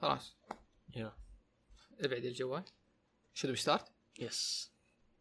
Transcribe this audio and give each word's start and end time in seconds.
خلاص. 0.00 0.36
يلا 0.96 1.12
ابعد 2.00 2.24
الجوال. 2.24 2.64
شو 3.34 3.54
start 3.54 3.92
yes 4.18 4.72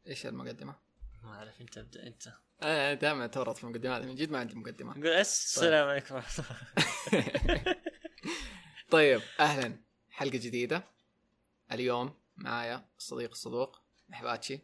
إيش 0.07 0.25
المقدمة؟ 0.25 0.75
ما 1.23 1.29
أعرف 1.33 1.61
أنت 1.61 1.77
ابدأ 1.77 2.07
أنت. 2.07 2.33
أنا 2.63 2.93
دائما 2.93 3.27
تورط 3.27 3.57
في 3.57 3.63
المقدمات 3.63 4.01
من 4.01 4.15
جد 4.15 4.29
ما 4.29 4.39
عندي 4.39 4.55
مقدمة. 4.55 4.91
نقول 4.97 5.07
أس 5.07 5.45
السلام 5.45 5.87
عليكم 5.87 6.21
طيب 8.91 9.21
أهلا. 9.39 9.81
حلقة 10.09 10.37
جديدة. 10.37 10.83
اليوم 11.71 12.19
معايا 12.35 12.89
الصديق 12.97 13.29
الصدوق 13.31 13.81
محباتشي 14.09 14.59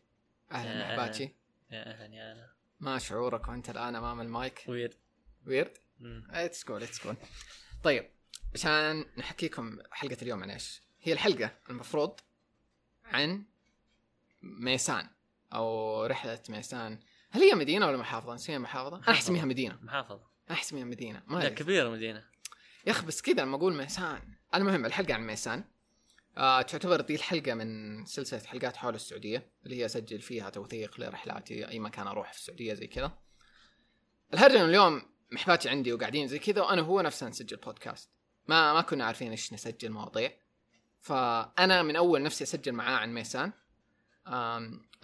أهلا 0.51 0.71
يا 0.71 0.87
محباتشي 0.87 1.23
يا 1.71 1.89
أهلا 1.93 2.15
يا 2.15 2.31
أهلا. 2.31 2.53
ما 2.79 2.99
شعورك 2.99 3.47
وانت 3.47 3.69
الآن 3.69 3.95
أمام 3.95 4.21
المايك؟ 4.21 4.65
ويرد 4.67 4.93
ويرد. 5.47 5.77
it's 6.29 6.63
cool 6.63 6.83
it's 6.83 6.99
cool 6.99 7.15
طيب 7.83 8.09
عشان 8.53 9.05
نحكيكم 9.17 9.77
حلقة 9.91 10.17
اليوم 10.21 10.43
عن 10.43 10.49
إيش. 10.49 10.81
هي 11.01 11.13
الحلقة 11.13 11.57
المفروض 11.69 12.19
عن 13.05 13.43
ميسان 14.41 15.07
أو 15.53 16.05
رحلة 16.05 16.39
ميسان. 16.49 16.99
هل 17.31 17.41
هي 17.41 17.53
مدينة 17.53 17.87
ولا 17.87 17.97
محافظة؟ 17.97 18.33
نسميها 18.33 18.59
محافظة. 18.59 18.97
أنا 18.97 19.09
احسميها 19.09 19.45
مدينة. 19.45 19.79
محافظة. 19.81 20.27
أنا 20.49 20.57
احسميها 20.57 20.85
مدينة. 20.85 21.23
ما 21.27 21.39
لا 21.39 21.45
أدري. 21.45 21.55
كبيرة 21.55 21.89
مدينة. 21.89 22.25
يا 22.87 22.91
أخي 22.91 23.05
بس 23.05 23.21
كذا 23.21 23.43
لما 23.43 23.55
أقول 23.55 23.73
ميسان. 23.73 24.21
المهم 24.55 24.85
الحلقة 24.85 25.13
عن 25.13 25.27
ميسان. 25.27 25.63
آه 26.37 26.61
تعتبر 26.61 27.01
دي 27.01 27.15
الحلقة 27.15 27.53
من 27.53 28.05
سلسلة 28.05 28.39
حلقات 28.39 28.75
حول 28.75 28.95
السعودية 28.95 29.51
اللي 29.65 29.75
هي 29.75 29.85
أسجل 29.85 30.21
فيها 30.21 30.49
توثيق 30.49 30.99
لرحلاتي 30.99 31.67
أي 31.67 31.79
مكان 31.79 32.07
أروح 32.07 32.33
في 32.33 32.39
السعودية 32.39 32.73
زي 32.73 32.87
كذا. 32.87 33.17
الهرجه 34.33 34.55
إنه 34.55 34.65
اليوم 34.65 35.01
محباتي 35.31 35.69
عندي 35.69 35.93
وقاعدين 35.93 36.27
زي 36.27 36.39
كذا 36.39 36.61
وأنا 36.61 36.81
هو 36.81 37.01
نفسنا 37.01 37.29
نسجل 37.29 37.57
بودكاست 37.57 38.09
ما 38.47 38.73
ما 38.73 38.81
كنا 38.81 39.05
عارفين 39.05 39.31
إيش 39.31 39.53
نسجل 39.53 39.91
مواضيع. 39.91 40.31
فأنا 41.01 41.83
من 41.83 41.95
أول 41.95 42.23
نفسي 42.23 42.43
أسجل 42.43 42.71
معاه 42.71 42.95
عن 42.95 43.13
ميسان. 43.13 43.51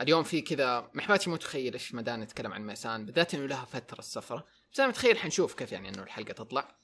اليوم 0.02 0.24
في 0.24 0.42
كذا 0.42 0.92
محباتي 0.94 1.30
متخيل 1.30 1.74
إيش 1.74 1.94
مدى 1.94 2.12
نتكلم 2.12 2.54
عن 2.54 2.62
ميسان 2.62 3.06
بالذات 3.06 3.34
إنه 3.34 3.46
لها 3.46 3.66
فترة 3.66 4.00
السفره 4.00 4.46
بس 4.74 4.80
أنا 4.80 4.90
متخيل 4.90 5.18
حنشوف 5.18 5.54
كيف 5.54 5.72
يعني 5.72 5.90
إنه 5.90 6.04
الحلقة 6.04 6.34
تطلع. 6.34 6.76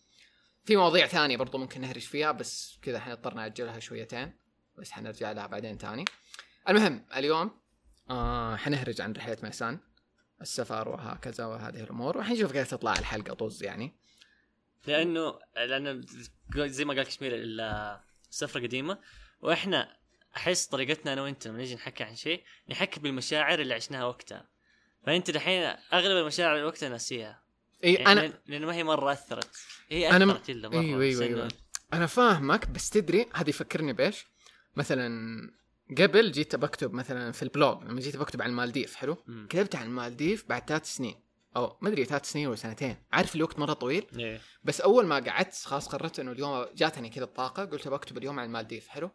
في 0.65 0.75
مواضيع 0.75 1.07
ثانية 1.07 1.37
برضو 1.37 1.57
ممكن 1.57 1.81
نهرج 1.81 2.01
فيها 2.01 2.31
بس 2.31 2.79
كذا 2.81 2.99
حنضطر 2.99 3.33
نأجلها 3.33 3.79
شويتين. 3.79 4.33
بس 4.77 4.91
حنرجع 4.91 5.31
لها 5.31 5.47
بعدين 5.47 5.77
تاني 5.77 6.05
المهم 6.69 7.05
اليوم 7.15 7.51
آه 8.09 8.55
حنهرج 8.55 9.01
عن 9.01 9.13
رحلة 9.13 9.37
ميسان. 9.43 9.79
السفر 10.41 10.89
وهكذا 10.89 11.45
وهذه 11.45 11.83
الأمور 11.83 12.17
وحنشوف 12.17 12.51
كيف 12.51 12.71
تطلع 12.71 12.93
الحلقة 12.93 13.33
طز 13.33 13.63
يعني. 13.63 13.95
لأنه 14.87 15.39
لأنه 15.55 16.01
زي 16.55 16.85
ما 16.85 16.93
قال 16.93 17.03
كشمير 17.03 17.35
ال- 17.35 17.99
السفرة 18.31 18.61
قديمة. 18.61 18.99
وإحنا 19.41 19.97
أحس 20.37 20.65
طريقتنا 20.65 21.13
أنا 21.13 21.21
وأنت 21.21 21.47
لما 21.47 21.57
نيجي 21.57 21.75
نحكي 21.75 22.03
عن 22.03 22.15
شيء 22.15 22.43
نحكي 22.69 22.99
بالمشاعر 22.99 23.59
اللي 23.59 23.73
عشناها 23.73 24.05
وقتها. 24.05 24.47
فأنت 25.05 25.31
دحين 25.31 25.63
أغلب 25.93 26.17
المشاعر 26.17 26.55
اللي 26.55 26.65
وقتها 26.65 26.89
ناسيها. 26.89 27.41
إي 27.83 27.93
يعني 27.93 28.11
أنا 28.11 28.27
لأن- 28.27 28.49
لأنه 28.49 28.67
ما 28.67 28.73
هي 28.75 28.83
مرة 28.83 29.11
أثرت. 29.11 29.49
هي 29.89 30.09
أنا 30.11 30.25
م- 30.25 30.29
اثرت 30.29 30.49
الا 30.49 30.69
مرة 30.69 30.79
أيوة 30.79 31.01
أيوة 31.03 31.11
بس 31.13 31.19
إنه- 31.19 31.21
أيوة. 31.23 31.47
أنا 31.93 32.05
فاهمك 32.05 32.69
بس 32.69 32.89
تدري 32.89 33.25
هذه 33.33 33.49
يفكرني 33.49 33.93
بإيش؟ 33.93 34.25
مثلا 34.75 35.09
قبل 35.97 36.31
جيت 36.31 36.55
بكتب 36.55 36.93
مثلا 36.93 37.31
في 37.31 37.43
ال 37.43 37.51
blog 37.51 37.83
لما 37.83 38.01
جيت 38.01 38.17
بكتب 38.17 38.41
عن 38.41 38.49
المالديف 38.49 38.95
حلو؟ 38.95 39.17
مم. 39.27 39.47
كتبت 39.49 39.75
عن 39.75 39.85
المالديف 39.85 40.45
بعد 40.49 40.67
ثلاث 40.69 40.85
سنين. 40.95 41.15
أو 41.55 41.77
ما 41.81 41.89
أدري 41.89 42.05
ثلاث 42.05 42.31
سنين 42.31 42.47
ولا 42.47 42.55
سنتين. 42.55 42.95
عارف 43.13 43.35
الوقت 43.35 43.59
مرة 43.59 43.73
طويل؟ 43.73 44.07
إيه. 44.19 44.41
بس 44.63 44.81
أول 44.81 45.05
ما 45.05 45.19
قعدت 45.19 45.55
خلاص 45.55 45.87
قررت 45.87 46.19
إنه 46.19 46.31
اليوم 46.31 46.65
جاتني 46.75 47.09
كذا 47.09 47.23
الطاقة 47.23 47.65
قلت 47.65 47.87
بكتب 47.87 48.17
اليوم 48.17 48.39
عن 48.39 48.45
المالديف. 48.45 48.87
حلو. 48.87 49.11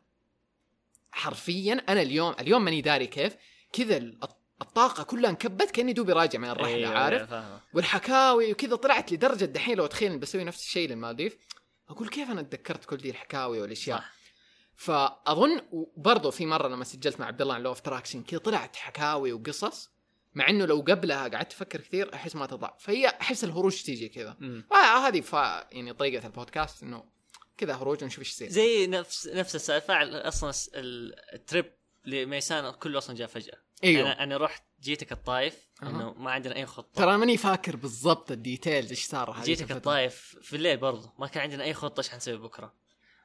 حرفيا 1.12 1.72
أنا 1.88 2.02
اليوم 2.02 2.34
اليوم 2.40 2.64
ماني 2.64 2.80
داري 2.80 3.06
كيف 3.06 3.36
كذا 3.72 3.96
الط- 3.96 4.40
الطاقة 4.62 5.02
كلها 5.02 5.30
انكبت 5.30 5.70
كأني 5.70 5.92
دوبي 5.92 6.12
راجع 6.12 6.38
من 6.38 6.50
الرحلة 6.50 6.74
أيوة، 6.74 6.98
عارف؟ 6.98 7.32
أيوة،. 7.32 7.60
والحكاوي 7.74 8.52
وكذا 8.52 8.76
طلعت 8.76 9.12
لدرجة 9.12 9.44
دحين 9.44 9.76
لو 9.76 9.84
اتخيل 9.84 10.10
إني 10.10 10.20
بسوي 10.20 10.44
نفس 10.44 10.62
الشيء 10.62 10.88
للمالديف. 10.88 11.36
أقول 11.88 12.08
كيف 12.08 12.30
أنا 12.30 12.42
تذكرت 12.42 12.84
كل 12.84 12.96
دي 12.96 13.10
الحكاوي 13.10 13.60
والأشياء؟ 13.60 13.98
صح. 13.98 14.12
فأظن 14.76 15.60
برضو 15.96 16.30
في 16.30 16.46
مرة 16.46 16.68
لما 16.68 16.84
سجلت 16.84 17.20
مع 17.20 17.26
عبد 17.26 17.42
الله 17.42 17.54
عن 17.54 17.62
law 17.62 17.70
of 17.70 17.80
attraction 17.80 18.22
كذا 18.22 18.38
طلعت 18.38 18.76
حكاوي 18.76 19.32
وقصص. 19.32 19.90
مع 20.34 20.48
إنه 20.48 20.64
لو 20.64 20.80
قبلها 20.80 21.28
قعدت 21.28 21.52
أفكر 21.52 21.80
كثير 21.80 22.14
أحس 22.14 22.36
ما 22.36 22.46
تطلع 22.46 22.76
فهي 22.80 23.06
أحس 23.06 23.44
الهروج 23.44 23.82
تيجي 23.82 24.08
كذا. 24.08 24.36
آه 24.72 25.06
هذه 25.06 25.20
ف 25.20 25.32
يعني 25.32 25.92
طريقة 25.92 26.26
البودكاست 26.26 26.82
إنه 26.82 27.04
كذا 27.56 27.74
هروج 27.74 28.04
ونشوف 28.04 28.18
إيش 28.18 28.28
يصير. 28.28 28.48
زي 28.48 28.86
نفس 28.86 29.28
نفس 29.28 29.54
السالفة 29.54 29.94
أصلا 30.28 30.52
ال 31.34 31.42
trip 31.42 31.72
لميسان 32.04 32.70
كله 32.70 32.98
أصلا 32.98 33.16
جاء 33.16 33.28
فجأة. 33.28 33.58
أيوه. 33.84 34.02
أنا 34.02 34.22
أنا 34.22 34.36
رحت 34.36 34.62
جيتك 34.82 35.12
الطايف 35.12 35.68
أها. 35.82 35.88
إنه 35.88 36.12
ما 36.12 36.30
عندنا 36.30 36.56
أي 36.56 36.66
خطة. 36.66 37.02
ترى 37.02 37.16
ماني 37.16 37.36
فاكر 37.36 37.76
بالضبط 37.76 38.30
الديتيلز 38.30 38.90
إيش 38.90 39.04
صار 39.04 39.42
جيتك 39.42 39.62
الفترة. 39.62 39.76
الطايف 39.76 40.36
في 40.42 40.56
الليل 40.56 40.76
برضه. 40.76 41.12
ما 41.18 41.26
كان 41.26 41.42
عندنا 41.42 41.64
أي 41.64 41.74
خطة 41.74 42.00
إيش 42.00 42.08
حنسوي 42.08 42.36
بكرة. 42.36 42.74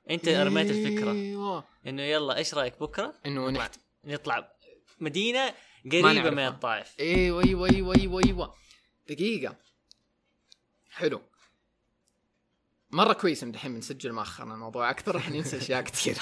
أنت 0.10 0.28
رميت 0.28 0.72
الفكرة. 0.72 1.12
أيوه 1.12 1.64
إنه 1.88 2.02
يلا 2.02 2.38
إيش 2.38 2.54
رأيك 2.54 2.80
بكرة؟ 2.80 3.14
إنه 3.26 3.50
نطلع, 3.50 3.64
نحت... 3.64 3.80
نطلع 4.06 4.52
مدينة 5.00 5.54
قريبة. 5.92 6.30
من 6.30 6.40
الطائف. 6.40 7.00
إيوه 7.00 7.44
إيوه 7.44 7.70
إيوه 7.70 7.96
إيوه 7.96 8.22
إيوه. 8.26 8.56
دقيقة. 9.10 9.56
حلو. 10.90 11.22
مرة 12.92 13.14
كويس 13.14 13.44
إن 13.44 13.52
دحين 13.52 13.74
بنسجل 13.74 14.14
مؤخرا 14.14 14.54
الموضوع. 14.54 14.90
أكثر 14.90 15.16
راح 15.16 15.30
ننسى 15.30 15.58
أشياء 15.58 15.82
كثير 15.92 16.18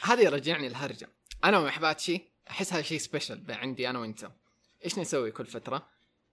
هذا 0.00 0.22
يرجعني 0.22 0.66
الهرجة. 0.66 1.08
أنا 1.44 1.58
ومحباتشي 1.58 2.20
أحس 2.50 2.72
هذا 2.72 2.82
شيء 2.82 2.98
special 2.98 3.44
عندي 3.48 3.90
أنا 3.90 3.98
وأنت. 3.98 4.30
إيش 4.84 4.98
نسوي 4.98 5.30
كل 5.30 5.46
فترة؟ 5.46 5.88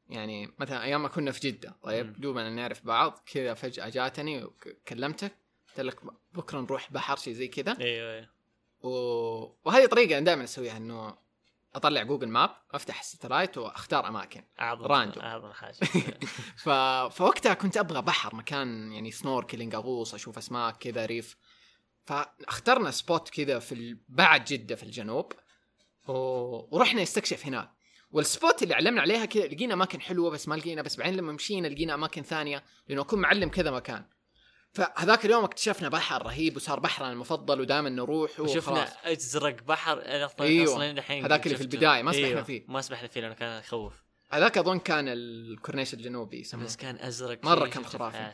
يعني 0.10 0.54
مثلا 0.60 0.84
أيام 0.84 1.02
ما 1.02 1.08
كنا 1.08 1.32
في 1.32 1.52
جدة 1.52 1.70
مم. 1.70 1.76
طيب 1.84 2.22
دوبنا 2.22 2.50
نعرف 2.50 2.86
بعض 2.86 3.24
كذا 3.34 3.54
فجأة 3.54 3.90
جاتني 3.90 4.44
وكلمتك 4.44 5.32
قلت 5.70 5.80
لك 5.80 6.00
بكرة 6.34 6.62
نروح 6.62 6.92
بحر 6.92 7.18
شيء 7.18 7.34
زي 7.34 7.48
كذا. 7.48 7.78
إيوه 7.80 8.14
إيوه. 8.14 8.30
و... 8.84 8.90
وهذه 9.66 9.86
طريقة 9.86 10.18
أنا 10.18 10.26
دائما 10.26 10.44
أسويها 10.44 10.78
إنه 10.78 11.18
أطلع 11.76 12.04
Google 12.04 12.28
Map 12.28 12.50
أفتح 12.72 13.00
ال 13.00 13.06
satellite 13.06 13.58
وأختار 13.58 14.08
أماكن. 14.08 14.44
أعظم 14.60 14.86
random. 14.86 15.24
أعظم 15.24 15.52
حاجة. 15.52 15.76
ف... 16.64 16.70
فوقتها 17.16 17.54
كنت 17.54 17.78
أبغى 17.78 18.02
بحر 18.02 18.36
مكان 18.36 18.92
يعني 18.92 19.12
snorkeling 19.12 19.76
أغوص 19.76 20.14
أشوف 20.14 20.38
أسماك 20.38 20.78
كذا 20.78 21.06
reef. 21.06 21.38
فاخترنا 22.06 22.92
spot 22.92 23.30
كذا 23.30 23.60
في 23.60 23.72
ال... 23.72 24.00
بعد 24.10 24.46
جدة 24.46 24.76
في 24.76 24.84
الجنوب. 24.84 25.34
و... 26.08 26.14
ورحنا 26.76 27.02
نستكشف 27.02 27.46
هناك. 27.46 27.70
وال 28.12 28.29
spot 28.29 28.64
اللي 28.64 28.74
علمنا 28.74 29.02
عليها 29.02 29.26
كذا 29.26 29.48
لقينا 29.48 29.74
أماكن 29.74 30.02
حلوة 30.02 30.30
بس 30.30 30.48
ما 30.48 30.56
لقينا 30.56 30.82
بس 30.82 30.96
بعدين 30.96 31.16
لما 31.16 31.32
مشينا 31.32 31.68
لقينا 31.68 31.94
أماكن 31.94 32.22
ثانية 32.22 32.64
لأنه 32.88 33.02
أكون 33.02 33.20
معلم 33.20 33.50
كذا 33.50 33.72
مكان. 33.72 34.06
فهذاك 34.74 35.26
اليوم 35.26 35.44
اكتشفنا 35.44 35.90
بحر 35.90 36.26
رهيب 36.26 36.56
وصار 36.56 36.80
بحرنا 36.80 37.12
المفضل 37.12 37.62
ودائما 37.62 37.90
نروح 37.90 38.32
وخلاص. 38.32 38.50
وشفنا 38.50 39.12
ازرق 39.12 39.64
بحر 39.64 40.02
أنا 40.06 40.26
أصلا 40.26 40.48
أيوة. 40.48 40.74
أصلا 40.74 40.92
الحين 40.92 41.26
هذاك 41.26 41.46
اللي 41.46 41.58
في 41.58 41.64
شفته. 41.64 41.74
البداية، 41.74 42.02
ما 42.02 42.12
سمحنا 42.12 42.44
فيه. 42.44 42.66
ما 42.68 42.82
سمحنا 42.82 43.08
فيه 43.08 43.22
لأنه 43.22 43.34
كان 43.34 43.60
يخوف 43.60 43.94
هذاك 44.32 44.58
أظن 44.58 44.80
كان 44.80 45.08
الكورنيش 45.08 45.94
الجنوبي 45.94 46.40
يسمونه 46.40 46.66
بس 46.66 46.76
كان 46.76 46.96
أزرق 46.96 47.46
شيء 47.46 47.68
كان 47.68 47.86
خرافي. 47.86 48.32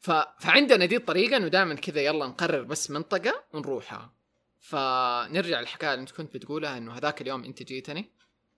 ف... 0.00 0.10
فعندنا 0.38 0.84
دي 0.84 0.96
الطريقة 0.96 1.36
إنه 1.36 1.48
دائما 1.48 1.74
كذا 1.74 2.00
يلا 2.00 2.26
نقرر 2.26 2.62
بس 2.62 2.90
منطقة 2.90 3.44
ونروحها. 3.52 4.14
فنرجع 4.60 5.60
للحكاية 5.60 5.94
اللي 5.94 6.00
أنت 6.00 6.10
كنت 6.10 6.34
بتقولها 6.34 6.78
إنه 6.78 6.92
هذاك 6.92 7.22
اليوم 7.22 7.44
أنت 7.44 7.62
جيتني. 7.62 8.12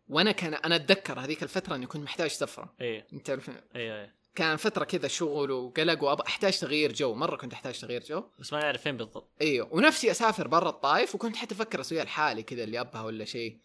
وأنا 0.08 0.32
كان 0.32 0.54
أنا 0.54 0.76
أتذكر 0.76 1.20
هذيك 1.20 1.42
الفترة 1.42 1.74
إني 1.74 1.86
كنت 1.86 2.02
محتاج 2.02 2.30
سفرة. 2.30 2.74
أيوه 2.80 3.06
أنت 3.12 3.26
تعرف 3.26 3.50
أيوه 3.50 3.96
أيوه 3.96 4.19
كان 4.34 4.56
فترة 4.56 4.84
كذا 4.84 5.08
شغل 5.08 5.50
وقلق 5.50 6.02
وابغى 6.02 6.26
أحتاج 6.26 6.58
تغيير 6.58 6.92
جو. 6.92 7.14
مرة 7.14 7.36
كنت 7.36 7.52
أحتاج 7.52 7.80
تغيير 7.80 8.02
جو. 8.02 8.24
بس 8.38 8.52
ما 8.52 8.60
نعرف 8.60 8.82
فين 8.82 8.96
بالضبط. 8.96 9.32
إيوه. 9.40 9.74
ونفسي 9.74 10.10
أسافر 10.10 10.48
برا 10.48 10.68
الطايف 10.68 11.14
وكنت 11.14 11.36
حتى 11.36 11.54
أفكر 11.54 11.80
أسويها 11.80 12.04
لحالي 12.04 12.42
كذا 12.42 12.64
اللي 12.64 12.80
أبها 12.80 13.02
ولا 13.02 13.24
شيء 13.24 13.60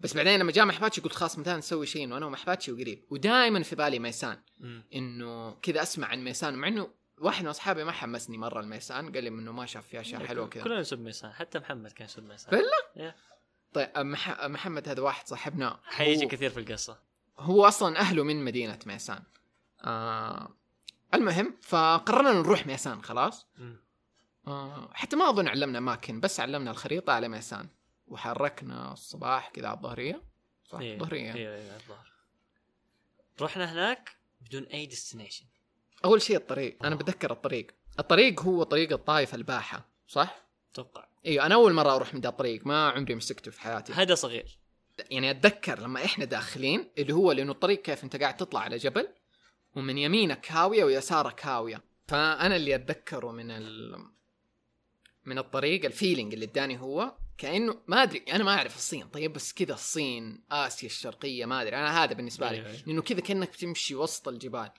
بس 0.00 0.14
بعدين 0.14 0.40
لما 0.40 0.52
جاء 0.52 0.64
محباتشي 0.64 1.00
قلت 1.00 1.12
خلاص 1.12 1.38
متى 1.38 1.52
نسوي 1.52 1.86
شيء 1.86 2.12
وأنا 2.12 2.26
ومحباتشي 2.26 2.72
وقريب. 2.72 3.04
ودائما 3.10 3.62
في 3.62 3.76
بالي 3.76 3.98
ميسان. 3.98 4.38
إنه 4.94 5.54
كذا 5.54 5.82
أسمع 5.82 6.06
عن 6.06 6.24
ميسان. 6.24 6.54
مع 6.54 6.68
إنه 6.68 6.90
واحد 7.18 7.42
من 7.42 7.50
أصحابي 7.50 7.84
ما 7.84 7.92
حمسني 7.92 8.38
مرة 8.38 8.60
الميسان. 8.60 9.12
قال 9.12 9.24
لي 9.24 9.28
إنه 9.28 9.52
ما 9.52 9.66
شاف 9.66 9.86
فيها 9.86 10.00
أشياء 10.00 10.26
حلوة 10.26 10.48
كذا. 10.48 10.64
كلنا 10.64 10.80
نسب 10.80 11.00
ميسان. 11.00 11.32
حتى 11.32 11.58
محمد 11.58 11.92
كان 11.92 12.04
يسب 12.04 12.22
ميسان. 12.22 12.50
بالله؟ 12.50 13.06
إيه. 13.06 13.16
طيب 13.72 13.90
مح... 13.96 14.46
محمد 14.46 14.88
هذا 14.88 15.02
واحد 15.02 15.28
صاحبنا. 15.28 15.80
حيجي 15.84 16.24
هو... 16.24 16.28
كثير 16.28 16.50
في 16.50 16.60
القصة. 16.60 16.98
هو 17.38 17.64
أصلا 17.64 17.98
أهله 17.98 18.24
من 18.24 18.44
مدينة 18.44 18.78
ميسان. 18.86 19.22
آه... 19.84 20.54
المهم 21.14 21.56
فقررنا 21.62 22.32
نروح 22.32 22.66
ميسان 22.66 23.02
خلاص. 23.02 23.46
آه... 24.46 24.90
حتى 24.92 25.16
ما 25.16 25.28
أظن 25.28 25.48
علمنا 25.48 25.78
أماكن 25.78 26.20
بس 26.20 26.40
علمنا 26.40 26.70
الخريطة 26.70 27.12
على 27.12 27.28
ميسان. 27.28 27.68
وحركنا 28.06 28.92
الصباح 28.92 29.50
كذا 29.50 29.68
على 29.68 29.76
الظهرية. 29.76 30.22
صح 30.64 30.78
أيوه 30.78 30.94
الظهرية. 30.94 31.34
أيوه 31.34 31.54
أيوه 31.54 31.76
الظهر. 31.76 32.12
رحنا 33.40 33.72
هناك 33.72 34.16
بدون 34.40 34.62
أي 34.62 34.86
destination 34.86 35.44
أول 36.04 36.22
شيء 36.22 36.36
الطريق. 36.36 36.78
أنا 36.84 36.94
بتذكر 36.94 37.30
الطريق. 37.30 37.74
الطريق 37.98 38.42
هو 38.42 38.62
طريق 38.62 38.92
الطايف 38.92 39.34
الباحة 39.34 39.88
صح؟ 40.08 40.48
أتوقع 40.72 41.08
أيوه 41.26 41.46
أنا 41.46 41.54
أول 41.54 41.72
مرة 41.72 41.94
أروح 41.94 42.14
من 42.14 42.20
ذا 42.20 42.28
الطريق. 42.28 42.66
ما 42.66 42.90
عمري 42.90 43.14
مسكته 43.14 43.50
في 43.50 43.60
حياتي. 43.60 43.92
هذا 43.92 44.14
صغير. 44.14 44.58
يعني 45.10 45.30
أتذكر 45.30 45.80
لما 45.80 46.04
إحنا 46.04 46.24
داخلين 46.24 46.90
اللي 46.98 47.12
هو 47.12 47.32
لأنه 47.32 47.52
الطريق 47.52 47.82
كيف 47.82 48.04
أنت 48.04 48.16
قاعد 48.16 48.36
تطلع 48.36 48.60
على 48.60 48.76
جبل 48.76 49.08
ومن 49.78 49.98
يمينك 49.98 50.52
هاوية 50.52 50.84
ويسارك 50.84 51.46
هاوية. 51.46 51.82
فأنا 52.08 52.56
اللي 52.56 52.74
أتذكره 52.74 53.32
من 53.32 53.50
ال 53.50 54.04
من 55.24 55.38
الطريق 55.38 55.84
ال 55.84 55.90
feeling 55.90 56.32
اللي 56.34 56.44
إداني 56.44 56.80
هو 56.80 57.14
كأنه 57.38 57.80
ما 57.86 58.02
أدري 58.02 58.18
أنا 58.32 58.44
ما 58.44 58.54
أعرف 58.54 58.76
الصين. 58.76 59.06
طيب 59.08 59.32
بس 59.32 59.52
كذا 59.52 59.74
الصين 59.74 60.44
آسيا 60.50 60.88
الشرقية 60.88 61.46
ما 61.46 61.62
أدري. 61.62 61.76
أنا 61.76 62.04
هذا 62.04 62.12
بالنسبة 62.12 62.50
لي. 62.50 62.56
أيوة. 62.56 62.76
لأنه 62.86 63.02
كذا 63.02 63.20
كأنك 63.20 63.48
بتمشي 63.48 63.94
وسط 63.94 64.28
الجبال. 64.28 64.70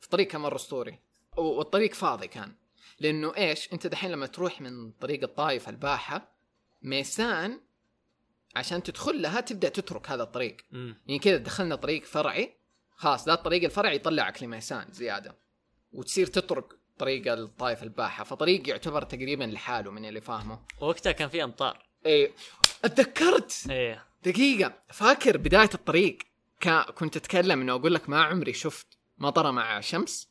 في 0.00 0.08
طريق 0.08 0.26
كان 0.26 0.40
مرة 0.40 0.56
أسطوري. 0.56 0.98
والطريق 1.36 1.94
فاضي 1.94 2.28
كان. 2.28 2.54
لأنه 3.00 3.36
إيش؟ 3.36 3.72
أنت 3.72 3.86
دحين 3.86 4.10
لما 4.10 4.26
تروح 4.26 4.60
من 4.60 4.90
طريق 4.90 5.22
الطايف 5.22 5.68
الباحة 5.68 6.36
ميسان 6.82 7.60
عشان 8.56 8.82
تدخل 8.82 9.22
لها 9.22 9.40
تبدأ 9.40 9.68
تترك 9.68 10.10
هذا 10.10 10.22
الطريق. 10.22 10.56
مم. 10.70 10.96
يعني 11.06 11.18
كذا 11.18 11.36
دخلنا 11.36 11.76
طريق 11.76 12.04
فرعي. 12.04 12.56
خلاص 12.96 13.26
ذا 13.26 13.34
الطريق 13.34 13.64
الفرعي 13.64 13.96
يطلعك 13.96 14.42
لميسان 14.42 14.86
زيادة 14.92 15.36
وتصير 15.92 16.26
تترك 16.26 16.64
طريق 16.98 17.32
الطايف 17.32 17.82
الباحة 17.82 18.24
فطريق 18.24 18.68
يعتبر 18.68 19.02
تقريبا 19.02 19.44
لحاله 19.44 19.90
من 19.90 20.04
اللي 20.04 20.20
فاهمه. 20.20 20.60
وقتها 20.80 21.12
كان 21.12 21.28
في 21.28 21.44
أمطار. 21.44 21.86
إيه. 22.06 22.32
أتذكرت؟ 22.84 23.66
إيه. 23.70 24.04
دقيقة. 24.24 24.72
فاكر 24.92 25.36
بداية 25.36 25.70
الطريق؟ 25.74 26.18
كنت 26.94 27.16
أتكلم 27.16 27.60
إنه 27.60 27.72
أقول 27.72 27.94
لك 27.94 28.08
ما 28.08 28.22
عمري 28.24 28.52
شفت 28.52 28.86
مطرة 29.18 29.50
مع 29.50 29.80
شمس. 29.80 30.28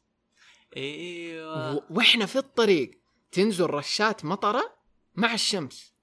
إيوه. 0.77 1.75
و- 1.75 1.83
وإحنا 1.89 2.25
في 2.25 2.35
الطريق 2.35 2.91
تنزل 3.31 3.65
رشات 3.69 4.25
مطرة 4.25 4.75
مع 5.15 5.33
الشمس. 5.33 5.93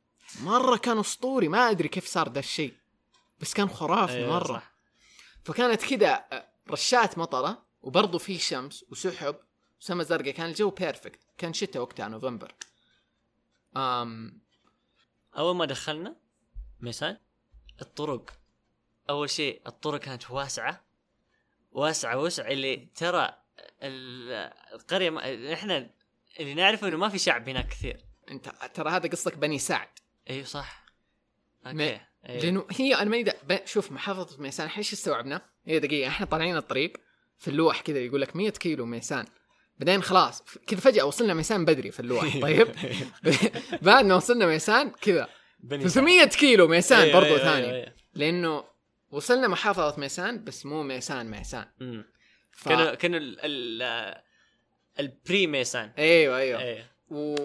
مرة 0.42 0.76
كان 0.76 0.98
أسطوري 0.98 1.48
ما 1.48 1.70
أدري 1.70 1.88
كيف 1.88 2.06
صار 2.06 2.28
ده 2.28 2.40
الشيء 2.40 2.74
بس 3.40 3.54
كان 3.54 3.68
خرافي 3.68 4.12
أيوة، 4.16 4.30
مرة. 4.30 4.46
صح. 4.58 4.72
فكانت 5.44 5.82
كذا 5.94 6.24
رشات 6.70 7.18
مطرة 7.18 7.66
وبرضه 7.82 8.18
في 8.18 8.38
شمس 8.38 8.84
وسحب 8.90 9.36
وسما 9.80 10.04
زرقاء. 10.04 10.30
كان 10.30 10.46
الجو 10.46 10.70
بيرفكت 10.70 11.20
كان 11.38 11.52
شتاء 11.52 11.82
وقتها 11.82 12.08
نوفمبر. 12.08 12.54
أم 13.76 14.40
أول 15.36 15.56
ما 15.56 15.64
دخلنا 15.64 16.16
ميسان 16.80 17.18
الطرق 17.82 18.30
أول 19.10 19.30
شيء 19.30 19.62
الطرق 19.66 20.00
كانت 20.00 20.30
واسعة. 20.30 20.84
واسعة 21.72 22.18
وسع 22.18 22.48
اللي 22.48 22.76
ترى 22.76 23.38
ال- 23.82 24.52
القرية 24.74 25.10
ما 25.10 25.52
إحنا 25.52 25.90
اللي 26.40 26.54
نعرفه 26.54 26.88
إنه 26.88 26.96
ما 26.96 27.08
في 27.08 27.18
شعب 27.18 27.48
هناك 27.48 27.68
كثير. 27.68 28.04
أنت 28.30 28.48
ترى 28.74 28.90
هذا 28.90 29.08
قصدك 29.08 29.38
بني 29.38 29.58
سعد. 29.58 29.88
أيوه 30.30 30.44
صح. 30.44 30.84
okay. 31.66 32.00
أيوة. 32.28 32.42
لأنه 32.42 32.66
هي 32.70 32.94
أنا 32.94 33.10
ماني 33.10 33.32
شوف 33.64 33.92
محافظة 33.92 34.42
ميسان 34.42 34.66
إحنا 34.66 34.78
إيش 34.78 34.92
استوعبنا؟ 34.92 35.40
هي 35.66 35.78
دقيقة 35.78 36.08
إحنا 36.08 36.26
طالعين 36.26 36.56
الطريق 36.56 36.92
في 37.38 37.48
اللوح 37.48 37.80
كذا 37.80 37.98
يقول 37.98 38.20
لك 38.20 38.36
100 38.36 38.50
كيلو 38.50 38.86
ميسان. 38.86 39.24
بعدين 39.78 40.02
خلاص 40.02 40.42
كذا 40.66 40.80
فجأة 40.80 41.04
وصلنا 41.04 41.34
ميسان 41.34 41.64
بدري 41.64 41.90
في 41.90 42.00
اللوح 42.00 42.36
طيب؟ 42.42 42.68
بعد 43.82 44.04
ما 44.04 44.14
وصلنا 44.14 44.46
ميسان 44.46 44.90
كذا 44.90 45.28
بني 45.60 45.88
300 45.88 46.24
كيلو 46.24 46.68
ميسان 46.68 47.00
أيوة، 47.00 47.12
برضو 47.12 47.26
أيوة، 47.26 47.38
ثاني. 47.38 47.66
أيوة، 47.66 47.76
أيوة. 47.76 47.92
لأنه 48.14 48.64
وصلنا 49.10 49.48
محافظة 49.48 50.00
ميسان 50.00 50.44
بس 50.44 50.66
مو 50.66 50.82
ميسان 50.82 51.30
ميسان. 51.30 51.64
ف... 52.52 52.68
كانوا 52.68 52.94
كانوا 52.94 53.18
ال- 53.18 53.38
ال- 53.40 54.22
البري 55.00 55.46
ميسان 55.46 55.92
أيوه 55.98 56.38
أيوه. 56.38 56.60
أيوه 56.60 56.84
و... 57.10 57.36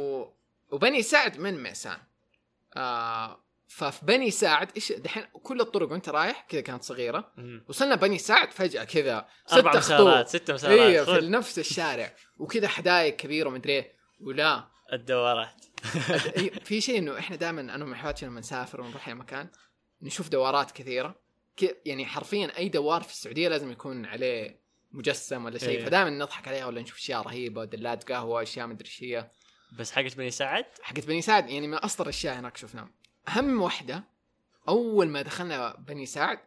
وبني 0.72 1.02
سعد 1.02 1.40
من 1.40 1.64
ميسان. 1.64 1.98
آه 2.76 3.47
ففي 3.68 4.06
بني 4.06 4.32
سعد 4.32 4.72
إيش 4.76 4.92
دحين 4.92 5.24
كل 5.44 5.62
الطرق 5.62 5.92
وأنت 5.92 6.10
رايح 6.10 6.46
كذا 6.50 6.62
كانت 6.62 6.84
صغيرة. 6.84 7.32
وصلنا 7.70 7.96
بني 7.96 8.18
سعد 8.18 8.52
فجأة 8.52 8.84
كذا 8.84 9.28
أربع 9.54 9.72
ست 9.72 9.78
مسارات 9.78 10.28
ست 10.28 10.52
مسارات 10.52 10.80
أيوه 10.80 11.20
في 11.20 11.28
نفس 11.28 11.60
الشارع. 11.60 12.16
وكذا 12.38 12.68
حدايق 12.68 13.16
كبيرة 13.16 13.48
ومدري 13.50 13.74
إيه. 13.74 13.94
ولا. 14.22 14.68
الدوارات 14.94 15.66
أد- 15.86 16.38
إيه، 16.38 16.52
في 16.52 16.82
شيء 16.82 16.98
إنه 16.98 17.20
إحنا 17.20 17.36
دائما 17.36 17.62
أنا 17.62 17.86
ومحباتشي 17.86 18.26
لما 18.26 18.40
نسافر 18.40 18.82
ونروح 18.82 19.08
أي 19.08 19.14
مكان 19.14 19.50
نشوف 20.02 20.30
دوارات 20.30 20.72
كثيرة. 20.72 21.16
يعني 21.86 22.06
حرفيا 22.06 22.58
أي 22.58 22.70
دوار 22.70 23.04
في 23.04 23.12
السعودية 23.12 23.48
لازم 23.50 23.72
يكون 23.72 24.06
عليه 24.06 24.60
مجسم 24.92 25.46
ولا 25.46 25.58
شيء. 25.58 25.70
إيه. 25.70 25.86
فدائما 25.86 26.10
نضحك 26.10 26.48
عليها 26.48 26.66
ولا 26.66 26.82
نشوف 26.82 26.98
أشياء 26.98 27.22
رهيبة 27.22 27.66
دلات 27.66 28.12
قهوة 28.12 28.42
أشياء 28.44 28.68
مدري 28.68 28.86
إيش 28.90 29.04
هي. 29.04 29.32
بس 29.80 29.92
حقت 29.92 30.18
بني 30.18 30.32
سعد 30.32 30.66
حقت 30.82 31.06
بني 31.06 31.22
سعد 31.22 31.50
يعني 31.50 31.68
من 31.68 31.84
اسطر 31.86 32.04
الأشياء 32.04 32.40
هناك 32.40 32.58
شفناها 32.58 32.90
اهم 33.28 33.62
واحدة 33.62 34.04
أول 34.68 35.08
ما 35.08 35.22
دخلنا 35.22 35.76
بني 35.76 36.06
سعد 36.06 36.40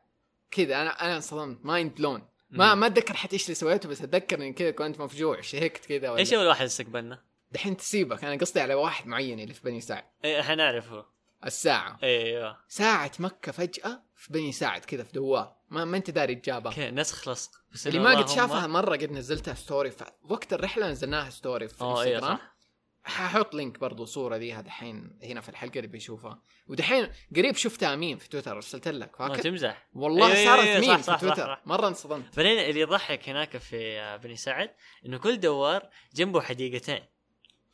كذا 0.51 0.83
أنا 0.83 1.05
أنا 1.05 1.17
انصدمت 1.17 1.59
mind 1.67 1.95
blown 1.95 2.23
ما. 2.51 2.75
ما 2.75 2.87
أتذكر 2.87 3.15
حتى 3.15 3.33
إيش 3.33 3.45
اللي 3.45 3.55
سويته 3.55 3.89
بس 3.89 4.03
أتذكر 4.03 4.37
اني 4.37 4.53
كذا 4.53 4.71
كنت 4.71 5.01
مفجوع 5.01 5.41
شهقت 5.41 5.87
كذا 5.87 6.17
إيش 6.17 6.35
أول 6.35 6.47
واحد 6.47 6.65
استقبلنا؟ 6.65 7.23
دحين 7.53 7.77
تسيبك 7.77 8.25
أنا 8.25 8.37
قصدي 8.37 8.61
على 8.61 8.75
واحد 8.75 9.07
معين 9.07 9.41
اللي 9.41 9.55
في 9.55 9.61
بني 9.65 9.81
سعد 9.81 10.05
إيه 10.25 10.41
إحنا 10.41 10.55
نعرفه. 10.55 11.07
الساعة. 11.47 11.99
إيوه. 12.03 12.57
ساعة 12.69 13.13
مكة 13.19 13.53
فجأة 13.53 14.03
في 14.17 14.33
بني 14.33 14.53
سعد 14.53 14.85
كذا 14.85 15.03
في 15.03 15.13
دوار. 15.13 15.57
ما, 15.71 15.85
ما 15.85 15.97
أنت 15.97 16.11
داري 16.11 16.35
تجابها 16.35 16.73
okay 16.73 16.91
نسخ 16.91 17.29
لصق. 17.29 17.51
بس 17.73 17.87
اللي 17.87 17.99
ما 17.99 18.19
قد 18.19 18.29
شافها 18.29 18.67
مرة 18.67 18.97
قد 18.97 19.13
نزلتها 19.13 19.55
story 19.55 19.93
وقت 20.29 20.53
الرحلة 20.53 20.91
نزلناها 20.91 21.31
story 21.31 21.69
في 21.69 21.85
انستغرام 21.85 22.37
صح. 22.37 22.57
ححط 23.05 23.55
link 23.55 23.79
برضو 23.79 24.05
صورة 24.05 24.37
ذيها 24.37 24.61
دحين 24.61 25.19
هنا 25.23 25.41
في 25.41 25.49
الحلقة 25.49 25.77
اللي 25.77 25.89
بيشوفها 25.89 26.43
ودحين 26.67 27.09
قريب 27.37 27.57
شفتها 27.57 27.97
ميم 27.97 28.19
في 28.19 28.29
تويتر 28.29 28.57
ارسلت 28.57 28.89
لك 28.89 29.21
ما 29.21 29.29
فاكر؟ 29.29 29.43
تمزح. 29.43 29.87
والله 29.95 30.33
أيوة، 30.33 30.57
صارت 30.57 30.85
ميم 30.85 30.97
صح، 30.97 31.03
صح، 31.03 31.19
في 31.19 31.27
تويتر. 31.27 31.55
صح. 31.55 31.63
مرة 31.67 31.89
انصدمت. 31.89 32.37
بعدين 32.37 32.59
اللي 32.59 32.81
يضحك 32.81 33.29
هناك 33.29 33.57
في 33.57 34.01
آه، 34.01 34.17
بني 34.17 34.37
سعد 34.37 34.71
إنه 35.07 35.19
كل 35.19 35.41
دوار 35.41 35.91
جنبه 36.15 36.41
حديقتين. 36.41 37.01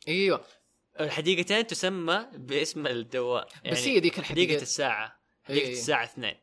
إيوه. 0.07 0.45
الحديقتين 0.99 1.67
تسمى 1.67 2.25
باسم 2.33 2.87
الدوار. 2.87 3.47
يعني 3.63 3.75
بس 3.77 3.87
هي 3.87 3.99
ذيك 3.99 4.13
حديقة 4.13 4.21
الحديقة 4.21 4.61
الساعة 4.61 5.05
إيه. 5.49 5.55
حديقة 5.55 5.71
الساعة 5.71 6.03
اثنين. 6.03 6.35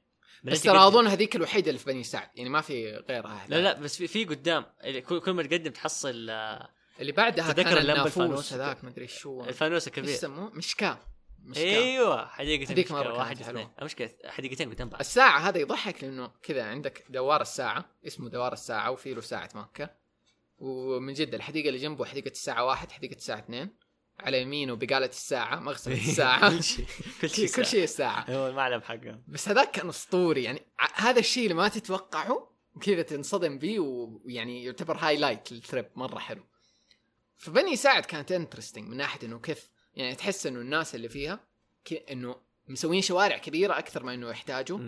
بس 0.45 0.63
ترى 0.63 0.87
أظن 0.87 1.07
هذيك 1.07 1.37
الوحيدة 1.37 1.69
اللي 1.69 1.79
في 1.79 1.85
بني 1.87 2.05
سعد 2.05 2.29
يعني 2.35 2.51
ما 2.51 2.61
في 2.61 2.91
غيرها 2.91 3.47
لا 3.49 3.61
لا 3.61 3.73
بس 3.73 3.97
في, 3.97 4.07
في 4.07 4.25
قدام. 4.25 4.67
كل 5.09 5.33
ما 5.33 5.43
تقدم 5.43 5.71
تحصل 5.71 6.31
آه، 6.31 6.74
اللي 7.01 7.13
بعدها 7.13 7.53
تذكر 7.53 7.63
كان 7.63 7.79
النافوس 7.79 8.07
الفانوس؟ 8.07 8.53
هذاك 8.53 8.85
مدري 8.85 9.07
شو. 9.07 9.45
الفانوس 9.45 9.83
إيش 9.83 9.89
الكبير 9.89 10.15
يسموه؟ 10.15 10.51
مشكاة. 10.51 10.99
مشكاة. 11.43 11.65
أيوه 11.65 12.27
حديقة 12.27 12.73
هذيك 12.73 12.89
كانت 12.89 13.07
واحد. 13.07 13.41
اثنين. 13.41 13.69
مشكلة 13.83 14.11
حديقتين 14.27 14.75
قدام 14.75 14.89
بعض. 14.89 15.01
الساعة 15.01 15.39
هذا 15.39 15.59
يضحك 15.59 16.05
لأنه 16.05 16.31
كذا 16.43 16.65
عندك 16.65 17.05
دوار 17.09 17.43
الساعة 17.43 17.85
اسمه 18.07 18.29
دوار 18.29 18.53
الساعة 18.53 18.91
وفي 18.91 19.15
له 19.15 19.21
ساعة 19.21 19.49
مكة. 19.55 19.91
ومن 20.59 21.13
جد 21.13 21.35
الحديقة 21.35 21.69
اللي 21.69 21.79
جنبه 21.79 22.05
حديقة 22.05 22.31
الساعة 22.31 22.65
واحد 22.65 22.93
حديقة 22.93 23.17
الساعة 23.17 23.39
اثنين. 23.39 23.77
على 24.21 24.43
يمينه 24.43 24.77
بقالة 24.77 25.07
الساعة 25.07 25.61
مغسلة 25.61 25.95
الساعة. 26.09 26.51
كل 26.51 26.63
شيء 26.63 26.87
كل 27.21 27.31
شيء 27.31 27.49
كل 27.49 27.67
شيء 27.67 27.85
الساعة. 27.85 28.31
هو 28.31 28.49
المعلم 28.49 28.81
حقه 28.81 29.21
بس 29.29 29.49
هذاك 29.49 29.71
كان 29.71 29.89
أسطوري. 29.89 30.43
يعني 30.43 30.67
هذا 30.95 31.19
الشيء 31.19 31.43
اللي 31.43 31.55
ما 31.55 31.69
تتوقعه 31.69 32.51
كذا 32.81 33.03
تنصدم 33.03 33.59
بيه 33.59 33.79
ويعني 33.79 34.65
يعتبر 34.65 34.97
highlight 34.97 35.53
لل 35.53 35.65
trip 35.65 35.91
مرة 35.97 36.19
حلو. 36.19 36.43
فبني 37.39 37.77
سعد 37.77 38.05
كانت 38.05 38.33
interesting 38.33 38.89
من 38.89 38.97
ناحية 38.97 39.27
إنه 39.27 39.39
كيف 39.39 39.71
يعني 39.97 40.15
تحس 40.15 40.47
إنه 40.47 40.61
الناس 40.61 40.95
اللي 40.95 41.09
فيها 41.09 41.41
إنه 42.11 42.37
مسوين 42.69 43.03
شوارع 43.03 43.39
كبيرة 43.39 43.79
أكثر 43.79 44.03
ما 44.03 44.15
إنه 44.15 44.31
يحتاجوا. 44.31 44.79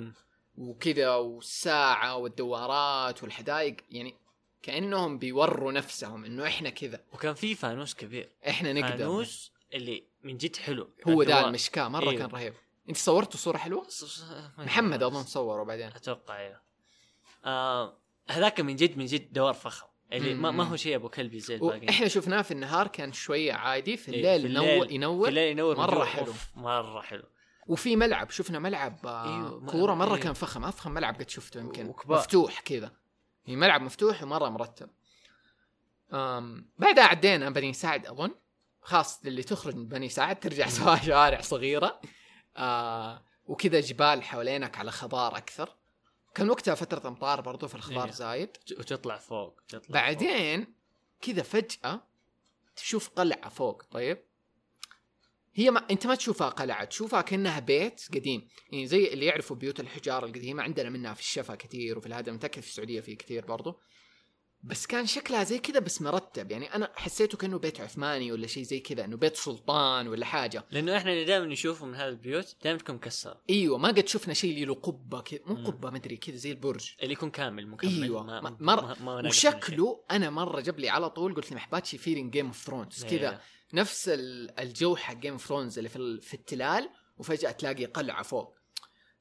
وكذا 0.58 1.14
والساعة 1.14 2.16
والدوارات 2.16 3.22
والحدائق 3.22 3.76
يعني 3.90 4.14
كأنهم 4.62 5.18
بيوروا 5.18 5.72
نفسهم 5.72 6.24
إنه 6.24 6.46
إحنا 6.46 6.70
كذا 6.70 7.04
وكان 7.12 7.34
في 7.34 7.54
فانوس 7.54 7.94
كبير 7.94 8.32
إحنا 8.48 8.72
نقدر 8.72 8.96
فانوس 8.96 9.52
اللي 9.74 10.04
من 10.22 10.36
جد 10.36 10.56
حلو 10.56 10.90
هو 11.08 11.22
ذا 11.22 11.28
الدوار. 11.28 11.48
المشكاة 11.48 11.88
مرة 11.88 12.10
أيوه. 12.10 12.18
كان 12.22 12.30
رهيب 12.30 12.54
أنت 12.88 12.96
صورته 12.96 13.38
صورة 13.38 13.56
حلوة؟ 13.58 13.88
ص- 13.88 14.04
ص- 14.04 14.22
ما 14.58 14.64
محمد. 14.64 15.02
أظن 15.02 15.22
صوره 15.22 15.62
بعدين 15.62 15.86
أتوقع 15.86 16.36
أيوه 16.38 16.60
آه 17.44 17.96
هذاك 18.28 18.60
من 18.60 18.76
جد 18.76 18.98
من 18.98 19.06
جد 19.06 19.32
دوار 19.32 19.54
فخم 19.54 19.86
اللي 20.12 20.34
ما, 20.34 20.50
ما. 20.50 20.64
هو 20.64 20.76
شيء 20.76 20.96
أبو 20.96 21.08
كلبي 21.08 21.40
زي 21.40 21.54
الباقيين 21.54 21.88
وإحنا 21.88 22.08
شفناه 22.08 22.42
في 22.42 22.50
النهار 22.50 22.86
كان 22.88 23.12
شوية 23.12 23.52
عادي 23.52 23.96
في 23.96 24.12
إيه، 24.12 24.16
الليل, 24.36 24.40
في 24.42 24.48
ينور 24.48 24.64
الليل- 24.82 24.92
ينور. 24.92 25.22
في 25.24 25.28
الليل 25.28 25.48
ينور 25.50 25.76
مرة 25.76 25.94
مرة 25.94 26.04
حلو. 26.04 26.32
مرة 26.56 27.00
حلو. 27.00 27.22
وفي 27.66 27.96
ملعب 27.96 28.30
شفنا 28.30 28.58
ملعب 28.58 29.06
آه 29.06 29.24
أيوه، 29.36 29.60
م- 29.60 29.66
كورة 29.70 29.94
مرة 29.94 30.06
أيوه. 30.14 30.18
كان 30.18 30.32
فخم 30.32 30.64
أفخم 30.64 30.90
ملعب 30.90 31.14
قد 31.14 31.30
شفته 31.30 31.60
يمكن. 31.60 31.86
وكبار. 31.86 32.18
مفتوح 32.18 32.60
كذا. 32.60 32.92
يعني 33.46 33.60
ملعب 33.60 33.80
مفتوح 33.82 34.22
ومرة 34.22 34.48
مرتب. 34.48 34.90
أم 36.12 36.68
بعدها 36.78 37.04
عدينا 37.04 37.50
بني 37.50 37.72
سعد 37.72 38.06
أظن. 38.06 38.30
خاص 38.82 39.20
اللي 39.24 39.42
تخرج 39.42 39.76
من 39.76 39.88
بني 39.88 40.08
سعد 40.08 40.40
ترجع 40.40 40.68
سوا 40.68 40.96
شوارع 40.96 41.40
صغيرة. 41.40 42.00
آه 42.56 43.22
وكذا 43.46 43.80
جبال 43.80 44.22
حوالينك 44.22 44.78
على 44.78 44.90
خضار 44.90 45.36
أكثر. 45.36 45.76
كان 46.36 46.50
وقتها 46.50 46.74
فترة 46.74 47.08
امطار 47.08 47.40
برضو 47.40 47.68
في 47.68 47.74
الخضار 47.74 48.04
إيه. 48.04 48.12
زايد 48.12 48.50
وتطلع 48.78 49.16
فوق 49.16 49.60
تطلع. 49.68 49.94
بعدين 50.00 50.74
كذا 51.20 51.42
فجأة 51.42 52.02
تشوف 52.76 53.08
قلعة 53.08 53.48
فوق 53.48 53.82
طيب 53.82 54.22
هي 55.54 55.70
ما 55.70 55.86
أنت 55.90 56.06
ما 56.06 56.14
تشوفها 56.14 56.48
قلعة 56.48 56.84
تشوفها 56.84 57.20
كأنها 57.20 57.60
بيت 57.60 58.00
قديم 58.14 58.48
يعني 58.72 58.86
زي 58.86 59.12
اللي 59.12 59.26
يعرفوا 59.26 59.56
بيوت 59.56 59.80
الحجارة 59.80 60.26
القديمة 60.26 60.62
عندنا 60.62 60.90
منها 60.90 61.14
في 61.14 61.20
الشفا 61.20 61.54
كثير 61.54 61.98
وفي 61.98 62.06
الهذا 62.06 62.32
متاكد 62.32 62.62
في 62.62 62.68
السعودية 62.68 63.00
في 63.00 63.14
كثير 63.14 63.46
برضو 63.46 63.80
بس 64.66 64.86
كان 64.86 65.06
شكلها 65.06 65.44
زي 65.44 65.58
كذا 65.58 65.78
بس 65.80 66.02
مرتب. 66.02 66.50
يعني 66.50 66.74
أنا 66.74 66.92
حسيته 66.96 67.38
كأنه 67.38 67.58
بيت 67.58 67.80
عثماني 67.80 68.32
ولا 68.32 68.46
شيء 68.46 68.62
زي 68.62 68.80
كذا 68.80 69.04
إنه 69.04 69.16
بيت 69.16 69.36
سلطان 69.36 70.08
ولا 70.08 70.26
حاجة. 70.26 70.64
لأنه 70.70 70.96
إحنا 70.96 71.12
اللي 71.12 71.24
دائما 71.24 71.46
نشوفه 71.46 71.86
من 71.86 71.94
هذه 71.94 72.08
البيوت 72.08 72.56
دائما 72.64 72.78
تكون 72.78 72.94
مكسرة. 72.94 73.42
أيوه 73.50 73.78
ما 73.78 73.88
قد 73.88 74.08
شفنا 74.08 74.34
شيء 74.34 74.50
اللي 74.50 74.64
له 74.64 74.74
قبة 74.74 75.20
كذا 75.20 75.40
مو. 75.46 75.66
قبة 75.70 75.90
مدري 75.90 76.16
كذا 76.16 76.36
زي 76.36 76.50
البرج. 76.50 76.92
اللي 77.02 77.12
يكون 77.12 77.30
كامل 77.30 77.66
مكمل. 77.68 78.02
أيوه 78.02 78.22
ما 78.22 78.40
ما- 78.40 78.56
ما 78.60 78.74
مر 78.76 78.96
ما 79.02 79.22
ما 79.22 79.28
وشكله 79.28 80.04
أنا 80.10 80.30
مرة 80.30 80.60
جاب 80.60 80.78
لي 80.78 80.88
على 80.88 81.10
طول 81.10 81.34
قلت 81.34 81.50
لي 81.50 81.56
محباتشي 81.56 81.98
feeling 81.98 82.32
Game 82.32 82.46
of 82.46 82.56
Thrones. 82.64 83.04
كذا. 83.04 83.40
نفس 83.74 84.08
ال- 84.08 84.60
الجو 84.60 84.96
حق 84.96 85.14
Game 85.14 85.32
of 85.32 85.46
Thrones 85.46 85.78
اللي 85.78 85.88
في 85.88 85.96
ال- 85.96 86.22
في 86.22 86.34
التلال 86.34 86.88
وفجأة 87.18 87.50
تلاقي 87.50 87.84
قلعة 87.84 88.22
فوق. 88.22 88.56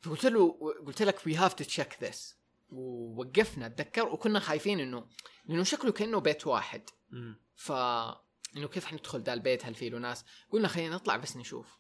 فقلت 0.02 0.26
له 0.26 0.58
قلت 0.86 1.02
لك 1.02 1.28
we 1.28 1.36
have 1.36 1.54
to 1.54 1.64
check 1.64 2.04
this 2.04 2.36
ووقفنا 2.70 3.66
أتذكر 3.66 4.08
وكنا 4.08 4.40
خايفين 4.40 4.80
إنه 4.80 5.08
لأنه 5.46 5.64
شكله 5.64 5.92
كأنه 5.92 6.20
بيت 6.20 6.48
واحد. 6.48 6.90
ف 7.56 7.72
إنه 8.58 8.68
كيف 8.68 8.86
حندخل 8.86 9.22
ذا 9.22 9.34
البيت 9.34 9.66
هل 9.66 9.76
فيه 9.76 9.90
له 9.90 9.98
ناس 9.98 10.26
قلنا 10.52 10.68
خلينا 10.68 10.96
نطلع 10.96 11.16
بس 11.18 11.38
نشوف. 11.38 11.78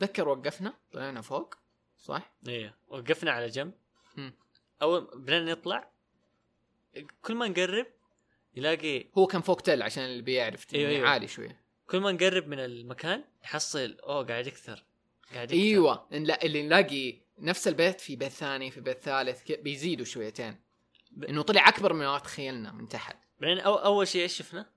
تذكر 0.00 0.28
وقفنا 0.28 0.74
طلعنا 0.92 1.20
فوق 1.20 1.54
صح؟ 1.98 2.32
أيوه 2.48 2.74
وقفنا 2.88 3.30
على 3.30 3.46
جنب. 3.46 3.72
مم. 4.16 4.34
أول 4.82 5.10
بدنا 5.14 5.52
نطلع 5.52 5.90
كل 7.22 7.34
ما 7.34 7.48
نقرب 7.48 7.86
نلاقي 8.56 9.06
هو 9.18 9.26
كان 9.26 9.40
فوق 9.40 9.60
تل 9.60 9.82
عشان 9.82 10.04
اللي 10.04 10.22
بيعرف 10.22 10.74
أيوة، 10.74 10.84
يعني 10.84 10.96
أيوة. 10.96 11.08
عالي 11.08 11.28
شوية 11.28 11.60
كل 11.86 12.00
ما 12.00 12.12
نقرب 12.12 12.46
من 12.48 12.58
المكان 12.60 13.24
نحصل 13.44 13.96
أوه 14.02 14.26
قاعد 14.26 14.46
يكثر 14.46 14.84
قاعد 15.34 15.50
يكثر. 15.52 15.62
أيوه 15.64 16.06
نلا- 16.12 16.42
اللي 16.44 16.62
نلاقي 16.62 17.20
نفس 17.40 17.68
البيت 17.68 18.00
في 18.00 18.16
بيت 18.16 18.32
ثاني 18.32 18.70
في 18.70 18.80
بيت 18.80 19.02
ثالث 19.02 19.52
بيزيدوا 19.52 20.04
شويتين. 20.04 20.60
إنه 21.28 21.42
طلع 21.42 21.68
أكبر 21.68 21.92
من 21.92 22.06
ما 22.06 22.18
تخيلنا 22.18 22.72
من 22.72 22.88
تحت. 22.88 23.16
بعدين 23.40 23.58
أو 23.58 23.74
أول 23.74 24.08
شيء 24.08 24.22
إيش 24.22 24.36
شفنا؟ 24.36 24.70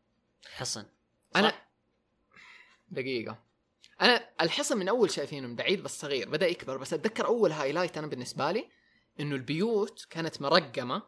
حصن. 0.56 0.86
أنا 1.36 1.50
صح؟ 1.50 1.68
دقيقة. 2.88 3.44
أنا 4.02 4.30
الحصن 4.42 4.78
من 4.78 4.88
أول 4.90 5.12
شايفينه 5.12 5.48
من 5.48 5.56
بعيد 5.56 5.84
بس 5.84 6.00
صغير 6.00 6.30
بدأ 6.30 6.48
يكبر. 6.48 6.78
بس 6.78 6.94
أتذكر 6.94 7.26
أول 7.26 7.52
highlight 7.52 7.98
أنا 7.98 8.08
بالنسبة 8.08 8.52
لي 8.52 8.70
إنه 9.20 9.36
البيوت 9.36 10.08
كانت 10.10 10.42
مرقمة 10.42 11.04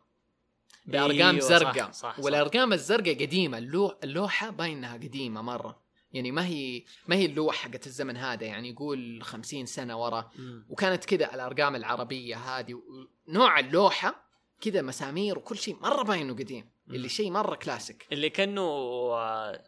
بأرقام 0.86 1.36
أيوة، 1.36 1.40
زرقاء. 1.40 1.92
والأرقام 2.20 2.74
الزرقاء 2.74 3.14
قديمة 3.14 3.58
اللوح 3.58 3.98
اللوحة 4.04 4.50
باين 4.50 4.78
انها 4.78 4.94
قديمة 4.94 5.42
مرة. 5.42 5.85
يعني 6.16 6.32
ما 6.32 6.46
هي 6.46 6.84
ما 7.08 7.16
هي 7.16 7.26
اللوحه 7.26 7.70
حقت 7.70 7.88
الزمن 7.88 8.18
هذا 8.18 8.44
يعني 8.44 8.70
يقول 8.70 9.24
خمسين 9.24 9.66
سنة 9.66 10.04
ورا. 10.04 10.32
وكانت 10.70 11.06
كذا 11.06 11.34
الأرقام 11.36 11.76
العربية 11.76 12.36
هذه 12.36 12.82
نوع 13.28 13.60
اللوحة 13.60 14.26
كذا 14.62 14.82
مسامير 14.82 15.38
وكل 15.38 15.58
شيء 15.58 15.76
مرة 15.82 16.04
باين 16.04 16.22
انه 16.22 16.34
قديم. 16.34 16.70
اللي 16.90 17.10
شيء 17.10 17.32
مرة 17.32 17.56
كلاسيك. 17.56 18.08
اللي 18.12 18.30
كأنه 18.30 18.62
آه، 18.62 19.64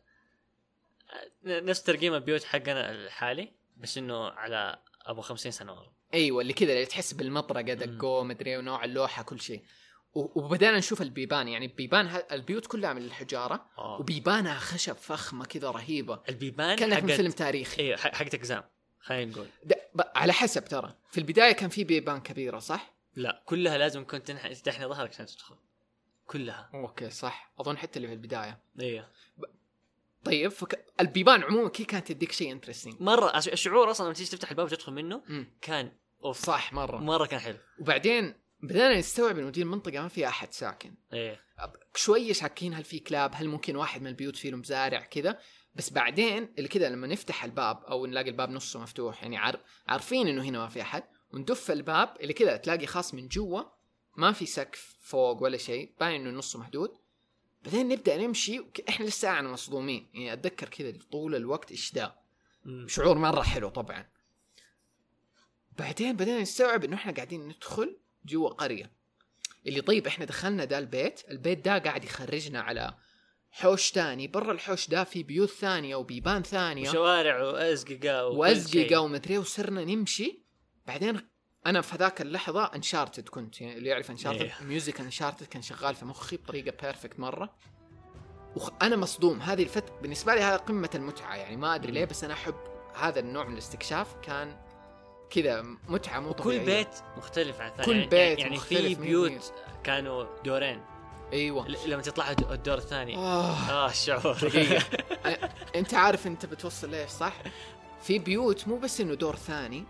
نفس 1.46 1.84
ترقيم 1.84 2.14
البيوت 2.14 2.44
حقنا 2.44 2.92
الحالي 2.92 3.52
بس 3.78 3.98
إنه 3.98 4.28
على 4.28 4.80
أبو 5.06 5.22
50 5.22 5.52
سنة 5.52 5.74
ورا. 5.74 5.94
أيوه 6.14 6.42
اللي 6.42 6.54
كذا 6.54 6.74
اللي 6.74 6.86
تحس 6.86 7.14
بالمطرقة 7.14 7.74
دقو 7.74 8.24
مدري 8.24 8.58
ونوع 8.58 8.84
اللوحة 8.84 9.24
كل 9.24 9.42
شيء. 9.42 9.64
وبدأنا 10.36 10.78
نشوف 10.78 11.02
البيبان 11.02 11.48
يعني 11.48 11.68
بيبان 11.68 12.22
البيوت 12.32 12.66
كلها 12.68 12.94
من 12.94 13.02
الحجارة 13.02 13.66
آه. 13.78 14.00
وبيبانها 14.00 14.60
خشب 14.60 14.94
فخمة 14.96 15.46
كذا 15.46 15.72
رهيبة. 15.72 16.20
البيبان 16.30 16.90
من 16.90 16.96
حقت- 16.96 17.12
فيلم 17.12 17.32
تاريخي. 17.32 17.82
أيوه 17.82 17.98
حقت 17.98 18.36
اقزام 18.36 18.64
خلينا 19.00 19.32
نقول. 19.32 19.48
ب- 19.96 20.02
على 20.16 20.34
حسب 20.34 20.66
ترى. 20.66 20.96
في 21.12 21.18
البداية 21.18 21.52
كان 21.52 21.70
في 21.70 21.84
بيبان 21.84 22.20
كبيرة 22.22 22.60
صح؟ 22.60 22.94
لا 23.16 23.42
كلها 23.46 23.78
لازم 23.78 24.06
كنت 24.06 24.28
تنح- 24.32 24.54
تحني 24.62 24.86
ظهرك 24.86 25.10
عشان 25.10 25.26
تدخل. 25.26 25.56
كلها. 26.28 26.70
okay 26.74 27.10
صح. 27.10 27.52
أظن 27.60 27.78
حتى 27.78 27.98
اللي 27.98 28.08
في 28.08 28.14
البداية. 28.14 28.60
أيوه 28.80 29.08
طيب 30.24 30.52
فك... 30.52 30.86
البيبان 31.02 31.44
عموما 31.44 31.70
كي 31.70 31.84
كانت 31.86 32.08
تديك 32.12 32.32
شيء 32.32 32.52
interesting 32.52 33.02
مرة 33.02 33.38
الشعور 33.38 33.92
أصلا 33.92 34.06
لما 34.06 34.14
تيجي 34.14 34.30
تفتح 34.30 34.50
الباب 34.50 34.66
وتدخل 34.66 34.94
منه 34.94 35.22
كان 35.62 35.92
أوف. 36.24 36.46
صح 36.46 36.74
مرة. 36.74 36.98
مرة 36.98 37.26
كان 37.26 37.40
حلو. 37.40 37.58
وبعدين 37.80 38.34
بدأنا 38.62 39.00
نستوعب 39.00 39.38
إنه 39.40 39.50
دي 39.50 39.62
المنطقة 39.62 40.02
ما 40.02 40.08
فيها 40.08 40.28
أحد 40.28 40.54
ساكن. 40.54 40.94
إيه. 41.14 41.42
شوية 41.96 42.34
شاكين 42.34 42.74
هل 42.74 42.84
في 42.84 43.00
كلاب 43.00 43.32
هل 43.36 43.48
ممكن 43.48 43.76
واحد 43.76 44.02
من 44.02 44.08
البيوت 44.08 44.36
فيه 44.36 44.50
له 44.52 44.58
مزارع 44.58 45.00
كذا. 45.06 45.40
بس 45.76 45.90
بعدين 45.90 46.54
اللي 46.58 46.68
كذا 46.68 46.90
لما 46.90 47.08
نفتح 47.08 47.44
الباب 47.44 47.84
أو 47.84 48.06
نلاقي 48.06 48.30
الباب 48.30 48.50
نصه 48.50 48.80
مفتوح 48.80 49.22
يعني 49.24 49.38
عار... 49.38 49.60
عارفين 49.88 50.28
إنه 50.28 50.44
هنا 50.44 50.60
ما 50.60 50.68
في 50.68 50.82
أحد. 50.82 51.04
وندف 51.34 51.72
الباب 51.72 52.18
اللي 52.22 52.34
كذا 52.34 52.58
تلاقي 52.58 52.86
خاص 52.88 53.14
من 53.14 53.28
جوا 53.28 53.62
ما 54.16 54.32
في 54.32 54.46
سقف 54.46 54.96
فوق 55.02 55.44
ولا 55.44 55.58
شيء 55.58 55.94
باين 56.00 56.22
إنه 56.28 56.38
نصه 56.38 56.60
محدود. 56.60 56.92
بعدين 57.64 57.88
نبدأ 57.88 58.18
نمشي 58.18 58.60
وك- 58.60 58.90
إحنا 58.90 59.06
لسه 59.06 59.42
مصدومين. 59.42 60.10
يعني 60.14 60.34
أتذكر 60.34 60.70
كذا 60.70 60.94
طول 61.12 61.36
الوقت 61.36 61.72
اشداء 61.72 62.24
مم. 62.66 62.88
شعور 62.88 63.18
مرة 63.18 63.42
حلو 63.42 63.70
طبعا. 63.70 64.06
بعدين 65.80 66.16
بدينا 66.16 66.42
نستوعب 66.42 66.84
إنه 66.84 66.96
إحنا 66.96 67.12
قاعدين 67.12 67.48
ندخل 67.48 67.98
جوا 68.28 68.50
قرية. 68.50 68.92
اللي 69.68 69.82
طيب 69.82 70.08
إحنا 70.08 70.26
دخلنا 70.26 70.66
دا 70.66 70.80
البيت 70.80 71.22
البيت 71.32 71.66
ده 71.66 71.78
قاعد 71.78 72.04
يخرجنا 72.04 72.62
على 72.62 72.94
حوش 73.52 73.92
تاني 73.92 74.28
برا 74.28 74.52
الحوش 74.52 74.88
ده 74.88 75.04
في 75.04 75.24
بيوت 75.24 75.50
ثانية 75.50 75.96
وبيبان 75.96 76.44
ثانية. 76.44 76.90
وشوارع 76.90 77.44
وأزققة 77.44 78.88
شيء. 78.88 78.98
ومدري 78.98 79.38
وصرنا 79.38 79.86
نمشي. 79.86 80.44
بعدين 80.88 81.22
أنا 81.66 81.82
في 81.82 81.98
ذاك 81.98 82.22
اللحظة 82.22 82.64
Uncharted 82.64 83.30
كنت. 83.30 83.62
يعني 83.62 83.78
اللي 83.78 83.90
يعرف 83.90 84.12
Uncharted 84.12 84.42
إيه. 84.42 84.54
music 84.62 85.00
Uncharted 85.00 85.46
كان 85.46 85.62
شغال 85.62 85.96
في 85.96 86.06
مخي 86.06 86.38
بطريقة 86.38 86.78
perfect 86.82 87.20
مرة. 87.20 87.56
وأنا 88.56 88.96
مصدوم. 88.96 89.42
هذه 89.42 89.64
الفترة 89.64 90.00
بالنسبة 90.02 90.36
لي 90.36 90.42
هذا 90.42 90.58
قمة 90.58 90.90
المتعة. 90.96 91.36
يعني 91.36 91.58
ما 91.58 91.76
أدري 91.76 91.92
ليه 91.92 92.06
بس 92.06 92.24
أنا 92.24 92.34
أحب 92.34 92.56
هذا 92.96 93.20
النوع 93.20 93.48
من 93.48 93.54
الاستكشاف. 93.54 94.16
كان 94.16 94.67
كذا 95.30 95.62
متعة 95.88 96.20
مو 96.20 96.34
كل 96.34 96.44
طبيعية. 96.44 96.66
بيت 96.66 96.88
مختلف 97.18 97.62
عن 97.62 97.70
الثاني. 97.72 97.86
كل 97.86 97.92
يعني- 97.94 98.08
بيت 98.36 98.40
يعني 98.40 98.58
في 98.60 98.96
بيوت 98.96 99.54
كانوا 99.84 100.26
دورين. 100.46 100.82
أيوه. 101.34 101.68
لما 101.88 102.02
تطلع 102.02 102.32
الد- 102.32 102.52
الدور 102.52 102.78
الثاني. 102.78 103.16
آه. 103.18 103.70
آه 103.70 103.90
الشعور 103.90 104.34
دقيقة. 104.42 104.80
أ- 105.26 105.50
أنت 105.76 105.94
عارف 105.94 106.28
أنت 106.28 106.46
بتوصل 106.46 106.90
ليش 106.90 107.10
صح؟ 107.10 107.34
في 108.04 108.20
بيوت 108.20 108.68
مو 108.68 108.78
بس 108.78 109.02
إنه 109.02 109.14
دور 109.14 109.36
ثاني. 109.36 109.84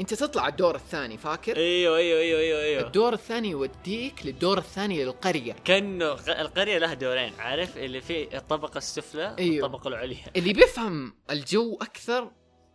أنت 0.00 0.14
تطلع 0.14 0.48
الدور 0.48 0.74
الثاني 0.74 1.18
فاكر؟ 1.18 1.56
أيوه 1.56 1.96
أيوه 1.96 2.20
أيوه 2.20 2.40
أيوه 2.40 2.60
أيوه. 2.62 2.86
الدور 2.86 3.12
الثاني 3.12 3.50
يوديك 3.50 4.26
للدور 4.26 4.58
الثاني 4.58 5.04
للقرية. 5.04 5.52
كأنه 5.64 6.12
القرية 6.28 6.78
لها 6.78 6.94
دورين 6.94 7.32
عارف؟ 7.38 7.76
اللي 7.76 8.00
فيه 8.00 8.36
الطبقة 8.38 8.78
السفلى 8.78 9.36
أيوه. 9.38 9.62
والطبقة 9.64 9.88
العليا. 9.88 10.16
اللي 10.36 10.52
بيفهم 10.52 11.14
الجو 11.30 11.78
أكثر 11.82 12.30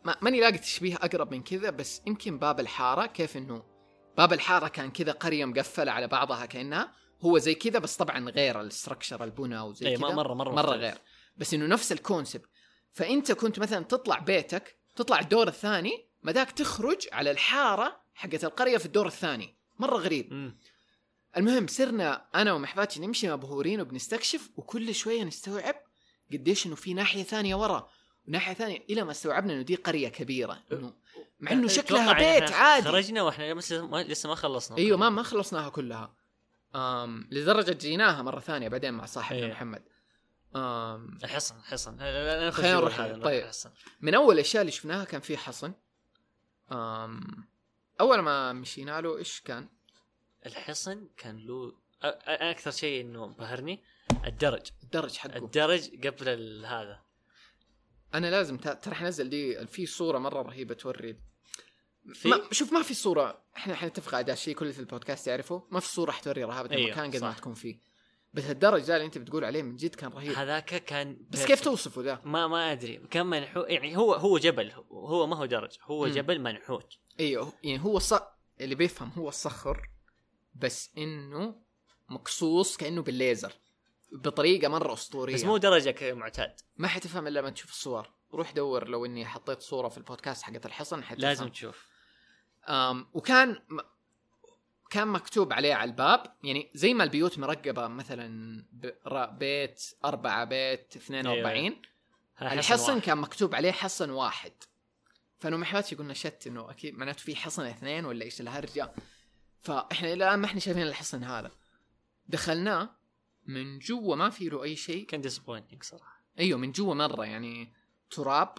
ما 0.09 0.15
ماني 0.21 0.39
لاقي 0.39 0.57
تشبيه 0.57 0.95
أقرب 0.95 1.31
من 1.31 1.43
كذا 1.43 1.69
بس 1.69 2.01
يمكن 2.07 2.39
باب 2.39 2.59
الحارة 2.59 3.05
كيف 3.05 3.37
إنه 3.37 3.63
باب 4.17 4.33
الحارة 4.33 4.67
كان 4.67 4.91
كذا 4.91 5.11
قرية 5.11 5.45
مقفلة 5.45 5.91
على 5.91 6.07
بعضها 6.07 6.45
كأنها 6.45 6.93
هو 7.21 7.37
زي 7.37 7.55
كذا 7.55 7.79
بس 7.79 7.95
طبعا 7.97 8.29
غير 8.29 8.61
ال 8.61 8.68
structure 8.68 9.23
البنى 9.23 9.59
وزي 9.59 9.87
اي 9.87 9.97
كذا. 9.97 10.07
ما 10.07 10.13
مره 10.13 10.33
مرة 10.33 10.51
مرة. 10.51 10.75
غير. 10.75 10.97
بس 11.37 11.53
إنه 11.53 11.65
نفس 11.65 11.91
ال 11.91 11.99
concept 11.99 12.49
فأنت 12.91 13.31
كنت 13.31 13.59
مثلا 13.59 13.85
تطلع 13.85 14.19
بيتك 14.19 14.77
تطلع 14.95 15.19
الدور 15.19 15.47
الثاني 15.47 16.09
مداك 16.23 16.51
تخرج 16.51 17.07
على 17.11 17.31
الحارة 17.31 18.01
حقت 18.13 18.43
القرية 18.43 18.77
في 18.77 18.85
الدور 18.85 19.07
الثاني. 19.07 19.57
مرة 19.79 19.97
غريب. 19.97 20.33
مم. 20.33 20.59
المهم 21.37 21.67
صرنا 21.67 22.27
أنا 22.35 22.53
ومحفاتي 22.53 22.99
نمشي 22.99 23.31
مبهورين 23.31 23.81
وبنستكشف 23.81 24.49
وكل 24.55 24.95
شوية 24.95 25.23
نستوعب 25.23 25.75
قديش 26.33 26.65
إنه 26.65 26.75
في 26.75 26.93
ناحية 26.93 27.23
ثانية 27.23 27.55
ورا. 27.55 27.89
وناحيه 28.27 28.53
ثانية 28.53 28.83
إلى 28.89 29.03
ما 29.03 29.11
استوعبنا 29.11 29.53
إنه 29.53 29.61
دي 29.61 29.75
قرية 29.75 30.09
كبيرة 30.09 30.63
إنه 30.71 30.93
مع 31.39 31.51
إنه 31.51 31.67
شكلها 31.67 32.11
أتوقع 32.11 32.35
إن 32.35 32.39
بيت 32.39 32.51
عادي. 32.51 32.87
خرجنا 32.87 33.21
وإحنا 33.21 33.53
لسه 33.53 33.87
ما 33.87 34.03
لسه 34.03 34.29
ما 34.29 34.35
خلصنا 34.35 34.77
أيوه 34.77 34.97
ما 34.97 35.09
ما 35.09 35.23
خلصناها 35.23 35.69
كلها. 35.69 36.13
أم 36.75 37.27
لدرجة 37.31 37.71
جيناها 37.71 38.21
مرة 38.21 38.39
ثانية 38.39 38.67
بعدين 38.67 38.93
مع 38.93 39.05
صاحبنا 39.05 39.45
إيه. 39.45 39.51
محمد. 39.51 39.83
أم 40.55 41.17
الحصن 41.23 41.55
نخش 41.67 41.87
خلينا 42.61 42.75
نروح 42.75 42.97
طيب. 42.97 43.43
الحصن. 43.43 43.69
من 44.01 44.15
أول 44.15 44.35
الأشياء 44.35 44.61
اللي 44.61 44.71
شفناها 44.71 45.03
كان 45.03 45.21
في 45.21 45.37
حصن. 45.37 45.73
أم 46.71 47.47
أول 48.01 48.19
ما 48.19 48.53
مشينا 48.53 49.01
له 49.01 49.17
إيش 49.17 49.41
كان؟ 49.41 49.69
الحصن 50.45 51.07
كان 51.17 51.37
له 51.37 51.73
أكثر 52.27 52.71
شيء 52.71 53.01
إنه 53.01 53.27
بهرني 53.27 53.83
الدرج. 54.25 54.71
الدرج 54.83 55.17
حقه. 55.17 55.37
الدرج 55.37 56.07
قبل 56.07 56.65
هذا. 56.65 57.08
أنا 58.13 58.27
لازم 58.27 58.57
ترى 58.57 58.95
حنزل 58.95 59.29
دي 59.29 59.67
في 59.67 59.85
صورة 59.85 60.17
مرة 60.17 60.41
رهيبة 60.41 60.73
توري. 60.73 61.17
في؟ 62.13 62.29
ما 62.29 62.41
شوف 62.51 62.73
ما 62.73 62.81
في 62.81 62.93
صورة 62.93 63.43
إحنا 63.57 63.75
حنتفق 63.75 64.15
على 64.15 64.33
الشيء 64.33 64.55
كل 64.55 64.73
في 64.73 64.79
البودكاست 64.79 65.27
يعرفه 65.27 65.67
ما 65.71 65.79
في 65.79 65.87
صورة 65.87 66.11
حتوري 66.11 66.43
رهابه 66.43 66.71
أيوه، 66.75 66.85
المكان 66.87 67.11
قد 67.11 67.21
ما. 67.21 67.33
تكون 67.33 67.53
فيه 67.53 67.79
بس 68.33 68.43
الدرج 68.43 68.91
اللي 68.91 69.05
أنت 69.05 69.17
بتقول 69.17 69.45
عليه 69.45 69.61
من 69.61 69.75
جد 69.75 69.95
كان 69.95 70.09
رهيب. 70.09 70.31
هذاك 70.31 70.65
كان 70.65 71.17
بس 71.29 71.45
كيف 71.45 71.61
توصفه 71.61 72.01
ذا؟ 72.01 72.21
ما 72.25 72.47
ما 72.47 72.71
أدري. 72.71 72.97
كان 72.97 73.25
منحوت 73.25 73.65
يعني 73.69 73.97
هو 73.97 74.13
هو 74.13 74.37
جبل 74.37 74.71
هو 74.91 75.27
ما 75.27 75.35
هو 75.35 75.45
درج 75.45 75.71
هو 75.83 76.05
مم. 76.05 76.11
جبل 76.11 76.41
منحوت. 76.41 76.93
أيوه 77.19 77.53
يعني 77.63 77.83
هو 77.83 77.99
ص... 77.99 78.13
اللي 78.61 78.75
بيفهم 78.75 79.09
هو 79.09 79.29
الصخر 79.29 79.89
بس 80.55 80.89
إنه 80.97 81.55
مقصوص 82.09 82.77
كأنه 82.77 83.01
بالليزر. 83.01 83.53
بطريقة 84.11 84.67
مرة 84.67 84.93
أسطورية. 84.93 85.35
بس 85.35 85.43
مو 85.43 85.57
درجة 85.57 85.89
كمعتاد. 85.91 86.59
ما 86.77 86.87
حتفهم 86.87 87.27
إلا 87.27 87.39
لما 87.39 87.49
تشوف 87.49 87.71
الصور. 87.71 88.09
روح 88.33 88.51
دور 88.51 88.87
لو 88.87 89.05
إني 89.05 89.25
حطيت 89.25 89.61
صورة 89.61 89.89
في 89.89 89.97
البودكاست 89.97 90.43
حقت 90.43 90.65
الحصن 90.65 91.03
حتفهم 91.03 91.21
لازم 91.21 91.47
تشوف. 91.47 91.87
أم 92.67 93.07
وكان 93.13 93.49
م... 93.69 93.79
كان 94.89 95.07
مكتوب 95.07 95.53
عليه 95.53 95.73
على 95.73 95.91
الباب. 95.91 96.35
يعني 96.43 96.71
زي 96.73 96.93
ما 96.93 97.03
البيوت 97.03 97.39
مرقبة 97.39 97.87
مثلا 97.87 98.65
ب... 98.71 98.91
بيت 99.39 99.83
أربعة 100.05 100.45
بيت 100.45 100.95
42 100.95 101.55
أيوة. 101.55 102.53
الحصن 102.53 102.93
واحد. 102.93 103.01
كان 103.05 103.17
مكتوب 103.17 103.55
عليه 103.55 103.71
حصن 103.71 104.09
واحد. 104.09 104.53
ما 105.43 105.65
حباتي 105.65 105.95
قلنا 105.95 106.13
شت 106.13 106.47
إنه 106.47 106.71
أكيد 106.71 106.97
معناته 106.97 107.19
في 107.19 107.35
حصن 107.35 107.65
اثنين 107.65 108.05
ولا 108.05 108.25
إيش 108.25 108.41
الهرجه 108.41 108.91
فإحنا 109.61 110.13
إلى 110.13 110.13
الآن 110.13 110.39
ما 110.39 110.45
إحنا 110.45 110.59
شايفين 110.59 110.83
الحصن 110.83 111.23
هذا. 111.23 111.51
دخلناه. 112.27 112.98
من 113.49 113.79
جوا 113.79 114.15
ما 114.15 114.29
في 114.29 114.49
له 114.49 114.63
أي 114.63 114.75
شيء. 114.75 115.05
كان 115.05 115.21
disappointing 115.21 115.83
صراحة. 115.83 116.23
أيوه 116.39 116.59
من 116.59 116.71
جوا 116.71 116.93
مرة 116.93 117.25
يعني 117.25 117.73
تراب 118.11 118.55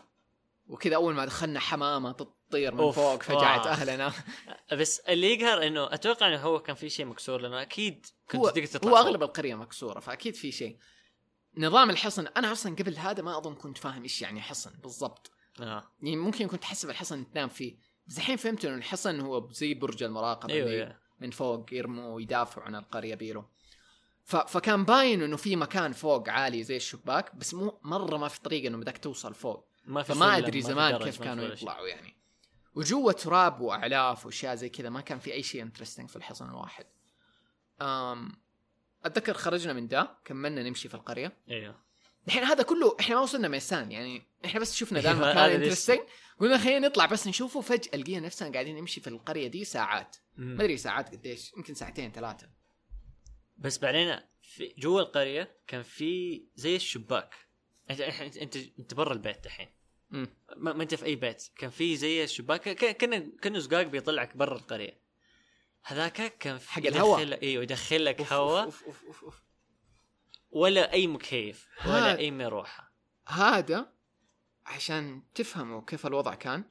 وكذا 0.66 0.94
أول 0.94 1.14
ما 1.14 1.25
دخلنا 1.25 1.61
حمامة 1.61 2.12
تطير 2.12 2.75
من 2.75 2.80
أوف، 2.80 2.94
فوق 2.97 3.23
فجعت 3.23 3.61
واو. 3.61 3.68
أهلنا. 3.68 4.12
بس 4.80 4.99
اللي 5.00 5.32
يقهر 5.32 5.66
إنه 5.66 5.94
أتوقع 5.94 6.28
إنه 6.28 6.37
هو 6.37 6.59
كان 6.62 6.76
في 6.76 6.88
شيء 6.88 7.06
مكسور 7.06 7.40
لأنه 7.40 7.62
أكيد 7.62 8.06
كنت 8.30 8.40
هو 8.40 8.49
تقدر 8.49 8.66
تطلع 8.66 8.92
هو. 8.92 8.97
أغلب 8.97 9.23
القرية 9.23 9.54
مكسورة 9.54 10.00
فأكيد 10.00 10.35
في 10.35 10.52
شيء. 10.52 10.78
نظام 11.56 11.90
الحصن 11.90 12.26
أنا 12.26 12.52
أصلا 12.52 12.76
قبل 12.76 12.97
هذا 12.97 13.23
ما 13.23 13.38
أظن 13.38 13.54
كنت 13.54 13.78
فاهم 13.78 14.02
إيش 14.02 14.23
يعني 14.23 14.40
حصن 14.40 14.70
بالضبط. 14.82 15.30
آه. 15.61 15.90
يعني 16.02 16.16
ممكن 16.16 16.49
كنت 16.49 16.64
احسب 16.64 16.90
الحصن 16.90 17.30
تنام 17.32 17.49
فيه. 17.49 17.76
بس 18.06 18.18
الحين 18.18 18.37
فهمت 18.37 18.64
إنه 18.64 18.75
الحصن 18.75 19.20
هو 19.20 19.49
زي 19.50 19.75
برج 19.75 20.02
المراقبة 20.02 20.54
اللي 20.54 20.70
أيوه. 20.70 20.97
من 21.20 21.30
فوق 21.30 21.75
يرموا 21.75 22.14
ويدافعوا 22.14 22.66
عن 22.66 22.75
القرية 22.75 23.14
بيلو 23.14 23.42
ف... 23.42 23.60
فكان 24.37 24.84
باين 24.84 25.22
إنه 25.22 25.37
في 25.37 25.56
مكان 25.56 25.92
فوق 25.92 26.28
عالي 26.28 26.62
زي 26.62 26.76
الشباك 26.76 27.34
بس 27.34 27.54
مو 27.54 27.80
مرة 27.82 28.16
ما 28.16 28.28
في 28.28 28.40
طريقة 28.40 28.68
إنه 28.68 28.78
بدك 28.78 28.99
توصل 28.99 29.34
فوق. 29.34 29.68
ما 29.84 30.02
في 30.02 30.14
فما 30.14 30.37
أدري 30.37 30.62
زمان 30.62 30.99
كيف 30.99 31.22
كانوا. 31.22 31.44
يطلعوا 31.44 31.88
يعني. 31.88 32.16
وجوا 32.75 33.12
تراب 33.12 33.60
وأعلاف 33.60 34.26
وأشياء 34.26 34.54
زي 34.54 34.68
كذا 34.68 34.90
ما 34.90 35.00
كان 35.00 35.18
في 35.18 35.32
أي 35.32 35.42
شيء 35.42 35.62
interesting 35.62 36.09
في 36.08 36.16
الحصن 36.16 36.49
الواحد. 36.49 36.87
أم 37.82 38.32
أتذكر 39.04 39.34
خرجنا 39.34 39.72
من 39.72 39.88
ده 39.88 40.18
كملنا 40.25 40.62
نمشي 40.62 40.88
في 40.88 40.94
القرية. 40.94 41.37
أيوه 41.50 41.90
الحين 42.26 42.44
هذا 42.44 42.62
كله 42.62 42.96
إحنا 43.00 43.14
ما 43.14 43.20
وصلنا 43.20 43.49
ميسان 43.49 43.92
يعني 43.92 44.22
إحنا 44.44 44.60
بس 44.60 44.75
شفنا 44.75 45.00
ذا 45.00 45.10
أيوة، 45.10 45.30
المكان 45.30 45.50
interesting 45.50 46.00
قلنا 46.40 46.58
خلينا 46.58 46.88
نطلع 46.88 47.06
بس 47.06 47.26
نشوفه 47.26 47.60
فجأة 47.60 47.96
لقينا 47.96 48.26
نفسنا 48.26 48.52
قاعدين 48.52 48.76
نمشي 48.76 49.00
في 49.00 49.06
القرية 49.06 49.49
دي 49.49 49.64
ساعات. 49.64 50.16
ما 50.37 50.64
أدري 50.64 50.76
ساعات 50.76 51.10
قديش 51.12 51.52
يمكن 51.56 51.75
ساعتين 51.75 52.12
ثلاثة. 52.12 52.60
بس 53.61 53.79
بعدين 53.79 54.21
في 54.43 54.75
جوا 54.79 55.00
القرية 55.00 55.57
كان 55.67 55.83
في 55.83 56.43
زي 56.55 56.76
الشباك. 56.76 57.35
انت 57.90 58.00
انت 58.00 58.37
انت, 58.37 58.57
انت 58.57 58.95
برا 58.95 59.12
البيت 59.12 59.47
الحين. 59.47 59.69
ما, 60.57 60.73
ما 60.73 60.83
أنت 60.83 60.95
في 60.95 61.05
أي 61.05 61.17
بيت. 61.17 61.50
كان 61.57 61.71
في 61.71 61.97
زي 61.97 62.25
الشباك. 62.25 62.61
كان 62.61 63.31
كأنه 63.43 63.59
زقاق 63.59 63.83
بيطلعك 63.83 64.37
برا 64.37 64.57
القرية. 64.57 65.00
هذاك 65.83 66.38
كان 66.38 66.59
في 66.59 66.71
حق 66.71 66.87
الهواء. 66.87 67.43
أيوه 67.43 67.62
يدخل 67.62 68.05
لك 68.05 68.33
هواء. 68.33 68.73
ولا 70.50 70.93
أي 70.93 71.07
مكيف 71.07 71.69
ولا 71.87 72.19
أي 72.19 72.31
مروحة. 72.31 72.93
هذا 73.26 73.93
عشان 74.67 75.23
تفهموا 75.35 75.83
كيف 75.87 76.07
الوضع 76.07 76.35
كان. 76.35 76.64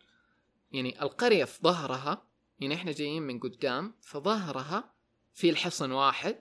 يعني 0.71 1.01
القرية 1.01 1.45
في 1.45 1.59
ظهرها 1.63 2.27
يعني 2.59 2.75
إحنا 2.75 2.91
جايين 2.91 3.23
من 3.23 3.39
قدام 3.39 3.95
في 4.01 4.17
ظهرها 4.17 4.93
في 5.39 5.49
الحصن 5.49 5.91
واحد. 5.91 6.35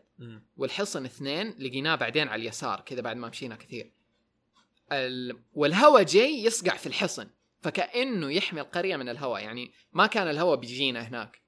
والحصن 0.56 1.04
اثنين 1.04 1.54
لقيناه 1.58 1.94
بعدين 1.94 2.28
على 2.28 2.42
اليسار 2.42 2.80
كذا 2.80 3.00
بعد 3.00 3.16
ما 3.16 3.28
مشينا 3.28 3.56
كثير. 3.56 3.92
ال... 4.92 5.42
والهواء 5.52 6.02
جاي 6.02 6.44
يصقع 6.44 6.76
في 6.76 6.86
الحصن 6.86 7.28
فكأنه 7.62 8.32
يحمي 8.32 8.60
القرية 8.60 8.96
من 8.96 9.08
الهواء 9.08 9.42
يعني 9.42 9.72
ما 9.92 10.06
كان 10.06 10.30
الهواء 10.30 10.56
بيجينا 10.56 11.08
هناك. 11.08 11.40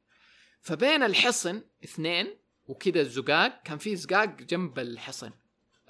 فبين 0.61 1.03
الحصن 1.03 1.63
اثنين 1.85 2.37
وكذا 2.67 3.01
الزقاق 3.01 3.63
كان 3.63 3.79
في 3.79 3.97
زقاق 3.97 4.43
جنب 4.43 4.79
الحصن. 4.79 5.31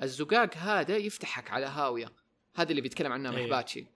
الزقاق 0.02 0.56
هذا 0.56 0.96
يفتحك 0.96 1.50
على 1.50 1.66
هاوية. 1.66 2.12
هذا 2.54 2.70
اللي 2.70 2.80
بيتكلم 2.80 3.12
عنها 3.12 3.32
أيوه. 3.32 3.42
محباتشي 3.42 3.86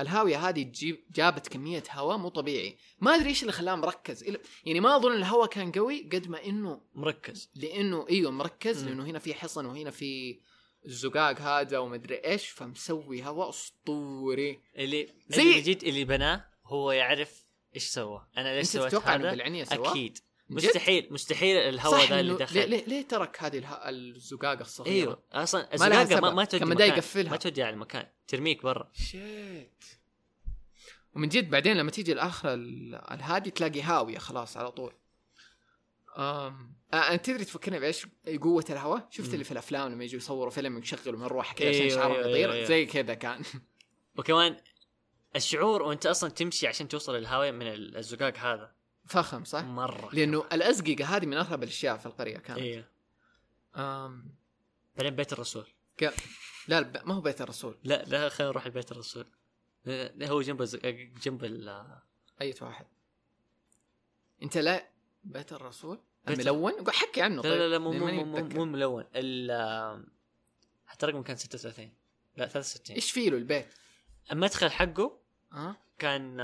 الهاوية 0.00 0.48
هذه 0.48 0.62
تجيب 0.62 1.04
جابت 1.14 1.48
كمية 1.48 1.82
هواء 1.90 2.16
مو 2.16 2.28
طبيعي. 2.28 2.76
ما 3.00 3.14
أدري 3.14 3.28
إيش 3.28 3.42
اللي 3.42 3.52
خلاه 3.52 3.74
مركز. 3.74 4.36
يعني 4.66 4.80
ما 4.80 4.96
أظن 4.96 5.12
الهواء 5.12 5.48
كان 5.48 5.72
قوي 5.72 6.08
قد 6.12 6.28
ما 6.28 6.44
إنه 6.44 6.80
مركز. 6.94 7.50
لأنه 7.54 8.06
إيوه 8.10 8.30
مركز. 8.30 8.84
لإنه 8.84 9.04
هنا 9.04 9.18
في 9.18 9.34
حصن 9.34 9.66
وهنا 9.66 9.90
في 9.90 10.38
الزقاق 10.86 11.40
هذا 11.40 11.78
ومدري 11.78 12.14
إيش 12.14 12.48
فمسوي 12.48 13.22
هواء 13.22 13.48
أسطوري. 13.48 14.60
اللي 14.76 15.08
زي- 15.28 15.42
اللي 15.42 15.60
جيت 15.60 15.84
اللي 15.84 16.04
بناه 16.04 16.44
هو 16.66 16.92
يعرف 16.92 17.44
إيش 17.74 17.84
سوى. 17.86 18.26
أنا 18.38 18.56
ليش 18.56 18.66
سويت 18.66 18.94
هذا؟ 18.94 19.30
بالعنية؟ 19.30 19.66
أكيد؟ 19.72 20.18
مستحيل 20.50 21.08
مستحيل 21.10 21.56
الهواء 21.56 22.08
ذا 22.08 22.20
اللي 22.20 22.34
دخل 22.34 22.54
ليه, 22.54 22.66
ليه, 22.66 22.84
ليه 22.86 23.08
ترك 23.08 23.42
هذه 23.42 23.58
الها... 23.58 23.90
الزقاقة 23.90 24.60
الصغيرة؟ 24.60 24.94
إيوه 24.94 25.22
أصلا 25.32 25.74
الزقاقة 25.74 26.20
ما. 26.20 26.30
ما 26.30 26.44
تودي 26.44 26.64
مكان. 26.64 26.88
يقفلها. 26.88 27.30
ما 27.30 27.36
تودي 27.36 27.62
على 27.62 27.74
المكان 27.74 28.06
ترميك 28.28 28.62
برا 28.62 28.90
shit 28.92 29.84
ومن 31.14 31.28
جد 31.28 31.50
بعدين 31.50 31.76
لما 31.76 31.90
تيجي 31.90 32.12
الآخر 32.12 32.54
ال- 32.54 32.94
الهادي 32.94 33.50
تلاقي 33.50 33.82
هاوية 33.82 34.18
خلاص 34.18 34.56
على 34.56 34.70
طول 34.72 34.92
أم... 36.18 36.74
آه 36.92 36.96
أنت 37.12 37.26
تدري 37.26 37.44
تفكرني 37.44 37.80
بإيش 37.80 38.06
قوة 38.42 38.64
الهواء؟ 38.70 39.08
شفت. 39.10 39.32
اللي 39.34 39.44
في 39.44 39.52
الأفلام 39.52 39.92
لما 39.92 40.04
يجوا 40.04 40.16
يصوروا 40.18 40.50
فيلم 40.50 40.78
يشغلوا 40.78 41.18
مروحة 41.20 41.54
كذا 41.54 41.68
عشان 41.68 41.80
أيوة، 41.80 41.94
شعرهم 41.94 42.12
أيوة، 42.14 42.28
يطير 42.28 42.52
أيوة. 42.52 42.64
زي 42.64 42.86
كذا 42.86 43.14
كان 43.14 43.42
وكمان 44.18 44.56
الشعور 45.36 45.82
وأنت 45.82 46.06
أصلا 46.06 46.30
تمشي 46.30 46.66
عشان 46.66 46.88
توصل 46.88 47.14
للهواء 47.16 47.52
من 47.52 47.66
الزقاق 47.96 48.38
هذا 48.38 48.74
فخم 49.06 49.44
صح؟ 49.44 49.62
مرة 49.62 50.10
لأنه 50.14 50.44
الأزققة 50.52 51.04
هذه 51.04 51.26
من 51.26 51.36
اغرب 51.36 51.62
الأشياء 51.62 51.96
في 51.96 52.06
القرية 52.06 52.38
كانت. 52.38 52.58
أيوه 52.58 52.84
أم... 53.76 54.34
بعدين 54.96 55.16
بيت 55.16 55.32
الرسول. 55.32 55.66
ك... 55.96 56.14
لا 56.68 56.78
الب... 56.78 56.96
ما 57.04 57.14
هو 57.14 57.20
بيت 57.20 57.40
الرسول. 57.40 57.78
لا 57.84 58.04
لا 58.04 58.28
خلينا 58.28 58.50
نروح 58.50 58.66
لبيت 58.66 58.92
الرسول. 58.92 59.26
لا 59.84 60.28
هو 60.28 60.42
جنب 60.42 60.62
الزقاق 60.62 60.94
جنب 61.22 61.44
ال 61.44 61.86
أي 62.40 62.54
واحد. 62.60 62.86
أنت 64.42 64.58
لا 64.58 64.88
بيت 65.24 65.52
الرسول؟ 65.52 66.00
بيت- 66.26 66.40
الملون؟ 66.40 66.90
حكي 66.90 67.22
عنه 67.22 67.42
طيب 67.42 67.52
لا 67.52 67.58
لا 67.58 67.68
لا 67.68 67.78
مو 67.78 67.92
لأن 67.92 68.00
مو 68.14 68.24
مو, 68.24 68.38
مو. 68.38 68.48
مو 68.48 68.64
ملون. 68.64 69.04
ال 69.14 70.04
حتى 70.86 71.06
رقم 71.06 71.22
كان 71.22 71.36
36 71.36 71.92
لا 72.36 72.46
63 72.46 72.96
إيش 72.96 73.12
فيه 73.12 73.30
له 73.30 73.36
البيت؟ 73.36 73.66
المدخل 74.32 74.70
حقه 74.70 75.18
ها؟ 75.52 75.76
كان 75.98 76.36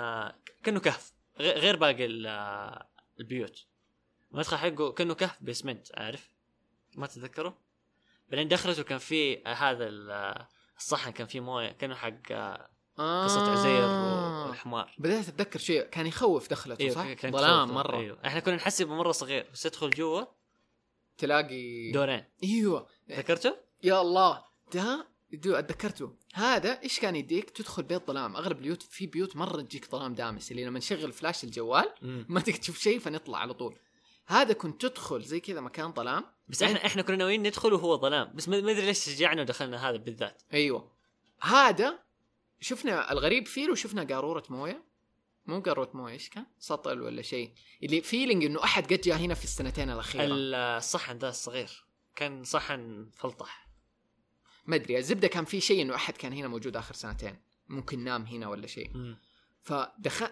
كأنه 0.62 0.80
كهف. 0.80 1.12
غير 1.40 1.76
باقي 1.76 2.04
ال- 2.04 2.82
البيوت. 3.20 3.64
المدخل 4.32 4.56
حقه 4.56 4.92
كأنه 4.92 5.14
كهف 5.14 5.36
باسمنت 5.42 5.86
عارف؟ 5.94 6.28
ما 6.94 7.06
تتذكره؟ 7.06 7.58
بعدين 8.30 8.48
دخلته 8.48 8.82
كان 8.82 8.98
آه، 9.46 9.52
هذا 9.54 9.86
ال- 9.88 10.46
الصحن 10.78 11.10
كان 11.10 11.26
فيه 11.26 11.40
موية 11.40 11.72
كأنه 11.72 11.94
حق 11.94 12.32
آه، 12.32 12.68
آه. 12.98 13.24
قصة 13.24 13.50
عزير 13.52 13.84
والحمار. 14.48 14.94
بدأت 14.98 15.28
أتذكر 15.28 15.58
شيء 15.58 15.82
كان 15.82 16.06
يخوف 16.06 16.50
دخلته 16.50 16.82
أيوه 16.82 16.94
صح؟ 16.94 17.12
كان 17.12 17.32
ظلام 17.32 17.66
خوف. 17.66 17.76
مرة. 17.76 17.96
أيوه 17.98 18.18
إحنا 18.26 18.40
كنا 18.40 18.56
نحسبه 18.56 18.94
مره 18.94 19.12
صغير 19.12 19.46
بس 19.52 19.62
تدخل 19.62 19.90
جوا 19.90 20.24
تلاقي 21.18 21.90
دورين. 21.92 22.24
إيوه. 22.44 22.88
ذكرته؟ 23.10 23.56
يا 23.82 24.00
الله. 24.00 24.44
ده 24.74 25.06
اتذكرته. 25.34 26.12
هذا 26.34 26.82
إيش 26.82 27.00
كان 27.00 27.16
يديك؟ 27.16 27.50
تدخل 27.50 27.82
بيت 27.82 28.06
ظلام. 28.06 28.36
أغلب 28.36 28.58
البيوت 28.58 28.82
في 28.82 29.06
بيوت 29.06 29.36
مرة 29.36 29.62
تجيك 29.62 29.90
ظلام 29.90 30.14
دامس 30.14 30.50
اللي 30.50 30.64
لما 30.64 30.78
نشغل 30.78 31.12
فلاش 31.12 31.44
الجوال. 31.44 31.94
ما 32.28 32.40
تقدر 32.40 32.58
تشوف 32.58 32.78
شيء 32.78 32.98
فنطلع 32.98 33.38
على 33.38 33.54
طول. 33.54 33.78
هذا 34.26 34.52
كنت 34.52 34.86
تدخل 34.86 35.22
زي 35.22 35.40
كذا 35.40 35.60
مكان 35.60 35.92
ظلام. 35.92 36.24
بس 36.48 36.62
إحنا 36.62 36.86
إحنا 36.86 37.02
كنا 37.02 37.16
ناويين 37.16 37.42
ندخل 37.42 37.72
وهو 37.72 37.96
ظلام. 37.96 38.32
بس 38.34 38.48
ما 38.48 38.58
أدري 38.58 38.86
ليش 38.86 38.98
شجعنا 38.98 39.42
ودخلنا 39.42 39.88
هذا 39.88 39.96
بالذات. 39.96 40.42
أيوه. 40.52 40.90
هذا 41.40 41.98
شفنا 42.60 43.12
الغريب 43.12 43.46
فيه 43.46 43.66
لو 43.66 43.74
شفنا 43.74 44.02
قارورة 44.14 44.44
موية. 44.48 44.84
مو 45.46 45.60
قارورة 45.60 45.90
موية 45.94 46.12
إيش 46.12 46.28
كان؟ 46.28 46.46
سطل 46.58 47.02
ولا 47.02 47.22
شيء. 47.22 47.52
اللي 47.82 48.00
feeling 48.00 48.44
إنه 48.44 48.64
أحد 48.64 48.92
قد 48.92 49.00
جاء 49.00 49.16
هنا 49.16 49.34
في 49.34 49.44
السنتين 49.44 49.90
الأخيرة. 49.90 50.24
ال- 50.24 50.54
الصحن 50.54 51.18
ذا 51.18 51.28
الصغير. 51.28 51.84
كان 52.16 52.44
صحن 52.44 53.10
فلطح. 53.16 53.69
ما 54.66 54.76
أدري 54.76 54.98
الزبدة 54.98 55.28
كان 55.28 55.44
في 55.44 55.60
شيء 55.60 55.82
إنه 55.82 55.94
أحد 55.94 56.16
كان 56.16 56.32
هنا 56.32 56.48
موجود 56.48 56.76
آخر 56.76 56.94
سنتين 56.94 57.36
ممكن 57.68 58.04
نام 58.04 58.22
هنا 58.26 58.48
ولا 58.48 58.66
شيء. 58.66 58.90
فدخل 59.62 60.28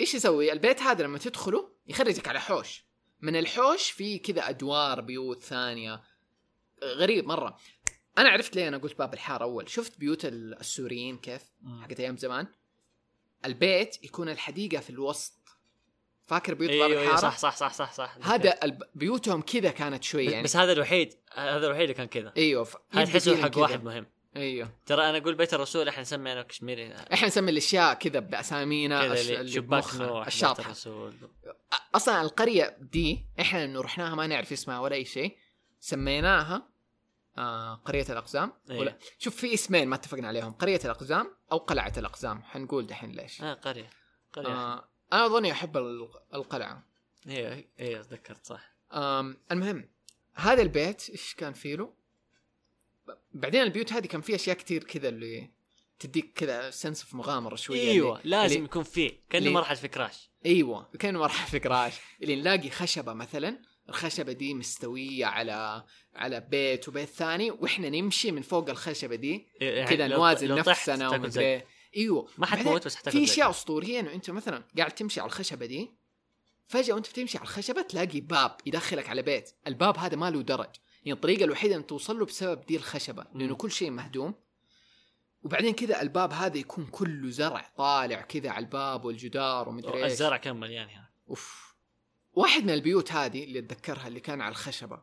إيش 0.00 0.14
يسوي؟ 0.14 0.52
البيت 0.52 0.82
هذا 0.82 1.04
لما 1.04 1.18
تدخله 1.18 1.72
يخرجك 1.86 2.28
على 2.28 2.40
حوش. 2.40 2.84
من 3.20 3.36
الحوش 3.36 3.90
في 3.90 4.18
كذا 4.18 4.48
أدوار 4.48 5.00
بيوت 5.00 5.42
ثانية. 5.42 6.02
غريب 6.84 7.24
مرة. 7.26 7.56
أنا 8.18 8.28
عرفت 8.28 8.56
ليه 8.56 8.68
أنا 8.68 8.78
قلت 8.78 8.98
باب 8.98 9.14
الحارة 9.14 9.44
أول. 9.44 9.68
شفت 9.68 9.98
بيوت 9.98 10.24
ال- 10.24 10.58
السوريين 10.60 11.18
كيف. 11.18 11.42
حقت 11.82 12.00
أيام 12.00 12.16
زمان. 12.16 12.46
البيت 13.44 14.04
يكون 14.04 14.28
الحديقة 14.28 14.80
في 14.80 14.90
الوسط. 14.90 15.32
فاكر 16.26 16.54
بيوت 16.54 16.70
باب 16.70 16.80
أيوه 16.80 17.00
أيوه 17.00 17.02
الحاره 17.02 17.30
صح 17.30 17.38
صح 17.38 17.56
صح 17.56 17.72
صح 17.72 17.92
صح. 17.92 18.16
هذا. 18.22 18.58
بيوتهم 18.94 19.42
كذا 19.42 19.70
كانت 19.70 20.02
شوي 20.04 20.24
يعني. 20.24 20.42
بس 20.42 20.56
هذا 20.56 20.72
الوحيد 20.72 21.14
هذا 21.34 21.66
الوحيد 21.66 21.82
اللي 21.82 21.94
كان 21.94 22.06
كذا. 22.06 22.32
إيوه 22.36 22.64
ف... 22.64 22.76
هذا 22.90 23.04
تحسه 23.04 23.42
حق. 23.42 23.58
واحد 23.58 23.84
مهم. 23.84 24.06
إيوه. 24.36 24.72
ترى 24.86 25.10
أنا 25.10 25.18
أقول 25.18 25.34
بيت 25.34 25.54
الرسول 25.54 25.88
إحنا 25.88 26.02
نسمي 26.02 26.32
أنا 26.32 26.42
كشميري 26.42 26.94
إحنا 27.12 27.28
نسمي 27.28 27.50
الأشياء 27.50 27.94
كذا 27.94 28.20
بأسامينا 28.20 29.14
شباك 29.46 29.84
بيت 29.84 30.26
الشاطحة. 30.26 30.74
أصلا 31.94 32.22
القرية 32.22 32.76
دي 32.80 33.26
إحنا 33.40 33.64
انه 33.64 33.80
رحناها 33.80 34.14
ما 34.14 34.26
نعرف 34.26 34.52
اسمها 34.52 34.80
ولا 34.80 34.94
أي 34.94 35.04
شيء. 35.04 35.36
سميناها 35.80 36.68
آه 37.38 37.74
قرية 37.74 38.06
الأقزام. 38.10 38.52
إيه. 38.70 38.78
ولا 38.78 38.98
شوف 39.18 39.36
في 39.36 39.54
اسمين 39.54 39.88
ما 39.88 39.94
اتفقنا 39.94 40.28
عليهم 40.28 40.52
قرية 40.52 40.80
الأقزام 40.84 41.36
أو 41.52 41.58
قلعة 41.58 41.92
الأقزام. 41.96 42.42
حنقول 42.42 42.86
دحين 42.86 43.10
ليش. 43.10 43.42
آه 43.42 43.54
قرية. 43.54 43.90
قرية. 44.32 44.48
آه 44.48 44.91
أنا 45.12 45.26
أظني 45.26 45.52
أحب 45.52 45.76
ال- 45.76 46.08
القلعة 46.34 46.86
أيوه 47.28 47.64
أيوه 47.80 48.02
تذكرت 48.02 48.46
صح 48.46 48.72
المهم 49.52 49.88
هذا 50.34 50.62
البيت 50.62 51.10
إيش 51.10 51.34
كان 51.34 51.52
فيه 51.52 51.76
له؟ 51.76 51.92
بعدين 53.34 53.62
البيوت 53.62 53.92
هذه 53.92 54.06
كان 54.06 54.20
فيها 54.20 54.36
أشياء 54.36 54.56
كثير 54.56 54.84
كذا 54.84 55.08
اللي 55.08 55.50
تديك 55.98 56.32
كذا 56.34 56.70
sense 56.70 57.02
of 57.02 57.14
مغامرة 57.14 57.56
شوية 57.56 57.90
أيوه 57.90 58.20
اللي 58.20 58.30
لازم 58.36 58.54
اللي 58.54 58.64
يكون 58.64 58.82
فيه 58.82 59.12
كأنه 59.30 59.50
مرحلة 59.50 59.76
في 59.76 59.88
Crash 59.88 60.30
أيوه 60.46 60.88
كان 60.98 61.16
مرحلة 61.16 61.46
في 61.46 61.58
Crash 61.58 61.94
اللي 62.22 62.36
نلاقي 62.36 62.70
خشبة 62.70 63.12
مثلا 63.12 63.58
الخشبة 63.88 64.32
دي 64.32 64.54
مستوية 64.54 65.26
على 65.26 65.84
على 66.14 66.40
بيت 66.40 66.88
وبيت 66.88 67.08
ثاني 67.08 67.50
وإحنا 67.50 67.88
نمشي 67.88 68.30
من 68.32 68.42
فوق 68.42 68.70
الخشبة 68.70 69.14
دي 69.16 69.46
يعني 69.60 69.96
كذا 69.96 70.08
نوازن 70.08 70.54
نفسنا 70.54 71.08
ومدري. 71.08 71.44
إيه. 71.44 71.66
إيوه. 71.96 72.28
ما 72.38 72.46
حتموت 72.46 72.86
بس 72.86 72.96
في. 72.96 73.24
أشياء 73.24 73.50
أسطورية 73.50 74.00
إنه 74.00 74.12
أنت 74.12 74.30
مثلا 74.30 74.64
قاعد 74.78 74.90
تمشي 74.90 75.20
على 75.20 75.26
الخشبة 75.26 75.66
دي 75.66 75.90
فجأة 76.66 76.94
وأنت 76.94 77.08
بتمشي 77.08 77.38
على 77.38 77.44
الخشبة 77.44 77.82
تلاقي 77.82 78.20
باب 78.20 78.56
يدخلك 78.66 79.08
على 79.08 79.22
بيت. 79.22 79.50
الباب 79.66 79.98
هذا 79.98 80.16
ما 80.16 80.30
له 80.30 80.42
درج. 80.42 80.74
يعني 81.04 81.12
الطريقة 81.12 81.44
الوحيدة 81.44 81.76
ان 81.76 81.86
توصل 81.86 82.18
له 82.18 82.26
بسبب 82.26 82.66
دي 82.66 82.76
الخشبة 82.76 83.26
لأنه. 83.34 83.54
كل 83.54 83.70
شيء 83.70 83.90
مهدوم. 83.90 84.34
وبعدين 85.42 85.74
كذا 85.74 86.02
الباب 86.02 86.32
هذا 86.32 86.58
يكون 86.58 86.86
كله 86.86 87.30
زرع 87.30 87.72
طالع 87.76 88.20
كذا 88.20 88.50
على 88.50 88.64
الباب 88.64 89.04
والجدار 89.04 89.68
ومدري 89.68 90.04
إيش. 90.04 90.12
الزرع 90.12 90.36
كان 90.36 90.60
مليان 90.60 90.88
هنا 90.88 91.10
أوف. 91.28 91.74
واحد 92.32 92.64
من 92.64 92.70
البيوت 92.70 93.12
هذه 93.12 93.44
اللي 93.44 93.58
أتذكرها 93.58 94.08
اللي 94.08 94.20
كان 94.20 94.40
على 94.40 94.50
الخشبة. 94.50 95.02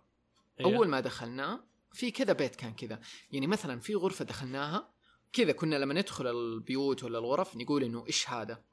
أيوه. 0.60 0.76
أول 0.76 0.88
ما 0.88 1.00
دخلناه 1.00 1.64
في 1.94 2.12
كذا 2.12 2.34
بيت 2.34 2.56
كان 2.56 2.74
كذا. 2.74 3.00
يعني 3.32 3.48
مثلا 3.48 3.80
في 3.80 3.96
غرفة 3.96 4.26
دخلناها 4.26 4.90
كذا 5.34 5.52
كنا 5.52 5.76
لما 5.76 5.94
ندخل 5.94 6.28
البيوت 6.28 7.04
ولا 7.04 7.20
الغرف 7.20 7.56
نقول 7.56 7.84
إنه 7.84 8.08
إيش 8.08 8.30
هذا؟ 8.30 8.64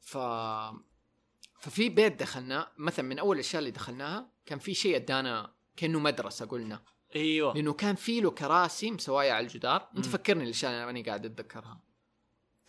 ف 0.00 0.18
ففي 1.60 1.88
بيت 1.88 2.20
دخلناه 2.20 2.72
مثلا 2.78 3.04
من 3.04 3.18
أول 3.18 3.36
الأشياء 3.36 3.60
اللي 3.60 3.70
دخلناها 3.70 4.30
كان 4.46 4.58
في 4.58 4.74
شيء 4.74 4.96
أدانا 4.96 5.54
كأنه 5.76 5.98
مدرسة 5.98 6.46
قلنا. 6.46 6.82
أيوه. 7.16 7.54
لأنه 7.54 7.72
كان 7.72 7.94
في 7.94 8.20
له 8.20 8.30
كراسي 8.30 8.90
مسوايه 8.90 9.32
على 9.32 9.46
الجدار. 9.46 9.88
أنت. 9.96 10.06
فكرني 10.06 10.44
الاشياء 10.44 10.72
اللي 10.72 10.86
ماني 10.86 11.02
قاعد 11.02 11.26
أتذكرها. 11.26 11.80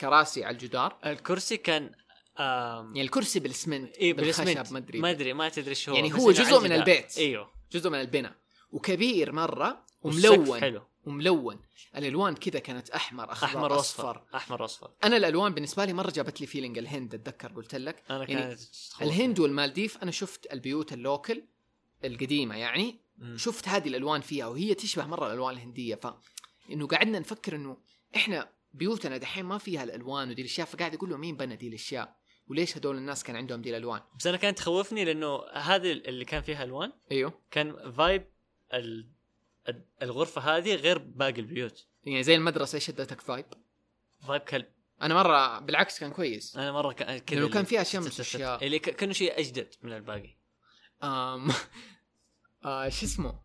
كراسي 0.02 0.44
على 0.44 0.54
الجدار. 0.54 1.00
الكرسي 1.06 1.58
كان 1.58 1.84
آم... 1.84 2.96
يعني 2.96 3.02
الكرسي 3.02 3.40
بالاسمنت 3.40 3.98
إيه 3.98 4.14
بالخشب 4.14 4.74
ما 4.74 4.80
أدري. 4.80 5.00
ما 5.00 5.10
أدري 5.12 5.34
ما 5.34 5.50
تدري 5.50 5.76
شو 5.76 5.94
يعني 5.94 6.14
هو 6.14 6.32
جزء 6.32 6.60
من. 6.60 6.72
البيت. 6.72 7.18
أيوه. 7.18 7.54
جزء 7.72 7.90
من 7.90 8.02
البناء. 8.02 8.36
وكبير 8.72 9.32
مرة 9.32 9.86
وملون. 10.02 10.60
حلو. 10.60 10.82
وملون. 11.06 11.60
الألوان 11.98 12.36
كذا 12.36 12.60
كانت 12.60 12.90
أحمر 12.90 13.32
أخضر 13.32 13.48
أحمر 13.48 13.80
أصفر. 13.80 14.06
واصفر 14.06 14.24
أحمر 14.36 14.62
وأصفر. 14.62 14.92
أنا 15.04 15.18
الألوان 15.18 15.54
بالنسبة 15.54 15.86
لي 15.86 15.94
مرة 15.94 16.12
جابت 16.12 16.42
لي 16.42 16.48
feeling 16.48 16.78
الهند 16.78 17.14
أتذكر 17.14 17.52
قلت 17.52 17.76
لك. 17.76 18.04
أنا 18.10 18.20
يعني 18.30 18.34
كانت 18.34 18.60
تخوفني. 18.60 19.08
الهند 19.08 19.40
والمالديف 19.40 19.98
أنا 19.98 20.12
شفت 20.12 20.54
البيوت 20.54 20.94
ال 20.94 21.02
local 21.02 21.44
القديمة 22.06 22.56
يعني 22.56 23.00
مم. 23.18 23.38
شفت 23.38 23.68
هذه 23.68 23.88
الألوان 23.88 24.22
فيها 24.22 24.48
وهي 24.48 24.74
تشبه 24.74 25.06
مرة 25.06 25.28
الألوان 25.28 25.54
الهندية. 25.56 25.96
ف 25.96 26.08
إنه 26.72 26.88
قعدنا 26.88 27.20
نفكر 27.20 27.56
إنه 27.56 27.78
إحنا 28.16 28.50
بيوتنا 28.74 29.18
دحين 29.18 29.46
ما 29.46 29.58
فيها 29.58 29.84
الألوان 29.84 30.30
ودي 30.30 30.42
الأشياء 30.42 30.68
فقاعد 30.68 30.96
أقول 30.96 31.10
له 31.10 31.18
مين 31.18 31.38
بنى 31.38 31.56
دي 31.56 31.68
الأشياء؟ 31.68 32.16
وليش 32.48 32.78
هدول 32.78 32.98
الناس 32.98 33.24
كان 33.24 33.36
عندهم 33.36 33.62
دي 33.62 33.70
الألوان؟ 33.70 34.02
بس 34.20 34.28
أنا 34.28 34.38
كانت 34.38 34.58
تخوفني 34.58 35.06
لأنه 35.06 35.44
هذه 35.54 35.92
اللي 35.92 36.26
كان 36.26 36.42
فيها 36.42 36.64
ألوان 36.64 36.92
أيوه. 37.12 37.34
كان 37.52 37.92
vibe 37.92 38.26
ال... 38.74 39.08
ال- 39.70 39.86
الغرفة 40.02 40.42
هذه 40.58 40.76
غير 40.76 40.98
باقي 40.98 41.42
البيوت. 41.42 41.86
يعني 42.04 42.24
زي 42.24 42.36
المدرسة 42.36 42.76
إيش 42.76 42.90
ادتك 42.90 43.22
vibe 43.22 43.46
vibe 44.28 44.42
كلب. 44.42 44.66
أنا 45.02 45.14
مرة 45.14 45.60
بالعكس 45.60 46.00
كان 46.00 46.12
كويس. 46.12 46.58
أنا 46.58 46.72
مرة 46.72 46.94
كان 46.94 47.18
كذا 47.18 47.40
لأنه 47.40 47.54
كان 47.54 47.64
فيها 47.66 47.84
شمس 47.84 48.20
أشياء. 48.20 48.66
اللي 48.66 48.80
كأنه 48.80 49.14
شيء 49.14 49.40
أجدد 49.40 49.74
من 49.82 49.94
الباقي. 49.94 50.36
آم 51.04 51.52
آه 52.66 52.90
شو 52.90 53.06
اسمه؟ 53.06 53.40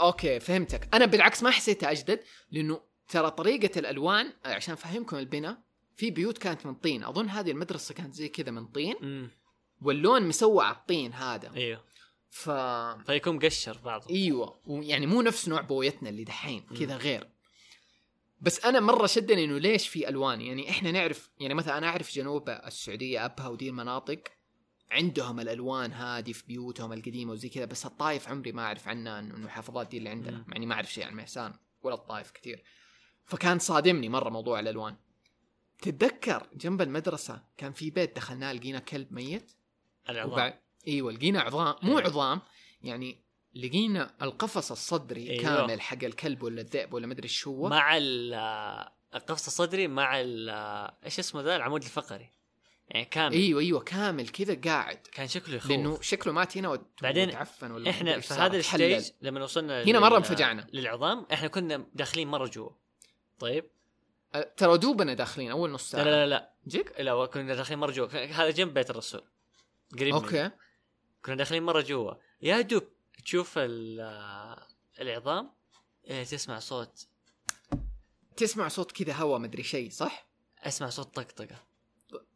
okay 0.00 0.40
فهمتك. 0.40 0.94
أنا 0.94 1.06
بالعكس 1.06 1.42
ما 1.42 1.50
حسيتها 1.50 1.90
أجدد 1.90 2.20
لأنه 2.50 2.80
ترى 3.08 3.30
طريقة 3.30 3.78
الألوان 3.78 4.32
عشان 4.44 4.72
أفهمكم 4.74 5.16
البناء 5.16 5.58
في 5.96 6.10
بيوت 6.10 6.38
كانت 6.38 6.66
من 6.66 6.74
طين. 6.74 7.04
أظن 7.04 7.28
هذه 7.28 7.50
المدرسة 7.50 7.94
كانت 7.94 8.14
زي 8.14 8.28
كذا 8.28 8.50
من 8.50 8.66
طين. 8.66 8.96
امم 9.02 9.30
واللون 9.82 10.22
مسوى 10.28 10.64
على 10.64 10.76
الطين 10.76 11.12
هذا. 11.12 11.54
أيوه. 11.54 11.84
ف 12.34 12.50
فيكون 13.06 13.36
مقشر 13.36 13.78
بعضه 13.84 14.10
إيوه. 14.10 14.60
ويعني 14.66 15.06
مو 15.06 15.22
نفس 15.22 15.48
نوع 15.48 15.60
بويتنا 15.60 16.08
اللي 16.08 16.24
دحين 16.24 16.66
كذا 16.78 16.96
غير. 16.96 17.28
بس 18.40 18.64
أنا 18.64 18.80
مرة 18.80 19.06
شدني 19.06 19.44
إنه 19.44 19.58
ليش 19.58 19.88
في 19.88 20.08
ألوان؟ 20.08 20.40
يعني 20.40 20.70
إحنا 20.70 20.90
نعرف 20.90 21.30
يعني 21.40 21.54
مثلا 21.54 21.78
أنا 21.78 21.86
أعرف 21.86 22.12
جنوب 22.12 22.48
السعودية 22.48 23.24
أبها 23.24 23.48
ودي 23.48 23.68
المناطق 23.68 24.22
عندهم 24.90 25.40
الألوان 25.40 25.92
هذه 25.92 26.32
في 26.32 26.46
بيوتهم 26.46 26.92
القديمة 26.92 27.32
وزي 27.32 27.48
كذا 27.48 27.64
بس 27.64 27.86
الطايف 27.86 28.28
عمري 28.28 28.52
ما 28.52 28.62
أعرف 28.62 28.88
عنها 28.88 29.18
إنه 29.18 29.34
المحافظات 29.34 29.88
دي 29.88 29.98
اللي 29.98 30.08
عندنا. 30.08 30.44
مع 30.48 30.56
اني 30.56 30.66
ما 30.66 30.74
أعرف 30.74 30.92
شيء 30.92 31.04
عن 31.04 31.14
مهسان 31.14 31.54
ولا 31.82 31.94
الطايف 31.94 32.30
كثير. 32.30 32.64
فكان 33.24 33.58
صادمني 33.58 34.08
مرة 34.08 34.30
موضوع 34.30 34.60
الألوان. 34.60 34.96
تتذكر 35.82 36.48
جنب 36.54 36.82
المدرسة 36.82 37.44
كان 37.56 37.72
في 37.72 37.90
بيت 37.90 38.16
دخلناه 38.16 38.52
لقينا 38.52 38.78
كلب 38.78 39.12
ميت؟ 39.12 39.52
العظام 40.08 40.32
وبعد 40.32 40.63
إيوه 40.88 41.12
لقينا 41.12 41.40
عظام 41.40 41.74
مو 41.82 41.98
أيوة. 41.98 42.02
عظام 42.10 42.40
يعني 42.82 43.18
لقينا 43.54 44.14
القفص 44.22 44.70
الصدري 44.70 45.30
أيوة. 45.30 45.42
كامل 45.42 45.80
حق 45.80 46.04
الكلب 46.04 46.42
ولا 46.42 46.60
الذئب 46.60 46.94
ولا 46.94 47.06
مدري 47.06 47.24
إيش 47.24 47.46
هو. 47.46 47.68
مع 47.68 47.96
ال- 47.96 48.34
القفص 49.14 49.46
الصدري 49.46 49.88
مع 49.88 50.18
إيش 51.04 51.18
اسمه 51.18 51.40
ذا؟ 51.42 51.56
العمود 51.56 51.82
الفقري. 51.82 52.30
يعني 52.88 53.04
كامل. 53.04 53.34
إيوه 53.34 53.60
إيوه 53.60 53.80
كامل 53.80 54.28
كذا 54.28 54.60
قاعد. 54.64 54.96
كان 55.12 55.28
شكله 55.28 55.54
يخوف. 55.56 55.70
لأنه 55.70 56.00
شكله 56.00 56.32
مات 56.32 56.56
هنا 56.56 56.68
وت- 56.68 57.02
بعدين 57.02 57.28
وتعفن 57.28 57.70
ولا 57.70 57.90
إحنا 57.90 58.20
في 58.20 58.34
هذا. 58.34 58.56
ال 58.56 58.65
stage 58.65 59.10
لما 59.22 59.42
وصلنا 59.42 59.82
هنا 59.82 60.00
مرة 60.00 60.08
لل- 60.10 60.16
انفجعنا. 60.16 60.66
للعظام 60.72 61.26
إحنا 61.32 61.48
كنا 61.48 61.86
داخلين 61.94 62.28
مرة 62.28 62.46
جوا. 62.46 62.70
طيب. 63.38 63.70
أه، 64.34 64.52
ترى 64.56 64.78
دوبنا 64.78 65.14
داخلين 65.14 65.50
أول 65.50 65.70
نص 65.70 65.90
ساعة. 65.90 66.04
لا 66.04 66.10
لا, 66.10 66.26
لا. 66.26 66.50
جيك؟ 66.68 67.00
لا 67.00 67.26
كنا 67.26 67.54
داخلين 67.54 67.78
مرة 67.78 67.90
جوا. 67.92 68.06
هذا 68.08 68.50
جنب 68.50 68.74
بيت 68.74 68.90
الرسول. 68.90 69.22
قريب. 69.98 70.14
okay. 70.14 70.50
كنا 71.24 71.34
داخلين 71.34 71.62
مرة 71.62 71.80
جوا 71.80 72.12
يا 72.42 72.60
دوب 72.60 72.82
تشوف 73.24 73.54
ال- 73.58 74.58
العظام 75.00 75.50
إيه، 76.06 76.24
تسمع 76.24 76.58
صوت 76.58 77.06
تسمع 78.36 78.68
صوت 78.68 78.92
كذا 78.92 79.12
هوا 79.12 79.38
مدري 79.38 79.62
شيء 79.62 79.90
صح؟ 79.90 80.26
أسمع 80.62 80.88
صوت 80.88 81.14
طقطقة 81.14 81.56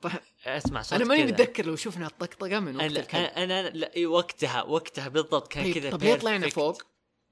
طيب 0.02 0.12
أسمع 0.46 0.82
صوت 0.82 0.92
أنا 0.92 1.04
ماني. 1.04 1.24
متذكر 1.24 1.66
لو 1.66 1.76
شفنا 1.76 2.06
الطقطقة 2.06 2.60
من 2.60 2.76
وقت 2.76 2.84
الكلب 2.84 3.20
أنا, 3.20 3.44
أنا 3.44 3.68
لا 3.68 4.08
وقتها 4.08 4.62
وقتها 4.62 5.08
بالضبط 5.08 5.48
كان 5.52 5.64
طيب, 5.64 5.74
كذا 5.74 5.90
طب 5.90 6.02
ليه 6.02 6.14
طلعنا 6.14 6.48
فوق؟ 6.48 6.82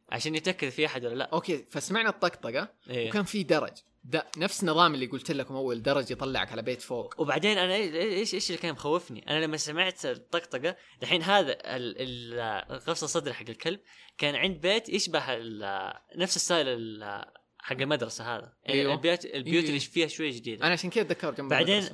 عشان 0.09 0.35
يتأكد 0.35 0.69
في 0.69 0.87
أحد 0.87 1.05
ولا 1.05 1.15
لا 1.15 1.25
okay 1.33 1.65
فسمعنا 1.71 2.09
الطقطقة 2.09 2.69
إيه. 2.91 3.09
وكان 3.09 3.25
في 3.25 3.43
درج 3.43 3.73
ده 4.09 4.27
نفس 4.37 4.65
نظام 4.65 4.95
اللي 4.95 5.07
قلت 5.07 5.31
لكم 5.31 5.55
أول 5.57 5.83
درج 5.83 6.11
يطلعك 6.11 6.53
على 6.53 6.63
بيت 6.63 6.83
فوق. 6.83 7.21
وبعدين 7.21 7.59
أنا 7.59 7.75
إيه- 7.77 7.95
إيش 7.95 8.35
إيش 8.35 8.51
اللي 8.51 8.63
كان 8.63 8.73
مخوفني؟ 8.73 9.31
أنا 9.31 9.45
لما 9.45 9.57
سمعت 9.57 10.07
الطقطقة 10.07 10.77
الحين 11.03 11.23
هذا 11.23 11.53
ال- 11.53 11.97
ال- 12.03 12.41
القفص 12.73 13.03
الصدري 13.03 13.35
حق 13.35 13.45
الكلب 13.49 13.81
كان 14.19 14.35
عند 14.35 14.61
بيت 14.61 14.89
يشبه 14.89 15.25
ال- 15.37 15.93
نفس 16.17 16.37
ال 16.37 16.42
style 16.42 16.69
ال- 16.69 17.25
حق 17.59 17.77
المدرسة 17.77 18.37
هذا. 18.37 18.53
يعني 18.65 18.81
أيوه. 18.81 18.95
البيوت 18.95 19.25
البيوت 19.25 19.63
إيه. 19.65 19.69
اللي 19.69 19.81
فيها 19.81 20.07
شوية 20.07 20.31
جديدة. 20.33 20.65
أنا 20.65 20.73
عشان 20.73 20.91
كذا 20.91 21.03
أتذكر 21.03 21.35
جنب 21.35 21.49
بعدين 21.51 21.89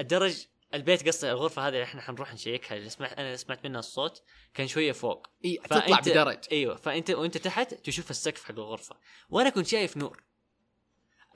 الدرج 0.00 0.46
البيت 0.74 1.06
قصدي 1.08 1.30
الغرفة 1.30 1.62
هذه 1.62 1.68
اللي 1.72 1.82
إحنا 1.84 2.00
حنروح 2.00 2.32
نشيكها 2.34 2.76
اللي 2.76 2.88
سمعت 2.90 3.12
أنا 3.12 3.36
سمعت 3.36 3.64
منها 3.66 3.78
الصوت 3.78 4.22
كان 4.54 4.66
شوية 4.66 4.92
فوق. 4.92 5.26
اي 5.44 5.60
تطلع 5.64 6.00
بدرج. 6.00 6.38
أيوه 6.52 6.76
فأنت 6.76 7.10
وأنت 7.10 7.38
تحت 7.38 7.74
تشوف 7.74 8.10
السقف 8.10 8.44
حق 8.44 8.50
الغرفة. 8.50 8.96
وأنا 9.30 9.50
كنت 9.50 9.66
شايف 9.66 9.96
نور. 9.96 10.22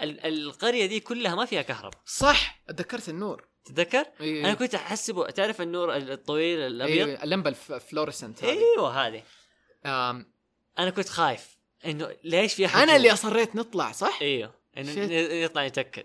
القرية 0.02 0.86
دي 0.86 1.00
كلها 1.00 1.34
ما 1.34 1.44
فيها 1.44 1.62
كهرباء 1.62 2.00
صح 2.06 2.62
اتذكرت 2.68 3.08
النور. 3.08 3.48
تتذكر؟ 3.64 4.06
اي 4.20 4.40
أنا 4.40 4.54
كنت 4.54 4.74
أحسبه 4.74 5.30
تعرف 5.30 5.60
النور 5.60 5.96
الطويل 5.96 6.58
الأبيض؟ 6.58 7.08
أيوه 7.08 7.22
اللمبة 7.22 7.50
ال 7.50 7.58
fluorescent 7.58 8.44
هذه. 8.44 8.58
أيوه 8.58 9.06
هذه. 9.06 9.22
آم، 9.86 10.32
أنا 10.78 10.90
كنت 10.90 11.08
خايف 11.08 11.56
إنه 11.86 12.16
ليش 12.24 12.54
في 12.54 12.66
احد 12.66 12.82
أنا؟ 12.82 12.96
اللي 12.96 13.12
أصريت 13.12 13.56
نطلع 13.56 13.92
صح؟ 13.92 14.18
أيوه 14.22 14.54
إنه 14.78 14.94
shit. 14.94 15.10
يطلع 15.10 15.64
يتأكد. 15.64 16.04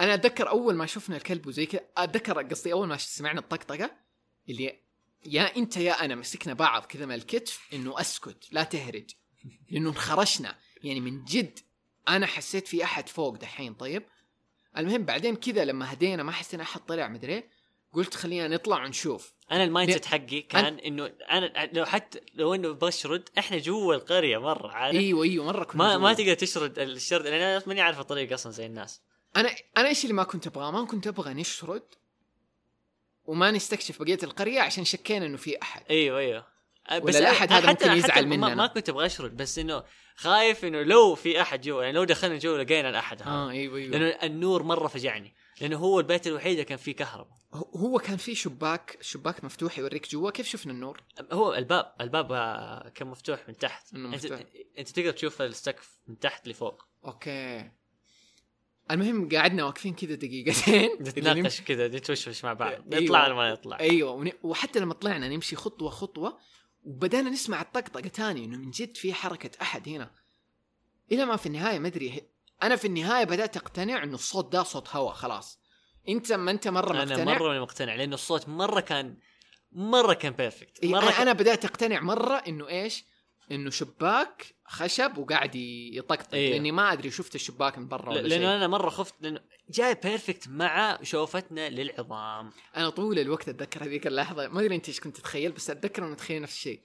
أنا 0.00 0.14
أتذكر 0.14 0.48
أول 0.48 0.74
ما 0.74 0.86
شفنا 0.86 1.16
الكلب 1.16 1.46
وزي 1.46 1.66
كذا 1.66 1.80
أتذكر 1.96 2.42
قصدي 2.42 2.72
أول 2.72 2.88
ما 2.88 2.96
سمعنا 2.96 3.40
الطقطقة 3.40 3.90
اللي 4.48 4.82
يا 5.26 5.56
أنت 5.56 5.76
يا 5.76 6.04
أنا 6.04 6.14
مسكنا 6.14 6.54
بعض 6.54 6.84
كذا 6.84 7.06
من 7.06 7.14
الكتف 7.14 7.60
إنه 7.72 8.00
أسكت 8.00 8.48
لا 8.52 8.62
تهرج. 8.62 9.10
لأنه 9.70 9.88
انخرشنا 9.88 10.58
يعني 10.82 11.00
من 11.00 11.24
جد. 11.24 11.58
أنا 12.08 12.26
حسيت 12.26 12.68
في 12.68 12.84
أحد 12.84 13.08
فوق 13.08 13.36
دحين 13.36 13.74
طيب؟ 13.74 14.02
المهم 14.76 15.04
بعدين 15.04 15.36
كذا 15.36 15.64
لما 15.64 15.92
هدينا 15.92 16.22
ما 16.22 16.32
حسينا 16.32 16.62
أحد 16.62 16.80
طلع 16.80 17.08
مدري؟ 17.08 17.44
قلت 17.92 18.14
خلينا 18.14 18.48
نطلع 18.48 18.84
ونشوف. 18.84 19.34
أنا 19.50 19.64
ال 19.64 19.92
mindset 19.92 20.06
حقي 20.06 20.40
كان 20.40 20.78
إنه 20.78 21.12
أنا 21.30 21.70
لو 21.72 21.84
حتى 21.84 22.20
لو 22.34 22.54
إنه 22.54 22.72
بشرد 22.72 23.28
إحنا 23.38 23.58
جوا 23.58 23.94
القرية 23.94 24.38
مرة 24.38 24.68
عارف؟ 24.68 24.96
إيوه 24.96 25.22
إيوه 25.22 25.46
مرة 25.46 25.64
كنا 25.64 25.84
ما 25.84 25.92
جوا. 25.94 26.02
ما 26.02 26.12
تقدر 26.12 26.34
تشرد 26.34 26.78
الشرد 26.78 27.26
لأن 27.26 27.40
أنا 27.40 27.62
ماني 27.66 27.80
عارف 27.80 28.00
الطريق 28.00 28.32
أصلا 28.32 28.52
زي 28.52 28.66
الناس. 28.66 29.02
أنا 29.36 29.50
أنا 29.76 29.88
إيش 29.88 30.02
اللي 30.02 30.14
ما 30.14 30.24
كنت 30.24 30.46
أبغاه؟ 30.46 30.70
ما 30.70 30.84
كنت 30.84 31.06
أبغى 31.06 31.34
نشرد 31.34 31.82
وما 33.24 33.50
نستكشف 33.50 34.02
بقية 34.02 34.18
القرية 34.22 34.60
عشان 34.60 34.84
شكينا 34.84 35.26
إنه 35.26 35.36
في 35.36 35.62
أحد. 35.62 35.82
إيوه 35.90 36.18
إيوه. 36.18 36.46
ولا 37.02 37.18
الأحد 37.18 37.52
هذا 37.52 37.70
ممكن 37.70 37.92
يزعل 37.92 38.26
ما, 38.26 38.36
مننا. 38.36 38.54
ما 38.54 38.66
كنت 38.66 38.88
أبغى 38.88 39.06
أشرد 39.06 39.36
بس 39.36 39.58
إنه 39.58 39.84
خايف 40.16 40.64
إنه 40.64 40.82
لو 40.82 41.14
في 41.14 41.40
أحد 41.40 41.60
جوا 41.60 41.82
يعني 41.82 41.96
لو 41.96 42.04
دخلنا 42.04 42.38
جوا 42.38 42.58
لقينا 42.62 42.88
الأحد 42.90 43.22
هذا. 43.22 43.30
آه 43.30 43.50
أيوه 43.50 43.76
أيوه. 43.78 43.90
لأنه 43.90 44.06
النور 44.22 44.62
مرة 44.62 44.88
فجعني. 44.88 45.34
لأنه 45.60 45.76
هو 45.78 46.00
البيت 46.00 46.26
الوحيد 46.26 46.52
اللي 46.52 46.64
كان 46.64 46.78
فيه 46.78 46.92
كهرباء. 46.96 47.36
هو- 47.54 47.98
كان 47.98 48.16
في 48.16 48.34
شباك 48.34 48.98
شباك 49.00 49.44
مفتوح 49.44 49.78
يوريك 49.78 50.10
جوا. 50.10 50.30
كيف 50.30 50.48
شفنا 50.48 50.72
النور؟ 50.72 51.00
هو 51.32 51.54
الباب 51.54 51.92
الباب 52.00 52.28
كان 52.94 53.08
مفتوح 53.08 53.48
من 53.48 53.56
تحت. 53.56 53.94
إنه 53.94 54.14
أنت, 54.14 54.24
مفتوح. 54.24 54.40
أنت 54.78 54.88
تقدر 54.88 55.10
تشوف 55.12 55.42
السقف 55.42 55.98
من 56.06 56.18
تحت 56.18 56.48
لفوق. 56.48 56.84
okay. 57.04 57.70
المهم 58.90 59.28
قعدنا 59.28 59.64
واقفين 59.64 59.94
كذا 59.94 60.14
دقيقتين. 60.14 60.90
نتناقش 61.00 61.60
كذا 61.60 61.88
نتوشوش 61.88 62.44
مع 62.44 62.52
بعض. 62.52 62.72
أيوة. 62.72 63.04
نطلع 63.04 63.24
ولا 63.26 63.34
ما 63.34 63.52
نطلع. 63.52 63.80
أيوه 63.80 64.10
ون... 64.10 64.30
وحتى 64.42 64.78
لما 64.80 64.94
طلعنا 64.94 65.28
نمشي 65.28 65.56
خطوة 65.56 65.90
خطوة 65.90 66.38
وبدأنا 66.82 67.30
نسمع 67.30 67.60
الطقطقة 67.60 68.08
تاني 68.08 68.44
إنه 68.44 68.58
من 68.58 68.70
جد 68.70 68.96
في 68.96 69.14
حركة 69.14 69.50
أحد 69.62 69.88
هنا 69.88 70.10
إلى 71.12 71.24
ما 71.24 71.36
في 71.36 71.46
النهاية 71.46 71.78
ما 71.78 71.88
أدري 71.88 72.22
أنا 72.62 72.76
في 72.76 72.86
النهاية 72.86 73.24
بدأت 73.24 73.56
أقتنع 73.56 74.02
إنه 74.02 74.14
الصوت 74.14 74.52
ده 74.52 74.62
صوت 74.62 74.88
هوا 74.88 75.12
خلاص 75.12 75.58
أنت 76.08 76.32
ما 76.32 76.50
أنت 76.50 76.68
مرة 76.68 76.90
أنا 76.90 77.04
مقتنع 77.04 77.24
مرة 77.34 77.48
ماني 77.48 77.60
مقتنع 77.60 77.94
لأنه 77.94 78.14
الصوت 78.14 78.48
مرة 78.48 78.80
كان 78.80 79.16
مرة 79.72 80.14
كان 80.14 80.32
perfect 80.32 80.84
مرة 80.84 81.02
أنا 81.02 81.10
كان... 81.10 81.20
أنا 81.20 81.32
بدأت 81.32 81.64
أقتنع 81.64 82.00
مرة 82.00 82.34
إنه 82.34 82.68
إيش؟ 82.68 83.04
إنه 83.50 83.70
شباك 83.70 84.54
خشب 84.64 85.18
وقاعد 85.18 85.54
يطقطق 85.54 86.34
أيوه. 86.34 86.52
لأني 86.52 86.72
ما 86.72 86.92
أدري 86.92 87.10
شفت 87.10 87.34
الشباك 87.34 87.78
من 87.78 87.88
برا 87.88 88.10
ولا 88.10 88.28
شيء. 88.28 88.38
لأنه 88.38 88.56
أنا 88.56 88.66
مرة 88.66 88.90
خفت 88.90 89.14
لأنه 89.20 89.40
جاي 89.70 89.94
بيرفكت 89.94 90.48
مع 90.48 90.98
شوفتنا 91.02 91.68
للعظام. 91.70 92.50
أنا 92.76 92.88
طول 92.90 93.18
الوقت 93.18 93.48
أتذكر 93.48 93.84
هذيك 93.84 94.06
اللحظة 94.06 94.48
ما 94.48 94.60
أدري 94.60 94.74
أنت 94.76 94.88
إيش 94.88 95.00
كنت 95.00 95.16
تتخيل 95.16 95.52
بس 95.52 95.70
أتذكر 95.70 96.04
إنه 96.04 96.12
اتخيل 96.12 96.42
نفس 96.42 96.52
الشيء. 96.54 96.80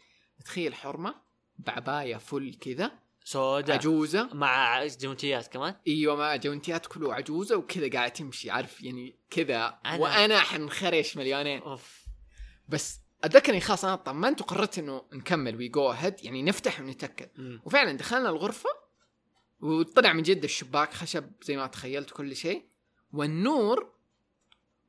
تخيل 0.46 0.76
حرمة 0.76 1.16
بعباية 1.58 2.16
فل 2.18 2.54
كذا 2.62 2.92
سودا 3.24 3.74
عجوزة. 3.74 4.30
مع 4.34 4.86
جونتيات 4.88 5.48
كمان. 5.48 5.76
أيوه 5.88 6.16
مع 6.16 6.36
جونتيات 6.36 6.86
كله 6.86 7.14
عجوزه 7.14 7.56
وكذا 7.58 7.90
قاعد 7.90 8.12
تمشي 8.14 8.52
عارف 8.52 8.84
يعني 8.84 9.16
كذا. 9.30 9.80
أنا- 9.86 10.00
وأنا 10.00 10.40
حنخرش 10.40 11.18
مليونين. 11.18 11.60
أوف. 11.62 12.06
بس 12.68 13.00
اتذكر 13.24 13.52
اني 13.52 13.62
خلاص 13.62 13.86
أنا 13.86 13.96
طمنت 13.96 14.42
وقررت 14.42 14.80
إنه 14.80 15.06
نكمل. 15.14 15.56
we 15.56 15.68
go 15.68 15.92
ahead 15.92 16.26
يعني 16.26 16.44
نفتح 16.44 16.80
ونتأكد. 16.80 17.30
وفعلا 17.66 17.98
دخلنا 17.98 18.30
الغرفة 18.30 18.70
وطلع 19.60 20.14
من 20.14 20.24
جد 20.24 20.44
الشباك 20.44 20.94
خشب 20.94 21.32
زي 21.42 21.58
ما 21.58 21.68
تخيلت 21.68 22.10
كل 22.10 22.36
شيء. 22.36 22.66
والنور 23.12 23.94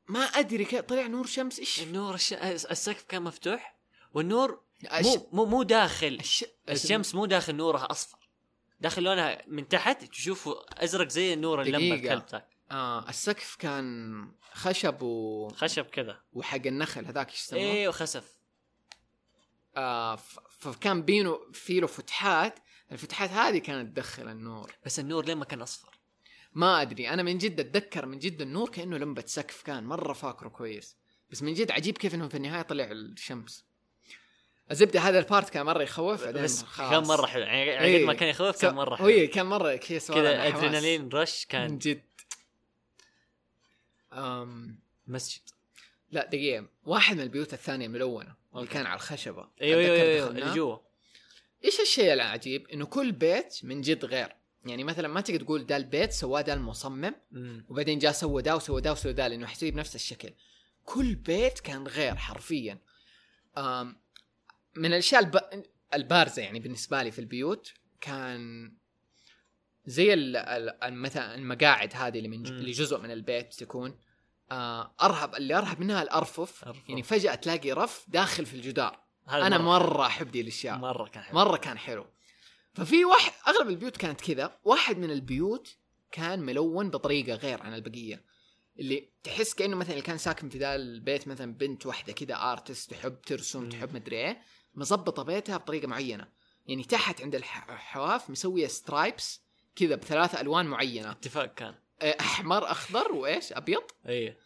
ما 0.07 0.19
أدري 0.19 0.65
كيف 0.65 0.81
طلع 0.81 1.07
نور 1.07 1.25
شمس. 1.25 1.59
إيش؟ 1.59 1.81
النور 1.81 2.13
الش... 2.13 2.33
السقف 2.33 3.03
كان 3.03 3.21
مفتوح. 3.21 3.79
والنور 4.13 4.61
الش... 4.93 5.07
مو 5.07 5.29
مو 5.31 5.45
مو 5.45 5.63
داخل. 5.63 6.17
الش... 6.19 6.45
الشمس 6.69 7.15
مو 7.15 7.25
داخل 7.25 7.55
نورها 7.55 7.91
أصفر. 7.91 8.29
داخل 8.79 9.03
لونها 9.03 9.41
من 9.47 9.67
تحت 9.67 10.03
تشوفه 10.03 10.65
أزرق 10.69 11.07
زي 11.07 11.33
النور 11.33 11.61
اللي 11.61 11.71
لما 11.71 11.95
دقيقة. 11.95 12.13
الكلب 12.13 12.29
ذاك. 12.31 12.47
آه 12.71 13.09
السقف 13.09 13.55
كان 13.59 14.31
خشب 14.53 15.01
و... 15.01 15.47
خشب 15.49 15.85
كذا 15.85 16.19
وحق 16.33 16.65
النخل 16.65 17.05
هذاك 17.05 17.29
إيش 17.29 17.39
يسموه؟ 17.39 17.61
إيه 17.61 17.87
وخسف. 17.87 18.37
آه 19.77 20.15
ف... 20.15 20.39
فكان 20.59 21.01
بينه 21.01 21.39
في 21.53 21.79
له 21.79 21.87
فتحات. 21.87 22.59
الفتحات 22.91 23.29
هذه 23.29 23.57
كانت 23.57 23.97
تدخل 23.97 24.27
النور. 24.27 24.71
بس 24.85 24.99
النور 24.99 25.25
ليه 25.25 25.33
ما 25.33 25.45
كان 25.45 25.61
أصفر؟ 25.61 25.99
ما 26.53 26.81
أدري. 26.81 27.09
أنا 27.09 27.23
من 27.23 27.37
جد 27.37 27.59
أتذكر 27.59 28.05
من 28.05 28.19
جد 28.19 28.41
النور 28.41 28.69
كأنه 28.69 28.97
لمبة 28.97 29.23
سقف 29.27 29.61
كان 29.61 29.83
مرة 29.83 30.13
فاكره 30.13 30.49
كويس. 30.49 30.97
بس 31.29 31.43
من 31.43 31.53
جد 31.53 31.71
عجيب 31.71 31.97
كيف 31.97 32.15
إنه 32.15 32.27
في 32.27 32.37
النهاية 32.37 32.61
طلع 32.61 32.91
الشمس. 32.91 33.65
الزبدة 34.71 34.99
هذا 34.99 35.19
ال 35.19 35.25
part 35.25 35.49
كان 35.49 35.65
مرة 35.65 35.83
يخوف 35.83 36.25
بعدين 36.25 36.43
بس 36.43 36.63
خلاص. 36.63 36.91
كان 36.91 37.03
مرة 37.03 37.25
حلو. 37.25 37.43
يعني 37.43 37.83
إيه. 37.83 37.99
قد 37.99 38.05
ما 38.07 38.13
كان 38.13 38.29
يخوف 38.29 38.61
كان 38.61 38.75
مرة 38.75 38.95
حلو. 38.95 39.27
كان 39.33 39.45
مرة 39.45 39.75
كذا 39.75 39.99
سوالف 39.99 40.21
كذا. 40.21 40.47
adrenaline 40.47 41.09
rush 41.09 41.45
من 41.45 41.49
كان 41.49 41.77
جد. 41.77 42.08
أم... 44.13 44.79
مسجد. 45.07 45.41
لا 46.11 46.25
دقيقة. 46.25 46.67
واحد 46.85 47.15
من 47.15 47.21
البيوت 47.21 47.53
الثانية 47.53 47.87
ملونه 47.87 48.21
اللي 48.21 48.35
okay. 48.55 48.73
كان 48.73 48.85
على 48.85 48.95
الخشبة. 48.95 49.49
أيوه 49.61 49.79
أيوه 49.79 49.95
أيوه. 49.95 50.27
اللي 50.27 50.53
جوا. 50.55 50.77
إيش 51.65 51.79
الشيء 51.79 52.13
العجيب؟ 52.13 52.67
إنه 52.67 52.85
كل 52.85 53.11
بيت 53.11 53.59
من 53.63 53.81
جد 53.81 54.05
غير. 54.05 54.35
يعني 54.65 54.83
مثلا 54.83 55.07
ما 55.07 55.21
تقدر 55.21 55.41
تقول 55.41 55.65
ده 55.65 55.77
البيت 55.77 56.11
سواه 56.11 56.41
ده 56.41 56.53
المصمم 56.53 57.15
مم. 57.31 57.65
وبعدين 57.69 57.99
جاء 57.99 58.11
سوى 58.11 58.41
ده 58.41 58.55
وسوى 58.55 58.81
ده 58.81 58.91
وسوى 58.91 59.13
ده 59.13 59.27
لأنه 59.27 59.47
حيسوي 59.47 59.71
بنفس 59.71 59.95
الشكل. 59.95 60.33
كل 60.85 61.15
بيت 61.15 61.59
كان 61.59 61.87
غير 61.87 62.15
حرفيا. 62.15 62.77
من 64.75 64.85
الأشياء 64.85 65.21
الب... 65.21 65.39
البارزة 65.93 66.41
يعني 66.41 66.59
بالنسبة 66.59 67.03
لي 67.03 67.11
في 67.11 67.19
البيوت 67.19 67.73
كان 68.01 68.71
زي. 69.89 70.15
مثلا 70.83 71.35
المقاعد 71.35 71.91
هذه 71.95 72.17
اللي 72.17 72.27
من. 72.29 72.45
اللي 72.47 72.71
جزء 72.71 72.97
من 72.99 73.11
البيت 73.11 73.53
تكون 73.53 73.97
آه 74.51 74.95
أرهب 75.01 75.35
اللي 75.35 75.57
أرهب 75.57 75.79
منها 75.79 76.01
الأرفف 76.03 76.63
أرفف. 76.63 76.89
يعني 76.89 77.03
فجأة 77.03 77.35
تلاقي 77.35 77.71
رف 77.71 78.05
داخل 78.07 78.45
في 78.45 78.53
الجدار 78.53 78.99
أنا 79.29 79.57
مرة 79.57 80.05
أحب 80.05 80.31
دي 80.31 80.41
الأشياء 80.41 80.77
مرة 80.77 81.07
كان 81.07 81.23
حلو 81.23 81.35
مرة 81.35 81.57
كان 81.57 81.77
حلو 81.77 82.05
ففي 82.73 83.05
واحد 83.05 83.31
أغلب 83.47 83.69
البيوت 83.69 83.97
كانت 83.97 84.21
كذا 84.21 84.57
واحد 84.63 84.97
من 84.97 85.11
البيوت 85.11 85.75
كان 86.11 86.39
ملون 86.39 86.89
بطريقة 86.89 87.33
غير 87.35 87.61
عن 87.63 87.73
البقية 87.73 88.23
اللي 88.79 89.09
تحس 89.23 89.53
كأنه 89.53 89.75
مثلا 89.75 89.91
اللي 89.91 90.01
كان 90.01 90.17
ساكن 90.17 90.49
في 90.49 90.57
ذا 90.57 90.75
البيت 90.75 91.27
مثلا 91.27 91.53
بنت 91.53 91.85
واحدة 91.85 92.13
كذا 92.13 92.35
artist 92.35 92.91
تحب 92.91 93.21
ترسم 93.21 93.63
مم. 93.63 93.69
تحب 93.69 93.95
مدري 93.95 94.15
إيه 94.15 94.41
مظبطة 94.75 95.23
بيتها 95.23 95.57
بطريقة 95.57 95.87
معينة 95.87 96.27
يعني 96.67 96.83
تحت 96.83 97.21
عند 97.21 97.35
الح- 97.35 97.69
الحواف 97.69 98.29
مسوية 98.29 98.67
stripes 98.67 99.41
كذا 99.79 99.95
بثلاثة 99.95 100.41
ألوان 100.41 100.65
معينة. 100.65 101.11
اتفاق 101.11 101.53
كان. 101.53 101.75
آه، 102.01 102.17
أحمر 102.19 102.71
أخضر 102.71 103.11
وإيش؟ 103.11 103.53
أبيض. 103.53 103.83
إيه 104.07 104.37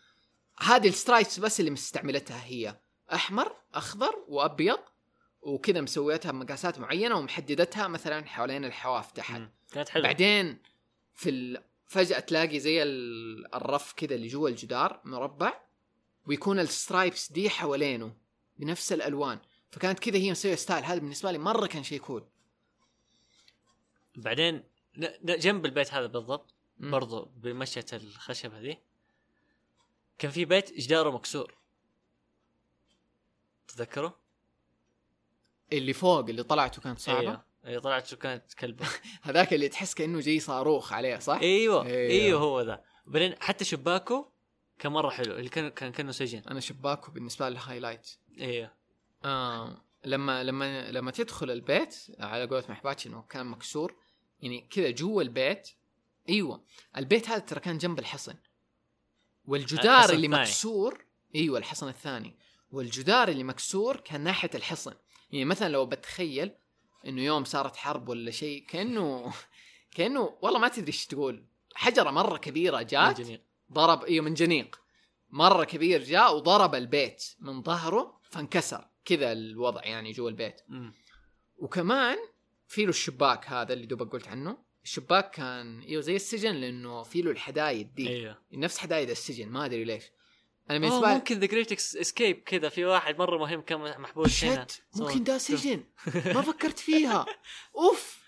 هذه 0.59 0.87
ال 0.87 0.94
stripes 0.94 1.39
بس 1.39 1.59
اللي 1.59 1.71
مستعملتها 1.71 2.43
هي. 2.45 2.77
أحمر 3.13 3.55
أخضر 3.73 4.15
وأبيض. 4.27 4.79
وكذا 5.41 5.81
مسويتها 5.81 6.31
بمقاسات 6.31 6.79
معينة 6.79 7.15
ومحددتها 7.15 7.87
مثلا 7.87 8.25
حوالين 8.25 8.65
الحواف 8.65 9.11
تحت. 9.11 9.41
كانت 9.71 9.89
حلوة. 9.89 10.05
بعدين 10.07 10.59
في. 11.13 11.61
فجأة 11.87 12.19
تلاقي 12.19 12.59
زي 12.59 12.83
ال- 12.83 13.55
الرف 13.55 13.93
كذا 13.93 14.15
اللي 14.15 14.27
جوا 14.27 14.49
الجدار 14.49 15.01
مربع 15.03 15.53
ويكون 16.27 16.59
ال 16.59 16.68
stripes 16.68 17.31
دي 17.31 17.49
حوالينه 17.49 18.13
بنفس 18.57 18.93
الألوان. 18.93 19.39
فكانت 19.71 19.99
كذا 19.99 20.17
هي 20.17 20.31
مسوية 20.31 20.55
style 20.55 20.83
هذا 20.83 20.99
بالنسبة 20.99 21.31
لي 21.31 21.37
مرة 21.37 21.67
كان 21.67 21.83
شيء 21.83 21.99
cool 21.99 22.23
بعدين 24.15 24.63
جنب 25.23 25.65
البيت 25.65 25.93
هذا 25.93 26.05
بالضبط. 26.05 26.53
برضو 26.79 27.31
بمشية 27.35 27.85
الخشب 27.93 28.53
هذه. 28.53 28.77
كان 30.17 30.31
في 30.31 30.45
بيت 30.45 30.73
جداره 30.73 31.09
مكسور. 31.09 31.57
تتذكره؟ 33.67 34.19
اللي 35.73 35.93
فوق 35.93 36.19
اللي 36.19 36.43
طلعته 36.43 36.81
كانت 36.81 36.99
صعبة؟ 36.99 37.19
أيوه. 37.19 37.43
أيوه 37.65 37.81
طلعت 37.81 38.07
شو 38.07 38.17
كانت 38.17 38.53
كلبة. 38.53 38.85
هذاك 39.21 39.53
اللي 39.53 39.69
تحس 39.69 39.93
كأنه 39.93 40.19
جاي 40.19 40.39
صاروخ 40.39 40.93
عليه 40.93 41.19
صح؟ 41.19 41.39
أيوه. 41.41 41.85
أيوه. 41.85 42.11
أيوه 42.11 42.41
هو 42.41 42.61
ذا. 42.61 42.83
بعدين 43.05 43.35
حتى 43.39 43.65
شباكه 43.65 44.31
كان 44.79 44.91
مرة 44.91 45.09
حلو 45.09 45.35
اللي 45.35 45.49
كان 45.49 45.69
كان 45.69 45.91
كأنه 45.91 46.11
سجن. 46.11 46.41
أنا 46.51 46.59
شباكه 46.59 47.11
بالنسبة 47.11 47.49
لي 47.49 47.59
highlight 47.59 48.09
أيوه. 48.39 48.71
آه 49.25 49.81
لما 50.05 50.43
لما 50.43 50.91
لما 50.91 51.11
تدخل 51.11 51.51
البيت 51.51 51.95
على 52.19 52.45
قولة 52.47 52.63
محباتش 52.69 53.07
إنه 53.07 53.21
كان 53.29 53.45
مكسور. 53.45 53.95
يعني 54.43 54.67
كذا 54.69 54.89
جوا 54.89 55.21
البيت. 55.21 55.69
أيوه 56.29 56.63
البيت 56.97 57.29
هذا 57.29 57.39
ترى 57.39 57.59
كان 57.59 57.77
جنب 57.77 57.99
الحصن. 57.99 58.35
والجدار 59.45 59.99
الحصن 59.99 60.13
اللي 60.13 60.27
الثاني. 60.27 60.41
مكسور 60.43 61.05
أيوه 61.35 61.57
الحصن 61.57 61.87
الثاني. 61.87 62.35
والجدار 62.71 63.27
اللي 63.27 63.43
مكسور 63.43 63.97
كان 63.97 64.21
ناحية 64.21 64.49
الحصن. 64.55 64.93
يعني 65.31 65.45
مثلا 65.45 65.69
لو 65.69 65.85
بتخيل 65.85 66.51
إنه 67.07 67.21
يوم 67.21 67.43
صارت 67.43 67.75
حرب 67.75 68.09
ولا 68.09 68.31
شيء 68.31 68.65
كأنه 68.65 69.33
كأنه 69.95 70.37
والله 70.41 70.59
ما 70.59 70.67
تدري 70.67 70.87
إيش 70.87 71.05
تقول. 71.05 71.45
حجرة 71.75 72.11
مرة 72.11 72.37
كبيرة 72.37 72.81
جات 72.81 73.21
جميل 73.21 73.41
ضرب 73.71 74.03
إيوه 74.03 74.25
منجنيق. 74.25 74.81
مرة 75.29 75.63
كبير 75.63 76.03
جاء 76.03 76.35
وضرب 76.35 76.75
البيت 76.75 77.23
من 77.39 77.63
ظهره 77.63 78.19
فانكسر. 78.23 78.87
كذا 79.05 79.31
الوضع 79.31 79.83
يعني 79.83 80.11
جوا 80.11 80.29
البيت. 80.29 80.61
مم. 80.67 80.93
وكمان 81.57 82.17
في 82.73 82.83
له 82.83 82.89
الشباك 82.89 83.47
هذا 83.47 83.73
اللي 83.73 83.85
دوبك 83.85 84.11
قلت 84.11 84.27
عنه. 84.27 84.57
الشباك 84.83 85.31
كان 85.31 85.81
إيوه 85.81 86.01
زي 86.01 86.15
السجن 86.15 86.55
لأنه 86.55 87.03
في 87.03 87.21
له 87.21 87.31
الحدايد 87.31 87.95
دي. 87.95 88.09
أيوه 88.09 88.37
نفس 88.53 88.77
حدايد 88.77 89.09
السجن 89.09 89.49
ما 89.49 89.65
أدري 89.65 89.83
ليش. 89.83 90.03
أنا 90.69 90.79
بالنسبة 90.79 91.07
لي 91.07 91.13
ممكن 91.13 91.39
the 91.39 91.45
great 91.45 91.71
escape 91.71 92.43
كذا 92.43 92.69
في 92.69 92.85
واحد 92.85 93.19
مرة 93.19 93.37
مهم 93.37 93.61
كان 93.61 94.01
محبوس 94.01 94.43
هنا. 94.43 94.67
ممكن 94.95 95.23
ده 95.23 95.37
سجن. 95.37 95.83
ما 96.25 96.41
فكرت 96.51 96.79
فيها. 96.79 97.25
أوف! 97.75 98.23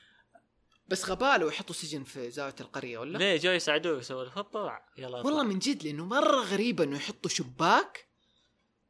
بس 0.87 1.09
غباله 1.09 1.47
يحطوا 1.47 1.75
سجن 1.75 2.03
في 2.03 2.31
زاوية 2.31 2.55
القرية 2.61 2.97
ولا؟ 2.97 3.17
ليه؟ 3.17 3.37
جو 3.37 3.51
يساعدوه 3.51 3.99
يسوي 3.99 4.31
هوبا 4.37 4.79
يلا 4.97 5.17
والله 5.17 5.43
من 5.43 5.59
جد 5.59 5.83
لأنه 5.83 6.05
مرة 6.05 6.41
غريبه 6.41 6.83
إنه 6.83 6.95
يحطوا 6.95 7.29
شباك 7.29 8.07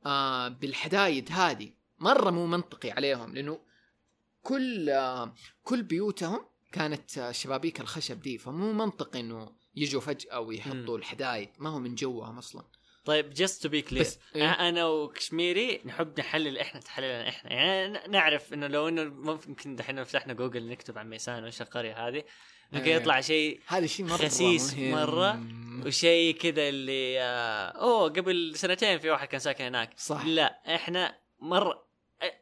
آه 0.06 0.48
بالحدايد 0.48 1.32
هذه. 1.32 1.74
مرة 2.00 2.30
مو 2.30 2.46
منطقي 2.46 2.92
عليهم 2.92 3.36
لأنه 3.36 3.65
كل 4.46 4.92
كل 5.64 5.84
بيوتهم 5.84 6.46
كانت 6.72 7.32
شبابيك 7.32 7.82
الخشب 7.82 8.22
دي 8.22 8.38
فمو 8.38 8.74
منطقي 8.74 9.20
إنه 9.20 9.52
يجوا 9.76 10.02
فجأة 10.02 10.40
ويحطوا 10.40 10.98
الحدايد 10.98 11.50
ما 11.60 11.70
هو 11.70 11.80
من 11.80 11.96
جواهم 11.96 12.38
أصلا 12.38 12.64
طيب 13.06 13.30
just 13.30 13.64
to 13.64 13.70
be 13.70 13.82
clear؟ 13.82 14.08
أنا 14.36 14.86
وكشميري 14.88 15.82
نحب 15.86 16.20
نحلل 16.20 16.58
إحنا 16.58 16.82
تحليلنا 16.82 17.30
إحنا 17.30 17.54
يعني 17.54 18.00
نعرف 18.08 18.54
إنه 18.54 18.68
لو 18.68 18.88
إنه 18.88 19.04
ممكن 19.04 19.76
دحين 19.76 20.04
فتحنا 20.04 20.34
جوجل 20.34 20.68
نكتب 20.68 20.98
عن 20.98 21.10
ميسان 21.10 21.44
وش 21.44 21.62
القرية 21.62 22.08
هذه 22.08 22.24
ممكن 22.72 22.86
إيه. 22.86 22.96
يطلع 22.96 23.22
شيء 23.22 23.60
هذا 23.68 23.86
شيء 23.86 24.06
مرة 24.06 24.18
خسيس. 24.18 24.74
مرة. 24.78 25.44
وشيء 25.86 26.36
كذا 26.36 26.70
اللي 26.70 27.22
آه، 27.22 27.68
أوه 27.68 28.10
قبل 28.10 28.56
سنتين 28.56 29.00
في 29.00 29.10
واحد 29.10 29.28
كان 29.28 29.40
ساكن 29.40 29.64
هناك 29.64 29.94
صح 29.98 30.26
لا 30.26 30.76
إحنا 30.76 31.20
مرة 31.40 31.88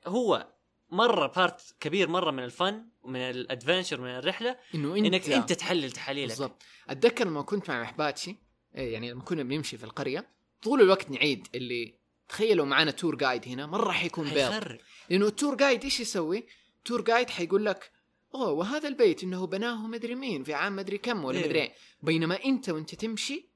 هو 0.08 0.54
مرة 0.94 1.28
part 1.28 1.76
كبير 1.80 2.10
مرة 2.10 2.32
من 2.32 2.44
الفن 2.44 2.86
ومن 3.04 3.20
ال 3.20 3.28
adventure 3.28 4.02
من 4.02 4.10
الرحلة 4.10 4.58
إنه 4.76 4.96
أنت 4.96 5.06
إنك 5.06 5.30
أنت 5.30 5.54
تحلل 5.54 5.92
تحاليلك 5.92 6.30
بالضبط 6.30 6.64
أتذكر 6.90 7.28
لما 7.28 7.42
كنت 7.42 7.70
مع 7.70 7.82
محباتشي 7.82 8.36
إيه 8.76 8.94
يعني 8.94 9.12
لما 9.12 9.22
كنا 9.22 9.44
بنمشي 9.44 9.78
في 9.78 9.84
القرية 9.84 10.30
طول 10.62 10.82
الوقت 10.82 11.12
نعيد 11.12 11.48
اللي 11.56 11.94
تخيلوا 12.30 12.66
معنا 12.66 12.92
tour 12.92 13.16
guide 13.16 13.48
هنا 13.48 13.66
مرة 13.66 13.92
حيكون 13.92 14.30
بيض 14.30 14.78
لأنه 15.10 15.28
ال 15.28 15.33
tour 15.33 15.56
guide 15.56 15.84
إيش 15.84 16.00
يسوي؟ 16.00 16.46
تور 16.86 17.02
جايد 17.02 17.30
حيقول 17.30 17.66
لك 17.66 17.92
أوه 18.36 18.52
وهذا 18.52 18.88
البيت 18.88 19.24
إنه 19.24 19.48
بناه 19.48 19.88
مدري 19.88 20.16
مين 20.16 20.44
في 20.44 20.54
عام 20.54 20.76
مدري 20.76 20.98
كم 20.98 21.24
ولا 21.24 21.38
إيه. 21.38 21.46
مدري 21.46 21.62
إيه. 21.62 21.74
بينما 22.02 22.44
أنت 22.46 22.70
وأنت 22.70 22.96
تمشي 22.96 23.50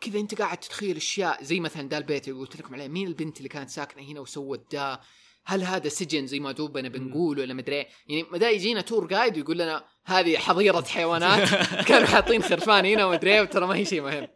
كذا 0.00 0.20
أنت 0.20 0.34
قاعد 0.34 0.58
تتخيل 0.58 0.96
أشياء 0.96 1.44
زي 1.44 1.60
مثلا 1.60 1.88
دا 1.88 1.98
البيت 1.98 2.28
اللي 2.28 2.40
قلت 2.40 2.56
لكم 2.56 2.74
عليه 2.74 2.88
مين 2.88 3.06
البنت 3.06 3.36
اللي 3.38 3.48
كانت 3.48 3.70
ساكنة 3.70 4.02
هنا 4.02 4.20
وسوت 4.20 4.72
دا 4.72 5.00
هل 5.44 5.62
هذا 5.62 5.88
سجن 5.88 6.26
زي 6.26 6.40
ما 6.40 6.52
دوبنا 6.52 6.88
بنقول 6.88 7.38
ولا 7.38 7.54
مدري 7.54 7.76
إيه؟ 7.76 7.88
يعني 8.08 8.26
ما 8.30 8.38
دا 8.38 8.50
يجينا 8.50 8.80
تور 8.80 9.06
جايد 9.06 9.36
ويقول 9.36 9.58
لنا 9.58 9.84
هذه 10.04 10.36
حظيرة 10.36 10.82
حيوانات. 10.82 11.48
كانوا 11.88 12.06
حاطين 12.06 12.42
خرفان 12.42 12.86
هنا 12.86 13.04
ومدري 13.04 13.34
إيه، 13.34 13.40
وترى 13.40 13.66
ما 13.66 13.76
هي 13.76 13.84
شيء 13.84 14.02
مهم. 14.02 14.28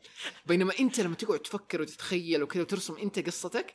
بينما 0.47 0.73
أنت 0.81 1.01
لما 1.01 1.15
تقعد 1.15 1.39
تفكر 1.39 1.83
وتتخيل 1.83 2.43
وكذا 2.43 2.63
وترسم 2.63 2.97
أنت 3.03 3.27
قصتك 3.27 3.75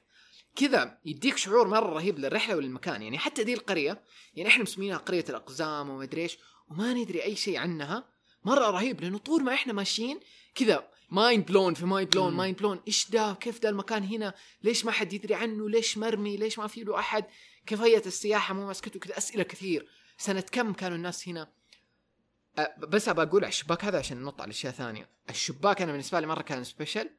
كذا 0.55 0.97
يديك 1.05 1.37
شعور 1.37 1.67
مرة 1.67 1.93
رهيب 1.93 2.19
للرحلة 2.19 2.55
وللمكان 2.55 3.01
يعني 3.01 3.17
حتى 3.17 3.43
دي 3.43 3.53
القرية 3.53 4.03
يعني 4.35 4.49
إحنا 4.49 4.63
مسمينها 4.63 4.97
قرية 4.97 5.25
الأقزام 5.29 5.89
وما 5.89 6.03
أدري 6.03 6.21
إيش 6.21 6.37
وما 6.71 6.93
ندري 6.93 7.23
أي 7.23 7.35
شيء 7.35 7.57
عنها. 7.57 8.09
مرة 8.45 8.69
رهيب 8.69 9.01
لأنه 9.01 9.17
طول 9.17 9.43
ما 9.43 9.53
إحنا 9.53 9.73
ماشيين 9.73 10.19
كذا 10.55 10.89
mind 11.11 11.45
blown 11.45 11.73
في 11.73 11.85
mind 11.85 12.09
blown. 12.11 12.33
mind 12.33 12.57
blown 12.57 12.79
إيش 12.87 13.09
ده؟ 13.09 13.33
كيف 13.33 13.59
ده 13.59 13.69
المكان 13.69 14.03
هنا؟ 14.03 14.33
ليش 14.63 14.85
ما 14.85 14.91
حد 14.91 15.13
يدري 15.13 15.35
عنه؟ 15.35 15.69
ليش 15.69 15.97
مرمي؟ 15.97 16.37
ليش 16.37 16.59
ما 16.59 16.67
في 16.67 16.83
له 16.83 16.99
أحد؟ 16.99 17.25
كيف 17.65 17.81
هيئه 17.81 18.05
السياحة؟ 18.05 18.53
مو 18.53 18.67
ماسكته 18.67 18.99
كذا 18.99 19.17
أسئلة 19.17 19.43
كثير. 19.43 19.87
سنة 20.17 20.43
كم 20.51 20.73
كانوا 20.73 20.97
الناس 20.97 21.27
هنا؟ 21.27 21.47
أه 22.59 22.75
بس 22.77 23.09
أبى 23.09 23.21
أقول 23.21 23.43
على 23.43 23.49
الشباك 23.49 23.85
هذا 23.85 23.99
عشان 23.99 24.21
ننط 24.21 24.41
على 24.41 24.51
أشياء 24.51 24.73
ثانية. 24.73 25.09
الشباك 25.29 25.81
أنا 25.81 25.91
بالنسبة 25.91 26.19
لي 26.19 26.27
مرة 26.27 26.41
كان 26.41 26.63
special 26.63 27.09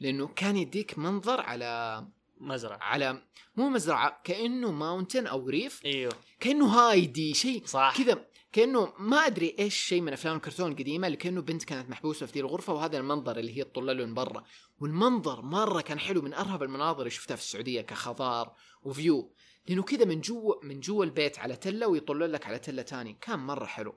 لأنه 0.00 0.26
كان 0.26 0.56
يديك 0.56 0.98
منظر 0.98 1.40
على 1.40 2.04
مزرعة. 2.40 2.78
على 2.78 3.22
مو 3.56 3.68
مزرعة 3.68 4.20
كأنه 4.24 4.72
ماونتن 4.72 5.26
أو 5.26 5.48
ريف 5.48 5.84
إيوه. 5.84 6.12
كأنه 6.40 6.66
هايدي 6.66 7.34
شيء 7.34 7.66
صح. 7.66 7.94
كذا. 7.98 8.24
كأنه 8.52 8.92
ما 8.98 9.16
أدري 9.16 9.56
إيش 9.58 9.76
شيء 9.76 10.00
من 10.00 10.12
أفلام 10.12 10.36
الكرتون 10.36 10.72
القديمة 10.72 11.06
اللي 11.06 11.16
كأنه 11.16 11.40
بنت 11.40 11.64
كانت 11.64 11.90
محبوسة 11.90 12.26
في 12.26 12.32
ذي 12.32 12.40
الغرفة 12.40 12.72
وهذا 12.72 12.98
المنظر 12.98 13.38
اللي 13.38 13.58
هي 13.58 13.64
تطل 13.64 13.86
له 13.86 14.06
من 14.06 14.14
برا. 14.14 14.44
والمنظر 14.80 15.42
مرة 15.42 15.80
كان 15.80 15.98
حلو 15.98 16.22
من 16.22 16.34
أرهب 16.34 16.62
المناظر 16.62 16.98
اللي 16.98 17.10
شفتها 17.10 17.36
في 17.36 17.42
السعودية 17.42 17.80
كخضار 17.80 18.54
وفيو. 18.82 19.34
لأنه 19.68 19.82
كذا 19.82 20.04
من 20.04 20.20
جوا 20.20 20.64
من 20.64 20.80
جوا 20.80 21.04
البيت 21.04 21.38
على 21.38 21.56
تلة 21.56 21.86
ويطل 21.86 22.32
لك 22.32 22.46
على 22.46 22.58
تلة 22.58 22.82
تاني 22.82 23.18
كان 23.20 23.38
مرة 23.38 23.66
حلو. 23.66 23.94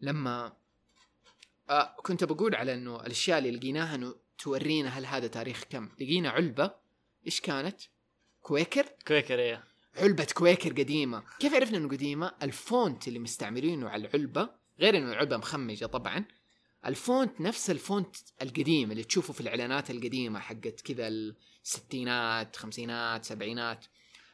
لما 0.00 0.56
آه 1.70 1.96
كنت 2.02 2.24
بقول 2.24 2.54
على 2.54 2.74
إنه 2.74 2.96
الأشياء 2.96 3.38
اللي 3.38 3.50
لقيناها 3.50 3.94
إنه 3.94 4.14
تورينا 4.38 4.88
هل 4.88 5.06
هذا 5.06 5.26
تاريخ 5.26 5.64
كم. 5.70 5.88
لقينا 6.00 6.30
علبة. 6.30 6.70
إيش 7.26 7.40
كانت؟ 7.40 7.80
Quaker. 8.42 8.86
Quaker 9.08 9.38
إيه. 9.38 9.73
علبة 9.96 10.26
Quaker 10.34 10.70
قديمة. 10.72 11.22
كيف 11.38 11.54
عرفنا 11.54 11.78
إنه 11.78 11.88
قديمة؟ 11.88 12.32
ال 12.42 12.55
font 12.55 13.08
اللي 13.08 13.18
مستعملينه 13.18 13.88
على 13.88 14.06
العلبة 14.06 14.50
غير 14.80 14.96
إنه 14.96 15.12
العلبة 15.12 15.36
مخمجة 15.36 15.86
طبعا 15.86 16.24
ال 16.86 16.97
font 16.97 17.40
نفس 17.40 17.70
ال 17.70 17.79
font 17.79 18.16
القديم 18.42 18.90
اللي 18.90 19.04
تشوفه 19.04 19.32
في 19.32 19.40
الإعلانات 19.40 19.90
القديمة 19.90 20.40
حقت 20.40 20.80
كذا 20.80 21.08
الستينات 21.08 22.56
خمسينات 22.56 23.24
سبعينات. 23.24 23.86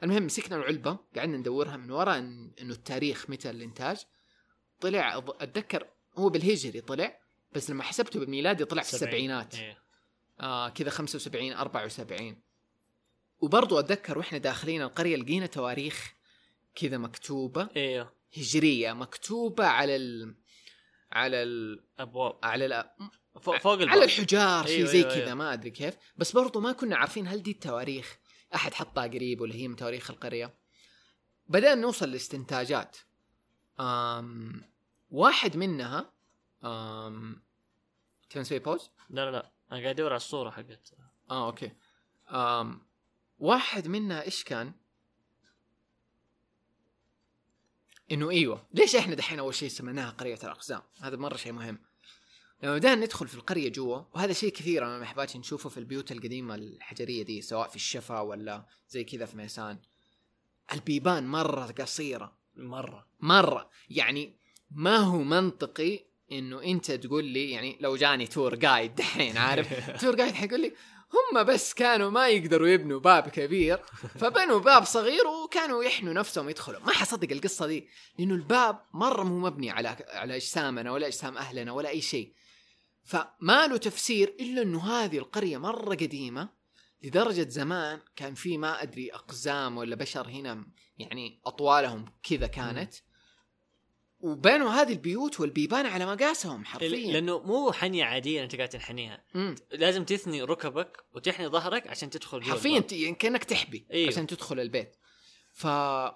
المهم 0.03 0.25
مسكنا 0.25 0.57
العلبة 0.57 0.99
قعدنا 1.17 1.37
ندورها 1.37 1.77
من 1.77 1.91
وراء 1.91 2.19
إن 2.19 2.53
إنه 2.61 2.73
التاريخ 2.73 3.31
متى 3.31 3.51
الإنتاج. 3.51 3.97
طلع 4.81 5.19
أتذكر 5.19 5.87
هو 6.19 6.29
بالهجري 6.29 6.81
طلع 6.81 7.21
بس 7.53 7.71
لما 7.71 7.83
حسبته 7.83 8.21
بالميلادي 8.21 8.65
طلع 8.65 8.83
في 8.83 8.89
سبعين. 8.89 9.05
السبعينات. 9.05 9.55
إيه. 9.55 9.79
آه 10.41 10.69
كذا 10.69 10.91
75 10.91 11.53
74 11.53 12.43
وبرضو 13.41 13.79
أتذكر 13.79 14.19
وإحنا 14.19 14.39
داخلين 14.39 14.83
القرية 14.83 15.17
لقينا 15.17 15.47
تواريخ 15.47 16.15
كذا 16.75 16.99
مكتوبة. 16.99 17.69
أيوه 17.77 18.13
هجرية 18.37 18.93
مكتوبة 18.93 19.67
على 19.67 19.97
ال 19.97 20.35
على 21.13 21.43
ال 21.43 21.85
أبواب. 21.99 22.39
على 22.43 22.67
ال 22.67 22.91
فوق, 23.41 23.57
فوق 23.57 23.73
الباب. 23.73 23.89
على 23.89 24.05
الحجار 24.05 24.67
شيء 24.67 24.77
أيوة، 24.77 24.89
زي 24.89 24.99
أيوة، 24.99 25.09
كذا 25.11 25.25
أيوة. 25.25 25.35
ما 25.35 25.53
أدري 25.53 25.71
كيف. 25.71 25.97
بس 26.17 26.33
برضو 26.33 26.61
ما 26.61 26.73
كنا 26.73 26.97
عارفين 26.97 27.27
هل 27.27 27.43
دي 27.43 27.51
التواريخ. 27.51 28.19
أحد 28.55 28.75
حطها 28.75 29.07
قريب 29.07 29.41
ولا 29.41 29.55
هي 29.55 29.69
من 29.69 29.77
تواريخ 29.77 30.11
القرية. 30.11 30.55
بدأنا 31.47 31.81
نوصل 31.81 32.11
لاستنتاجات 32.11 32.97
آم 33.81 34.63
واحد 35.11 35.57
منها 35.57 36.13
آم 36.65 37.43
تبي 38.31 38.41
نسوي 38.41 38.59
pause؟ 38.59 38.91
لا 39.11 39.25
لا 39.25 39.31
لا. 39.31 39.53
أنا 39.73 39.81
قاعد 39.81 39.95
أدور 39.95 40.09
على 40.09 40.17
الصورة 40.17 40.51
حقت. 40.51 40.93
آه 41.31 41.47
okay. 41.47 41.73
آم 42.31 42.90
واحد 43.41 43.89
منها 43.89 44.23
إيش 44.23 44.45
كان؟ 44.45 44.73
إنه 48.13 48.31
إيوه 48.31 48.67
ليش 48.75 48.97
إحنا 48.97 49.15
دحين 49.15 49.39
أول 49.39 49.55
شيء 49.55 49.69
سميناها 49.69 50.11
قرية 50.11 50.39
الأقزام؟ 50.45 50.83
هذا 51.01 51.17
مرة 51.17 51.37
شيء 51.37 51.53
مهم. 51.53 51.79
لما 52.63 52.75
بدأنا 52.75 53.05
ندخل 53.05 53.29
في 53.29 53.35
القرية 53.35 53.73
جوا 53.73 54.03
وهذا 54.15 54.33
شيء 54.33 54.53
كثير 54.53 54.87
أنا 54.87 54.99
محباتي 54.99 55.39
نشوفه 55.39 55.69
في 55.69 55.79
البيوت 55.79 56.13
القديمة 56.13 56.55
الحجرية 56.55 57.23
دي 57.23 57.43
سواء 57.43 57.69
في 57.69 57.77
الشفا 57.77 58.21
ولا 58.21 58.67
زي 58.89 59.05
كذا 59.05 59.27
في 59.27 59.37
ميسان. 59.37 59.79
البيبان 60.73 61.27
مرة 61.27 61.67
قصيرة 61.67 62.39
مرة 62.57 63.07
مرة 63.21 63.71
يعني 63.91 64.37
ما 64.71 64.97
هو 64.97 65.23
منطقي 65.23 66.05
إنه 66.33 66.63
أنت 66.63 66.91
تقول 66.91 67.25
لي 67.25 67.51
يعني 67.51 67.79
لو 67.81 67.97
جاني 67.97 68.27
تور 68.27 68.55
جايد 68.55 68.95
دحين 68.95 69.37
عارف 69.37 69.91
تور 70.03 70.17
جايد 70.17 70.35
حيقول 70.35 70.61
لي 70.61 70.73
هم 71.15 71.43
بس 71.43 71.75
كانوا 71.75 72.11
ما 72.11 72.29
يقدروا 72.29 72.69
يبنوا 72.69 73.01
باب 73.01 73.29
كبير 73.29 73.77
فبنوا 74.19 74.59
باب 74.59 74.85
صغير 74.85 75.27
وكانوا 75.27 75.85
يحنوا 75.85 76.13
نفسهم 76.13 76.49
يدخلوا. 76.49 76.81
ما 76.81 76.93
حصدق 76.93 77.33
القصة 77.33 77.67
دي 77.67 77.89
لأنه 78.19 78.35
الباب 78.35 78.81
مرة 78.95 79.23
مو 79.23 79.39
مبني 79.39 79.71
على 79.71 79.97
على 80.09 80.37
أجسامنا 80.37 80.93
ولا 80.93 81.07
أجسام 81.07 81.37
أهلنا 81.37 81.73
ولا 81.73 81.89
أي 81.89 82.01
شيء. 82.01 82.35
فما 83.05 83.67
له 83.67 83.77
تفسير 83.77 84.37
إلا 84.41 84.63
إنه 84.63 84.83
هذه 84.85 85.19
القرية 85.19 85.59
مرة 85.59 85.95
قديمة 85.95 86.49
لدرجة 87.03 87.49
زمان 87.49 88.01
كان 88.17 88.35
في 88.35 88.59
ما 88.59 88.83
أدري 88.83 89.13
أقزام 89.13 89.77
ولا 89.77 89.97
بشر 89.97 90.29
هنا 90.29 90.67
يعني 90.99 91.41
أطوالهم 91.47 92.05
كذا 92.23 92.47
كانت. 92.47 92.95
وبنوا 94.21 94.71
هذه 94.71 94.93
البيوت 94.93 95.41
والبيبان 95.41 95.87
على 95.87 96.07
مقاسهم 96.07 96.65
حرفيا. 96.65 97.13
لأنه 97.13 97.39
مو 97.39 97.73
حنية 97.73 98.05
عادية 98.05 98.45
أنت 98.45 98.57
قاعد 98.57 98.69
تنحنيها. 98.69 99.25
مم. 99.35 99.55
لازم 99.73 100.05
تثني 100.05 100.43
ركبك 100.43 101.05
وتحني 101.15 101.49
ظهرك 101.49 101.87
عشان 101.87 102.11
تدخل 102.11 102.43
حرفيا 102.43 102.85
يعني 102.93 103.15
كأنك 103.15 103.45
تحبي 103.45 103.87
أيوه. 103.93 104.09
عشان 104.09 104.27
تدخل 104.27 104.61
البيت. 104.61 104.97
ف 105.53 105.67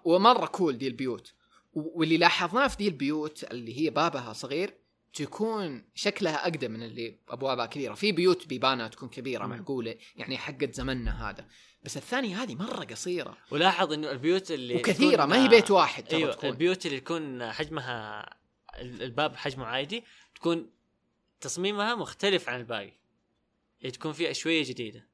ومرة 0.05 0.46
كول 0.46 0.78
دي 0.78 0.88
البيوت. 0.88 1.32
واللي 1.72 2.16
لاحظناه 2.16 2.68
في 2.68 2.76
دي 2.76 2.88
البيوت 2.88 3.44
اللي 3.44 3.80
هي 3.80 3.90
بابها 3.90 4.32
صغير 4.32 4.74
تكون 5.14 5.84
شكلها 5.94 6.42
أقدم 6.42 6.70
من 6.70 6.82
اللي 6.82 7.18
أبوابها 7.28 7.66
كبيرة. 7.66 7.94
في 7.94 8.12
بيوت 8.12 8.46
بيبانها 8.46 8.88
تكون 8.88 9.08
كبيرة. 9.08 9.46
معقولة 9.46 9.96
يعني 10.16 10.38
حقت 10.38 10.74
زمننا 10.74 11.30
هذا. 11.30 11.48
بس 11.84 11.96
الثانية 11.96 12.42
هذه 12.42 12.54
مرة 12.54 12.84
قصيرة. 12.84 13.36
ولاحظ 13.50 13.92
إنه 13.92 14.10
البيوت 14.10 14.50
اللي 14.50 14.76
وكثيرة 14.76 15.24
ما 15.24 15.44
هي 15.44 15.48
بيت 15.48 15.70
واحد 15.70 16.14
أيوه 16.14 16.32
تكون 16.32 16.50
البيوت 16.50 16.86
اللي 16.86 17.00
تكون 17.00 17.52
حجمها 17.52 18.22
ال- 18.78 19.02
الباب 19.02 19.36
حجمه 19.36 19.64
عادي 19.64 20.04
تكون 20.34 20.70
تصميمها 21.40 21.94
مختلف 21.94 22.48
عن 22.48 22.60
الباقي. 22.60 22.92
تكون 23.92 24.12
فيها 24.12 24.32
شوية 24.32 24.64
جديدة. 24.64 25.08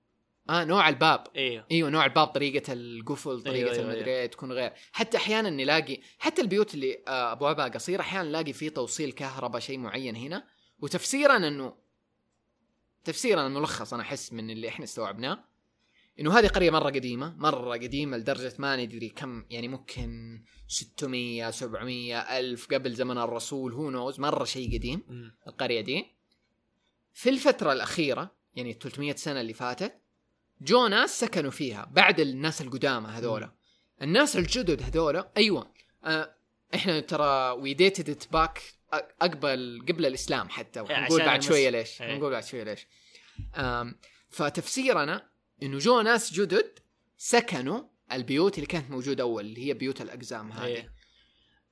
آه 0.50 0.64
نوع 0.64 0.88
الباب. 0.88 1.26
أيوه 1.36 1.66
إيوه 1.70 1.90
نوع 1.90 2.04
الباب 2.04 2.26
طريقة 2.26 2.72
القفل 2.72 3.42
طريقة 3.42 3.56
أيوة، 3.56 3.72
أيوة 3.72 3.78
أيوة، 3.78 3.92
المدري 3.92 4.10
إيه 4.10 4.26
تكون 4.26 4.52
غير. 4.52 4.72
حتى 4.92 5.16
أحيانا 5.16 5.50
نلاقي 5.50 6.00
حتى 6.18 6.42
البيوت 6.42 6.74
اللي 6.74 7.02
آه، 7.08 7.32
ابوابها 7.32 7.68
قصيره 7.68 8.00
أحيانا 8.00 8.28
نلاقي 8.28 8.52
في 8.52 8.70
توصيل 8.70 9.12
كهرباء 9.12 9.60
شيء 9.60 9.78
معين 9.78 10.16
هنا. 10.16 10.44
وتفسيرا 10.80 11.36
إنه 11.36 11.74
تفسيرا 13.04 13.46
الملخص 13.46 13.94
أنا 13.94 14.02
أحس 14.02 14.32
من 14.32 14.50
اللي 14.50 14.68
إحنا 14.68 14.84
استوعبناه 14.84 15.44
إنه 16.20 16.38
هذه 16.38 16.46
قرية 16.46 16.70
مرة 16.70 16.90
قديمة 16.90 17.34
مرة 17.36 17.72
قديمة 17.72 18.16
لدرجة 18.16 18.52
ما 18.58 18.76
ندري 18.76 19.08
كم 19.08 19.44
يعني 19.50 19.68
ممكن 19.68 20.42
600 20.68 21.50
700 21.50 22.38
ألف 22.38 22.66
قبل 22.74 22.94
زمن 22.94 23.18
الرسول 23.18 23.72
who 23.72 23.90
knows 23.90 24.20
مرة 24.20 24.44
شيء 24.44 24.78
قديم. 24.78 25.02
القرية 25.46 25.80
دي. 25.80 26.06
في 27.14 27.30
الفترة 27.30 27.72
الأخيرة 27.72 28.30
يعني 28.54 28.72
300 28.72 29.14
سنة 29.14 29.40
اللي 29.40 29.54
فاتت 29.54 30.00
جو 30.60 30.86
ناس 30.86 31.20
سكنوا 31.20 31.50
فيها 31.50 31.88
بعد 31.92 32.20
الناس 32.20 32.60
القدامى 32.62 33.08
هذولا. 33.08 33.52
الناس 34.02 34.36
الجدد 34.36 34.82
هذولا 34.82 35.30
أيوه. 35.36 35.72
آه 36.04 36.34
إحنا 36.74 37.00
ترى 37.00 37.50
we 37.50 37.74
dated 37.74 38.10
it 38.10 38.32
back 38.32 38.62
أقبل 39.22 39.84
قبل 39.88 40.06
الإسلام 40.06 40.48
حتى 40.48 40.80
عشان 40.80 41.02
ونقول 41.02 41.18
بعد 41.20 41.30
المس- 41.34 41.48
شوية 41.48 41.70
ليش 41.70 42.02
إيه. 42.02 42.16
نقول 42.16 42.30
بعد 42.32 42.44
شوية 42.44 42.62
ليش. 42.64 42.86
فتفسيرنا 44.30 45.28
إنه 45.62 45.78
جو 45.78 46.00
ناس 46.00 46.32
جدد 46.32 46.78
سكنوا 47.16 47.82
البيوت 48.12 48.54
اللي 48.54 48.66
كانت 48.66 48.90
موجودة 48.90 49.22
أول 49.22 49.44
اللي 49.46 49.66
هي 49.68 49.74
بيوت 49.74 50.00
الأقزام 50.00 50.52
هذه. 50.52 50.64
إيه. 50.66 50.92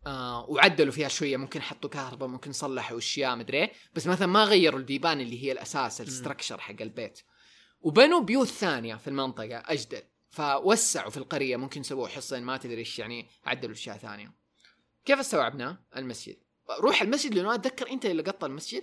آه 0.07 0.45
وعدلوا 0.51 0.93
فيها 0.93 1.09
شوية 1.09 1.37
ممكن 1.37 1.63
حطوا 1.63 1.91
كهرباء 1.91 2.29
ممكن 2.29 2.53
صلحوا 2.53 2.99
أشياء 2.99 3.37
مدري 3.37 3.59
إيه، 3.59 3.73
بس 3.95 4.07
مثلا 4.07 4.27
ما 4.27 4.45
غيروا 4.45 4.79
البيبان 4.79 5.21
اللي 5.21 5.45
هي 5.45 5.53
الأساس 5.53 6.01
الستركشر 6.01 6.59
حق 6.61 6.75
البيت. 6.81 7.21
وبنوا 7.81 8.21
بيوت 8.21 8.47
ثانية 8.47 8.95
في 8.95 9.09
المنطقة 9.09 9.63
أجدد. 9.67 10.05
فوسعوا 10.31 11.11
في 11.11 11.17
القرية 11.17 11.57
ممكن 11.57 11.83
سووا 11.83 12.09
حصين 12.09 12.43
ما 12.43 12.57
تدري 12.57 12.79
إيش 12.79 12.99
يعني 12.99 13.27
عدلوا 13.45 13.75
اشياء 13.75 13.97
ثانية. 13.97 14.33
كيف 15.05 15.19
استوعبناه 15.19 15.79
المسجد؟ 15.97 16.37
روح 16.81 17.03
المسجد 17.03 17.35
لأنه 17.35 17.55
أتذكر 17.55 17.91
أنت 17.91 18.07
اللي 18.07 18.23
لقطت 18.23 18.45
المسجد؟ 18.45 18.83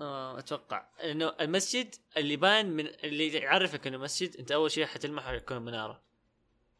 آه 0.00 0.38
أتوقع. 0.38 0.88
إنه 1.04 1.34
المسجد 1.40 1.94
اللي 2.16 2.36
بان 2.36 2.70
من 2.70 2.86
اللي 2.86 3.28
يعرفك 3.28 3.86
إنه 3.86 3.98
مسجد 3.98 4.36
أنت 4.36 4.52
أول 4.52 4.70
شيء 4.70 4.86
حتلمحه 4.86 5.32
يكون 5.32 5.58
مناره 5.58 6.02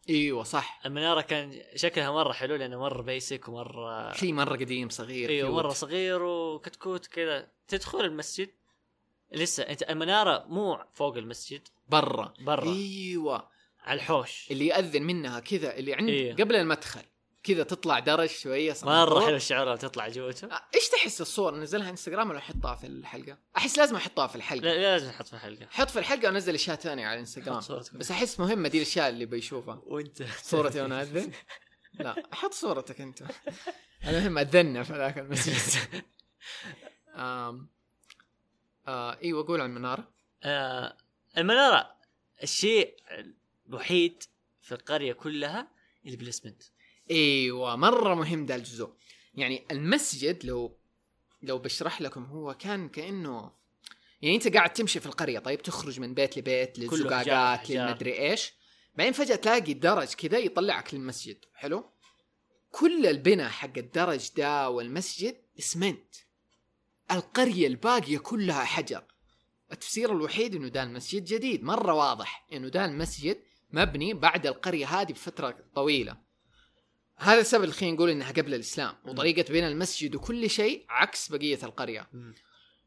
إيوه 0.08 0.42
صح. 0.44 0.80
المنارة 0.86 1.20
كان 1.20 1.62
شكلها 1.74 2.10
مرة 2.10 2.32
حلو 2.32 2.56
لأنه 2.56 2.80
مرة 2.80 3.02
basic 3.02 3.48
ومرة 3.48 4.12
شيء 4.12 4.32
مرة 4.32 4.56
قديم 4.56 4.88
صغير 4.88 5.30
إيوه 5.30 5.48
cute. 5.48 5.64
مره 5.64 5.72
صغير 5.72 6.22
وكتكوت 6.22 7.06
كذا. 7.06 7.48
تدخل 7.68 8.00
المسجد 8.00 8.50
لسه 9.32 9.62
أنت 9.62 9.82
المنارة 9.82 10.44
مو 10.48 10.84
فوق 10.92 11.16
المسجد 11.16 11.68
برا. 11.88 12.34
برا. 12.40 12.72
إيوه. 12.72 13.48
على 13.84 13.96
الحوش. 13.96 14.48
اللي 14.50 14.66
يأذن 14.66 15.02
منها 15.02 15.40
كذا 15.40 15.76
اللي 15.76 15.94
عند 15.94 16.08
إيه. 16.08 16.34
قبل 16.34 16.56
المدخل. 16.56 17.02
كذا 17.42 17.62
تطلع 17.62 17.98
درج 17.98 18.28
شوية 18.28 18.76
مرة 18.82 19.04
صغير. 19.06 19.26
حلو 19.26 19.36
الشعور 19.36 19.76
تطلع 19.76 20.08
جوته. 20.08 20.46
آه، 20.46 20.62
إيش 20.74 20.88
تحس 20.88 21.20
الصور؟ 21.20 21.56
نزلها 21.56 21.90
إنستغرام 21.90 22.30
ولا 22.30 22.38
أحطها 22.38 22.74
في 22.74 22.86
الحلقة؟ 22.86 23.38
أحس 23.56 23.78
لازم 23.78 23.96
أحطها 23.96 24.26
في 24.26 24.36
الحلقة. 24.36 24.64
لا 24.64 24.76
لازم 24.76 25.08
نحط 25.08 25.26
في 25.26 25.32
الحلقة. 25.32 25.66
حط 25.70 25.90
في 25.90 25.98
الحلقة 25.98 26.28
وانزل 26.28 26.54
أشياء 26.54 26.76
ثانية 26.76 27.06
على 27.06 27.14
الانستغرام. 27.14 27.62
بس 27.92 28.10
أحس 28.10 28.40
مهمة 28.40 28.68
دي 28.68 28.76
الأشياء 28.78 29.08
اللي 29.08 29.26
بيشوفها. 29.26 29.80
وأنت. 29.86 30.22
صورتي 30.42 30.80
وأنا 30.80 31.02
أذن؟ 31.02 31.32
لا 31.94 32.22
حط 32.32 32.52
صورتك 32.52 33.00
أنت. 33.00 33.22
المهم 34.08 34.38
اذنا 34.38 34.82
في 34.82 34.92
ذاك 34.92 35.18
المسجد. 35.18 36.02
آه 38.88 39.18
أيوه 39.22 39.46
قول 39.46 39.60
عن 39.60 39.70
المناره 39.70 40.08
آه 40.42 40.96
المنارة 41.38 41.96
الشيء 42.42 42.96
الوحيد 43.68 44.22
في 44.62 44.72
القرية 44.72 45.12
كلها 45.12 45.68
اللي 46.06 46.16
بالاسمنت 46.16 46.62
إيوه 47.10 47.76
مرة 47.76 48.14
مهم 48.14 48.46
ده 48.46 48.54
الجزء. 48.54 48.92
يعني 49.34 49.66
المسجد 49.70 50.44
لو 50.44 50.76
لو 51.42 51.58
بشرح 51.58 52.00
لكم 52.00 52.24
هو 52.24 52.54
كان 52.54 52.88
كأنه 52.88 53.52
يعني 54.22 54.34
أنت 54.34 54.54
قاعد 54.54 54.72
تمشي 54.72 55.00
في 55.00 55.06
القرية 55.06 55.38
طيب 55.38 55.62
تخرج 55.62 56.00
من 56.00 56.14
بيت 56.14 56.38
لبيت 56.38 56.78
للزقاقات. 56.78 57.70
للمدري 57.70 58.18
إيش. 58.18 58.52
بعدين 58.94 59.12
فجأة 59.12 59.36
تلاقي 59.36 59.74
درج 59.74 60.14
كذا 60.14 60.38
يطلعك 60.38 60.94
للمسجد. 60.94 61.44
حلو؟ 61.54 61.90
كل 62.70 63.06
البناء 63.06 63.48
حق 63.50 63.78
الدرج 63.78 64.30
ده 64.36 64.70
والمسجد 64.70 65.36
اسمنت 65.58 66.14
القرية 67.10 67.66
الباقية 67.66 68.18
كلها 68.18 68.64
حجر. 68.64 69.02
التفسير 69.72 70.12
الوحيد 70.12 70.54
إنه 70.54 70.68
ده 70.68 70.82
المسجد 70.82 71.24
جديد 71.24 71.64
مرة 71.64 71.92
واضح 71.92 72.46
إنه 72.52 72.68
ده 72.68 72.84
المسجد 72.84 73.38
مبني 73.70 74.14
بعد 74.14 74.46
القرية 74.46 74.86
هذه 74.86 75.12
بفترة 75.12 75.56
طويلة. 75.74 76.16
هذا 77.16 77.40
السبب 77.40 77.70
خلينا 77.70 77.96
نقول 77.96 78.10
إنها 78.10 78.32
قبل 78.32 78.54
الإسلام 78.54 78.94
وطريقة 79.04 79.52
بناء 79.52 79.70
المسجد 79.70 80.14
وكل 80.14 80.50
شيء 80.50 80.84
عكس 80.88 81.28
بقية 81.28 81.58
القرية. 81.62 82.08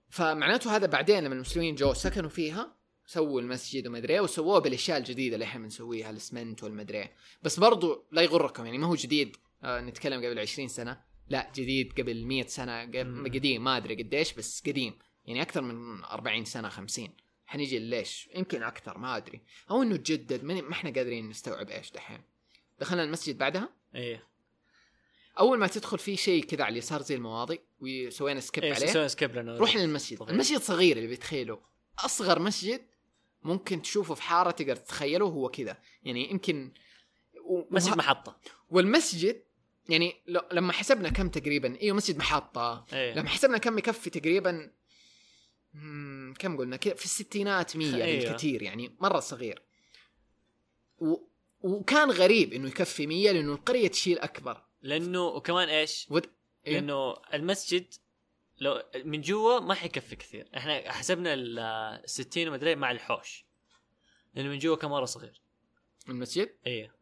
فمعناته 0.09 0.75
هذا 0.75 0.87
بعدين 0.87 1.23
لما 1.23 1.35
المسلمين 1.35 1.75
جو 1.75 1.93
سكنوا 1.93 2.29
فيها 2.29 2.75
سووا 3.05 3.41
المسجد 3.41 3.87
ومدري 3.87 4.13
إيه 4.13 4.19
وسووه 4.21 4.59
بالأشياء 4.59 4.97
الجديدة 4.97 5.33
اللي 5.35 5.45
إحنا 5.45 5.61
بنسويها 5.61 6.09
الاسمنت 6.09 6.63
والمدري 6.63 6.97
إيه. 6.97 7.13
بس 7.43 7.59
برضو 7.59 8.07
لا 8.11 8.21
يغركم 8.21 8.65
يعني 8.65 8.77
ما 8.77 8.87
هو 8.87 8.95
جديد 8.95 9.37
آه 9.63 9.81
نتكلم 9.81 10.25
قبل 10.25 10.39
20 10.39 10.67
سنة. 10.67 11.08
لا 11.29 11.51
جديد 11.55 11.99
قبل 11.99 12.25
100 12.25 12.47
سنة. 12.47 12.81
قديم 13.25 13.63
ما 13.63 13.77
أدري 13.77 13.95
قديش 14.03 14.33
بس 14.33 14.63
قديم. 14.67 14.99
يعني 15.25 15.41
أكثر 15.41 15.61
من 15.61 16.03
40 16.03 16.45
سنة 16.45 16.69
50 16.69 17.09
حنيجي 17.45 17.79
ليش؟ 17.79 18.29
يمكن 18.35 18.63
أكثر 18.63 18.97
ما 18.97 19.17
أدري. 19.17 19.41
أو 19.71 19.81
إنه 19.81 19.95
تجدد 19.95 20.43
ما 20.43 20.71
إحنا 20.71 20.89
قادرين 20.89 21.29
نستوعب 21.29 21.69
إيش 21.69 21.91
دحين. 21.91 22.21
دخلنا 22.79 23.03
المسجد 23.03 23.37
بعدها؟ 23.37 23.69
إيه. 23.95 24.29
أول 25.39 25.57
ما 25.57 25.67
تدخل 25.67 25.99
في 25.99 26.17
شيء 26.17 26.43
كذا 26.43 26.63
على 26.63 26.71
اليسار 26.71 27.01
زي 27.01 27.15
المواضي 27.15 27.59
وسوينا 27.79 28.39
skip 28.39 28.63
إيه 28.63 28.73
عليه. 28.73 28.85
سوينا 28.85 29.07
skip 29.07 29.35
لأنه 29.35 29.57
روح 29.57 29.75
للمسجد. 29.75 30.21
المسجد 30.21 30.59
صغير 30.59 30.97
اللي 30.97 31.07
بيتخيله 31.07 31.59
أصغر 31.99 32.39
مسجد 32.39 32.81
ممكن 33.43 33.81
تشوفه 33.81 34.13
في 34.13 34.21
حارة 34.21 34.51
تقدر 34.51 34.75
تتخيله 34.75 35.25
هو 35.25 35.49
كذا. 35.49 35.77
يعني 36.03 36.31
يمكن 36.31 36.71
و... 37.43 37.63
مسجد 37.71 37.97
محطة. 37.97 38.39
والمسجد 38.69 39.43
يعني. 39.89 40.15
لما 40.51 40.73
حسبنا 40.73 41.09
كم 41.09 41.29
تقريبا 41.29 41.77
أيوه 41.81 41.95
مسجد 41.95 42.17
محطة. 42.17 42.85
إيه. 42.93 43.13
لما 43.13 43.29
حسبنا 43.29 43.57
كم 43.57 43.77
يكفي 43.77 44.09
تقريبا 44.09 44.71
كم 46.39 46.57
قلنا؟ 46.57 46.77
في 46.77 47.05
الستينات 47.05 47.75
مية 47.75 48.03
أيوة. 48.03 48.25
بالكثير 48.25 48.61
يعني 48.61 48.95
مرة 48.99 49.19
صغير. 49.19 49.61
و... 50.99 51.15
وكان 51.61 52.11
غريب 52.11 52.53
إنه 52.53 52.67
يكفي 52.67 53.07
مية 53.07 53.31
لأنه 53.31 53.53
القرية 53.53 53.87
تشيل 53.87 54.19
أكبر. 54.19 54.63
لأنه 54.81 55.27
وكمان 55.27 55.69
إيش؟ 55.69 56.07
ود... 56.09 56.25
إيه؟ 56.67 56.73
لأنه 56.73 57.15
المسجد 57.33 57.93
لو 58.57 58.83
من 59.05 59.21
جوا 59.21 59.59
ما 59.59 59.73
حيكفي 59.73 60.15
كثير. 60.15 60.49
إحنا 60.57 60.91
حسبنا 60.91 61.33
ال 61.33 62.09
60 62.09 62.47
ومدري 62.47 62.75
مع 62.75 62.91
الحوش. 62.91 63.45
لأنه 64.33 64.49
من 64.49 64.57
جوا 64.57 64.75
كان 64.75 64.89
مرة 64.89 65.05
صغير. 65.05 65.41
المسجد؟ 66.09 66.55
إيه. 66.67 66.98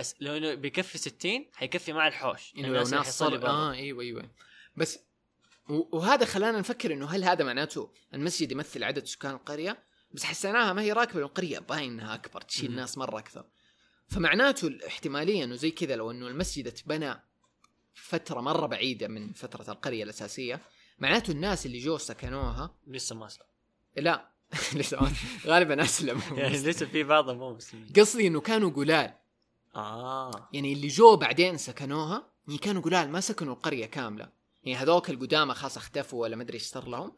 أس... 0.00 0.14
لو 0.20 0.36
إنه 0.36 0.54
بيكفي 0.54 0.98
60 0.98 1.46
حيكفي 1.54 1.92
مع 1.92 2.08
الحوش. 2.08 2.52
إنه 2.58 2.68
لو 2.68 2.82
ناس 2.82 3.22
برا. 3.22 3.48
آه 3.48 3.72
إيوه 3.72 4.02
إيوه. 4.02 4.30
بس 4.76 4.98
وهذا 5.68 6.24
خلانا 6.24 6.58
نفكر 6.58 6.92
إنه 6.92 7.06
هل 7.06 7.24
هذا 7.24 7.44
معناته 7.44 7.92
المسجد 8.14 8.52
يمثل 8.52 8.84
عدد 8.84 9.04
سكان 9.04 9.32
القرية؟ 9.32 9.82
بس 10.12 10.24
حسيناها 10.24 10.72
ما 10.72 10.82
هي 10.82 10.92
راكبة 10.92 11.20
القرية 11.20 11.58
باين 11.58 11.92
إنها 11.92 12.14
أكبر 12.14 12.40
تشيل. 12.40 12.76
ناس 12.76 12.98
مرة 12.98 13.18
أكثر. 13.18 13.44
فمعناته 14.08 14.68
الاحتماليه 14.68 15.44
إنه 15.44 15.54
زي 15.54 15.70
كذا 15.70 15.96
لو 15.96 16.10
إنه 16.10 16.28
المسجد 16.28 16.66
اتبنى 16.66 17.14
فترة 17.94 18.40
مرة 18.40 18.66
بعيدة 18.66 19.08
من 19.08 19.32
فترة 19.32 19.72
القرية 19.72 20.04
الأساسية 20.04 20.60
معناته 20.98 21.30
الناس 21.30 21.66
اللي 21.66 21.78
جو 21.78 21.98
سكنوها 21.98 22.74
لسه 22.86 23.16
ما 23.16 23.26
اسلم 23.26 23.46
لا 23.96 24.30
لسه 24.74 25.12
غالبا 25.46 25.82
اسلموا 25.82 26.38
يعني 26.38 26.56
لسه 26.56 26.86
في 26.86 27.02
بعضهم 27.02 27.38
مو 27.38 27.54
مسلمين. 27.54 27.92
قصدي 27.96 28.26
إنه 28.26 28.40
كانوا 28.40 28.70
قلال. 28.70 29.14
آه. 29.74 30.48
يعني 30.52 30.72
اللي 30.72 30.88
جو 30.88 31.16
بعدين 31.16 31.56
سكنوها 31.56 32.30
يعني 32.48 32.58
كانوا 32.58 32.82
قلال 32.82 33.10
ما 33.10 33.20
سكنوا 33.20 33.54
القرية 33.54 33.86
كاملة. 33.86 34.28
يعني 34.62 34.78
هذوك 34.78 35.10
القدامى 35.10 35.54
خلاص 35.54 35.76
اختفوا 35.76 36.22
ولا 36.22 36.36
مدري 36.36 36.54
إيش 36.54 36.62
صار 36.62 36.88
لهم. 36.88 37.12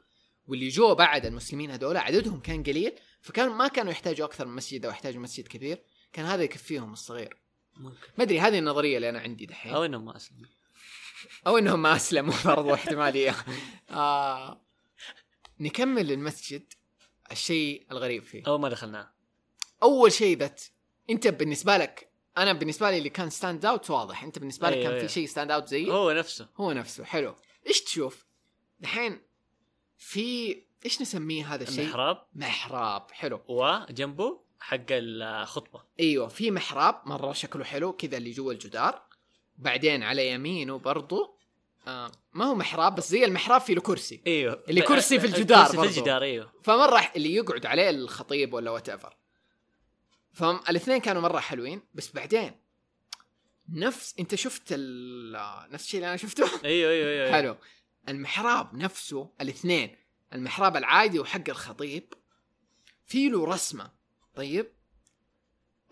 واللي 0.46 0.68
جو 0.68 0.94
بعد 0.94 1.26
المسلمين 1.26 1.70
هذول 1.70 1.96
عددهم 1.96 2.40
كان 2.40 2.62
قليل 2.62 2.92
فكانوا 3.20 3.55
ما 3.55 3.68
كانوا 3.68 3.92
يحتاجوا 3.92 4.26
أكثر 4.26 4.46
من 4.46 4.57
مسجد 4.57 4.84
أو 4.84 4.90
يحتاجوا 4.90 5.22
مسجد 5.22 5.48
كبير. 5.48 5.82
كان 6.12 6.24
هذا 6.24 6.42
يكفيهم 6.42 6.92
الصغير. 6.92 7.36
ممكن. 7.76 7.96
ما 8.18 8.24
أدري 8.24 8.40
هذه 8.40 8.59
النظرية 8.59 8.96
اللي 8.96 9.09
أنا 9.09 9.20
عندي 9.20 9.46
دحين. 9.46 9.74
أو 9.74 9.84
إنهم 9.84 10.05
ما 10.05 10.16
أسلموا. 10.16 10.46
أو 11.46 11.59
إنهم 11.59 11.82
ما 11.82 11.96
أسلموا 11.96 12.34
برضو 12.44 12.74
احتماليه 12.74 13.36
آه. 13.90 14.61
نكمل 15.61 16.12
المسجد 16.12 16.72
الشيء 17.32 17.86
الغريب 17.90 18.22
فيه. 18.22 18.42
أول 18.46 18.61
ما 18.61 18.68
دخلناه. 18.68 19.12
أول 19.82 20.12
شيء 20.12 20.38
ذات 20.38 20.62
أنت 21.11 21.28
بالنسبة 21.28 21.76
لك 21.76 22.12
أنا 22.39 22.53
بالنسبة 22.53 22.91
لي 22.91 22.99
اللي 22.99 23.09
كان 23.09 23.30
stand 23.30 23.66
out 23.66 23.91
واضح. 23.91 24.24
أنت 24.24 24.39
بالنسبة 24.39 24.70
لك 24.70 24.72
أيوة، 24.72 24.85
كان 24.85 24.93
أيوة. 24.95 25.07
في 25.07 25.12
شيء 25.12 25.26
stand 25.26 25.51
out 25.51 25.68
زي 25.68 25.91
هو 25.91 26.12
نفسه. 26.12 26.49
هو 26.57 26.72
نفسه. 26.72 27.05
حلو. 27.05 27.35
إيش 27.66 27.80
تشوف؟ 27.80 28.26
دحين 28.80 29.20
في 29.99 30.57
إيش 30.85 31.03
نسميه 31.03 31.55
هذا 31.55 31.62
الشيء؟ 31.62 31.85
المحراب 31.85 32.26
محراب. 32.35 33.11
حلو. 33.11 33.41
وجنبه 33.49 34.41
حق 34.61 34.87
الخطبة. 34.91 35.83
أيوه. 36.01 36.28
في 36.28 36.51
محراب. 36.51 37.03
مرة 37.07 37.33
شكله 37.33 37.64
حلو. 37.64 37.93
كذا 37.93 38.16
اللي 38.16 38.30
جوا 38.30 38.53
الجدار. 38.53 39.03
بعدين 39.57 40.03
على 40.03 40.30
يمينه 40.30 40.78
برضو 40.78 41.39
آه 41.89 42.12
ما 42.33 42.45
هو 42.45 42.55
محراب 42.55 42.95
بس 42.95 43.11
زي 43.11 43.24
المحراب 43.24 43.61
في 43.61 43.74
له 43.74 43.80
كرسي 43.80 44.22
أيوه. 44.26 44.64
اللي 44.68 44.80
كرسي 44.83 45.20
في 45.20 45.26
الجدار 45.26 45.66
كرسي 45.66 45.78
في. 45.78 45.99
الجدار 45.99 46.22
أيوه. 46.22 46.53
فمرة 46.62 47.11
اللي 47.16 47.35
يقعد 47.35 47.66
عليه 47.66 47.91
الخطيب 47.91 48.55
ولا 48.55 48.70
وات 48.70 48.89
ايفر 48.89 49.16
فالاثنين 50.33 50.99
كانوا 50.99 51.22
مرة 51.22 51.41
حلوين 51.41 51.83
بس 51.95 52.12
بعدين 52.12 52.53
نفس 53.68 54.14
انت 54.18 54.35
شفت 54.35 54.62
ال- 54.70 55.72
نفس 55.72 55.85
الشيء 55.85 55.99
اللي 56.01 56.09
أنا 56.09 56.16
شفته؟ 56.16 56.45
أيوه 56.64 56.91
أيوه 56.93 57.11
أيوه 57.11 57.33
حلو. 57.33 57.57
المحراب 58.09 58.74
نفسه 58.74 59.30
الاثنين 59.41 59.97
المحراب 60.33 60.76
العادي 60.76 61.18
وحق 61.18 61.49
الخطيب 61.49 62.14
في 63.07 63.28
له 63.28 63.45
رسمة. 63.45 63.91
طيب؟ 64.35 64.72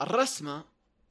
الرسمة 0.02 0.64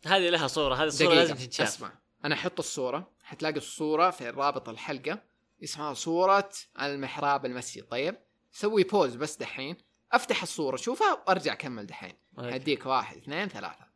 هذه 0.06 0.30
لها 0.30 0.48
صورة 0.48 0.76
هذه 0.76 0.84
الصورة 0.88 1.08
دقيقة 1.08 1.20
لازم 1.22 1.36
تتشاف. 1.36 1.68
اسمع. 1.68 1.92
أنا 2.26 2.36
أحط 2.36 2.60
الصورة 2.60 3.12
حتلاقي 3.24 3.58
الصورة 3.58 4.10
في 4.10 4.30
رابط 4.30 4.70
الحلقة 4.70 5.24
اسمها 5.64 5.94
صورة 5.94 6.50
المحراب 6.82 7.46
المسجد. 7.46 7.84
طيب؟ 7.84 8.18
سوي 8.52 8.84
pause 8.84 9.16
بس 9.16 9.36
دحين. 9.38 9.78
أفتح 10.12 10.42
الصورة 10.42 10.76
شوفها 10.76 11.14
وأرجع 11.14 11.54
كمل 11.54 11.86
دحين. 11.86 12.14
هديك 12.40 12.86
واحد 12.86 13.18
اثنين 13.18 13.48
ثلاثة 13.48 13.88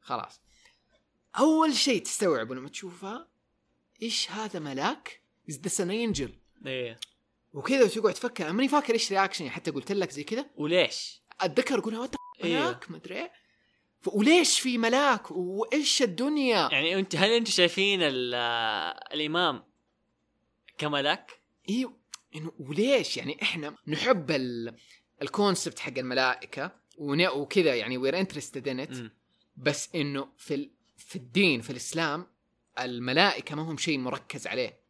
خلاص 0.00 0.40
أول 1.38 1.74
شيء 1.74 2.02
تستوعبه 2.02 2.54
لما 2.54 2.68
تشوفها 2.68 3.28
إيش 4.02 4.30
هذا 4.30 4.58
ملاك؟ 4.58 5.20
is 5.50 5.54
this 5.54 5.80
an 5.80 5.88
angel؟ 5.90 6.30
إيه 6.66 7.00
وكذا 7.52 7.84
وتقعد 7.84 8.14
تفكر 8.14 8.52
ماني 8.52 8.68
فاكر 8.68 8.94
إيش 8.94 9.12
reaction 9.12 9.46
ي 9.46 9.50
حتى 9.50 9.70
قلت 9.70 9.92
لك 9.92 10.10
زي 10.10 10.24
كذا 10.24 10.46
وليش؟ 10.56 11.22
أتذكر 11.40 11.78
أقول 11.78 11.94
what 11.96 12.14
إيه. 12.44 12.58
ملاك 12.60 12.90
مدري 12.90 13.14
إيه. 13.14 13.32
ف- 14.00 14.08
وليش 14.08 14.60
في 14.60 14.78
ملاك 14.78 15.30
وإيش 15.30 16.02
الدنيا 16.02 16.68
يعني 16.72 16.94
انت 16.94 17.16
هل 17.16 17.30
أنتم 17.30 17.50
شايفين 17.50 18.02
ال- 18.02 18.34
الإمام 19.14 19.64
كملاك؟ 20.78 21.40
أيوه 21.68 21.96
إنه 22.36 22.52
وليش 22.58 23.16
يعني 23.16 23.42
إحنا 23.42 23.76
نحب 23.86 24.30
ال... 24.30 24.76
ال 25.22 25.29
concept 25.29 25.78
حق 25.78 25.98
الملائكة. 25.98 26.85
وكذا 26.98 27.74
يعني 27.74 27.98
we're 27.98 28.20
interested 28.20 28.68
in. 28.68 29.10
بس 29.56 29.88
إنه 29.94 30.28
في 30.38 30.54
ال... 30.54 30.70
في 30.96 31.16
الدين 31.16 31.60
في 31.60 31.70
الإسلام 31.70 32.26
الملائكة 32.80 33.54
ما 33.54 33.62
هم 33.62 33.76
شيء 33.76 33.98
مركز 33.98 34.46
عليه 34.46 34.80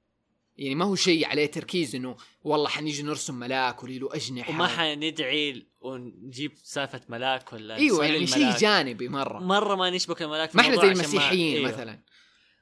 يعني 0.59 0.75
ما 0.75 0.85
هو 0.85 0.95
شيء 0.95 1.27
عليه 1.27 1.47
تركيز 1.47 1.95
إنه 1.95 2.17
والله 2.45 2.69
حنيجي 2.69 3.03
نرسم 3.03 3.35
ملاك 3.35 3.83
ولي 3.83 3.99
له 3.99 4.09
أجنحة 4.15 4.51
وما 4.51 4.67
حندعي 4.67 5.67
ونجيب 5.81 6.53
سالفة 6.63 7.01
ملاك 7.09 7.53
ولا 7.53 7.77
إيوه 7.77 8.05
يعني 8.07 8.27
شيء. 8.27 8.57
جانبي 8.57 9.09
مرة 9.09 9.39
مرة 9.39 9.75
ما 9.75 9.91
نشبك 9.91 10.23
الملاك 10.23 10.51
في 10.51 10.57
ما 10.57 10.63
إحنا 10.63 10.75
زي 10.75 10.81
عشان 10.81 10.89
ما- 10.97 11.01
المسيحيين 11.03 11.57
أيوه. 11.57 11.69
مثلا 11.73 12.01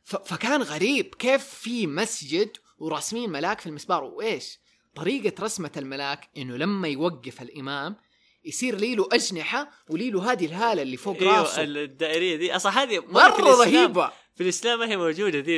ف... 0.05 0.16
فكان 0.16 0.62
غريب 0.62 1.14
كيف 1.14 1.45
في 1.45 1.86
مسجد 1.86 2.57
وراسمين 2.78 3.30
ملاك 3.30 3.61
في 3.61 3.66
المسبار 3.66 4.05
وإيش 4.05 4.59
طريقة 4.95 5.45
رسمة 5.45 5.70
الملاك 5.76 6.28
إنه 6.36 6.57
لما 6.57 6.88
يوقف 6.88 7.42
الإمام 7.42 7.97
يصير 8.45 8.76
لي 8.76 8.95
له 8.95 9.09
أجنحة 9.12 9.70
ولي 9.88 10.11
له 10.11 10.32
هذه 10.32 10.47
الهالة 10.47 10.82
اللي 10.82 10.97
فوق 10.97 11.16
إيوه 11.20 11.40
راسه. 11.40 11.62
الدائرية 11.62 12.36
دي. 12.36 12.57
أصلا 12.57 12.82
هذه 12.82 13.01
في 13.01 13.07
الإسلام- 13.07 13.61
رهيبة. 13.61 14.11
في 14.34 14.42
الإسلام 14.42 14.78
ما 14.78 14.88
هي 14.88 14.97
موجودة 14.97 15.40
دي 15.40 15.57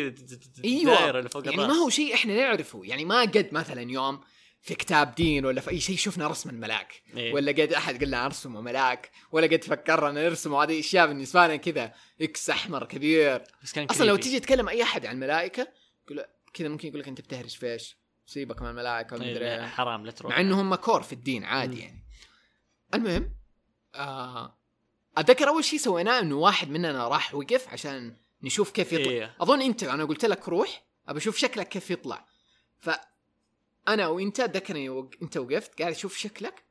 أيوه 0.65 0.93
الدائرة 0.93 1.19
اللي 1.19 1.29
فوق 1.29 1.45
يعني 1.45 1.57
الراس. 1.57 1.77
ما 1.77 1.83
هو 1.83 1.89
شيء 1.89 2.15
إحنا 2.15 2.37
نعرفه. 2.37 2.81
يعني 2.85 3.05
ما 3.05 3.21
قد 3.21 3.49
مثلا 3.53 3.91
يوم 3.91 4.21
في 4.63 4.75
كتاب 4.75 5.15
دين 5.15 5.47
ولا 5.47 5.61
في 5.61 5.71
أي 5.71 5.81
شيء 5.81 5.97
شفنا 5.97 6.29
رسم 6.29 6.51
الملاك. 6.51 7.03
إيه. 7.17 7.33
ولا 7.33 7.53
قد 7.53 7.73
أحد 7.73 7.99
قال 7.99 8.09
لنا 8.09 8.27
أرسموا 8.27 8.63
ملاك. 8.63 9.11
ولا 9.33 9.47
قد 9.47 9.65
فكرنا 9.65 10.25
نرسمه 10.29 10.63
هذه 10.63 10.81
أشياء 10.81 11.07
بالنسبة 11.07 11.47
لنا 11.47 11.57
كذا. 11.57 11.93
إكس 12.21 12.51
أحمر 12.51 12.85
كبير. 12.85 13.43
بس 13.63 13.73
كان 13.73 13.85
أصلا 13.85 14.07
لو. 14.07 14.17
تيجي 14.17 14.41
تكلم 14.41 14.69
أي 14.69 14.83
أحد 14.83 15.07
عن 15.07 15.15
الملائكه 15.15 15.69
يقول 16.05 16.25
كذا 16.55 16.69
ممكن 16.69 16.89
يقول 16.89 17.01
لك 17.01 17.09
أنت 17.09 17.21
بتهرج 17.21 17.51
فيش 17.57 17.97
سيبك 18.27 18.63
من 18.63 18.69
الملائكة 18.69 19.17
ومدري 19.17 19.55
إيه،. 19.55 19.67
حرام 19.67 20.07
لا 20.07 20.11
تروح. 20.13 20.33
مع 20.33 20.41
انه 20.41 20.61
هم 20.61 20.75
كور 20.75 21.03
في 21.03 21.13
الدين 21.13 21.45
عادي 21.45 21.77
مم. 21.77 21.83
يعني. 21.83 22.06
المهم 22.95 23.37
آه 23.95 24.59
أتذكر 25.17 25.49
أول 25.49 25.65
شيء 25.65 25.79
سويناه 25.79 26.21
إنه 26.21 26.37
واحد 26.37 26.71
مننا 26.71 27.09
راح 27.09 27.35
وقف 27.35 27.69
عشان 27.69 28.17
نشوف 28.43 28.71
كيف 28.71 28.93
يطلع. 28.93 29.13
إيه. 29.13 29.37
أظن 29.41 29.63
أنت 29.63 29.83
أنا 29.83 30.05
قلت 30.05 30.25
لك 30.25 30.49
روح 30.49 30.85
أبى 31.09 31.19
أشوف 31.19 31.37
شكلك 31.37 31.69
كيف 31.69 31.91
يطلع. 31.91 32.27
ف 32.81 32.91
أنا 33.89 34.09
وأنت 34.09 34.41
اتذكر 34.41 34.91
وق... 34.91 35.11
أنت 35.23 35.37
وقفت 35.37 35.79
قاعد 35.79 35.93
أشوف 35.93 36.17
شكلك. 36.17 36.65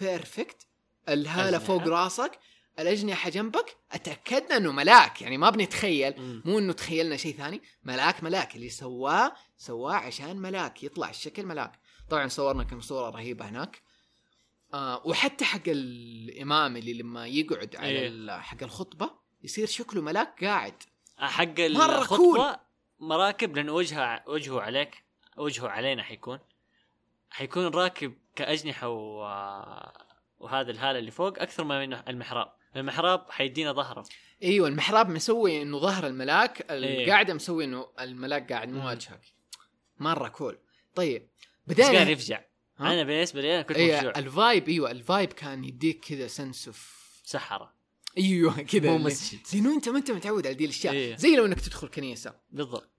بيرفكت 0.00 0.66
الهالة. 1.08 1.58
فوق 1.58 1.82
راسك 1.82 2.38
الأجنحة 2.78 3.30
جنبك. 3.30 3.76
أتأكدنا 3.92 4.56
إنه 4.56 4.72
ملاك 4.72 5.22
يعني 5.22 5.38
ما 5.38 5.50
بنتخيل. 5.50 6.20
مم. 6.20 6.42
مو 6.44 6.58
إنه 6.58 6.72
تخيلنا 6.72 7.16
شيء 7.16 7.36
ثاني. 7.36 7.62
ملاك 7.84 8.22
ملاك. 8.22 8.56
اللي 8.56 8.68
سواه 8.68 9.32
سواه 9.56 9.94
عشان 9.94 10.36
ملاك 10.36 10.82
يطلع 10.82 11.10
الشكل 11.10 11.46
ملاك. 11.46 11.72
طبعا 12.10 12.28
صورنا 12.28 12.64
كم 12.64 12.80
صورة 12.80 13.10
رهيبة 13.10 13.48
هناك. 13.48 13.82
آه 14.74 15.02
وحتى 15.06 15.44
حق 15.44 15.68
الإمام 15.68 16.76
اللي 16.76 16.92
لما 16.92 17.26
يقعد 17.26 17.76
على 17.76 17.88
إيه. 17.88 18.38
حق 18.38 18.62
الخطبة 18.62 19.10
يصير 19.42 19.66
شكله 19.66 20.02
ملاك 20.02 20.44
قاعد. 20.44 20.82
حق 21.18 21.60
مرة 21.60 21.98
الخطبة 21.98 22.60
مراكب 22.98 23.56
لأنه 23.56 23.72
وجهه 23.72 24.22
وجهه 24.26 24.60
عليك 24.60 25.04
وجهه 25.36 25.68
علينا 25.68 26.02
حيكون. 26.02 26.38
حيكون 27.30 27.66
راكب 27.66 28.14
كأجنحة 28.36 28.88
و... 28.88 29.18
وهذا 30.38 30.70
الهالة 30.70 30.98
اللي 30.98 31.10
فوق 31.10 31.38
أكثر 31.38 31.64
ما 31.64 31.86
من 31.86 31.92
المحراب. 32.08 32.52
المحراب 32.76 33.30
حيدينا 33.30 33.72
ظهره. 33.72 34.04
أيوه 34.42 34.68
المحراب 34.68 35.08
مسوي 35.08 35.62
إنه 35.62 35.78
ظهر 35.78 36.06
الملاك 36.06 36.70
إيه. 36.70 37.04
القاعده 37.04 37.34
مسوي 37.34 37.64
إنه 37.64 37.88
الملاك 38.00 38.52
قاعد 38.52 38.68
مو 38.68 38.80
مم. 38.80 38.86
وجهك 38.86 39.20
مرة 39.98 40.28
كول 40.28 40.58
طيب 40.94 41.28
بس 41.66 41.80
قاعد 41.80 41.90
بدينا 41.90 42.10
يفجع 42.10 42.44
ها؟ 42.80 42.92
أنا 42.92 43.02
بالنسبة 43.02 43.40
لي 43.40 43.54
أنا 43.54 43.62
كنت 43.62 43.76
إيه 43.76 43.96
مفجوع 43.96 44.12
الفايب 44.16 44.68
إيوه 44.68 44.90
الفايب 44.90 45.32
كان 45.32 45.64
يديك 45.64 46.04
كذا 46.04 46.26
سنس 46.26 46.66
اوف 46.66 47.00
سحرة 47.24 47.74
إيوه 48.18 48.62
كذا 48.62 48.90
مو 48.90 48.96
اللي- 48.96 49.06
مسجد 49.06 49.38
لأنه 49.54 49.74
أنت 49.74 49.88
ما 49.88 49.98
أنت 49.98 50.10
متعود 50.10 50.46
على 50.46 50.54
دي 50.54 50.64
الأشياء 50.64 50.94
إيه. 50.94 51.16
زي 51.16 51.36
لو 51.36 51.46
إنك 51.46 51.60
تدخل 51.60 51.88
كنيسة 51.88 52.34
بالضبط 52.50 52.90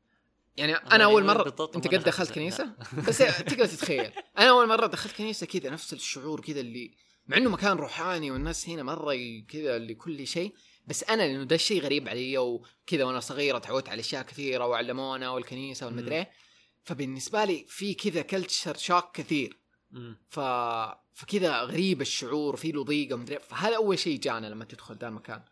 يعني 0.58 0.74
أنا 0.76 0.96
أنا 0.96 1.04
أول 1.04 1.24
مره 1.26 1.48
أنت 1.76 1.88
قد 1.88 2.04
دخلت. 2.04 2.32
كنيسة 2.32 2.76
بس 3.08 3.18
تقدر 3.18 3.66
تتخيل 3.66 4.12
أنا 4.38 4.50
أول 4.50 4.68
مرة 4.68 4.86
دخلت 4.88 5.16
كنيسة 5.16 5.46
كذا 5.46 5.70
نفس 5.70 5.94
الشعور 5.94 6.42
كذا 6.42 6.60
اللي 6.60 6.92
مع 7.28 7.38
إنه 7.38 7.50
مكان 7.50 7.78
روحاني 7.78 8.32
والناس 8.32 8.70
هنا 8.70 8.84
مرة 8.84 9.16
كذا 9.50 9.80
لكل 9.80 10.28
شيء 10.28 10.54
بس 10.88 11.04
أنا 11.04 11.24
لأنه 11.24 11.44
ده 11.44 11.56
الشيء 11.56 11.82
غريب 11.82 12.10
علي 12.10 12.38
وكذا 12.38 13.04
وأنا 13.04 13.20
صغيره 13.20 13.58
تعودت 13.58 13.90
على 13.90 14.00
أشياء 14.00 14.24
كثيرة 14.24 14.68
وعلمونا 14.68 15.30
والكنيسة 15.30 15.86
والمدري. 15.86 16.26
فبالنسبة 16.84 17.46
لي 17.46 17.66
في 17.68 17.94
كذا 17.94 18.22
كلتشر 18.22 18.78
شوك 18.78 19.12
كثير. 19.16 19.58
ف 20.30 20.40
فكذا 21.14 21.62
غريب 21.62 22.02
الشعور 22.02 22.56
في 22.56 22.72
له 22.72 22.84
ضيقه 22.84 23.16
ومدري 23.16 23.36
إيه. 23.36 23.42
فهذا 23.42 23.76
أول 23.76 24.00
شيء 24.00 24.20
جانا 24.20 24.48
لما 24.48 24.66
تدخل 24.66 24.96
ذا 24.96 25.08
المكان. 25.08 25.44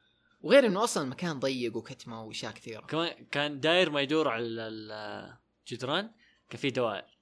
وغير 0.41 0.65
إنه 0.65 0.83
أصلا 0.83 1.03
المكان 1.03 1.39
ضيق 1.39 1.77
وكتمة 1.77 2.23
وأشياء 2.23 2.51
كثيرة. 2.51 2.81
كمان 2.81 3.25
كان 3.25 3.59
داير 3.59 3.89
ما 3.89 4.01
يدور 4.01 4.27
على 4.27 4.43
ال- 4.43 5.35
الجدران 5.67 6.11
كان 6.49 6.59
في 6.59 6.69
دوائر. 6.69 7.17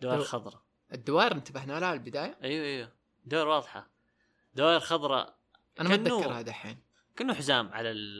دوائر 0.00 0.18
دو- 0.18 0.24
خضراء. 0.24 0.62
الدوائر 0.92 1.32
انتبهنا 1.32 1.80
لها 1.80 1.92
البداية؟ 1.92 2.38
أيوه 2.42 2.66
أيوه. 2.66 2.92
دوائر 3.24 3.48
واضحة. 3.48 3.90
دوائر 4.54 4.80
خضراء. 4.80 5.36
أنا 5.80 5.88
ما 5.88 5.94
أتذكرها 5.94 6.42
دحين 6.42 6.78
كأنه 7.16 7.34
حزام 7.34 7.68
على 7.72 7.90
ال 7.90 8.18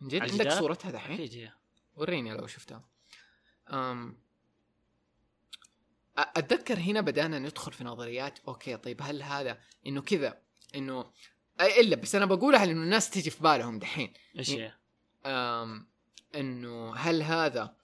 من 0.00 0.08
جد 0.08 0.22
عندك؟ 0.22 0.52
صورتها 0.52 0.90
دحين 0.90 1.18
هي. 1.20 1.52
وريني 1.94 2.34
لو 2.36 2.46
شفتها. 2.46 2.84
أم 3.68 4.25
أتذكر 6.18 6.78
هنا 6.78 7.00
بدأنا 7.00 7.38
ندخل 7.38 7.72
في 7.72 7.84
نظريات 7.84 8.38
okay 8.48 8.76
طيب 8.76 9.02
هل 9.02 9.22
هذا 9.22 9.58
إنه 9.86 10.02
كذا 10.02 10.38
إنه 10.74 11.10
إلا 11.60 11.96
بس 11.96 12.14
أنا 12.14 12.26
بقولها 12.26 12.66
لأنه 12.66 12.82
الناس 12.82 13.10
تيجي 13.10 13.30
في 13.30 13.42
بالهم 13.42 13.78
دحين. 13.78 14.12
إيش 14.38 14.50
هي؟ 14.50 14.72
إنه 16.34 16.94
هل 16.94 17.22
هذا 17.22 17.74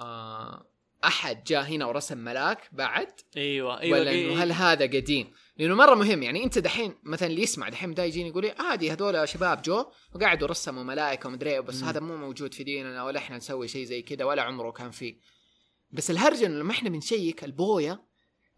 آه 0.00 0.66
أحد 1.04 1.44
جاء 1.44 1.62
هنا 1.62 1.86
ورسم 1.86 2.18
ملاك 2.18 2.68
بعد؟ 2.72 3.08
أيوه 3.36 3.80
أيوه 3.80 3.98
ولا 3.98 4.14
إنه 4.14 4.42
هل 4.42 4.52
هذا 4.52 4.84
قديم؟ 4.84 5.32
لأنه 5.58 5.74
مرة 5.74 5.94
مهم 5.94 6.22
يعني 6.22 6.44
أنت 6.44 6.58
دحين 6.58 6.94
مثلا 7.02 7.28
اللي 7.28 7.42
يسمع 7.42 7.68
دحين 7.68 7.94
دا 7.94 8.04
يجيني 8.04 8.28
يقول 8.28 8.42
لي 8.42 8.54
عادي 8.58 8.92
هذول 8.92 9.28
شباب 9.28 9.62
جو 9.62 9.86
وقعدوا 10.14 10.48
رسموا 10.48 10.82
ملائكة 10.82 11.28
ومدري 11.28 11.50
إيه، 11.50 11.60
بس 11.60 11.82
مم. 11.82 11.88
هذا 11.88 12.00
مو 12.00 12.16
موجود 12.16 12.54
في 12.54 12.64
ديننا 12.64 13.04
ولا 13.04 13.18
إحنا 13.18 13.36
نسوي 13.36 13.68
شيء 13.68 13.84
زي 13.84 14.02
كذا 14.02 14.24
ولا 14.24 14.42
عمره 14.42 14.70
كان 14.70 14.90
فيه. 14.90 15.16
بس 15.90 16.10
الهرجه 16.10 16.46
انه 16.46 16.58
لما 16.58 16.72
إحنا 16.72 16.88
بنشيك 16.90 17.44
البوية 17.44 18.06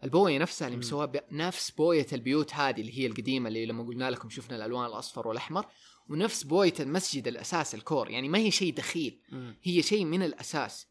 البوية 0.03 0.37
نفسها 0.37 0.67
اللي 0.67 1.07
ب- 1.07 1.21
نفس 1.31 1.71
بوية 1.71 2.07
البيوت 2.13 2.53
هذه 2.53 2.81
اللي 2.81 2.99
هي 2.99 3.05
القديمة 3.07 3.47
اللي 3.47 3.65
لما 3.65 3.83
قلنا 3.83 4.11
لكم 4.11 4.29
شفنا 4.29 4.55
الألوان 4.55 4.85
الأصفر 4.85 5.27
والأحمر 5.27 5.65
ونفس 6.09 6.43
بوية 6.43 6.73
المسجد 6.79 7.27
الأساس 7.27 7.75
الكور 7.75 8.09
يعني 8.09 8.29
ما 8.29 8.37
هي 8.37 8.51
شيء 8.51 8.73
دخيل. 8.73 9.19
هي 9.63 9.81
شيء 9.81 10.05
من 10.05 10.23
الأساس. 10.23 10.87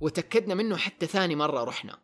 وتأكدنا 0.00 0.54
منه 0.54 0.76
حتى 0.76 1.06
ثاني 1.06 1.36
مرة 1.36 1.64
رحنا. 1.64 1.98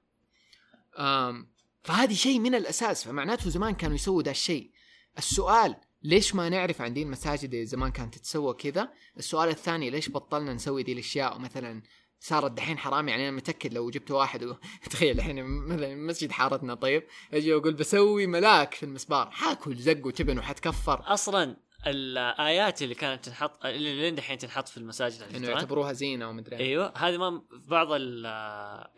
فهذه 1.83 2.15
شيء 2.15 2.39
من 2.39 2.55
الأساس 2.55 3.05
فمعناته 3.05 3.51
زمان 3.51 3.75
كانوا 3.75 3.95
يسووا 3.95 4.23
ذا 4.23 4.31
الشيء. 4.31 4.71
السؤال 5.19 5.77
ليش 6.03 6.35
ما 6.35 6.49
نعرف 6.49 6.81
عن 6.81 6.95
دي 6.95 7.03
المساجد 7.03 7.55
اللي 7.55 7.67
زمان 7.67 7.91
كانت 7.91 8.15
تتسوى 8.15 8.55
كذا؟ 8.55 8.93
السؤال 9.19 9.49
الثاني 9.49 9.91
ليش 9.91 10.11
بطلنا 10.11 10.55
نسوي 10.55 10.83
دي 10.83 10.93
الأشياء؟ 10.93 11.37
ومثلا 11.37 11.83
صارت 12.21 12.53
دحين 12.53 12.79
حرام 12.79 13.09
يعني 13.09 13.29
أنا 13.29 13.37
متأكد 13.37 13.75
لو 13.75 13.91
جبت 13.91 14.11
واحد 14.11 14.45
و... 14.45 14.55
تخيل 14.91 15.17
الحين 15.19 15.45
مثلا 15.45 15.95
مسجد 15.95 16.31
حارتنا 16.33 16.75
طيب. 16.75 17.03
أجي 17.33 17.55
واقول 17.55 17.75
بسوي 17.75 18.27
ملاك 18.27 18.75
في 18.75 18.83
المسبار 18.83 19.31
حاكل 19.31 19.77
زق 19.77 20.07
وتبن 20.07 20.39
وحتكفر. 20.39 21.03
أصلا 21.07 21.57
الآيات 21.87 22.83
اللي 22.83 22.95
كانت 22.95 23.25
تنحط 23.25 23.65
اللي 23.65 24.01
لين 24.01 24.15
دحين 24.15 24.39
تنحط 24.39 24.69
في 24.69 24.77
المساجد 24.77 25.15
على 25.23 25.31
إنه 25.31 25.37
الجدران 25.37 25.57
يعتبروها 25.57 25.93
زينة 25.93 26.29
ومدري 26.29 26.57
إيه. 26.57 26.63
أيوه 26.67 26.93
هذه 26.97 27.17
ما 27.17 27.43
بعض 27.69 27.93
ال- 27.93 28.27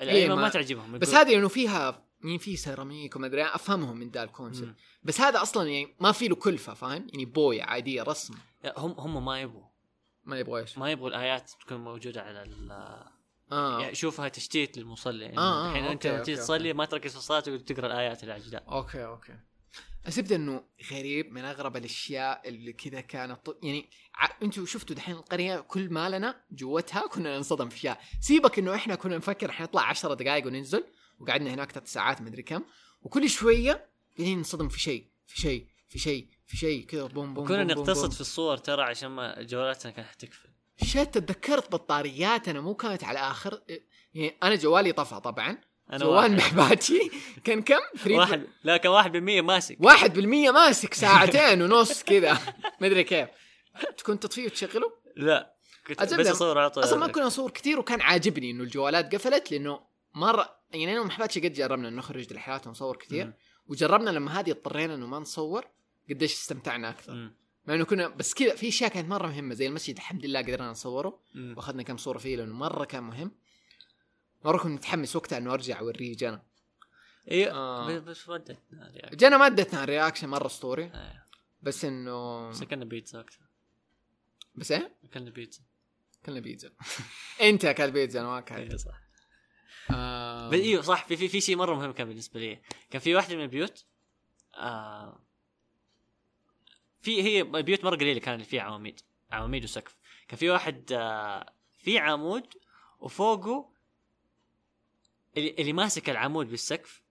الأئمة 0.02 0.34
ما- 0.34 0.42
ما 0.42 0.48
تعجبهم 0.48 0.98
بس 0.98 1.14
هذه 1.14 1.30
لأنه 1.32 1.48
فيها 1.48 2.04
يعني 2.24 2.38
في 2.38 2.56
سيراميك 2.56 3.16
ومدري 3.16 3.42
إيه، 3.42 3.54
أفهمهم 3.54 3.96
من 3.96 4.10
ذا 4.10 4.22
ال 4.22 4.28
concept 4.28 4.66
مم. 4.66 4.74
بس 5.02 5.20
هذا 5.20 5.42
أصلا 5.42 5.68
يعني 5.68 5.96
ما 6.00 6.12
في 6.12 6.28
له 6.28 6.34
كلفة 6.34 6.74
فاهم؟ 6.74 7.06
يعني 7.12 7.24
بوية 7.24 7.62
عادية 7.62 8.02
رسم. 8.02 8.34
هم 8.76 8.90
هم 8.98 9.24
ما 9.24 9.40
يبغوا. 9.40 9.64
ما 10.28 10.38
يبغى 10.38 10.60
إيش 10.60 10.78
ما 10.78 10.90
يبغوا 10.90 11.08
الآيات 11.08 11.50
تكون 11.60 11.78
موجودة 11.78 12.22
على 12.22 12.42
ال 12.42 12.72
آه. 13.52 13.80
يعني 13.80 13.94
شوفها 13.94 14.28
تشتيت 14.28 14.78
للمصلي. 14.78 15.24
يعني 15.24 15.38
آه، 15.38 15.66
آه، 15.66 15.70
الحين 15.70 15.84
أنت 15.84 16.06
لما 16.06 16.22
تيجي 16.22 16.36
تصلي 16.36 16.72
ما 16.72 16.84
تركز 16.84 17.10
في 17.10 17.16
الصلاة 17.16 17.40
تقعد 17.40 17.58
تقرا 17.58 17.86
الآيات 17.86 18.22
اللي 18.22 18.32
على 18.32 18.42
الجدار 18.42 18.62
okay 18.68 19.04
okay. 19.04 19.38
الزبده 20.06 20.36
إنه 20.36 20.64
غريب 20.92 21.32
من 21.32 21.44
أغرب 21.44 21.76
الأشياء 21.76 22.48
اللي 22.48 22.72
كذا 22.72 23.00
كانت 23.00 23.38
يعني 23.62 23.90
ع... 24.14 24.28
أنتوا 24.42 24.66
شفتوا 24.66 24.96
دحين 24.96 25.14
القرية 25.14 25.60
كل 25.60 25.90
ما 25.90 26.08
لنا 26.08 26.40
جوتها 26.50 27.06
كنا 27.06 27.36
ننصدم 27.36 27.68
في 27.68 27.76
اشياء 27.76 28.00
سيبك 28.20 28.58
إنه 28.58 28.74
إحنا 28.74 28.94
كنا 28.94 29.16
نفكر 29.16 29.52
حنطلع 29.52 29.82
10 29.82 30.14
دقائق 30.14 30.46
وننزل 30.46 30.84
وقعدنا 31.18 31.54
هناك 31.54 31.72
ثلاث 31.72 31.92
ساعات 31.92 32.22
مدري 32.22 32.42
كم 32.42 32.62
وكل 33.02 33.30
شوية 33.30 33.88
قاعدين 34.18 34.38
ننصدم 34.38 34.68
في 34.68 34.80
شيء 34.80 35.06
في 35.26 35.40
شيء 35.40 35.66
في 35.88 35.98
شيء. 35.98 36.37
في 36.48 36.56
شيء 36.56 36.86
كذا 36.86 37.06
بوم 37.06 37.34
بوم 37.34 37.46
كنا 37.46 37.64
نقتصد. 37.64 38.12
في 38.12 38.20
الصور 38.20 38.56
ترى 38.56 38.82
عشان 38.82 39.08
ما 39.08 39.42
جوالاتنا 39.42 39.92
كانت 39.92 40.08
حتقفل 40.08 40.48
شت 40.82 41.18
تذكرت 41.18 41.72
بطاريات 41.72 42.48
أنا 42.48 42.60
مو 42.60 42.74
كانت 42.74 43.04
على 43.04 43.18
آخر؟ 43.18 43.60
يعني 44.14 44.36
أنا 44.42 44.54
جوالي 44.54 44.92
طفى 44.92 45.20
طبعا. 45.20 45.58
أنا 45.92 45.98
جوال 45.98 46.36
محباتي 46.36 47.10
كان 47.44 47.62
كم؟ 47.62 47.80
3 47.96 48.16
واحد. 48.16 48.46
لا 48.64 48.76
كان 48.76 48.92
واحد 48.92 49.12
بالمية 49.12 49.40
ماسك. 49.40 49.76
واحد 49.80 50.14
بالمية 50.14 50.50
ماسك 50.50 50.94
ساعتين 50.94 51.62
ونص 51.62 52.02
كذا. 52.02 52.38
مدري 52.80 53.04
كيف. 53.04 53.28
كنت 54.06 54.22
تطفيه 54.22 54.46
وتشغله؟ 54.46 54.92
لا. 55.16 55.54
كنت 55.86 56.14
بس 56.14 56.26
أصور 56.26 56.58
على 56.58 56.70
طول. 56.70 56.84
أصلا 56.84 56.98
ما 56.98 57.06
كنا 57.06 57.24
نصور 57.24 57.50
كثير 57.50 57.78
وكان 57.78 58.00
عاجبني 58.00 58.50
إنه 58.50 58.62
الجوالات 58.62 59.14
قفلت 59.14 59.52
لأنه 59.52 59.80
مره 60.14 60.58
يعني 60.70 60.92
أنا 60.92 61.00
ومحباتي 61.00 61.40
قد 61.40 61.52
جربنا 61.52 61.90
نخرج 61.90 62.32
رحلات 62.32 62.66
ونصور 62.66 62.96
كثير. 62.96 63.32
وجربنا 63.66 64.10
لما 64.10 64.40
هذه 64.40 64.50
اضطرينا 64.50 64.94
إنه 64.94 65.06
ما 65.06 65.18
نصور. 65.18 65.66
قديش 66.10 66.32
استمتعنا 66.32 66.90
أكثر. 66.90 67.12
مم. 67.14 67.34
مع 67.66 67.74
إنه 67.74 67.84
كنا 67.84 68.08
بس 68.08 68.34
كذا 68.34 68.54
في 68.56 68.68
أشياء 68.68 68.90
كانت 68.90 69.08
مرة 69.08 69.26
مهمة 69.26 69.54
زي 69.54 69.66
المسجد 69.66 69.96
الحمد 69.96 70.26
لله 70.26 70.40
قدرنا 70.40 70.70
نصوره. 70.70 71.20
وأخذنا 71.36 71.82
كم 71.82 71.96
صورة 71.96 72.18
فيه 72.18 72.36
لأنه 72.36 72.54
مرة 72.54 72.84
كان 72.84 73.02
مهم. 73.02 73.32
مرة 74.44 74.58
كنت 74.58 74.72
متحمس 74.72 75.16
وقتها 75.16 75.38
إنه 75.38 75.52
أرجع 75.54 75.80
أوريه 75.80 76.16
جنى 76.16 76.42
أيوه 77.30 77.52
آه. 77.52 77.98
بس- 77.98 78.28
ودتنا 78.28 78.58
يعني. 78.72 79.16
جنى 79.16 79.38
ما 79.38 79.46
ادتنا 79.46 79.84
رياكشن 79.84 80.28
مرة 80.28 80.46
اسطوري 80.46 80.84
آه. 80.84 81.24
بس 81.62 81.84
إنه 81.84 82.48
بس 82.48 82.62
أكلنا 82.62 82.84
بيتزا 82.84 83.18
وقتها 83.18 83.48
بس 84.54 84.72
إيه؟ 84.72 84.96
أكلنا 85.04 85.30
بيتزا. 85.30 85.60
كلنا 86.26 86.40
بيتزا. 86.40 86.70
أنت 87.48 87.64
أكلت 87.64 87.92
بيتزا 87.92 88.20
أنا 88.20 88.28
ما 88.28 88.38
أكلت. 88.38 88.58
أيوه 88.58 88.76
صح. 88.76 89.00
آه. 89.90 90.52
أيوه 90.52 90.82
صح 90.82 91.04
في 91.06 91.16
في 91.16 91.28
في 91.28 91.40
شيء 91.40 91.56
مرة 91.56 91.74
مهم 91.74 91.92
كان 91.92 92.08
بالنسبة 92.08 92.40
لي. 92.40 92.60
كان 92.90 93.00
في 93.00 93.14
واحدة 93.14 93.36
من 93.36 93.42
البيوت 93.42 93.84
آه 94.54 95.20
في 97.00 97.22
هي 97.22 97.42
بيوت 97.42 97.84
مرة 97.84 97.96
قليلة 97.96 98.20
كان 98.20 98.42
فيها 98.42 98.62
عواميد. 98.62 99.00
عواميد 99.30 99.64
وسقف. 99.64 99.96
كان 100.28 100.38
في 100.38 100.50
واحد 100.50 100.92
آه 100.92 101.52
في 101.76 101.98
عمود 101.98 102.46
وفوقه 103.00 103.70
اللي, 105.36 105.54
اللي 105.58 105.72
ماسك 105.72 106.10
العمود 106.10 106.50
بالسقف. 106.50 107.02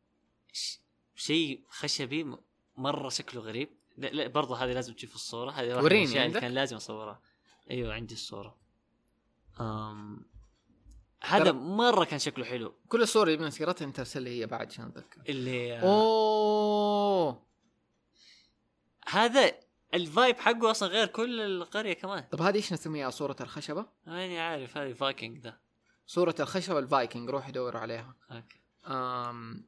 شيء 1.16 1.64
خشبي 1.70 2.36
مرة 2.78 3.10
شكله 3.10 3.42
غريب. 3.42 3.70
لا, 3.98 4.08
لا 4.08 4.28
برضه 4.28 4.58
هذه 4.58 4.72
لازم 4.72 4.94
تشوف 4.94 5.16
الصورة. 5.16 5.52
هذه 5.52 5.68
واحدة 5.68 5.78
من 5.78 5.84
وريني 5.84 6.04
الأشياء 6.04 6.26
اللي؟ 6.28 6.42
كان 6.42 6.52
لازم 6.52 6.76
أصورها. 6.76 7.22
أيوه 7.72 7.94
عندي 7.94 8.14
الصورة. 8.14 8.58
أم 9.60 10.26
هذا 11.22 11.52
مرة 11.52 12.04
كان 12.06 12.20
شكله 12.20 12.46
حلو. 12.46 12.74
كل 12.90 13.02
الصور 13.02 13.28
اللي 13.28 13.38
بنسيرتها 13.38 13.86
أنت 13.86 14.00
ارسل 14.00 14.22
لي 14.22 14.30
هي 14.30 14.46
بعد 14.46 14.68
عشان 14.68 14.86
اتذكر 14.86 15.22
اللي 15.30 15.78
آه 15.78 15.82
أوه! 15.82 17.44
هذا 19.08 19.60
ال 19.94 20.02
vibe 20.02 20.38
حقه 20.38 20.72
أصلا 20.72 20.90
غير 20.90 21.08
كل 21.08 21.42
القرية 21.42 21.94
كمان. 21.94 22.24
طب 22.32 22.42
هذه 22.42 22.56
إيش 22.56 22.74
نسميها؟ 22.74 23.10
صورة 23.10 23.36
الخشبة؟ 23.42 23.86
ماني 24.08 24.40
عارف 24.40 24.78
هذه 24.78 24.94
فايكنج 24.94 25.38
ده. 25.38 25.60
صورة 26.08 26.36
الخشبة 26.40 26.80
الفايكنج 26.80 27.30
روح 27.30 27.50
دوروا 27.50 27.82
عليها. 27.82 28.16
okay. 28.32 28.60
أم... 28.88 29.66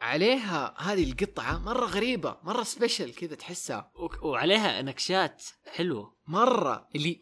عليها 0.00 0.74
هذه 0.78 1.10
القطعة 1.10 1.58
مرة 1.58 1.86
غريبة 1.86 2.36
مرة 2.42 2.62
special 2.62 3.14
كذا 3.14 3.34
تحسها. 3.34 3.90
وعليها 4.22 4.82
نكشات 4.82 5.44
حلوة. 5.66 6.14
مرة 6.26 6.88
اللي 6.94 7.20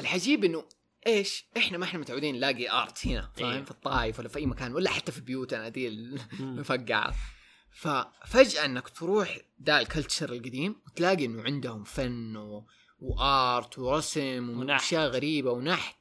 العجيب 0.00 0.44
إنه 0.44 0.64
إيش؟ 1.06 1.46
إحنا 1.56 1.78
ما 1.78 1.84
إحنا 1.84 2.00
متعودين 2.00 2.34
نلاقي 2.34 2.70
ارت 2.70 3.06
هنا 3.06 3.30
فاهم؟ 3.34 3.50
أيوه. 3.50 3.64
في 3.64 3.70
الطائف 3.70 4.18
ولا 4.18 4.28
في 4.28 4.38
أي 4.38 4.46
مكان 4.46 4.74
ولا 4.74 4.90
حتى 4.90 5.12
في 5.12 5.20
بيوتنا 5.20 5.68
دي 5.68 6.18
مم. 6.40 6.62
ففجأة 7.74 8.64
إنك 8.64 8.88
تروح 8.88 9.38
دا 9.58 9.80
الكلتشر 9.80 10.32
القديم 10.32 10.82
وتلاقي 10.86 11.24
إنه 11.24 11.42
عندهم 11.42 11.84
فن 11.84 12.36
و... 12.36 12.66
وآرت 12.98 13.78
ورسم. 13.78 14.58
واشياء 14.58 15.08
غريبة 15.08 15.50
ونحت. 15.50 15.96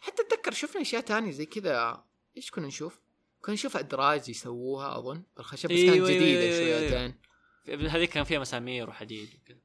حتى 0.00 0.22
أتذكر 0.22 0.52
شفنا 0.52 0.82
أشياء 0.82 1.02
تانية 1.02 1.30
زي 1.30 1.46
كذا. 1.46 2.04
إيش 2.36 2.50
كنا 2.50 2.66
نشوف؟ 2.66 3.00
كنا 3.40 3.54
نشوف 3.54 3.76
أدراج 3.76 4.28
يسووها 4.28 4.98
أظن. 4.98 5.22
بالخشب 5.36 5.68
بس 5.68 5.74
كانت 5.74 5.90
أيوه، 5.90 6.08
جديدة 6.08 6.40
أيوه، 6.40 6.78
أيوه. 6.78 6.90
شويتين. 6.90 7.88
هذيك 7.88 8.10
كان 8.10 8.24
فيها 8.24 8.38
مسامير 8.38 8.90
وحديد 8.90 9.28
وكذا. 9.42 9.58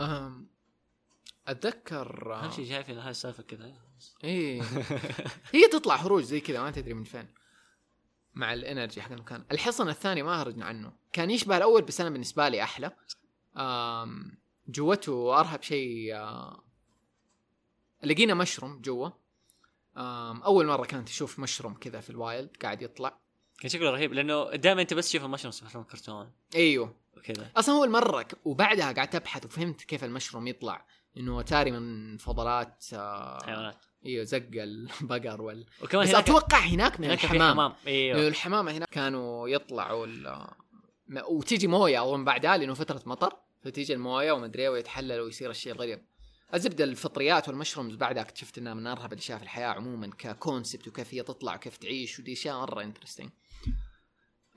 أم... 0.00 0.48
أتذكر 1.46 2.34
اهم 2.34 2.50
شيء 2.50 2.68
شايف 2.68 2.90
ان 2.90 2.98
هاي 2.98 3.10
السالفة 3.10 3.42
كذا؟ 3.42 3.74
إيه. 4.24 4.62
هي 5.54 5.68
تطلع 5.72 5.96
هروج 5.96 6.22
زي 6.22 6.40
كذا 6.40 6.62
ما 6.62 6.70
تدري 6.70 6.94
من 6.94 7.04
فين. 7.04 7.28
مع 8.36 8.52
ال 8.52 8.59
energy 8.59 9.02
حق 9.02 9.12
المكان. 9.12 9.44
الحصن 9.52 9.88
الثاني 9.88 10.22
ما 10.22 10.42
هرجنا 10.42 10.64
عنه. 10.64 10.92
كان 11.12 11.30
يشبه 11.30 11.56
الأول 11.56 11.82
بس 11.82 12.00
أنا 12.00 12.10
بالنسبة 12.10 12.48
لي 12.48 12.62
أحلى. 12.62 12.92
جوته 14.68 15.40
أرهب 15.40 15.62
شيء 15.62 16.14
لقينا 18.04 18.34
مشروم 18.34 18.80
جوا. 18.80 19.08
أول 20.46 20.66
مرة 20.66 20.84
كانت 20.86 21.08
أشوف 21.08 21.38
مشروم 21.38 21.74
كذا 21.74 22.00
في 22.00 22.10
ال 22.10 22.19
wild 22.19 22.56
قاعد 22.62 22.82
يطلع. 22.82 23.18
كان 23.58 23.68
شكله 23.70 23.90
رهيب 23.90 24.12
لأنه 24.12 24.50
دائما 24.50 24.82
أنت 24.82 24.94
بس 24.94 25.08
تشوف 25.08 25.24
المشروم 25.24 25.52
في 25.52 25.66
أفلام 25.66 25.82
الكرتون. 25.84 26.32
أيوه. 26.54 26.94
وكذا. 27.16 27.50
أصلا 27.56 27.74
هو 27.74 27.84
المرة 27.84 28.22
ك- 28.22 28.46
وبعدها 28.46 28.92
قعدت 28.92 29.14
أبحث 29.14 29.44
وفهمت 29.44 29.82
كيف 29.82 30.04
المشروم 30.04 30.46
يطلع. 30.46 30.86
إنه 31.16 31.42
تاري 31.42 31.70
من 31.70 32.16
فضلات 32.16 32.84
حيوانات. 33.44 33.85
إيوه 34.06 34.24
زق 34.24 34.48
البقر 34.54 35.42
وال 35.42 35.66
وكمان 35.82 36.04
بس 36.04 36.10
هناك 36.10 36.22
أتوقع 36.24 36.58
هناك 36.58 37.00
من 37.00 37.04
هناك 37.06 37.24
الحمام. 37.24 37.52
حمام. 37.52 37.72
لأنه 37.84 37.86
إيوه 37.86 38.28
الحمامة 38.28 38.72
هنا 38.72 38.86
كانوا 38.86 39.48
يطلعوا 39.48 40.06
ال- 40.06 40.46
موية 41.68 42.02
أظن 42.04 42.24
بعدها 42.24 42.56
لأنه 42.56 42.74
فترة 42.74 43.02
مطر 43.06 43.32
فتيجي 43.62 43.92
الموية 43.92 44.32
ومدري 44.32 44.68
ويتحلل 44.68 45.20
ويصير 45.20 45.50
الشيء 45.50 45.72
الغريب. 45.72 46.02
الزبدة 46.54 46.84
الفطريات 46.84 47.48
وال 47.48 47.56
mushrooms 47.56 47.94
بعدها 47.94 48.22
اكتشفت 48.22 48.58
إنها 48.58 48.74
من 48.74 48.86
أرهب 48.86 49.12
الأشياء 49.12 49.38
في 49.38 49.44
الحياة 49.44 49.66
عموما 49.68 50.10
ك 50.18 50.27
concept 50.27 50.88
وكيف 50.88 51.14
هي 51.14 51.22
تطلع 51.22 51.54
وكيف 51.54 51.76
تعيش 51.76 52.18
ودي 52.18 52.32
أشياء 52.32 52.60
مرة 52.60 52.82
interesting 52.82 53.30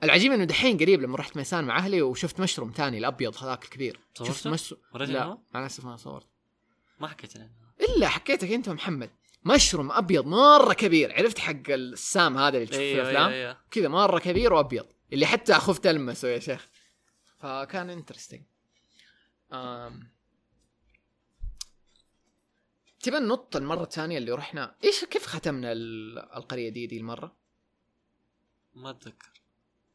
العجيب 0.02 0.32
إنه 0.32 0.44
دحين 0.44 0.76
قريب 0.78 1.00
لما 1.02 1.16
رحت 1.16 1.36
ميسان 1.36 1.64
مع 1.64 1.78
أهلي 1.78 2.02
وشفت 2.02 2.40
مشروم 2.40 2.72
ثاني 2.76 2.98
الأبيض 2.98 3.36
هذاك 3.44 3.64
الكبير؟ 3.64 4.00
شفت 4.18 4.46
مش 4.46 4.74
وريتني 4.94 5.14
لا؟ 5.14 5.38
مع 5.54 5.60
الأسف 5.60 5.84
ما 5.84 5.96
صورت 5.96 6.26
ما 7.00 7.08
حكيت 7.08 7.36
عنه. 7.36 7.50
إلا 7.80 8.08
حكيتك 8.08 8.50
أنت 8.52 8.68
ومحمد. 8.68 9.10
مشروم 9.44 9.92
أبيض 9.92 10.26
مرة 10.26 10.72
كبير. 10.72 11.12
عرفت 11.12 11.38
حق 11.38 11.70
السام 11.70 12.38
هذا 12.38 12.56
اللي 12.56 12.66
تشوف 12.66 12.78
في 12.80 12.84
أيوه 12.84 13.00
الأفلام؟ 13.02 13.28
أيوه 13.32 13.46
أيوه. 13.48 13.56
كذا 13.70 13.88
مرة 13.88 14.18
كبير 14.18 14.52
وأبيض. 14.52 14.86
اللي 15.12 15.26
حتى 15.26 15.54
خفت 15.54 15.86
المسه 15.86 16.28
يا 16.28 16.38
شيخ. 16.38 16.68
فكان 17.38 17.90
انترستنج 17.90 18.42
تبى 23.00 23.18
ننط 23.18 23.56
المرة 23.56 23.82
الثانية 23.82 24.18
اللي 24.18 24.32
رحنا؟ 24.32 24.74
إيش 24.84 25.04
كيف 25.04 25.26
ختمنا 25.26 25.72
ال- 25.72 26.18
القرية 26.36 26.68
دي 26.68 26.86
دي 26.86 26.96
المرة؟ 26.98 27.36
ما 28.74 28.90
أتذكر. 28.90 29.30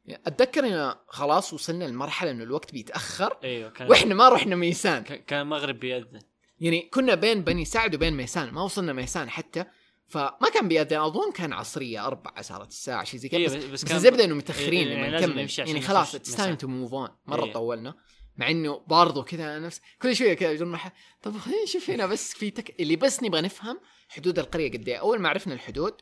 أتذكر 0.10 0.66
إن 0.68 0.96
خلاص 1.08 1.54
وصلنا 1.54 1.86
لمرحلة 1.86 2.32
إنه 2.32 2.44
الوقت 2.44 2.72
بيتأخر 2.72 3.38
أيوه 3.44 3.70
كان 3.70 3.90
وإحنا 3.90 4.16
ما 4.16 4.30
رحنا 4.30 4.56
ميسان. 4.56 5.04
كان- 5.04 5.22
كان 5.24 5.42
المغرب 5.42 5.80
بيأذن. 5.80 6.22
يعني 6.60 6.82
كنا 6.82 7.16
بين 7.16 7.42
بني 7.44 7.66
سعد 7.66 7.96
وبين 7.96 8.14
ميسان 8.14 8.52
ما 8.52 8.62
وصلنا 8.64 8.94
ميسان 8.94 9.30
حتى 9.30 9.66
فما 10.08 10.50
كان 10.54 10.68
بيأذن 10.68 10.98
أظن 11.00 11.32
كان 11.32 11.54
عصرية 11.54 12.06
أربعة 12.08 12.42
صارت 12.42 12.68
الساعة 12.70 13.04
شيء 13.04 13.20
زي 13.20 13.30
كذا 13.30 13.40
إيه، 13.40 13.46
بس, 13.48 13.54
بس- 13.56 13.64
بس, 13.64 13.70
بس 13.72 13.84
كان- 13.86 13.96
الزبده 13.98 14.24
إنه 14.24 14.36
متأخرين 14.36 14.88
إيه، 14.88 14.98
لما 14.98 15.08
لازم 15.08 15.30
نكمل 15.40 15.50
يعني 15.58 15.82
خلاص 15.82 16.16
it's 16.16 16.36
time. 16.36 16.56
to 16.56 16.68
move 16.68 16.94
on 16.94 17.10
مرة 17.26 17.46
إيه. 17.46 17.54
طولنا 17.54 17.96
مع 18.38 18.50
إنه 18.50 18.80
برضو 18.88 19.24
كذا 19.24 19.60
نفس 19.60 19.82
كل 20.02 20.16
شوية 20.16 20.34
كذا 20.34 20.52
يجون 20.52 20.68
مح... 20.72 20.94
طب 21.22 21.38
خلينا 21.38 21.64
نشوف 21.64 21.90
هنا 21.90 22.06
بس 22.06 22.34
في 22.34 22.50
تك... 22.52 22.80
اللي 22.82 22.96
بس 22.96 23.24
نبغى 23.24 23.42
نفهم 23.42 23.80
حدود 24.10 24.40
القرية 24.40 24.72
قد 24.72 24.90
إيه 24.90 24.98
أول 24.98 25.20
ما 25.20 25.30
عرفنا 25.30 25.54
الحدود 25.54 25.94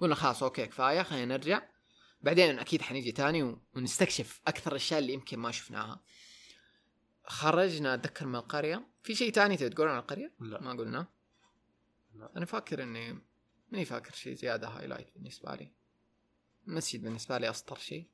قلنا 0.00 0.14
خلاص 0.14 0.42
okay 0.42 0.66
كفاية 0.66 1.02
خلينا 1.02 1.24
نرجع 1.36 1.62
بعدين 2.20 2.58
أكيد 2.58 2.82
حنيجي 2.82 3.12
تاني. 3.12 3.56
ونستكشف 3.76 4.40
أكثر 4.46 4.70
الأشياء 4.70 5.00
اللي 5.00 5.12
يمكن 5.12 5.38
ما 5.38 5.50
شفناها 5.50 6.00
خرجنا 7.26 7.94
أتذكر 7.94 8.26
من 8.26 8.36
القرية 8.36 8.86
في 9.08 9.14
شيء 9.14 9.32
تاني 9.32 9.56
تبي 9.56 9.68
تقول 9.68 9.88
عن 9.88 9.98
القرية 9.98 10.32
لا 10.40 10.60
ما 10.60 10.70
قلنا 10.70 11.06
لا. 12.14 12.30
أنا 12.36 12.44
فاكر 12.44 12.82
إني 12.82 13.18
ماني 13.70 13.84
فاكر 13.84 14.12
شيء 14.14 14.34
زيادة 14.34 14.68
highlight 14.68 15.08
بالنسبة 15.14 15.54
لي 15.54 15.72
المسجد 16.66 17.02
بالنسبة 17.02 17.38
لي 17.38 17.50
أسطر 17.50 17.78
شيء 17.78 18.06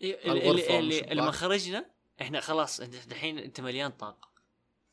إيه، 0.00 0.32
اللي, 0.32 0.50
اللي, 0.50 0.78
والشباك. 0.78 1.10
اللي 1.10 1.22
ما 1.22 1.30
خرجنا 1.30 1.90
إحنا 2.20 2.40
خلاص 2.40 2.80
إنت 2.80 3.08
دحين 3.08 3.38
إنت 3.38 3.60
مليان 3.60 3.90
طاقة 3.90 4.28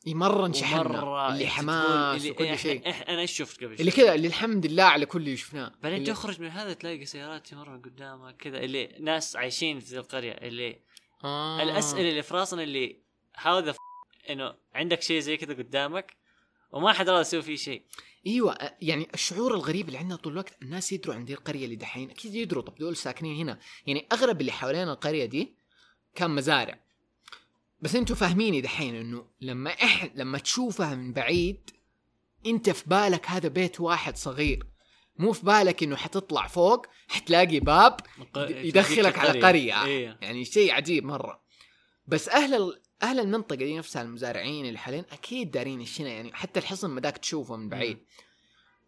اي 0.06 0.14
مره 0.14 0.46
انشحنا 0.46 1.28
اللي 1.28 1.44
أنت 1.44 1.52
حماس 1.52 2.22
تقول- 2.22 2.32
وكل 2.32 2.44
اللي 2.44 2.58
شيء 2.58 2.88
أنا 3.08 3.20
إيش 3.20 3.32
شفت 3.32 3.56
قبل 3.56 3.72
اللي 3.80 3.90
شوي؟ 3.90 4.04
كذا 4.04 4.14
اللي 4.14 4.28
الحمد 4.28 4.66
لله 4.66 4.82
على 4.84 5.06
كل 5.06 5.18
اللي 5.20 5.36
شفناه 5.36 5.72
بعدين 5.82 5.98
اللي... 5.98 6.12
تخرج 6.12 6.40
من 6.40 6.48
هذا 6.48 6.72
تلاقي 6.72 7.04
سيارات 7.04 7.46
تمر 7.46 7.70
من 7.70 7.82
قدامك 7.82 8.36
كذا 8.36 8.58
اللي 8.58 8.96
ناس 9.00 9.36
عايشين 9.36 9.80
في 9.80 9.96
القرية 9.98 10.32
اللي 10.32 10.78
آه. 11.24 11.60
آه. 11.60 11.62
الأسئلة 11.62 12.10
اللي 12.10 12.22
في 12.22 12.34
راسنا 12.34 12.62
اللي 12.62 13.02
هاو 13.36 13.58
ذا 13.58 13.74
إنه 14.30 14.54
عندك 14.74 15.02
شيء 15.02 15.20
زي 15.20 15.36
كذا 15.36 15.54
قدامك 15.54 16.16
وما 16.72 16.92
حد 16.92 17.08
راضي 17.08 17.20
يسوي 17.20 17.42
فيه 17.42 17.56
شيء. 17.56 17.82
إيوه 18.26 18.56
يعني 18.82 19.08
الشعور 19.14 19.54
الغريب 19.54 19.88
اللي 19.88 19.98
عندنا 19.98 20.16
طول 20.16 20.32
الوقت 20.32 20.62
الناس 20.62 20.92
يدروا 20.92 21.14
عن 21.14 21.24
دي 21.24 21.32
القرية 21.32 21.64
اللي 21.64 21.76
دحين. 21.76 22.10
أكيد 22.10 22.34
يدروا 22.34 22.62
طب 22.62 22.74
دول 22.74 22.96
ساكنين 22.96 23.36
هنا. 23.36 23.58
يعني 23.86 24.06
اغلب 24.12 24.40
اللي 24.40 24.52
حوالين 24.52 24.88
القرية 24.88 25.24
دي 25.24 25.54
كان 26.14 26.30
مزارع. 26.30 26.80
بس 27.80 27.96
أنتوا 27.96 28.16
فاهميني 28.16 28.60
دحين 28.60 28.94
إنه 28.94 29.26
لما 29.40 29.70
إح 29.70 30.08
لما 30.14 30.38
تشوفها 30.38 30.94
من 30.94 31.12
بعيد 31.12 31.70
أنت 32.46 32.70
في 32.70 32.84
بالك 32.86 33.30
هذا 33.30 33.48
بيت 33.48 33.80
واحد 33.80 34.16
صغير. 34.16 34.66
مو 35.16 35.32
في 35.32 35.46
بالك 35.46 35.82
إنه 35.82 35.96
حتطلع 35.96 36.46
فوق 36.46 36.86
حتلاقي 37.08 37.60
باب 37.60 38.00
يدخلك 38.36 39.18
على 39.18 39.40
قرية. 39.40 39.84
إيه. 39.84 40.18
يعني 40.20 40.44
شيء 40.44 40.72
عجيب 40.72 41.04
مرة. 41.04 41.42
بس 42.06 42.28
أهل. 42.28 42.81
أهل 43.02 43.20
المنطقة 43.20 43.56
دي 43.56 43.78
نفسها 43.78 44.02
المزارعين 44.02 44.66
اللي 44.66 44.78
حاليا 44.78 45.04
أكيد 45.12 45.50
دارين 45.50 45.80
الشنا 45.80 46.08
يعني 46.08 46.34
حتى 46.34 46.60
الحصن 46.60 46.90
ما 46.90 47.00
داك 47.00 47.18
تشوفه 47.18 47.56
من 47.56 47.68
بعيد. 47.68 47.98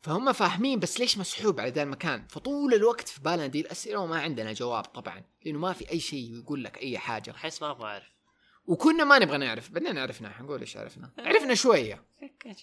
فهم 0.00 0.32
فاهمين 0.32 0.80
بس 0.80 1.00
ليش 1.00 1.18
مسحوب 1.18 1.60
على 1.60 1.70
ذا 1.70 1.82
المكان. 1.82 2.26
فطول 2.28 2.74
الوقت 2.74 3.08
في 3.08 3.20
بالنا 3.20 3.46
دي 3.46 3.60
الأسئلة 3.60 3.98
وما 3.98 4.20
عندنا 4.20 4.52
جواب 4.52 4.84
طبعا 4.84 5.22
لأنه 5.44 5.58
ما 5.58 5.72
في 5.72 5.90
أي 5.90 6.00
شيء 6.00 6.38
يقول 6.38 6.64
لك 6.64 6.78
أي 6.78 6.98
حاجة. 6.98 7.30
احس 7.30 7.62
ما 7.62 7.70
أبغى 7.70 7.86
أعرف. 7.86 8.14
وكنا 8.66 9.04
ما 9.04 9.18
نبغى 9.18 9.38
نعرف 9.38 9.70
بعدين 9.70 9.98
عرفنا 9.98 10.30
حنقول 10.30 10.60
إيش 10.60 10.76
عرفنا؟ 10.76 11.10
عرفنا 11.18 11.54
شوية. 11.54 12.04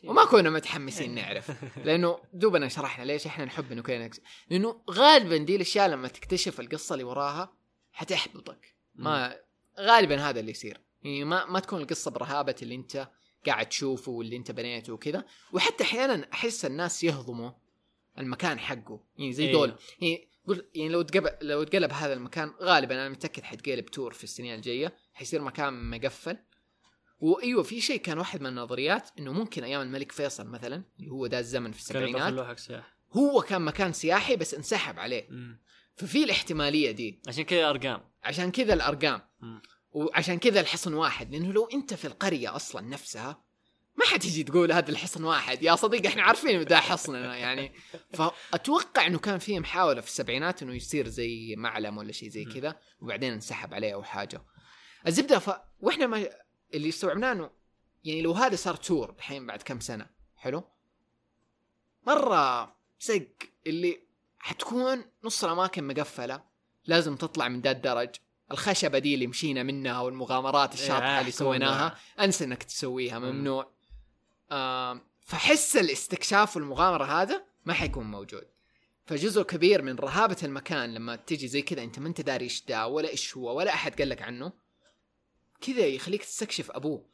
وما 0.03 0.25
كنا 0.25 0.49
متحمسين 0.49 1.15
نعرف 1.15 1.51
لأنه 1.85 2.19
دوبنا 2.33 2.67
شرحنا 2.67 3.03
ليش 3.03 3.27
إحنا 3.27 3.45
نحب 3.45 3.71
إنه 3.71 3.83
نكس... 3.89 4.21
لأنه 4.49 4.81
غالبا 4.91 5.37
دي 5.37 5.55
الأشياء 5.55 5.87
لما 5.87 6.07
تكتشف 6.07 6.59
القصة 6.59 6.93
اللي 6.93 7.03
وراها 7.03 7.53
حتحبطك. 7.91 8.75
ما 8.95 9.35
غالبا 9.79 10.29
هذا 10.29 10.39
اللي 10.39 10.51
يصير. 10.51 10.81
يعني 11.03 11.23
ما 11.23 11.45
ما 11.45 11.59
تكون 11.59 11.81
القصة 11.81 12.11
برهابة 12.11 12.55
اللي 12.61 12.75
أنت 12.75 13.09
قاعد 13.45 13.69
تشوفه 13.69 14.11
واللي 14.11 14.37
أنت 14.37 14.51
بنيته 14.51 14.93
وكذا. 14.93 15.25
وحتى 15.53 15.83
أحيانا 15.83 16.27
أحس 16.33 16.65
الناس 16.65 17.03
يهضموا 17.03 17.51
المكان 18.19 18.59
حقه. 18.59 19.03
يعني 19.17 19.33
زي 19.33 19.45
إيه. 19.45 19.51
دول. 19.51 19.75
يعني 20.01 20.27
قل 20.47 20.65
يعني 20.75 20.89
لو 20.89 21.01
تقلب 21.01 21.37
لو 21.41 21.63
تقلب 21.63 21.91
هذا 21.91 22.13
المكان 22.13 22.53
غالبا 22.61 22.95
أنا 22.95 23.09
متأكد 23.09 23.43
حيتقلب 23.43 23.85
تور 23.85 24.13
في 24.13 24.23
السنين 24.23 24.55
الجاية. 24.55 24.95
حيصير 25.13 25.41
مكان 25.41 25.89
مقفل. 25.89 26.37
وأيوة 27.19 27.63
في 27.63 27.81
شيء 27.81 28.01
كان 28.01 28.17
واحد 28.17 28.41
من 28.41 28.47
النظريات 28.47 29.09
إنه 29.19 29.33
ممكن 29.33 29.63
أيام 29.63 29.81
الملك 29.81 30.11
فيصل 30.11 30.47
مثلا 30.47 30.83
اللي 30.99 31.11
هو 31.11 31.25
ذا 31.25 31.39
الزمن 31.39 31.71
في 31.71 31.79
السبعينات 31.79 32.33
هو 33.11 33.41
كان 33.41 33.61
مكان 33.61 33.93
سياحي 33.93 34.35
بس 34.35 34.53
انسحب 34.53 34.99
عليه. 34.99 35.27
مم. 35.29 35.61
ففي 35.95 36.23
الاحتمالية 36.23 36.91
دي. 36.91 37.21
عشان 37.27 37.43
كذا 37.43 37.69
ارقام 37.69 38.01
عشان 38.23 38.51
كذا 38.51 38.73
الأرقام. 38.73 39.21
مم. 39.41 39.61
وعشان 39.91 40.39
كذا 40.39 40.59
الحصن 40.59 40.93
واحد 40.93 41.31
لأنه 41.31 41.53
لو 41.53 41.65
أنت 41.73 41.93
في 41.93 42.05
القرية 42.05 42.55
أصلا 42.55 42.81
نفسها 42.81 43.43
ما 43.95 44.05
حتيجي 44.05 44.43
تقول 44.43 44.71
هذا 44.71 44.89
الحصن 44.89 45.23
واحد. 45.23 45.63
يا 45.63 45.75
صديقي 45.75 46.07
إحنا 46.07 46.23
عارفين 46.23 46.65
ده 46.65 46.77
حصننا 46.77 47.37
يعني. 47.37 47.71
فأتوقع 48.17 49.07
إنه 49.07 49.19
كان 49.19 49.39
في 49.39 49.59
محاولة 49.59 50.01
في 50.01 50.07
السبعينات 50.07 50.63
إنه 50.63 50.73
يصير 50.73 51.07
زي 51.07 51.55
معلم 51.57 51.97
ولا 51.97 52.11
شيء 52.11 52.29
زي. 52.29 52.45
كذا 52.45 52.79
وبعدين 53.01 53.33
انسحب 53.33 53.73
عليه 53.73 53.93
أو 53.93 54.03
حاجة. 54.03 54.45
الزبدة 55.07 55.39
ف... 55.39 55.61
وإحنا 55.79 56.07
ما 56.07 56.29
اللي 56.73 56.89
استوعبناه 56.89 57.31
إنه 57.31 57.49
يعني 58.03 58.21
لو 58.21 58.31
هذا 58.31 58.55
صار 58.55 58.75
تور 58.75 59.09
الحين 59.09 59.47
بعد 59.47 59.61
كم 59.61 59.79
سنة 59.79 60.09
حلو؟ 60.35 60.63
مرة 62.07 62.75
سق 62.99 63.27
اللي 63.67 63.99
حتكون 64.39 65.05
نص 65.23 65.43
الأماكن 65.43 65.87
مقفلة 65.87 66.43
لازم 66.85 67.15
تطلع 67.15 67.47
من 67.47 67.61
ذا 67.61 67.71
الدرج. 67.71 68.09
الخشبة 68.51 68.99
دي 68.99 69.13
اللي 69.13 69.27
مشينا 69.27 69.63
منها 69.63 70.01
والمغامرات 70.01 70.73
الشاطحة 70.73 71.13
إيه، 71.13 71.19
اللي 71.19 71.31
سويناها. 71.31 71.97
أنسى 72.19 72.43
إنك 72.43 72.63
تسويها 72.63 73.19
ممنوع. 73.19 73.71
آم، 74.51 75.01
فحس 75.21 75.77
الاستكشاف 75.77 76.55
والمغامرة 76.55 77.05
هذا 77.05 77.43
ما 77.65 77.73
حيكون 77.73 78.11
موجود. 78.11 78.43
فجزء 79.05 79.41
كبير 79.43 79.81
من 79.81 79.95
رهابة 79.95 80.37
المكان 80.43 80.93
لما 80.93 81.15
تجي 81.15 81.47
زي 81.47 81.61
كذا 81.61 81.83
أنت 81.83 81.99
ما 81.99 82.07
أنت 82.07 82.21
داري 82.21 82.43
إيش 82.43 82.65
ده 82.65 82.87
ولا 82.87 83.09
إيش 83.09 83.37
هو 83.37 83.57
ولا 83.57 83.73
أحد 83.73 83.97
قال 83.97 84.09
لك 84.09 84.21
عنه 84.21 84.53
كذا 85.61 85.85
يخليك 85.85 86.23
تستكشف 86.23 86.71
أيوه. 86.71 87.10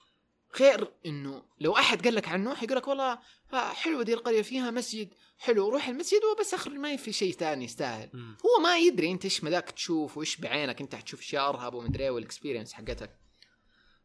غير 0.59 0.93
إنه 1.05 1.43
لو 1.59 1.77
أحد 1.77 2.03
قال 2.03 2.15
لك 2.15 2.27
عنه 2.27 2.55
حيقول 2.55 2.77
لك 2.77 2.87
والله 2.87 3.19
آه، 3.53 3.73
حلوة 3.73 4.03
دي 4.03 4.13
القرية 4.13 4.41
فيها 4.41 4.71
مسجد 4.71 5.13
حلو 5.37 5.69
روح 5.69 5.87
المسجد 5.87 6.19
وبس 6.23 6.53
أخرج 6.53 6.73
ما 6.73 6.95
في 6.95 7.13
شيء 7.13 7.33
ثاني 7.33 7.65
يستاهل. 7.65 8.09
هو 8.15 8.63
ما 8.63 8.77
يدري 8.77 9.11
أنت 9.11 9.23
إيش 9.23 9.43
مذاك 9.43 9.71
تشوف 9.71 10.17
وإيش 10.17 10.37
بعينك 10.37 10.81
أنت 10.81 10.95
حتشوف 10.95 11.19
اشياء 11.19 11.49
أرهب 11.49 11.73
ومدري 11.73 12.03
إيه 12.03 12.09
وال 12.09 12.20
experience 12.20 12.73
حقتك. 12.73 13.17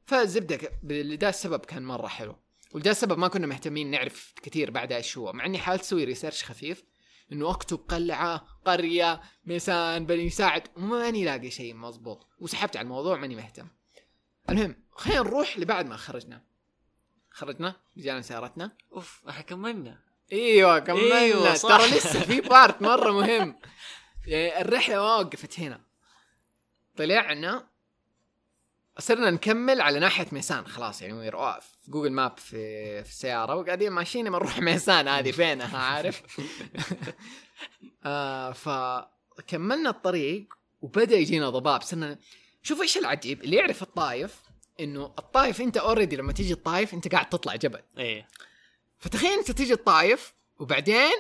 فالزبدة 0.05 0.59
لده 0.82 1.28
السبب 1.28 1.61
كان 1.64 1.82
مرة 1.82 2.07
حلو. 2.07 2.36
ولده 2.72 2.90
السبب 2.90 3.18
ما 3.18 3.28
كنا 3.28 3.47
مهتمين 3.47 3.90
نعرف 3.90 4.34
كثير 4.43 4.70
بعدها 4.70 4.97
إيش 4.97 5.18
هو. 5.18 5.32
مع 5.32 5.47
إني 5.47 5.59
حاولت 5.59 5.82
أسوي 5.82 6.05
research 6.05 6.45
خفيف 6.45 6.84
إنه 7.32 7.51
أكتب 7.51 7.78
قلعة 7.78 8.47
قرية 8.64 9.20
ميسان 9.45 10.07
بني 10.07 10.30
ساعد 10.30 10.62
وماني 10.76 11.24
لاقي 11.24 11.51
شيء 11.51 11.74
مضبوط. 11.74 12.26
وسحبت 12.38 12.76
على 12.76 12.84
الموضوع 12.84 13.16
ماني 13.16 13.36
مهتم. 13.36 13.68
المهم 14.51 14.82
خلينا 14.95 15.20
نروح 15.20 15.59
لبعد 15.59 15.86
ما 15.86 15.97
خرجنا. 15.97 16.43
خرجنا 17.30 17.76
رجعنا 17.99 18.22
سيارتنا. 18.22 18.76
أوف 18.93 19.22
إحنا 19.28 19.43
كملنا. 19.43 19.99
إيوه 20.32 20.78
كملنا. 20.78 21.18
أيوة، 21.18 21.55
صح. 21.55 21.68
ترى 21.68 21.90
لسه 21.90 22.20
في 22.20 22.40
part 22.41 22.83
مرة 22.82 23.11
مهم. 23.11 23.59
يعني 24.26 24.61
الرحلة 24.61 24.97
ما 24.97 25.16
وقفت 25.16 25.61
هنا. 25.61 25.80
طلعنا 26.97 27.68
صرنا 28.99 29.30
نكمل 29.30 29.80
على 29.80 29.99
ناحية 29.99 30.26
ميسان. 30.32 30.66
خلاص 30.66 31.03
يعني 31.03 31.14
we're 31.14 31.55
off 31.55 31.64
Google 31.89 32.12
Map 32.12 32.39
في 32.38 33.05
في 33.05 33.11
السيارة. 33.11 33.55
وقاعدين 33.55 33.93
ماشيين 33.93 34.26
لما 34.26 34.38
نروح 34.38 34.59
ميسان. 34.59 35.09
هذه 35.09 35.30
فينها 35.30 35.78
عارف؟ 35.78 36.22
آه 38.05 38.53
فكملنا 38.53 39.90
الطريق 39.90 40.55
وبدأ 40.82 41.16
يجينا 41.16 41.51
ضباب. 41.51 41.82
صرنا 41.82 42.18
شوف 42.62 42.80
إيش 42.80 42.99
العجيب. 42.99 43.45
اللي 43.45 43.57
يعرف 43.57 43.82
الطايف 43.82 44.43
إنه 44.81 45.05
الطايف 45.18 45.61
أنت 45.61 45.77
already 45.76 46.16
لما 46.16 46.33
تيجي 46.33 46.53
الطايف 46.53 46.95
أنت 46.95 47.09
قاعد 47.12 47.29
تطلع 47.29 47.57
جبل. 47.57 47.81
إيه. 47.99 48.29
فتخيل 48.99 49.31
أنت 49.39 49.51
تيجي 49.51 49.73
الطايف 49.73 50.35
وبعدين 50.59 51.12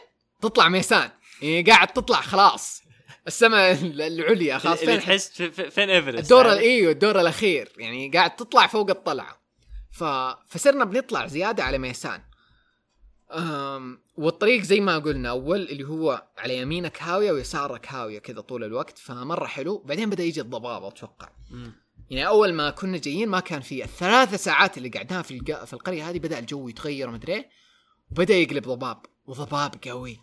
تطلع 0.42 0.68
ميسان. 0.68 1.10
يعني 1.42 1.62
قاعد 1.62 1.88
تطلع 1.88 2.20
خلاص. 2.20 2.82
السماء 3.26 3.72
العليا 3.82 4.58
خلاص. 4.58 4.78
فين 4.78 5.00
تحس 5.00 5.28
في- 5.28 5.50
في- 5.50 5.70
فين 5.70 5.90
إيفرست 5.90 6.18
الدور؟ 6.18 6.52
أيوه 6.52 6.92
الدور 6.92 7.20
الأخير. 7.20 7.72
يعني 7.76 8.08
قاعد 8.10 8.36
تطلع 8.36 8.66
فوق 8.66 8.90
الطلعة. 8.90 9.42
ف... 9.92 10.04
فصرنا 10.48 10.84
بنطلع 10.84 11.26
زيادة 11.26 11.64
على 11.64 11.78
ميسان. 11.78 12.22
أم... 13.32 14.02
والطريق 14.16 14.62
زي 14.62 14.80
ما 14.80 14.98
قلنا 14.98 15.30
أول 15.30 15.62
اللي 15.62 15.84
هو 15.84 16.26
على 16.38 16.58
يمينك 16.58 17.02
هاوية 17.02 17.32
ويسارك 17.32 17.86
هاوية 17.92 18.18
كذا 18.18 18.40
طول 18.40 18.64
الوقت 18.64 18.98
فمرة 18.98 19.46
حلو. 19.46 19.78
بعدين 19.78 20.10
بدأ 20.10 20.22
يجي 20.22 20.40
الضباب 20.40 20.84
أتوقع. 20.84 21.28
يعني 22.10 22.26
أول 22.26 22.52
ما 22.52 22.70
كنا 22.70 22.98
جايين 22.98 23.28
ما 23.28 23.40
كان 23.40 23.60
في 23.60 23.84
الثلاثة 23.84 24.36
ساعات 24.36 24.78
اللي 24.78 24.88
قعدناها 24.88 25.22
في 25.22 25.34
الق... 25.34 25.64
في 25.64 25.72
القرية 25.72 26.10
هذه 26.10 26.18
بدأ 26.18 26.38
الجو 26.38 26.68
يتغير 26.68 27.08
ومدري 27.08 27.34
إيه، 27.34 27.50
وبدأ 28.10 28.34
يقلب 28.34 28.62
ضباب 28.62 29.02
وضباب 29.26 29.74
قوي. 29.88 30.18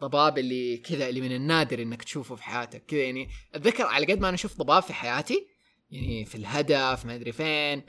ضباب 0.00 0.38
اللي 0.38 0.76
كذا 0.76 1.08
اللي 1.08 1.20
من 1.20 1.32
النادر 1.32 1.82
إنك 1.82 2.02
تشوفه 2.02 2.34
في 2.34 2.42
حياتك. 2.42 2.84
كذا 2.86 3.00
يعني 3.00 3.28
أتذكر 3.54 3.86
على 3.86 4.06
قد 4.06 4.20
ما 4.20 4.28
أنا 4.28 4.36
شفت 4.36 4.58
ضباب 4.58 4.82
في 4.82 4.92
حياتي 4.92 5.46
يعني 5.90 6.24
في 6.24 6.34
الهدف 6.34 7.06
ما 7.06 7.14
أدري 7.14 7.32
فين 7.32 7.82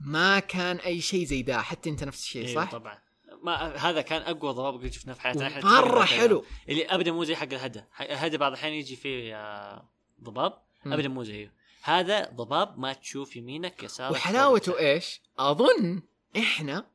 ما 0.00 0.38
كان 0.38 0.76
أي 0.76 1.00
شيء 1.00 1.24
زي 1.24 1.42
ذا 1.42 1.60
حتى 1.60 1.90
أنت 1.90 2.04
نفس 2.04 2.22
الشيء 2.22 2.46
أيوه 2.46 2.64
صح؟ 2.64 2.72
طبعا. 2.72 2.98
ما 3.42 3.76
هذا 3.76 4.00
كان 4.00 4.22
أقوى 4.22 4.52
ضباب 4.52 4.74
قد 4.74 4.92
شفناه 4.92 5.14
في 5.14 5.20
حياتنا 5.20 5.60
مره 5.64 6.04
حلو. 6.04 6.44
اللي 6.68 6.86
ابدا 6.86 7.12
مو 7.12 7.24
زي 7.24 7.36
حق 7.36 7.52
الهدى 7.52 7.82
الهدى 8.00 8.36
بعض 8.36 8.52
الاحيان 8.52 8.72
يجي 8.72 8.96
فيه 8.96 9.36
آه، 9.36 9.88
ضباب. 10.22 10.62
ابدا 10.86 11.08
مو 11.08 11.24
زيه. 11.24 11.55
هذا 11.86 12.30
ضباب 12.34 12.78
ما 12.78 12.92
تشوف 12.92 13.36
يمينك 13.36 13.82
يسارك 13.82 14.12
وحلاوته 14.12 14.78
إيش؟ 14.78 15.20
أظن 15.38 16.02
إحنا 16.36 16.86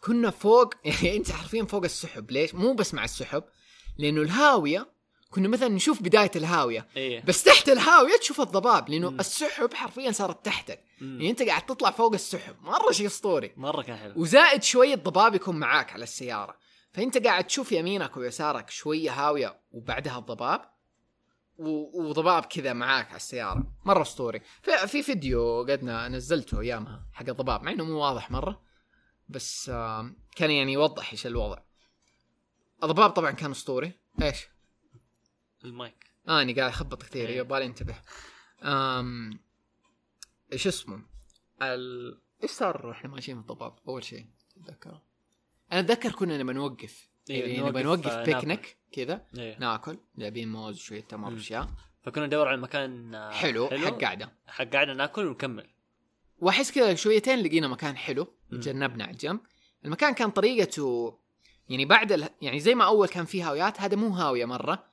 كنا 0.00 0.30
فوق 0.30 0.74
يعني 0.84 1.16
أنت 1.16 1.32
حرفيا 1.32 1.64
فوق 1.64 1.84
السحب 1.84 2.30
ليش؟ 2.30 2.54
مو 2.54 2.72
بس 2.72 2.94
مع 2.94 3.04
السحب 3.04 3.44
لأنه 3.98 4.22
الهاوية 4.22 4.86
كنا 5.30 5.48
مثلا 5.48 5.68
نشوف 5.68 6.02
بداية 6.02 6.30
الهاوية 6.36 6.88
إيه 6.96 7.24
بس 7.24 7.42
تحت 7.42 7.68
الهاوية 7.68 8.16
تشوف 8.16 8.40
الضباب 8.40 8.88
لأنه 8.88 9.10
مم. 9.10 9.20
السحب 9.20 9.74
حرفيا 9.74 10.12
صارت 10.12 10.44
تحتك 10.44 10.84
مم. 11.00 11.16
يعني 11.16 11.30
أنت 11.30 11.42
قاعد 11.42 11.66
تطلع 11.66 11.90
فوق 11.90 12.12
السحب 12.14 12.56
مرة 12.62 12.92
شيء 12.92 13.06
أسطوري 13.06 13.52
مرة 13.56 13.82
كان 13.82 13.96
حلو 13.96 14.12
وزائد 14.16 14.62
شوية 14.62 14.94
ضباب 14.94 15.34
يكون 15.34 15.56
معاك 15.56 15.92
على 15.92 16.02
السيارة 16.02 16.56
فأنت 16.92 17.26
قاعد 17.26 17.44
تشوف 17.44 17.72
يمينك 17.72 18.16
ويسارك 18.16 18.70
شوية 18.70 19.10
هاوية 19.10 19.60
وبعدها 19.70 20.18
الضباب 20.18 20.75
وضباب 21.58 22.44
كذا 22.44 22.72
معاك 22.72 23.06
على 23.06 23.16
السيارة. 23.16 23.72
مرة 23.84 24.02
أسطوري. 24.02 24.40
في, 24.62 24.86
في 24.88 25.02
فيديو 25.02 25.62
قد 25.62 25.84
ن- 25.84 26.12
نزلته 26.12 26.60
أيامها 26.60 27.06
حق 27.12 27.28
الضباب 27.28 27.62
مع 27.62 27.70
إنه 27.72 27.84
مو 27.84 27.98
واضح 27.98 28.30
مرة 28.30 28.62
بس 29.28 29.70
كان 30.36 30.50
يعني 30.50 30.72
يوضح 30.72 31.12
إيش 31.12 31.26
الوضع. 31.26 31.58
الضباب 32.82 33.10
طبعا 33.10 33.30
كان 33.30 33.50
أسطوري. 33.50 33.92
إيش؟ 34.22 34.46
المايك. 35.64 36.12
آه 36.28 36.42
اني 36.42 36.52
قاعد 36.52 36.70
أخبط 36.70 37.02
كثير 37.02 37.28
إيه. 37.28 37.36
يبغالي 37.36 37.66
انتبه. 37.66 37.94
أم... 38.62 39.38
إيش 40.52 40.66
اسمه؟ 40.66 41.02
ال... 41.62 42.20
إيش 42.42 42.50
صار 42.50 42.86
وإحنا 42.86 43.10
ماشيين 43.10 43.38
الضباب؟ 43.38 43.78
أول 43.88 44.04
شيء. 44.04 44.26
تتذكره؟ 44.56 45.02
أنا 45.72 45.80
أتذكر 45.80 46.12
كنا 46.12 46.38
نبى 46.38 46.52
نوقف. 46.52 47.08
إيه، 47.30 47.56
يعني 47.56 47.68
نبى 47.68 47.82
نوقف 47.82 48.06
آه، 48.06 48.24
بيكنيك. 48.24 48.76
كذا 48.96 49.26
إيه. 49.38 49.58
ناكل 49.58 49.98
جايبين 50.18 50.52
موز 50.52 50.76
وشويه 50.76 51.00
تمر. 51.00 51.32
واشياء 51.32 51.68
فكنا 52.02 52.26
ندور 52.26 52.48
على 52.48 52.56
مكان 52.56 53.14
آه، 53.14 53.30
حلو, 53.30 53.68
حق 53.68 54.00
قاعدة. 54.00 54.32
حق 54.46 54.64
قاعدة 54.64 54.94
ناكل 54.94 55.26
ونكمل. 55.26 55.66
وأحس 56.38 56.72
كذا 56.72 56.94
شويتين 56.94 57.38
لقينا 57.38 57.68
مكان 57.68 57.96
حلو. 57.96 58.26
تجنبنا 58.50 59.04
على 59.04 59.12
الجنب. 59.12 59.40
المكان 59.84 60.14
كان 60.14 60.30
طريقته 60.30 61.18
يعني 61.68 61.84
بعد 61.84 62.12
ال... 62.12 62.28
يعني 62.42 62.60
زي 62.60 62.74
ما 62.74 62.84
أول 62.84 63.08
كان 63.08 63.24
فيه 63.24 63.48
هاويات 63.48 63.80
هذا 63.80 63.96
مو 63.96 64.08
هاوية 64.08 64.44
مرة. 64.44 64.84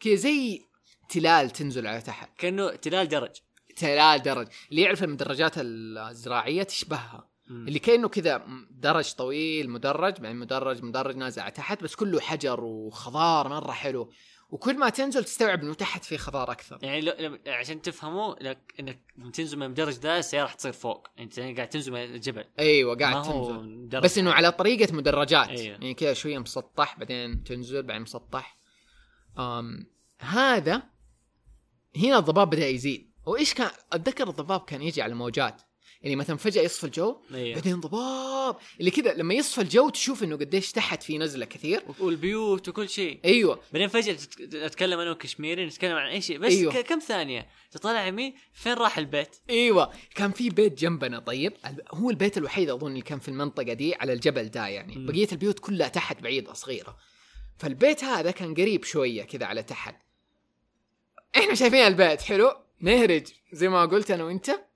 كذا 0.00 0.14
زي 0.14 0.62
تلال 1.08 1.50
تنزل 1.50 1.86
على 1.86 2.00
تحت. 2.00 2.30
كأنه 2.38 2.70
تلال 2.70 3.08
درج. 3.08 3.36
تلال 3.76 4.22
درج. 4.22 4.48
اللي 4.70 4.82
يعرف 4.82 5.04
المدرجات 5.04 5.52
الزراعية 5.56 6.62
تشبهها. 6.62 7.29
اللي 7.50 7.78
كأنه 7.78 8.08
كذا 8.08 8.46
درج 8.70 9.12
طويل 9.12 9.70
مدرج 9.70 10.20
بعدين 10.20 10.36
مدرج 10.36 10.82
مدرج 10.82 11.16
نازل 11.16 11.42
على 11.42 11.50
تحت 11.50 11.82
بس 11.82 11.94
كله 11.94 12.20
حجر 12.20 12.60
وخضار 12.64 13.48
مرة 13.48 13.72
حلو. 13.72 14.12
وكل 14.50 14.78
ما 14.78 14.88
تنزل 14.88 15.24
تستوعب 15.24 15.62
إنه 15.62 15.74
تحت 15.74 16.04
في 16.04 16.18
خضار 16.18 16.52
أكثر. 16.52 16.78
يعني 16.82 17.00
لو 17.00 17.12
لو- 17.18 17.38
عشان 17.46 17.82
تفهموا 17.82 18.34
لك 18.40 18.74
إنك 18.80 18.98
تنزل 19.32 19.56
من 19.56 19.62
المدرج 19.62 19.96
ده 19.96 20.18
السيارة 20.18 20.46
حتصير 20.46 20.72
فوق. 20.72 21.08
أنت 21.18 21.38
يعني 21.38 21.54
قاعد 21.54 21.68
تنزل 21.68 21.92
من 21.92 21.98
الجبل. 22.04 22.44
أيوه 22.58 22.96
قاعد 22.96 23.22
تنزل. 23.22 24.00
بس 24.00 24.18
إنه 24.18 24.32
على 24.32 24.52
طريقة 24.52 24.94
مدرجات. 24.94 25.48
أيوه. 25.48 25.62
يعني 25.62 25.94
كذا 25.94 26.12
شوية 26.12 26.38
مسطح 26.38 26.98
بعدين 26.98 27.44
تنزل 27.44 27.82
بعدين 27.82 28.02
مسطح. 28.02 28.56
أم 29.38 29.86
هذا 30.20 30.82
هنا 31.96 32.18
الضباب 32.18 32.50
بدأ 32.50 32.66
يزيد. 32.68 33.10
وإيش 33.26 33.54
كان 33.54 33.70
أتذكر 33.92 34.28
الضباب 34.28 34.60
كان 34.60 34.82
يجي 34.82 35.02
على 35.02 35.14
موجات 35.14 35.62
يعني 36.02 36.16
مثلا 36.16 36.36
فجأة 36.36 36.62
يصفى 36.62 36.84
الجو 36.84 37.16
أيوه 37.34 37.54
بعدين 37.54 37.80
ضباب 37.80 38.56
اللي 38.80 38.90
كذا 38.90 39.14
لما 39.14 39.34
يصفى 39.34 39.60
الجو 39.60 39.88
تشوف 39.88 40.22
إنه 40.22 40.36
قديش 40.36 40.72
تحت 40.72 41.02
في 41.02 41.18
نزلة 41.18 41.44
كثير. 41.44 41.82
والبيوت 41.98 42.68
وكل 42.68 42.88
شيء. 42.88 43.20
أيوه. 43.24 43.60
بعدين 43.72 43.88
فجأة 43.88 44.16
اتكلم 44.66 45.00
أنا 45.00 45.10
وكشميري 45.10 45.66
نتكلم 45.66 45.96
عن 45.96 46.10
أي 46.10 46.20
شيء. 46.20 46.38
بس. 46.38 46.52
أيوه. 46.52 46.80
كم 46.82 46.98
ثانية؟ 46.98 47.48
تطلع 47.70 48.06
يمين 48.06 48.34
فين 48.52 48.72
راح 48.72 48.98
البيت؟ 48.98 49.36
أيوه. 49.50 49.92
كان 50.14 50.32
في 50.32 50.50
بيت 50.50 50.78
جنبنا 50.78 51.18
طيب. 51.18 51.52
هو 51.94 52.10
البيت 52.10 52.38
الوحيد 52.38 52.70
أظن 52.70 52.90
اللي 52.90 53.02
كان 53.02 53.18
في 53.18 53.28
المنطقة 53.28 53.72
دي 53.72 53.94
على 53.94 54.12
الجبل 54.12 54.48
ده 54.48 54.66
يعني. 54.66 54.96
مم. 54.96 55.06
بقية 55.06 55.28
البيوت 55.32 55.58
كلها 55.58 55.88
تحت 55.88 56.22
بعيدة 56.22 56.52
صغيرة. 56.52 56.96
فالبيت 57.58 58.04
هذا 58.04 58.30
كان 58.30 58.54
قريب 58.54 58.84
شوية 58.84 59.22
كذا 59.22 59.46
على 59.46 59.62
تحت. 59.62 59.96
إحنا 61.36 61.54
شايفين 61.54 61.86
البيت 61.86 62.20
حلو؟ 62.20 62.52
نهرج. 62.80 63.26
زي 63.52 63.68
ما 63.68 63.84
قلت 63.84 64.10
أنا 64.10 64.24
وأنت. 64.24 64.69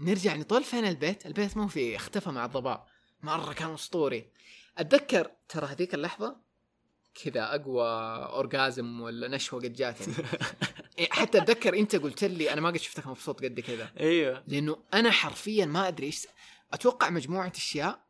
نرجع 0.00 0.36
نطول 0.36 0.64
فين 0.64 0.84
البيت؟ 0.84 1.26
البيت 1.26 1.56
مو 1.56 1.68
في 1.68 1.96
اختفى 1.96 2.30
مع 2.30 2.44
الضباب 2.44 2.84
مرة 3.22 3.52
كان 3.52 3.74
أسطوري. 3.74 4.26
أتذكر 4.78 5.30
ترى 5.48 5.66
هذيك 5.66 5.94
اللحظة 5.94 6.36
كذا 7.24 7.54
أقوى 7.54 7.86
اورجازم 8.24 9.00
ولا 9.00 9.28
نشوه 9.28 9.60
قد 9.60 9.72
جاتني. 9.72 10.14
إيه، 10.98 11.08
حتى 11.10 11.38
أتذكر 11.38 11.78
أنت 11.78 11.96
قلت 11.96 12.24
لي 12.24 12.52
أنا 12.52 12.60
ما 12.60 12.68
قد 12.68 12.76
شفتك 12.76 13.06
مبسوط 13.06 13.44
قد 13.44 13.60
كذا. 13.60 13.90
أيوه. 14.00 14.44
لأنه 14.46 14.76
أنا 14.94 15.10
حرفيا 15.10 15.66
ما 15.66 15.88
أدري 15.88 16.06
إيش 16.06 16.26
أتوقع 16.72 17.10
مجموعة 17.10 17.52
أشياء 17.56 18.04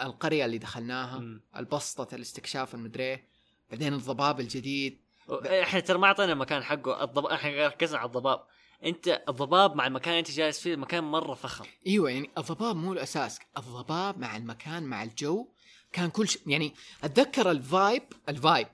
القرية 0.00 0.44
اللي 0.44 0.58
دخلناها 0.58 1.18
مم. 1.18 1.42
البسطة 1.56 2.14
الاستكشاف 2.14 2.74
المدري 2.74 3.24
بعدين 3.70 3.94
الضباب 3.94 4.40
الجديد. 4.40 5.00
إحنا 5.30 5.80
ترى 5.80 5.98
ما 5.98 6.06
أعطينا 6.06 6.32
المكان 6.32 6.62
حقه. 6.62 7.04
الضباب 7.04 7.32
إحنا 7.32 7.66
ركزنا 7.66 7.98
على 7.98 8.06
الضباب. 8.06 8.44
انت 8.84 9.22
الضباب 9.28 9.76
مع 9.76 9.86
المكان 9.86 10.08
اللي 10.08 10.20
انت 10.20 10.30
جالس 10.30 10.58
فيه 10.60 10.76
مكان 10.76 11.04
مرة 11.04 11.34
فخم. 11.34 11.64
أيوه 11.86 12.10
يعني 12.10 12.30
الضباب 12.38 12.76
مو 12.76 12.92
الأساس. 12.92 13.38
الضباب 13.58 14.18
مع 14.18 14.36
المكان 14.36 14.82
مع 14.82 15.02
الجو 15.02 15.48
كان 15.92 16.10
كل 16.10 16.28
شيء 16.28 16.42
يعني 16.46 16.74
أتذكر 17.04 17.50
ال 17.50 17.60
vibe 17.60 18.02
ال 18.28 18.35
vibe. 18.35 18.68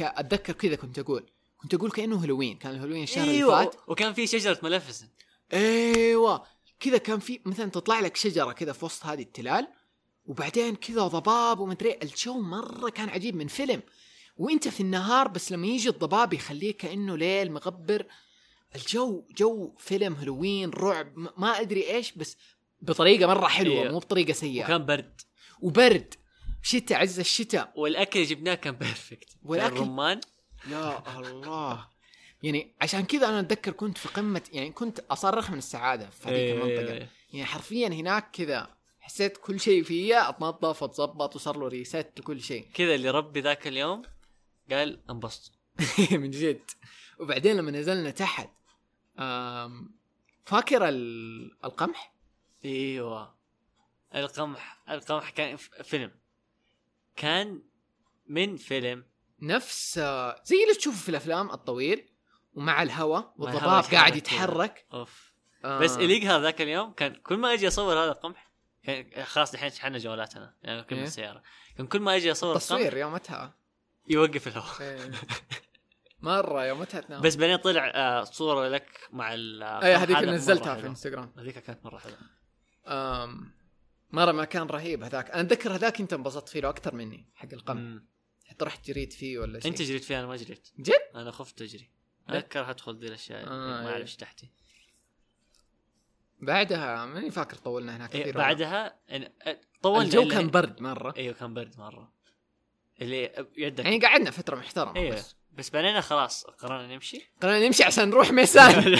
أتذكر 0.00 0.52
كذا 0.52 0.74
كنت 0.74 0.98
أقول. 0.98 1.26
كنت 1.58 1.74
أقول 1.74 1.90
كأنه 1.90 2.16
هالوين 2.16 2.56
كان 2.56 2.74
الهالوين 2.74 3.02
الشهر 3.02 3.28
أيوه 3.28 3.60
اللي 3.60 3.70
فات. 3.70 3.80
وكان 3.88 4.12
في 4.12 4.26
شجرة 4.26 4.58
Maleficent 4.62 5.08
أيوه. 5.52 6.42
كذا 6.80 6.98
كان 6.98 7.18
في 7.18 7.40
مثلا 7.44 7.70
تطلع 7.70 8.00
لك 8.00 8.16
شجرة 8.16 8.52
كذا 8.52 8.72
في 8.72 8.84
وسط 8.84 9.06
هذه 9.06 9.22
التلال 9.22 9.68
وبعدين 10.26 10.74
كذا 10.76 11.02
ضباب 11.06 11.60
ومدري 11.60 11.98
الجو 12.02 12.40
مرة 12.40 12.90
كان 12.90 13.08
عجيب 13.08 13.36
من 13.36 13.46
فيلم. 13.46 13.82
وأنت 14.36 14.68
في 14.68 14.80
النهار 14.80 15.28
بس 15.28 15.52
لما 15.52 15.66
يجي 15.66 15.88
الضباب 15.88 16.32
يخليك 16.32 16.76
كأنه 16.76 17.16
ليل 17.16 17.52
مغبر. 17.52 18.06
الجو 18.74 19.24
جو 19.36 19.74
فيلم 19.78 20.14
هالوين 20.14 20.70
رعب 20.70 21.18
ما 21.36 21.60
أدري 21.60 21.90
إيش 21.90 22.12
بس 22.12 22.36
بطريقة 22.80 23.26
مرة 23.26 23.46
حلوة 23.46 23.82
إيه. 23.82 23.88
مو 23.90 23.98
بطريقة 23.98 24.32
سيئة. 24.32 24.64
وكان 24.64 24.86
برد. 24.86 25.20
وبرد. 25.60 26.14
شتاء 26.62 26.98
عز 27.00 27.18
الشتاء. 27.18 27.72
والأكل 27.76 28.18
اللي 28.20 28.30
جبناه 28.34 28.54
كان 28.54 28.74
perfect 28.74 29.28
والأكل- 29.44 29.56
كان 29.56 29.76
رمان. 29.76 30.20
يا 30.70 31.18
الله. 31.20 31.86
يعني 32.42 32.74
عشان 32.80 33.04
كذا 33.04 33.28
أنا 33.28 33.40
أتذكر 33.40 33.72
كنت 33.72 33.98
في 33.98 34.08
قمة 34.08 34.42
يعني 34.52 34.70
كنت 34.72 35.00
أصرخ 35.10 35.50
من 35.50 35.58
السعادة 35.58 36.10
في 36.10 36.28
هذيك 36.28 36.36
إيه، 36.38 36.52
المنطقة. 36.52 36.94
إيه. 36.94 37.08
يعني 37.32 37.44
حرفيا 37.46 37.88
هناك 37.88 38.30
كذا 38.32 38.68
حسيت 39.00 39.36
كل 39.36 39.60
شيء 39.60 39.82
فيا 39.82 40.28
أتنظف 40.28 40.82
وتظبط 40.82 41.36
وصار 41.36 41.56
له 41.58 41.68
reset 41.68 42.12
وكل 42.20 42.40
شيء. 42.42 42.66
كذا 42.74 42.94
اللي 42.94 43.10
ربي 43.10 43.40
ذاك 43.40 43.66
اليوم 43.66 44.02
قال 44.70 45.00
انبسط. 45.10 45.52
من 46.12 46.30
جد. 46.30 46.60
وبعدين 47.20 47.56
لما 47.56 47.70
نزلنا 47.70 48.10
تحت 48.10 48.48
فاكر 50.46 50.88
ال- 50.88 51.64
القمح؟ 51.64 52.14
إيوه. 52.64 53.34
القمح 54.14 54.82
القمح 54.90 55.30
كان 55.30 55.56
فيلم. 55.56 56.12
كان 57.16 57.62
من 58.26 58.56
فيلم. 58.56 59.04
نفس 59.42 59.98
آه، 59.98 60.42
زي 60.44 60.62
اللي 60.62 60.74
تشوفه 60.74 60.98
في 61.02 61.08
الأفلام 61.08 61.50
الطويل 61.50 62.08
ومع 62.54 62.82
الهواء 62.82 63.34
والضباب 63.36 63.84
قاعد 63.84 64.16
يتحرك. 64.16 64.86
أوف. 64.92 65.32
آه، 65.64 65.78
بس 65.78 65.96
اللي 65.96 66.26
هذا 66.26 66.42
ذاك 66.42 66.60
اليوم 66.62 66.92
كان 66.92 67.14
كل 67.14 67.36
ما 67.36 67.52
أجي 67.54 67.68
أصور 67.68 67.92
هذا 68.04 68.10
القمح 68.12 68.50
كان 68.82 69.24
خلاص 69.24 69.52
الحين 69.54 69.70
شحنا 69.70 69.98
جوالاتنا 69.98 70.54
يعني 70.62 70.82
كنا 70.82 70.98
إيه. 70.98 71.04
بالسياره 71.04 71.42
كان 71.76 71.86
كل 71.86 72.00
ما 72.00 72.16
أجي 72.16 72.32
أصور 72.32 72.54
تصوير 72.56 72.96
يومتها. 72.96 73.54
يوقف 74.08 74.48
الهواء. 74.48 74.80
إيه. 74.80 75.10
مرة 76.20 76.66
يومتها 76.66 77.00
تنام 77.00 77.20
بس 77.22 77.36
بعدين 77.36 77.56
طلع 77.56 77.92
آه، 77.94 78.24
صورة 78.24 78.68
لك 78.68 79.08
مع 79.12 79.34
ال 79.34 79.62
اي 79.62 79.94
هذيك 79.94 80.16
نزلتها 80.16 80.74
في 80.74 80.80
حلو. 80.80 80.90
انستغرام 80.90 81.32
هذيك 81.38 81.58
كانت 81.58 81.84
مرة 81.84 81.98
حلوة. 81.98 82.18
آم، 82.86 83.52
مرة 84.10 84.32
ما 84.32 84.44
كان 84.44 84.66
رهيب 84.66 85.02
هذاك. 85.02 85.30
أنا 85.30 85.40
أتذكر 85.40 85.74
هذاك 85.74 86.00
انت 86.00 86.12
انبسطت 86.12 86.48
فيه 86.48 86.68
أكثر 86.68 86.94
مني 86.94 87.26
حق 87.34 87.48
القمح. 87.52 87.80
مم. 87.80 88.08
حتى 88.46 88.64
رحت 88.64 88.86
جريت 88.86 89.12
فيه 89.12 89.38
ولا 89.38 89.60
شيء. 89.60 89.70
أنت 89.70 89.82
جريت 89.82 90.04
فيها 90.04 90.18
أنا 90.18 90.26
ما 90.26 90.36
جريت. 90.36 90.68
جد؟ 90.78 90.92
أنا 91.14 91.30
خفت 91.30 91.62
أجري. 91.62 91.90
لا. 92.28 92.36
اذكر 92.36 92.70
ادخل 92.70 92.98
ذي 92.98 93.06
الأشياء 93.06 93.46
آه، 93.46 93.48
ما 93.48 93.80
إيه. 93.80 93.86
أعرف 93.92 94.00
إيش 94.02 94.16
تحتي. 94.16 94.50
بعدها 96.40 97.06
ماني 97.06 97.30
فاكر 97.30 97.56
طولنا 97.56 97.96
هناك 97.96 98.14
إيه 98.14 98.22
كثير 98.22 98.34
لا. 98.34 98.40
بعدها 98.40 98.96
إن- 99.10 99.50
طولنا 99.82 100.02
الجو 100.04 100.28
كان 100.28 100.50
برد 100.50 100.80
مرة. 100.82 101.14
أيوه 101.16 101.34
كان 101.34 101.54
برد 101.54 101.78
مرة. 101.78 102.12
اللي 103.00 103.46
يدك. 103.56 103.84
يعني 103.84 103.98
قعدنا 104.00 104.30
فترة 104.30 104.56
محترمة 104.56 104.96
أيوه 104.96 105.16
بس. 105.16 105.36
بس 105.58 105.70
بعدين 105.70 106.00
خلاص 106.00 106.44
قررنا 106.44 106.94
نمشي. 106.94 107.30
قررنا 107.42 107.66
نمشي 107.66 107.84
عشان 107.84 108.10
نروح 108.10 108.30
ميسان. 108.32 108.94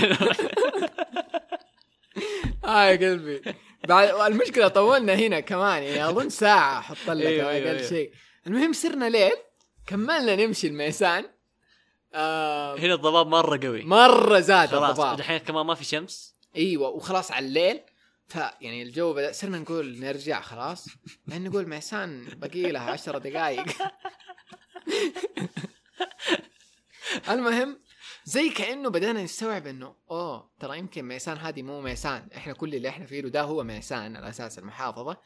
آه 2.64 2.84
يا 2.84 2.96
قلبي. 3.10 3.42
بعد 3.88 4.32
المشكلة 4.32 4.68
طولنا 4.68 5.14
هنا 5.14 5.40
كمان 5.40 5.82
يعني 5.82 6.08
أظن 6.08 6.28
ساعة 6.28 6.78
أحط 6.78 7.10
لك 7.10 7.26
أيوة، 7.26 7.44
أقل 7.46 7.66
أيوة. 7.66 7.88
شيء. 7.88 8.12
المهم 8.46 8.72
صرنا 8.72 9.08
ليل 9.08 9.32
كملنا 9.86 10.36
نمشي 10.36 10.66
الميسان. 10.66 11.24
آه 12.14 12.78
هنا 12.78 12.94
الضباب 12.94 13.26
مرة 13.26 13.60
قوي. 13.62 13.82
مرة 13.84 14.40
زاد 14.40 14.68
خلاص 14.68 14.90
الضباب. 14.90 15.16
دحين 15.16 15.38
كمان 15.38 15.66
ما 15.66 15.74
في 15.74 15.84
شمس. 15.84 16.34
إيوه 16.56 16.88
وخلاص 16.88 17.32
على 17.32 17.46
الليل. 17.46 17.80
ف 18.28 18.34
يعني 18.36 18.82
الجو 18.82 19.12
بدأ 19.14 19.32
صرنا 19.32 19.58
نقول 19.58 20.00
نرجع 20.00 20.40
خلاص. 20.40 20.86
لأن 21.26 21.44
نقول 21.44 21.68
ميسان 21.68 22.24
باقي 22.24 22.62
لها 22.72 22.90
عشرة 22.90 23.18
دقائق 23.18 23.64
المهم 27.30 27.80
زي 28.24 28.48
كأنه 28.48 28.90
بدأنا 28.90 29.22
نستوعب 29.22 29.66
إنه 29.66 29.94
أوه 30.10 30.50
ترى 30.60 30.78
يمكن 30.78 31.04
ميسان 31.04 31.36
هذه 31.38 31.62
مو 31.62 31.80
ميسان 31.80 32.28
إحنا 32.36 32.52
كل 32.52 32.74
اللي 32.74 32.88
إحنا 32.88 33.06
فيه 33.06 33.20
ده 33.20 33.42
هو 33.42 33.62
ميسان 33.64 34.16
على 34.16 34.28
أساس 34.28 34.58
المحافظة. 34.58 35.16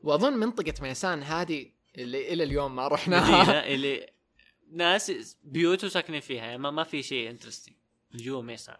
وأظن 0.00 0.32
منطقة 0.32 0.74
ميسان 0.82 1.22
هذه 1.22 1.72
اللي 1.98 2.32
إلى 2.32 2.44
اليوم 2.44 2.76
ما 2.76 2.88
رحناها. 2.88 3.66
اللي 3.74 4.10
ناس 4.72 5.36
بيوت 5.44 5.84
وساكنين 5.84 6.20
فيها 6.20 6.44
يعني 6.44 6.58
ما, 6.58 6.70
ما 6.70 6.84
في 6.84 7.02
شيء 7.02 7.30
interesting 7.30 7.74
جوا 8.14 8.42
ميسان. 8.42 8.76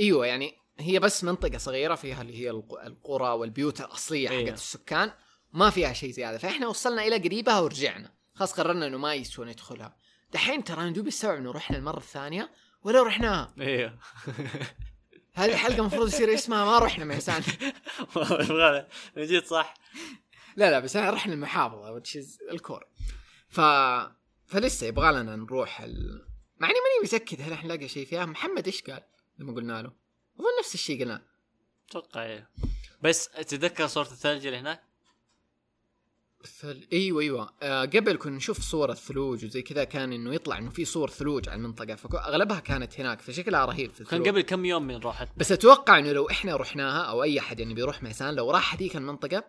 إيوه 0.00 0.26
يعني 0.26 0.54
هي 0.78 0.98
بس 0.98 1.24
منطقة 1.24 1.58
صغيرة 1.58 1.94
فيها 1.94 2.22
اللي 2.22 2.36
هي 2.38 2.50
الق- 2.50 2.84
القرى 2.84 3.28
والبيوت 3.28 3.80
الأصلية 3.80 4.28
حقت 4.28 4.36
أيوة. 4.38 4.50
السكان 4.54 5.12
ما 5.52 5.70
فيها 5.70 5.92
شيء 5.92 6.10
زيادة. 6.10 6.38
فإحنا 6.38 6.68
وصلنا 6.68 7.02
إلى 7.06 7.16
قريبها 7.16 7.60
ورجعنا. 7.60 8.12
خلاص 8.34 8.52
قررنا 8.52 8.86
إنه 8.86 8.98
ما 8.98 9.14
يسوى 9.14 9.46
ندخلها 9.46 9.96
دحين 10.32 10.64
ترى 10.64 10.90
ندوب 10.90 11.06
استوعب 11.06 11.36
إنه 11.38 11.52
رحنا 11.52 11.76
المرة 11.76 11.98
الثانية 11.98 12.50
ولا 12.82 13.02
رحناها 13.02 13.54
أيوه 13.60 13.98
هذه 15.34 15.52
الحلقة 15.52 15.78
المفروض 15.78 16.08
يصير 16.08 16.34
اسمها 16.34 16.64
ما 16.64 16.78
رحنا 16.78 17.04
ميسان 17.04 17.42
من 19.16 19.26
جد 19.26 19.44
صح. 19.44 19.74
لا 20.56 20.70
لا 20.70 20.80
بس 20.80 20.96
إحنا 20.96 21.10
رحنا 21.10 22.00
which 22.00 22.16
is 22.16 22.50
الكور 22.50 22.84
ف 23.48 23.60
فلسه 24.46 24.86
يبغى 24.86 25.12
لنا 25.12 25.36
نروح 25.36 25.80
ال... 25.80 26.26
مع 26.58 26.68
إني 26.68 26.76
ماني 26.78 27.04
متأكد 27.04 27.42
هل 27.42 27.52
إحنا 27.52 27.74
نلاقي 27.74 27.88
شيء 27.88 28.06
فيها. 28.06 28.26
محمد 28.26 28.66
إيش 28.66 28.82
قال 28.82 29.02
لما 29.38 29.52
قلنا 29.54 29.82
له؟ 29.82 29.92
أظن 30.40 30.58
نفس 30.60 30.74
الشيء 30.74 31.00
قلنا. 31.02 31.26
أتوقع 31.88 32.22
أيوه 32.22 32.46
بس 33.02 33.28
تتذكر 33.28 33.86
صورة 33.86 34.06
الثلج 34.06 34.46
اللي 34.46 34.58
هناك؟ 34.58 34.82
ثل... 36.44 36.88
إيوه 36.92 37.22
إيوه 37.22 37.50
آه 37.62 37.84
قبل 37.84 38.16
كنا 38.16 38.36
نشوف 38.36 38.60
صور 38.60 38.90
الثلوج 38.90 39.44
وزي 39.44 39.62
كذا 39.62 39.84
كان 39.84 40.12
إنه 40.12 40.34
يطلع 40.34 40.58
إنه 40.58 40.70
في 40.70 40.84
صور 40.84 41.10
ثلوج 41.10 41.48
على 41.48 41.56
المنطقة 41.56 41.94
فاغلبها 41.94 42.60
كانت 42.60 43.00
هناك 43.00 43.20
فشكلها 43.20 43.64
رهيب 43.64 43.90
في 43.90 44.04
كان 44.04 44.20
الثلوج 44.20 44.28
قبل 44.28 44.40
كم 44.40 44.64
يوم 44.64 44.86
من 44.86 44.96
روحت 44.96 45.28
بس 45.36 45.52
أتوقع 45.52 45.98
إنه 45.98 46.12
لو 46.12 46.30
إحنا 46.30 46.56
رحناها 46.56 47.02
أو 47.02 47.22
أي 47.22 47.38
أحد 47.38 47.60
يعني 47.60 47.74
بيروح 47.74 48.02
ميسان 48.02 48.34
لو 48.34 48.50
راح 48.50 48.74
هذيك 48.74 48.96
المنطقة 48.96 49.44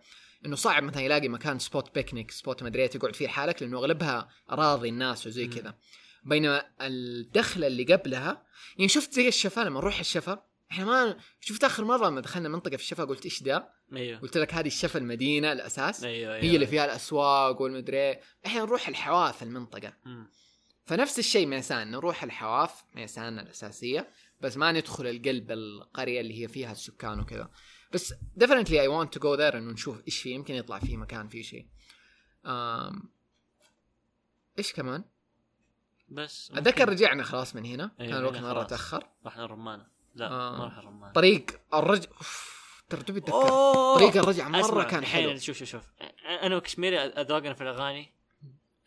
إنه 0.45 0.55
صعب 0.55 0.83
مثلا 0.83 1.01
يلاقي 1.01 1.27
مكان 1.27 1.59
spot 1.59 1.95
picnic 1.95 2.31
spot 2.31 2.63
مدري 2.63 2.87
تقعد 2.87 3.15
فيه 3.15 3.27
حالك 3.27 3.61
لأنه 3.61 3.77
أغلبها 3.77 4.29
أراضي 4.51 4.89
الناس 4.89 5.27
وزي. 5.27 5.47
كذا 5.47 5.75
بينما 6.23 6.63
الدخلة 6.81 7.67
اللي 7.67 7.83
قبلها 7.83 8.43
يعني 8.77 8.89
شفت 8.89 9.13
زي 9.13 9.27
الشفا 9.27 9.61
لما 9.61 9.79
نروح 9.79 9.99
الشفا 9.99 10.43
إحنا 10.71 10.85
ما 10.85 11.17
شفت 11.39 11.63
آخر 11.63 11.85
مرة 11.85 12.07
لما 12.07 12.21
دخلنا 12.21 12.49
منطقة 12.49 12.75
في 12.77 12.83
الشفا 12.83 13.03
قلت 13.03 13.25
إيش 13.25 13.43
ده؟ 13.43 13.76
أيوه. 13.93 14.19
قلت 14.19 14.37
لك 14.37 14.53
هذه 14.53 14.67
الشفا 14.67 14.99
المدينة 14.99 15.51
الأساس. 15.51 16.03
أيوه 16.03 16.35
أيوه 16.35 16.43
هي 16.43 16.55
اللي 16.55 16.67
فيها 16.67 16.85
الأسواق 16.85 17.61
والمدري. 17.61 18.19
إحنا 18.45 18.61
نروح 18.61 18.87
الحواف 18.87 19.43
المنطقة. 19.43 19.93
فنفس 20.85 21.19
الشيء 21.19 21.47
ميسان 21.47 21.91
نروح 21.91 22.23
الحواف 22.23 22.83
ميسان 22.95 23.39
الأساسية. 23.39 24.09
بس 24.41 24.57
ما 24.57 24.71
ندخل 24.71 25.07
القلب 25.07 25.51
القرية 25.51 26.21
اللي 26.21 26.43
هي 26.43 26.47
فيها 26.47 26.71
السكان 26.71 27.19
وكذا. 27.19 27.49
بس 27.91 28.13
definitely 28.13 28.77
I 28.85 28.87
want 28.87 29.09
to 29.17 29.21
go 29.21 29.37
there 29.37 29.55
انه 29.55 29.71
نشوف 29.71 30.01
إيش 30.07 30.19
في. 30.19 30.31
يمكن 30.31 30.53
يطلع 30.53 30.79
فيه 30.79 30.97
مكان 30.97 31.27
فيه 31.27 31.41
شيء. 31.41 31.67
إيش 34.59 34.73
كمان؟ 34.73 35.03
بس 36.09 36.51
أتذكر 36.51 36.89
رجعنا 36.89 37.23
خلاص 37.23 37.55
من 37.55 37.65
هنا. 37.65 37.91
أيوة، 37.99 38.11
كان 38.11 38.19
الوقت 38.19 38.37
مرة. 38.37 38.63
تأخر. 38.63 39.07
رحنا 39.25 39.45
الرمانة. 39.45 39.87
لا 40.15 40.27
آه. 40.27 40.57
ما 40.57 40.65
رحنا 40.65 40.79
الرمانة. 40.79 41.13
طريق 41.13 41.45
الرجع 41.73 42.09
أوف، 42.09 42.56
ترى 42.89 43.03
تبي 43.03 43.19
اتذكر 43.19 43.33
أوه! 43.33 43.95
طريق 43.95 44.17
الرجعه 44.17 44.47
مرة 44.47 44.83
كان 44.83 44.99
الحين 44.99 45.29
حلو. 45.29 45.39
شوف 45.39 45.57
شوف 45.57 45.69
شوف. 45.69 45.83
أنا 46.41 46.55
وكشميري 46.55 46.99
اذواقنا 46.99 47.53
في 47.53 47.61
الأغاني. 47.61 48.13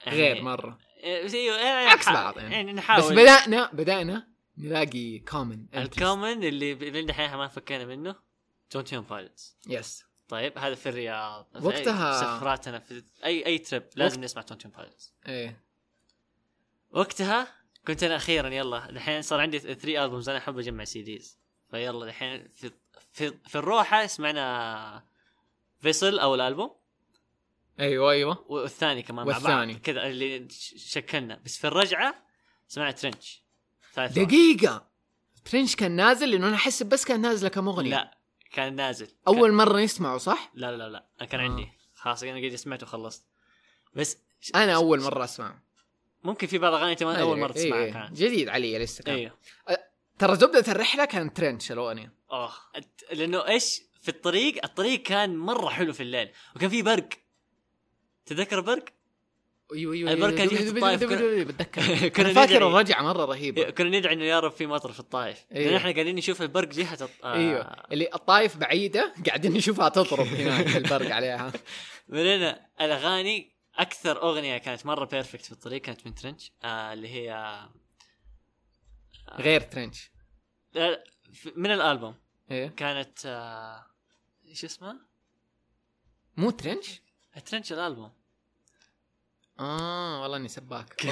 يعني- 0.07 0.19
غير 0.19 0.43
مرة. 0.43 0.79
بس 1.25 1.35
أيوه 1.35 1.57
عكس 1.91 2.09
بعض 2.09 2.39
يعني. 2.39 2.55
يعني 2.55 2.73
نحاول. 2.73 3.03
بس 3.03 3.13
بدأنا 3.13 3.71
بدأنا 3.73 4.29
نلاقي 4.59 5.19
كومن 5.19 5.67
ال 5.75 5.85
common 5.85 6.45
اللي 6.45 7.11
إحنا 7.11 7.37
ما 7.37 7.49
فكينا 7.49 7.85
منه 7.85 8.15
21 8.75 9.05
Pilots 9.05 9.57
yes 9.69 10.05
طيب 10.29 10.59
هذا 10.59 10.75
في 10.75 10.89
الرياض. 10.89 11.47
وقتها- 11.63 12.21
سفراتنا 12.39 12.79
في 12.79 13.03
أي 13.25 13.47
أي 13.47 13.59
trip 13.59 13.83
لازم 13.97 14.21
نسمع 14.21 14.43
21 14.43 14.75
Pilots 14.77 15.13
إيه. 15.29 15.65
وقتها 16.91 17.49
كنت 17.87 18.03
أنا 18.03 18.17
أخيرا 18.17 18.49
يلا 18.49 18.91
دحين 18.91 19.23
صار 19.23 19.41
عندي 19.41 19.59
3 19.59 20.05
albums 20.05 20.29
أنا 20.29 20.39
أحب 20.39 20.59
أجمع 20.59 20.85
CDs 20.85 21.39
فيلا 21.71 22.07
دحين 22.07 22.49
في 22.57 22.71
في 23.13 23.39
في 23.49 23.59
الروحة 23.59 24.07
سمعنا 24.07 25.05
Vessel 25.81 26.19
أول 26.19 26.35
ألبوم 26.35 26.71
أيوه 27.81 28.11
أيوه. 28.11 28.45
والثاني 28.49 29.03
كمان 29.03 29.27
والثاني. 29.27 29.75
كذا 29.75 30.07
اللي 30.07 30.49
شكلنا. 30.77 31.41
بس 31.45 31.59
في 31.59 31.67
الرجعة 31.67 32.15
سمعنا 32.69 32.91
ترنش. 32.91 33.43
ثالث. 33.95 34.19
دقيقة. 34.19 34.87
ترنش 35.45 35.77
كان 35.77 35.93
نازل؟ 35.93 36.31
لأنه 36.31 36.49
أنا 36.49 36.57
أحس 36.57 36.83
بس 36.83 37.05
كان 37.05 37.21
نازل 37.21 37.49
كم 37.49 37.69
أغنية. 37.69 37.91
لا 37.91 38.19
كان 38.53 38.77
نازل. 38.77 39.09
أول 39.29 39.53
مرة 39.53 39.81
نسمعه 39.81 40.19
صح؟ 40.19 40.51
لا 40.55 40.77
لا 40.77 40.89
لا 40.89 41.07
أنا 41.21 41.29
كان 41.29 41.41
آه. 41.41 41.45
عندي 41.45 41.69
خلاص 41.95 42.23
أنا 42.23 42.49
قد 42.49 42.55
سمعته 42.55 42.85
وخلصت. 42.87 43.25
بس 43.95 44.19
ش- 44.41 44.53
أنا 44.55 44.75
أول 44.75 45.01
مرة 45.01 45.25
أسمعه. 45.25 45.63
ممكن 46.25 46.47
في 46.47 46.59
بعض 46.59 46.73
ما 47.03 47.21
أول 47.21 47.39
مرة 47.39 47.57
إيه، 47.57 47.65
تسمعها 47.65 47.85
إيه. 47.85 47.93
كانت. 47.93 48.17
جديد 48.17 48.49
علي 48.49 48.79
لسه 48.79 49.05
كان. 49.05 49.15
أيوه. 49.15 49.39
ترى 50.21 50.37
زبدة 50.37 50.73
الرحلة 50.73 51.05
كان 51.05 51.33
ترنش 51.33 51.73
الاغنية 51.73 52.13
آه 52.31 52.51
أت- 52.79 53.13
لأنه 53.15 53.49
إيش؟ 53.49 53.81
في 54.03 54.09
الطريق 54.09 54.65
الطريق 54.65 55.03
كان 55.03 55.37
مرة 55.37 55.69
حلو 55.69 55.93
في 55.93 56.03
الليل 56.03 56.31
وكان 56.57 56.71
في 56.71 56.83
برق. 56.83 57.09
تتذكر 58.27 58.61
برق؟ 58.61 58.85
أيوه 59.75 59.95
أيوه 59.95 60.11
البرق 60.13 60.41
أيوة، 60.41 60.49
دي 60.51 60.57
في 60.57 60.71
دب- 60.71 61.49
بتذكر. 61.49 62.09
كنا 62.17 62.33
فاكر 62.33 62.53
ندعي- 62.55 62.57
الرجعة 62.57 63.03
مرة 63.03 63.25
رهيبة. 63.25 63.71
كنا 63.71 63.99
ندعي 63.99 64.13
انه 64.15 64.25
يا 64.25 64.41
رب 64.41 64.53
في 64.53 64.67
مطر 64.67 64.93
في 64.93 65.01
الطائف. 65.01 65.45
إيه. 65.53 65.67
لأن 65.67 65.75
إحنا 65.77 65.93
قاعدين 65.93 66.17
نشوف 66.17 66.43
البرق 66.43 66.69
جهة 66.69 66.95
الط... 66.95 67.11
آه. 67.25 67.35
أيوه. 67.35 67.61
اللي 67.93 68.09
الطايف 68.15 68.57
بعيدة 68.57 69.15
قاعدين 69.27 69.53
نشوفها 69.53 69.89
تضرب 69.89 70.27
هناك 70.27 70.77
البرق 70.77 71.15
عليها. 71.15 71.53
بعدين 72.09 72.55
الأغاني 72.81 73.53
أكثر 73.77 74.23
أغنية 74.23 74.59
كانت 74.59 74.87
مرة 74.87 75.05
perfect 75.05 75.45
في 75.45 75.53
الطريق 75.53 75.81
كانت 75.81 76.07
من 76.07 76.15
Trench 76.15 76.53
آه 76.65 76.93
اللي 76.93 77.09
هي 77.09 77.59
غير 79.33 79.61
Trench. 79.61 80.11
من 81.57 81.71
الألبوم. 81.71 82.15
إيه. 82.51 82.69
كانت 82.69 83.27
آه 83.27 83.87
إيش 84.47 84.65
اسمها؟ 84.65 85.01
مو 86.37 86.51
Trench؟ 86.51 87.01
Trench 87.47 87.73
الألبوم. 87.73 88.13
آه 89.59 90.23
والله 90.23 90.37
إني 90.37 90.49
سباك. 90.49 91.07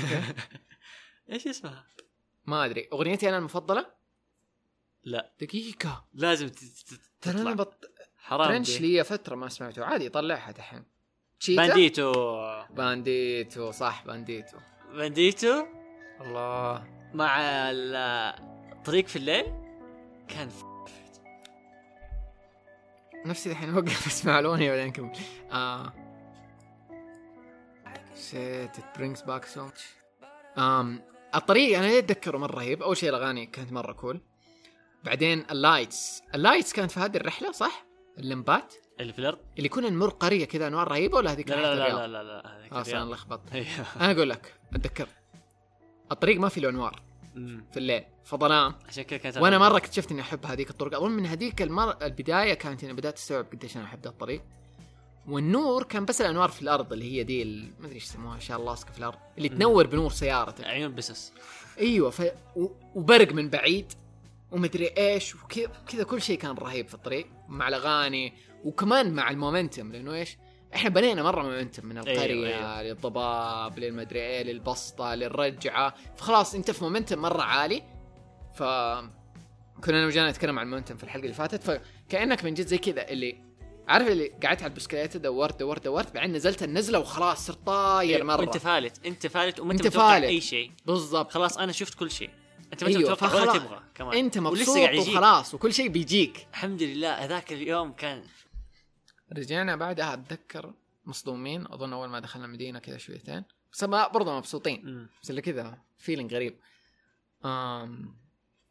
إيش 1.32 1.46
اسمها؟ 1.46 1.86
ما 2.46 2.64
أدري. 2.64 2.88
أغنيتي 2.92 3.28
أنا 3.28 3.38
المفضلة؟ 3.38 3.94
لا. 5.04 5.32
دقيقة. 5.40 6.08
لازم 6.14 6.50
ترى 7.20 7.40
أنا 7.40 7.54
بط... 7.54 7.90
حرام 8.16 8.48
Trench. 8.48 8.80
لي 8.80 9.04
فترة 9.04 9.34
ما 9.36 9.48
سمعته. 9.48 9.84
عادي 9.84 10.08
طلعها 10.08 10.50
دحين. 10.50 10.84
بانديتو. 11.48 12.12
Bandito 12.70 13.70
صح 13.70 14.04
Bandito. 14.06 14.58
Bandito؟ 14.92 15.66
الله. 16.20 16.97
مع 17.14 17.40
ال- 17.70 17.96
الطريق 18.72 19.06
في 19.06 19.16
الليل؟ 19.16 19.44
كان 20.28 20.48
ف... 20.48 20.64
نفسي 23.26 23.50
الحين 23.50 23.74
أوقف 23.74 24.06
اسمع 24.06 24.38
الاغنية 24.38 24.70
بعدين 24.70 24.86
نكمل 24.86 25.12
آه. 25.52 25.92
Shit 28.30 28.78
it 28.78 28.98
brings 29.00 29.20
back 29.22 29.44
so 29.54 29.58
much. 29.60 29.80
um, 30.56 30.86
الطريق 31.34 31.78
أنا 31.78 31.86
ليه 31.86 31.98
أتذكره 31.98 32.38
مرة 32.38 32.54
رهيب 32.56 32.82
أول 32.82 32.96
شيء 32.96 33.08
الأغاني 33.08 33.46
كانت 33.46 33.72
مرة 33.72 33.92
cool 33.92 34.20
بعدين 35.04 35.44
ال 35.50 35.61
lights 35.61 36.22
ال 36.34 36.40
lights 36.40 36.72
كانت 36.72 36.90
في 36.90 37.00
هذه 37.00 37.16
الرحلة 37.16 37.52
صح؟ 37.52 37.84
اللمبات؟ 38.18 38.74
اللي 39.00 39.12
في 39.12 39.18
الأرض 39.18 39.38
اللي 39.58 39.68
كنا 39.68 39.90
نمر 39.90 40.08
قرية 40.08 40.44
كذا 40.44 40.66
انوار 40.66 40.88
رهيبة 40.88 41.16
ولا 41.16 41.32
هذيك 41.32 41.50
لا 41.50 41.56
لا 41.56 41.74
لا؟ 41.74 41.88
لا 41.88 42.06
لا 42.06 42.22
لا 42.22 42.58
هذيك 42.58 42.70
خلاص 42.74 42.88
أنا 42.88 42.96
الرياض. 43.02 43.12
لخبطت. 43.18 43.52
أيوه. 43.52 43.66
أنا 44.00 44.10
أقول 44.12 44.30
لك 44.30 44.54
اتذكر 44.74 45.08
الطريق 46.12 46.40
ما 46.40 46.48
في 46.48 46.60
له 46.60 46.68
أنوار. 46.68 47.02
في 47.72 47.76
الليل 47.76 48.04
فظلام 48.24 48.74
عشان 48.88 49.02
كذا 49.04 49.18
كانت 49.18 49.36
وأنا 49.36 49.58
مرة 49.58 49.76
اكتشفت 49.76 50.12
إني 50.12 50.20
أحب 50.20 50.46
هذيك 50.46 50.70
الطرق 50.70 50.96
أظن 50.96 51.10
من 51.10 51.26
هذيك 51.26 51.62
المر... 51.62 51.96
البداية 52.02 52.54
كانت 52.54 52.84
إني 52.84 52.92
بدأت 52.92 53.16
أستوعب 53.18 53.46
قديش 53.52 53.76
أنا 53.76 53.84
أحب 53.84 54.02
ذا 54.02 54.08
الطريق 54.10 54.42
والنور 55.28 55.82
كان 55.82 56.04
بس 56.04 56.20
الأنوار 56.20 56.48
في 56.48 56.62
الأرض 56.62 56.92
اللي 56.92 57.12
هي 57.12 57.22
دي 57.24 57.42
ال- 57.42 57.70
ما 57.80 57.86
أدري 57.86 57.94
إيش 57.94 58.04
يسموها 58.04 58.38
أشياء 58.38 58.58
اللاصقة 58.60 58.92
في 58.92 58.98
الأرض 58.98 59.18
اللي. 59.38 59.48
تنور 59.48 59.86
بنور 59.86 60.10
سيارتك 60.10 60.64
عيون 60.64 60.94
بسس 60.94 61.32
أيوه 61.78 62.10
ف... 62.10 62.22
و... 62.56 62.66
وبرق 62.94 63.32
من 63.32 63.50
بعيد 63.50 63.92
ومدري 64.52 64.86
إيش 64.86 65.34
وكذا 65.34 65.70
كذا 65.88 66.02
كل 66.04 66.22
شيء 66.22 66.38
كان 66.38 66.54
رهيب 66.54 66.88
في 66.88 66.94
الطريق 66.94 67.26
مع 67.48 67.68
الأغاني 67.68 68.32
وكمان 68.64 69.14
مع 69.14 69.30
المومنتم 69.30 69.92
لأنه 69.92 70.14
إيش؟ 70.14 70.36
إحنا 70.74 70.90
بنينا 70.90 71.22
مرة 71.22 71.42
momentum 71.42 71.86
من 71.86 71.98
القريه 71.98 72.22
أيوة، 72.22 72.48
أيوة. 72.48 72.82
للضباب 72.82 73.78
للمدري 73.78 74.20
إيه 74.20 74.42
للبسطة 74.42 75.14
للرجعة. 75.14 75.94
فخلاص 76.16 76.54
أنت 76.54 76.70
في 76.70 76.84
momentum 76.84 77.18
مرة 77.18 77.42
عالي. 77.42 77.82
ف 78.54 78.62
كنا 79.84 79.98
أنا 79.98 80.06
وجانا 80.06 80.30
نتكلم 80.30 80.58
عن 80.58 80.66
ال 80.66 80.70
momentum 80.70 80.96
في 80.96 81.04
الحلقة 81.04 81.22
اللي 81.22 81.34
فاتت. 81.34 81.62
فكأنك 81.62 82.44
من 82.44 82.54
جد 82.54 82.66
زي 82.66 82.78
كذا 82.78 83.08
اللي 83.08 83.48
عارف 83.88 84.08
اللي 84.08 84.28
قعدت 84.44 84.62
على 84.62 84.70
البسكليت 84.70 85.16
دورت 85.16 85.60
دورت 85.60 85.84
دورت 85.84 86.14
بعدين 86.14 86.32
نزلت 86.32 86.62
النزلة 86.62 86.98
وخلاص 86.98 87.46
صرت 87.46 87.66
طاير 87.66 88.24
مرة. 88.24 88.40
وأنت 88.40 88.56
فالت 88.56 89.06
أنت 89.06 89.26
فالت 89.26 89.60
وما 89.60 89.72
أنت 89.72 89.86
متوقع 89.86 90.14
فالت. 90.14 90.24
أي 90.24 90.40
شيء. 90.40 90.72
بالضبط. 90.86 91.32
خلاص 91.32 91.58
أنا 91.58 91.72
شفت 91.72 91.94
كل 91.94 92.10
شيء. 92.10 92.30
أنت 92.72 92.84
ما 92.84 92.90
أنت 92.90 92.96
ولا 92.96 93.14
فخلاص. 93.14 93.56
تبغى 93.56 93.80
كمان. 93.94 94.16
أنت 94.16 94.38
مبسوط. 94.38 94.78
وخلاص 94.98 95.54
وكل 95.54 95.74
شيء 95.74 95.88
بيجيك. 95.88 96.46
الحمد 96.50 96.82
لله 96.82 97.12
هذاك 97.24 97.52
اليوم 97.52 97.92
كان 97.92 98.22
رجعنا 99.32 99.76
بعدها 99.76 100.14
أتذكر 100.14 100.74
مصدومين 101.04 101.66
أظن 101.66 101.92
أول 101.92 102.08
ما 102.08 102.20
دخلنا 102.20 102.46
مدينه 102.46 102.78
كذا 102.78 102.98
شويتين. 102.98 103.44
بس 103.72 103.84
برضه 103.84 104.36
مبسوطين. 104.36 105.08
بس 105.22 105.30
اللي 105.30 105.42
كذا 105.42 105.78
feeling 105.98 106.34
غريب. 106.34 106.58
أم 107.44 108.16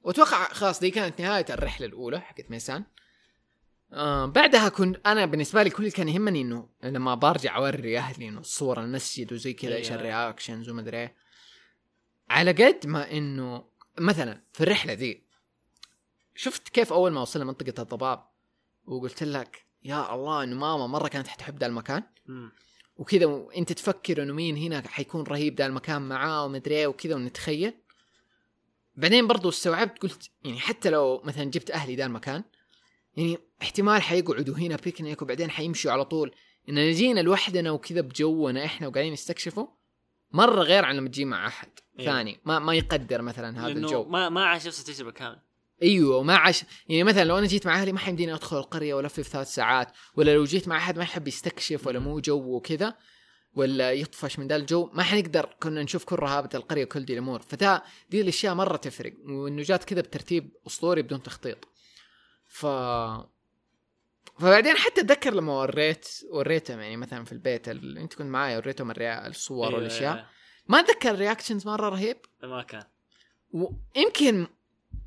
وأتوقع 0.02 0.54
خلاص 0.54 0.80
دي 0.80 0.92
كانت 0.92 1.22
نهاية 1.22 1.46
الرحلة 1.50 1.88
الأولى 1.88 2.20
حقت 2.20 2.52
ميسان. 2.52 2.84
أم 3.94 4.32
بعدها 4.32 4.70
كنت 4.70 5.08
أنا 5.08 5.26
بالنسبة 5.26 5.64
لي 5.64 5.70
كل 5.70 5.78
اللي 5.78 5.92
كان 5.92 6.10
يهمني 6.10 6.42
إنه 6.42 6.70
لما 6.84 7.16
برجع 7.16 7.58
أوري 7.58 7.98
أهلي 7.98 8.28
إنه 8.28 8.40
الصور 8.40 8.84
المسجد 8.84 9.34
وزي 9.34 9.54
كذا 9.54 9.76
إيش 9.76 9.88
أيوة. 9.88 10.00
ال 10.00 10.07
reactions 10.07 10.70
ومدري 10.70 10.98
إيه. 10.98 11.16
على 12.30 12.52
قد 12.52 12.88
ما 12.88 13.12
إنه 13.12 13.66
مثلا 14.00 14.42
في 14.54 14.64
الرحلة 14.64 14.94
دي 14.94 15.24
شفت 16.36 16.70
كيف 16.70 16.94
أول 16.94 17.12
ما 17.12 17.22
وصلنا 17.22 17.46
منطقة 17.46 17.82
الضباب 17.82 18.28
وقلت 18.86 19.24
لك 19.24 19.67
يا 19.84 20.16
الله 20.16 20.44
انه 20.44 20.56
ماما 20.56 20.88
مرة 20.88 21.08
كانت 21.08 21.28
حتحب 21.28 21.60
ذا 21.60 21.66
المكان. 21.66 22.04
وكذا 22.98 23.26
وانت 23.26 23.74
تفكر 23.74 24.24
إنه 24.24 24.34
مين 24.34 24.58
هنا 24.58 24.88
حيكون 24.88 25.24
رهيب 25.24 25.58
ذا 25.58 25.66
المكان 25.66 26.02
معاه 26.02 26.46
ومدري 26.46 26.76
إيه 26.76 26.88
وكذا 26.88 27.16
ونتخيل. 27.16 27.74
بعدين 28.96 29.28
برضو 29.28 29.50
استوعبت 29.50 30.02
قلت 30.02 30.30
يعني 30.44 30.60
حتى 30.60 30.90
لو 30.90 31.22
مثلا 31.24 31.44
جبت 31.44 31.72
أهلي 31.72 31.96
ذا 31.96 32.06
المكان 32.06 32.44
يعني 33.18 33.38
احتمال 33.62 34.02
حيقعدوا 34.02 34.56
هنا 34.56 34.76
بيكنيك 34.76 35.22
وبعدين 35.22 35.50
حيمشوا 35.50 35.92
على 35.92 36.06
طول. 36.06 36.36
اننا 36.70 36.92
جينا 36.92 37.20
لوحدنا 37.20 37.72
وكذا 37.72 38.02
بجونا 38.02 38.66
إحنا 38.66 38.88
وقاعدين 38.88 39.14
نستكشفه 39.14 39.70
مرة 40.32 40.62
غير 40.62 40.86
عن 40.86 40.96
لما 40.96 41.10
تجي 41.10 41.26
مع 41.26 41.48
أحد 41.48 41.70
إيه. 42.00 42.06
ثاني. 42.06 42.40
ما 42.46 42.60
ما 42.60 42.74
يقدر 42.74 43.22
مثلا 43.22 43.60
هذا 43.60 43.72
الجو. 43.72 44.04
ما 44.04 44.30
ما 44.30 44.46
عاش 44.46 44.68
نفس 44.68 44.80
التجربة 44.80 45.12
كامل 45.12 45.47
أيوه 45.84 46.24
ما 46.24 46.36
عاش 46.36 46.64
يعني 46.90 47.04
مثلا 47.04 47.24
لو 47.24 47.38
أنا 47.38 47.48
جيت 47.48 47.66
مع 47.66 47.82
أهلي 47.82 47.92
ما 47.92 48.00
حيمديني 48.00 48.34
أدخل 48.34 48.58
القرية 48.58 48.94
والف 48.94 49.14
في 49.14 49.24
ثلاث 49.24 49.54
ساعات 49.54 49.92
ولا 50.16 50.34
لو 50.36 50.44
جيت 50.44 50.68
مع 50.68 50.78
أحد 50.78 50.98
ما 50.98 51.04
يحب 51.04 51.28
يستكشف 51.28 51.88
ولا 51.88 52.00
مو 52.00 52.20
جو 52.20 52.56
وكذا 52.56 52.94
ولا 53.56 53.92
يطفش 53.92 54.40
من 54.40 54.48
ذا 54.48 54.56
الجو 54.56 54.90
ما 54.94 55.04
حنقدر 55.04 55.56
كنا 55.60 55.84
نشوف 55.84 56.04
كل 56.04 56.16
رهابة 56.16 56.50
القرية 56.56 56.84
وكل 56.84 57.06
دي 57.06 57.14
الأمور. 57.14 57.42
فذا 57.42 57.82
دي 58.10 58.22
الأشياء 58.22 58.54
مرة 58.54 58.78
تفرق 58.78 59.14
وإنه 59.26 59.62
جات 59.62 59.84
كذا 59.84 60.02
بترتيب 60.02 60.52
أسطوري 60.68 61.02
بدون 61.02 61.24
تخطيط. 61.24 61.68
ف 62.48 62.66
فبعدين 64.40 64.78
حتى 64.78 65.02
أتذكر 65.02 65.34
لما 65.34 65.54
وريت 65.54 66.08
وريتهم 66.32 66.80
يعني 66.80 66.98
مثلا 66.98 67.26
في 67.26 67.32
البيت 67.32 67.70
ال... 67.70 67.98
أنت 67.98 68.14
كنت 68.14 68.28
معايا 68.28 68.58
وريتهم 68.58 68.92
ال 68.92 68.97
rea... 68.97 69.28
الصور 69.28 69.68
أيوة، 69.68 69.78
والأشياء. 69.78 70.14
أيوة. 70.14 70.28
ما 70.68 70.80
أتذكر 70.80 71.10
ال 71.10 71.15
reactions 71.15 71.68
مرة 71.68 71.90
رهيب. 71.90 72.18
ما 72.44 72.64
كان. 72.64 72.84
ويمكن 73.52 74.48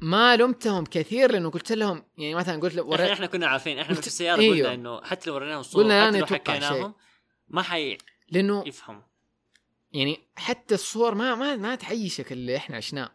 ما 0.01 0.37
لمتهم 0.37 0.85
كثير 0.85 1.33
لأنه 1.33 1.51
قلت 1.51 1.73
لهم 1.73 2.05
يعني 2.19 2.35
مثلا 2.35 2.61
قلت 2.61 2.75
له 2.75 2.95
إحنا, 2.95 3.13
إحنا 3.13 3.27
كنا 3.27 3.47
عارفين 3.47 3.79
إحنا 3.79 3.95
قلت- 3.95 4.01
في 4.01 4.07
السياره 4.07 4.41
أيوه. 4.41 4.57
قلنا 4.57 4.75
إنه 4.75 5.03
حتى 5.03 5.31
لو 5.31 5.37
وريناهم 5.37 5.61
الصور 5.61 5.83
قلنا 5.83 6.07
حتى 6.07 6.19
لو 6.19 6.27
حكيناهم 6.27 6.95
ما 7.49 7.63
حيفهموا 7.63 8.11
لأنه 8.31 8.65
يفهم. 8.67 9.03
يعني 9.93 10.21
حتى 10.37 10.75
الصور 10.75 11.15
ما 11.15 11.35
ما 11.35 11.57
ما 11.57 11.75
تعيشك 11.75 12.33
اللي 12.33 12.57
إحنا 12.57 12.77
عشناه. 12.77 13.11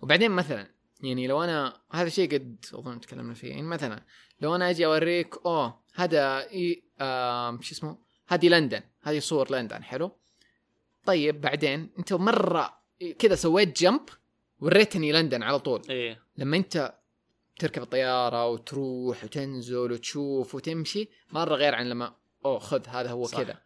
وبعدين 0.00 0.30
مثلا 0.30 0.74
يعني 1.00 1.26
لو 1.26 1.44
أنا 1.44 1.80
هذا 1.92 2.08
شيء 2.08 2.34
قد 2.34 2.64
أظن 2.74 3.00
تكلمنا 3.00 3.34
فيه. 3.34 3.48
يعني 3.48 3.62
مثلا 3.62 4.04
لو 4.40 4.54
أنا 4.54 4.70
أجي 4.70 4.86
أوريك 4.86 5.34
أوه 5.46 5.82
هذا 5.94 6.50
I 6.50 6.82
am 7.00 7.62
شو 7.62 7.72
اسمه؟ 7.74 7.98
هذه 8.28 8.48
لندن 8.48 8.80
هذه 9.02 9.18
صور 9.18 9.50
لندن 9.52 9.84
حلو؟ 9.84 10.18
طيب 11.04 11.40
بعدين 11.40 11.90
أنت 11.98 12.12
مرة 12.12 12.78
كذا 13.18 13.34
سويت 13.34 13.80
جمب 13.82 14.08
وريتني 14.60 15.12
لندن 15.12 15.42
على 15.42 15.58
طول. 15.58 15.82
إيه. 15.90 16.22
لما 16.36 16.56
انت 16.56 16.94
تركب 17.58 17.82
الطيارة 17.82 18.48
وتروح 18.48 19.24
وتنزل 19.24 19.92
وتشوف 19.92 20.54
وتمشي 20.54 21.08
مرة 21.32 21.54
غير 21.54 21.74
عن 21.74 21.88
لما 21.88 22.14
أوه 22.44 22.58
خذ 22.58 22.86
هذا 22.88 23.10
هو. 23.10 23.26
كذا. 23.26 23.58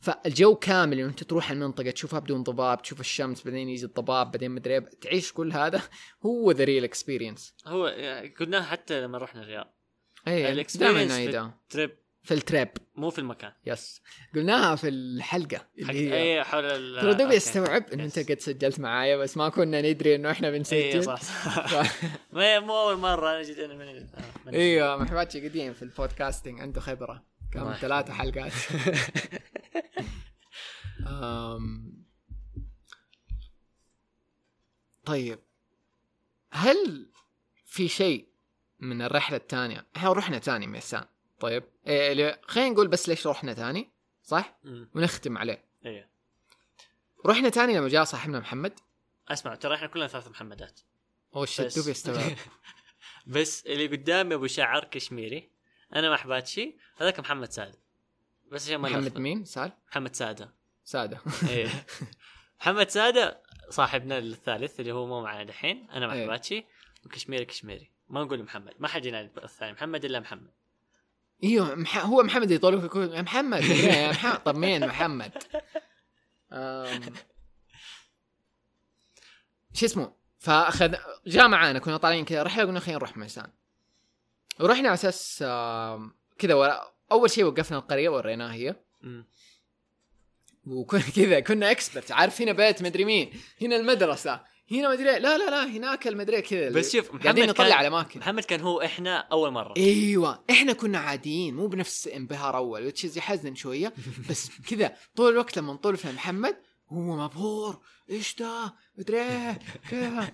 فالجو 0.00 0.54
كامل 0.54 1.00
انت 1.00 1.24
تروح 1.24 1.50
المنطقة 1.50 1.90
تشوفها 1.90 2.18
بدون 2.18 2.42
ضباب 2.42 2.82
تشوف 2.82 3.00
الشمس 3.00 3.44
بعدين 3.44 3.68
يجي 3.68 3.86
الضباب 3.86 4.30
بعدين 4.30 4.50
مدري 4.50 4.74
إيه، 4.74 4.80
تعيش 5.00 5.32
كل 5.32 5.52
هذا. 5.52 5.82
هو 6.26 6.50
ذا 6.50 6.64
real 6.64 6.84
experience 6.84 7.54
هو 7.66 7.86
قلناها 8.40 8.62
حتى 8.62 9.00
لما 9.00 9.18
رحنا 9.18 9.42
الرياض. 9.42 9.76
اي 10.28 10.64
دائما 10.78 11.52
trip 11.68 12.05
في 12.26 12.34
ال 12.34 12.41
trip 12.41 12.68
مو 12.96 13.10
في 13.10 13.18
المكان. 13.18 13.52
yes 13.66 14.02
قلناها 14.34 14.76
في 14.76 14.88
الحلقة 14.88 15.56
حق 15.56 15.66
اللي 15.78 16.10
هي. 16.10 16.38
اي 16.38 16.44
حول 16.44 16.64
ال 16.64 17.00
ترى 17.00 17.14
دوبي. 17.14 17.36
استوعب 17.36 17.90
انه 17.92 18.04
أنت 18.04 18.16
yes. 18.16 18.30
قد 18.30 18.40
سجلت 18.40 18.80
معايا 18.80 19.16
بس 19.16 19.36
ما 19.36 19.48
كنا 19.48 19.80
ندري 19.80 20.14
إنه 20.14 20.30
إحنا 20.30 20.48
اي 20.48 20.58
بنسجل 20.58 21.04
صح 21.04 21.22
صح. 21.22 21.66
ف... 21.66 22.04
ما 22.36 22.60
مو 22.60 22.80
أول 22.80 22.96
مرة 22.96 23.30
أنا 23.30 23.42
جيت 23.42 23.58
أنا 23.58 23.74
من 23.74 24.54
أيوه 24.54 24.96
محباتي 24.96 25.48
قديم 25.48 25.72
في 25.72 25.82
ال 25.82 25.89
podcasting 25.89 26.60
عنده 26.60 26.80
خبرة. 26.80 27.24
الله 27.56 27.74
ثلاثة 27.74 28.12
حلقات. 28.12 28.52
أم... 31.06 32.04
طيب. 35.04 35.38
هل 36.50 37.10
في 37.66 37.88
شيء 37.88 38.28
من 38.80 39.02
الرحلة 39.02 39.36
الثانية؟ 39.36 39.86
إحنا 39.96 40.12
رحنا 40.12 40.38
ثاني 40.38 40.66
ميسان. 40.66 41.04
طيب. 41.40 41.64
إيه 41.86 42.40
خلينا 42.46 42.70
نقول 42.70 42.88
بس 42.88 43.08
ليش 43.08 43.26
رحنا 43.26 43.54
ثاني 43.54 43.90
صح؟ 44.22 44.58
مم. 44.64 44.90
ونختم 44.94 45.38
عليه. 45.38 45.64
إيه. 45.86 46.10
رحنا 47.26 47.50
ثاني 47.50 47.76
لما 47.78 47.88
جاء 47.88 48.04
صاحبنا 48.04 48.40
محمد. 48.40 48.72
أسمع 49.28 49.54
ترى 49.54 49.74
إحنا 49.74 49.86
كلنا 49.86 50.06
ثلاث 50.06 50.28
محمدات. 50.28 50.80
أو 51.36 51.44
شيت 51.44 51.66
بس. 51.66 51.78
دوبي 51.78 51.90
استوعب 51.90 52.36
بس 53.26 53.66
اللي 53.66 53.86
قدامي 53.86 54.34
أبو 54.34 54.46
شعر 54.46 54.84
كشميري. 54.84 55.50
أنا 55.94 56.10
ما 56.10 56.16
حباتشي 56.16 56.76
هذاك 56.96 57.20
محمد 57.20 57.50
سعد. 57.52 57.76
بس 58.52 58.66
عشان 58.66 58.76
ما 58.76 58.88
محمد. 58.88 59.18
مين؟ 59.18 59.44
سال 59.44 59.72
محمد 59.90 60.14
ساده 60.16 60.54
سادة 60.84 61.20
إيه. 61.50 61.86
محمد 62.60 62.88
ساده 62.88 63.42
صاحبنا 63.70 64.18
الثالث 64.18 64.80
اللي 64.80 64.92
هو 64.92 65.06
مو 65.06 65.22
معنا 65.22 65.42
دحين 65.42 65.90
أنا 65.90 66.12
إيه. 66.12 66.20
محباتشي 66.20 66.64
وكشميري 67.06 67.44
كشميري. 67.44 67.90
ما 68.08 68.24
نقول 68.24 68.42
محمد. 68.42 68.74
ما 68.78 68.88
حد 68.88 69.06
ينادي 69.06 69.30
الثاني 69.44 69.72
محمد 69.72 70.04
إلا 70.04 70.20
محمد. 70.20 70.52
إيوه 71.44 71.74
مح... 71.74 71.98
هو 71.98 72.22
محمد 72.22 72.50
يقول 72.50 72.90
يا 73.14 73.22
محمد 73.22 73.64
يا 73.64 74.10
محمد 74.10 74.42
طب 74.42 74.56
مين 74.56 74.86
محمد؟ 74.86 75.32
أم... 76.52 77.02
شو 79.72 79.86
اسمه؟ 79.86 80.12
فاخذ 80.38 80.94
جاء 81.26 81.48
معانا 81.48 81.78
كنا 81.78 81.96
طالعين 81.96 82.24
كذا 82.24 82.42
رحله 82.42 82.64
قلنا 82.64 82.80
خلينا 82.80 82.98
نروح 82.98 83.16
ميسان 83.16 83.50
ورحنا 84.60 84.88
على 84.88 84.94
أساس 84.94 85.38
كذا 86.38 86.54
ورا... 86.54 86.92
أول 87.12 87.30
شيء 87.30 87.44
وقفنا 87.44 87.78
القرية 87.78 88.08
وريناها 88.08 88.52
هي. 88.52 88.76
وكنا 90.66 91.00
كذا 91.16 91.40
كنا 91.40 91.70
expert 91.70 92.12
عارف 92.12 92.42
هنا 92.42 92.52
بيت 92.52 92.82
مدري 92.82 93.04
مين 93.04 93.32
هنا 93.62 93.76
المدرسة 93.76 94.40
هنا 94.70 94.90
مدري 94.90 95.10
إيه. 95.10 95.18
لا 95.18 95.38
لا 95.38 95.50
لا 95.50 95.66
هناك 95.66 96.08
المدري 96.08 96.42
كذا. 96.42 96.70
بس 96.70 96.96
شوف 96.96 97.08
محمد 97.08 97.22
قاعدين 97.22 97.48
نطلع 97.48 97.74
على 97.74 97.88
اماكن 97.88 98.20
محمد 98.20 98.44
كان 98.44 98.60
هو 98.60 98.82
إحنا 98.82 99.16
أول 99.18 99.50
مرة. 99.50 99.74
أيوه 99.76 100.44
إحنا 100.50 100.72
كنا 100.72 100.98
عاديين 100.98 101.54
مو 101.54 101.66
بنفس 101.66 102.08
انبهار 102.08 102.56
أول 102.56 102.86
وتشيز 102.86 103.18
يحزن 103.18 103.54
شوية. 103.54 103.92
بس 104.30 104.50
كذا 104.70 104.96
طول 105.16 105.32
الوقت 105.32 105.56
لما 105.58 105.72
نطول 105.72 105.96
في 105.96 106.12
محمد 106.12 106.56
هو 106.88 107.16
مبهور. 107.16 107.80
إيش 108.10 108.34
ده؟ 108.34 108.74
مدري 108.98 109.22
إيه 109.22 109.58
كذا. 109.90 110.32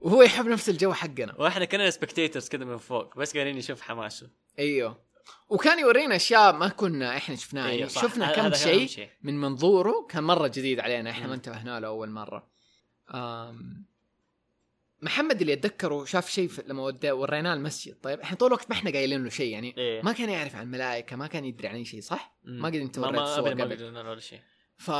وهو 0.00 0.22
يحب 0.22 0.46
نفس 0.46 0.68
الجو 0.68 0.92
حقنا. 0.92 1.34
وإحنا 1.38 1.64
كنا 1.64 1.90
spectators 1.90 2.48
كذا 2.48 2.64
من 2.64 2.76
فوق 2.76 3.18
بس 3.18 3.34
قاعدين 3.34 3.56
نشوف 3.56 3.80
حماسه. 3.80 4.30
أيوه. 4.58 5.12
وكان 5.48 5.78
يورينا 5.78 6.16
أشياء 6.16 6.52
ما 6.52 6.68
كنا 6.68 7.16
إحنا 7.16 7.36
شفناها. 7.36 7.66
أيوة 7.68 7.78
يعني. 7.78 7.90
شفنا 7.90 8.32
كم 8.32 8.54
شيء. 8.54 9.08
من 9.22 9.40
منظوره 9.40 10.06
كان 10.08 10.24
مرة 10.24 10.46
جديد 10.46 10.80
علينا. 10.80 11.10
إحنا. 11.10 11.26
ما 11.26 11.34
انتبهنا 11.34 11.80
له 11.80 11.88
أول 11.88 12.10
مرة. 12.10 12.51
محمد 15.02 15.40
اللي 15.40 15.52
أتذكره 15.52 16.04
شاف 16.04 16.30
شيء 16.30 16.50
لما 16.66 16.92
وريناه 17.04 17.54
المسجد. 17.54 17.96
طيب 18.02 18.20
إحنا 18.20 18.36
طول 18.36 18.48
الوقت 18.48 18.70
ما 18.70 18.76
إحنا 18.76 18.90
قايلين 18.90 19.24
له 19.24 19.30
شيء 19.30 19.52
يعني 19.52 19.74
إيه. 19.78 20.02
ما 20.02 20.12
كان 20.12 20.28
يعرف 20.30 20.56
عن 20.56 20.62
الملائكة 20.62 21.16
ما 21.16 21.26
كان 21.26 21.44
يدري 21.44 21.68
عن 21.68 21.74
أي 21.74 21.84
شيء 21.84 22.00
صح؟ 22.00 22.36
مم. 22.44 22.62
ما 22.62 22.68
قد 22.68 22.74
أنت 22.74 22.98
ما 22.98 23.06
وريت 23.06 23.20
ما 23.20 23.36
صور 23.36 23.52
ابدا 23.52 23.64
ما 23.64 23.74
قبل. 23.74 23.84
قلنا 23.84 24.10
ولا 24.10 24.20
شيء. 24.20 24.40
ف 24.76 24.90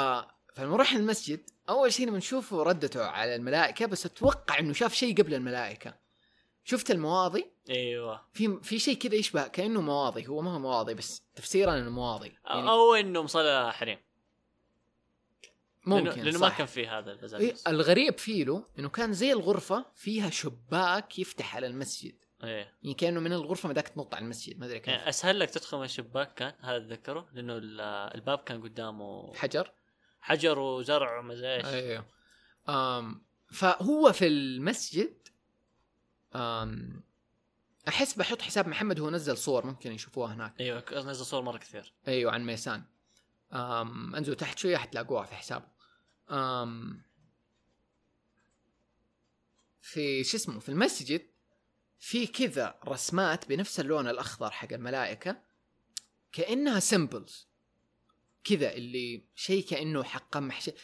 فلما 0.55 0.77
رحنا 0.77 0.99
المسجد 0.99 1.51
أول 1.69 1.93
شيء 1.93 2.07
لما 2.07 2.19
نشوفه 2.19 2.63
ردته 2.63 3.05
على 3.05 3.35
الملائكة 3.35 3.87
بس 3.87 4.07
أتوقع 4.07 4.59
إنه 4.59 4.73
شاف 4.73 4.95
شيء 4.95 5.17
قبل 5.23 5.35
الملائكة. 5.35 5.95
شفت 6.65 6.91
المواضي؟ 6.91 7.51
أيوه. 7.71 8.21
في 8.33 8.59
في 8.63 8.79
شيء 8.79 8.97
كذا 8.97 9.15
يشبه 9.15 9.47
كأنه 9.47 9.81
مواضي 9.81 10.29
هو 10.29 10.43
ما 10.43 10.55
هو 10.55 10.59
مواضي 10.59 10.95
بس 10.95 11.23
تفسيرا 11.35 11.79
إنه 11.79 11.91
مواضي. 11.91 12.33
أو, 12.51 12.59
يعني 12.59 12.71
أو 12.71 12.95
إنه 12.95 13.23
مصلى 13.23 13.73
حريم. 13.73 13.99
ممكن 15.87 16.05
لأنه, 16.05 16.23
لأنه 16.23 16.39
ما. 16.39 16.49
كان 16.49 16.67
فيه 16.67 16.99
هذا 16.99 17.11
إيه 17.11 17.17
البزاز 17.17 17.63
الغريب 17.69 18.19
فيه 18.19 18.45
له 18.45 18.65
إنه 18.79 18.89
كان 18.89 19.13
زي 19.13 19.33
الغرفة 19.33 19.87
فيها 19.95 20.31
شباك 20.31 21.19
يفتح 21.19 21.57
على 21.57 21.67
المسجد. 21.67 22.15
إيه. 22.45 22.75
يعني 22.83 22.95
كأنه 22.95 23.21
من 23.21 23.33
الغرفة 23.33 23.69
مداك 23.69 23.89
تنط 23.89 24.15
على 24.15 24.25
المسجد 24.25 24.59
ما 24.59 24.67
أدري 24.67 24.79
كيف. 24.79 24.89
يعني 24.89 25.09
أسهل 25.09 25.39
لك 25.41 25.51
تدخل 25.51 25.79
من 25.79 25.85
الشباك 25.85 26.35
كان 26.35 26.55
هذا 26.61 26.77
اتذكره 26.77 27.29
لأنه 27.33 27.57
ال- 27.57 27.81
الباب 28.15 28.39
كان 28.39 28.63
قدامه 28.63 29.35
حجر. 29.35 29.73
حجر 30.21 30.59
وزرع 30.59 31.19
وما 31.19 31.35
إيش. 31.35 31.65
أيوه 31.67 32.05
أم 32.69 33.23
فهو 33.53 34.13
في 34.13 34.27
المسجد 34.27 35.29
أم 36.35 37.03
أحس 37.89 38.15
بحط 38.15 38.43
حساب 38.43 38.69
محمد 38.69 39.01
هو 39.01 39.11
نزل 39.11 39.37
صور 39.37 39.67
ممكن 39.67 39.93
يشوفوها 39.93 40.35
هناك. 40.35 40.61
أيوه 40.61 40.85
نزل 40.93 41.25
صور 41.25 41.43
مرة 41.43 41.59
كثير. 41.59 41.93
أيوه 42.09 42.33
عن 42.33 42.47
ميسان. 42.47 42.83
أم 43.53 44.15
انزلوا 44.15 44.37
تحت 44.37 44.59
شوية 44.59 44.77
حتلاقوها 44.77 45.25
في 45.25 45.35
حسابه. 45.35 45.67
أم 46.31 47.03
في 49.81 50.25
شو 50.25 50.37
اسمه 50.37 50.59
في 50.59 50.69
المسجد 50.69 51.27
في 51.99 52.27
كذا 52.27 52.81
رسمات 52.89 53.49
بنفس 53.49 53.81
اللون 53.81 54.09
الأخضر 54.09 54.51
حق 54.51 54.73
الملائكة 54.73 55.43
كأنها 56.33 56.81
سيمبلز 56.81 57.49
كذا 58.45 58.73
اللي 58.73 59.25
شيء 59.35 59.65
كأنه 59.65 60.03
حق 60.03 60.29
قمح 60.31 60.61
شيء 60.61 60.75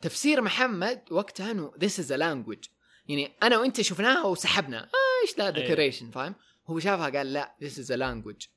تفسير 0.00 0.40
محمد 0.40 1.02
وقتها 1.10 1.50
إنه 1.50 1.70
is 1.70 2.08
a 2.10 2.16
language. 2.16 2.68
يعني 3.08 3.32
أنا 3.42 3.58
وأنت 3.58 3.80
شفناها 3.80 4.24
وسحبنا. 4.24 4.84
آه 4.84 5.22
إيش 5.22 5.36
ذا. 5.38 5.50
decoration 5.50 6.10
فاهم؟ 6.10 6.34
هو 6.66 6.78
شافها 6.78 7.10
قال 7.10 7.32
لا 7.32 7.54
is 7.62 7.88
a 7.88 7.96
language. 7.96 8.48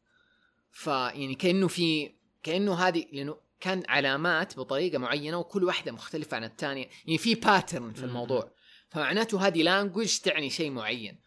فيعني 0.72 1.36
كأنه 1.36 1.68
في 1.68 2.16
كأنه 2.44 2.76
هذه 2.76 3.06
لأنه 3.12 3.38
كان 3.60 3.84
علامات 3.88 4.58
بطريقة 4.58 4.98
معينة 4.98 5.38
وكل 5.38 5.64
واحدة 5.64 5.92
مختلفة 5.92 6.38
عن 6.38 6.44
الثانية 6.44 6.90
يعني 7.06 7.18
في 7.18 7.36
pattern 7.36 7.94
في. 7.94 8.04
الموضوع 8.04 8.52
فمعناته 8.90 9.48
هذه 9.48 9.64
language 9.64 10.18
تعني 10.18 10.50
شيء 10.50 10.72
معين 10.72 11.20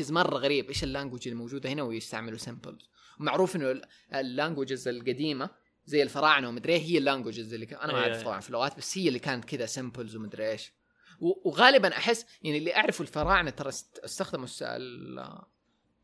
is 0.00 0.10
مرة 0.10 0.36
غريب 0.38 0.68
إيش 0.68 0.84
ال 0.84 0.89
language 0.89 1.28
الموجودة 1.28 1.70
هنا 1.70 1.82
ويستعملوا 1.82 2.38
symbols 2.38 2.90
ومعروف 3.20 3.56
إنه 3.56 3.80
ال 4.14 4.21
languages 4.21 4.88
القديمة 4.88 5.50
زي 5.86 6.02
الفراعنة 6.02 6.48
ومدري 6.48 6.72
إيه 6.72 6.82
هي 6.82 6.98
ال 6.98 7.04
languages 7.04 7.54
اللي 7.54 7.66
كان 7.66 7.80
أنا 7.80 7.92
ما 7.92 7.98
أعرف. 7.98 8.22
طبعا 8.22 8.40
في 8.40 8.48
اللغات 8.48 8.76
بس 8.76 8.98
هي 8.98 9.08
اللي 9.08 9.18
كانت 9.18 9.44
كذا 9.44 9.66
symbols 9.66 10.16
ومدري 10.16 10.50
إيش 10.50 10.72
وغالبا 11.20 11.88
أحس 11.96 12.26
يعني 12.42 12.58
اللي 12.58 12.76
أعرفه 12.76 13.02
الفراعنة 13.02 13.50
ترى 13.50 13.68
است- 13.68 13.98
استخدموا 14.04 14.46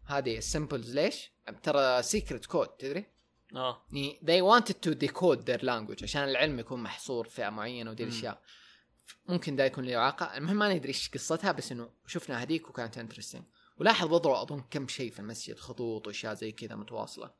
هذه 0.06 0.38
ال 0.38 0.45
symbols 0.45 0.94
ليش؟ 0.94 1.32
ترى 1.62 2.02
secret 2.02 2.46
code 2.46 2.68
تدري؟ 2.68 3.06
آه. 3.56 3.84
يعني 3.92 4.18
they 4.22 4.52
wanted 4.52 4.74
to 4.74 4.94
decode 5.06 5.38
their 5.44 5.62
language 5.62 6.02
عشان 6.02 6.24
العلم 6.24 6.58
يكون 6.58 6.82
محصور 6.82 7.28
فئة 7.28 7.50
معينة 7.50 7.90
ودي. 7.90 8.02
الأشياء. 8.04 8.42
ممكن 9.28 9.56
ده 9.56 9.64
يكون 9.64 9.84
له 9.84 9.96
علاقة 9.96 10.36
المهم 10.36 10.56
ما 10.56 10.74
ندري 10.74 10.88
إيش 10.88 11.10
قصتها 11.10 11.52
بس 11.52 11.72
إنه 11.72 11.90
شفنا 12.06 12.42
هذيك 12.42 12.68
وكانت 12.70 12.98
interesting 12.98 13.42
ولاحظ 13.76 14.08
برضو 14.08 14.34
أظن 14.34 14.64
كم 14.70 14.88
شيء 14.88 15.10
في 15.10 15.20
المسجد 15.20 15.58
خطوط 15.58 16.06
وأشياء 16.06 16.34
زي 16.34 16.52
كذا 16.52 16.74
متواصلة. 16.74 17.30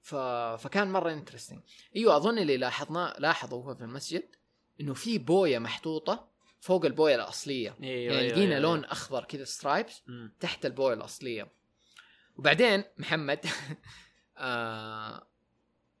ف... 0.00 0.14
فكان 0.62 0.92
مرة 0.92 1.12
interesting 1.12 1.60
أيوه 1.96 2.16
أظن 2.16 2.38
اللي 2.38 2.56
لاحظناه 2.56 3.14
لاحظوا 3.18 3.64
هو 3.64 3.74
في 3.74 3.84
المسجد 3.84 4.28
إنه 4.80 4.94
في 4.94 5.18
بوية 5.18 5.58
محطوطة 5.58 6.28
فوق 6.60 6.84
البوية 6.84 7.14
الأصلية. 7.14 7.76
أيوه 7.82 8.14
يعني 8.14 8.18
أيوة، 8.18 8.32
لقينا 8.32 8.50
أيوة، 8.50 8.58
لون 8.58 8.78
أيوة. 8.78 8.92
أخضر 8.92 9.24
كذا 9.24 9.44
stripes. 9.44 10.02
تحت 10.40 10.66
البوية 10.66 10.94
الأصلية. 10.94 11.48
وبعدين 12.36 12.84
محمد 12.98 13.46
آه 14.38 15.26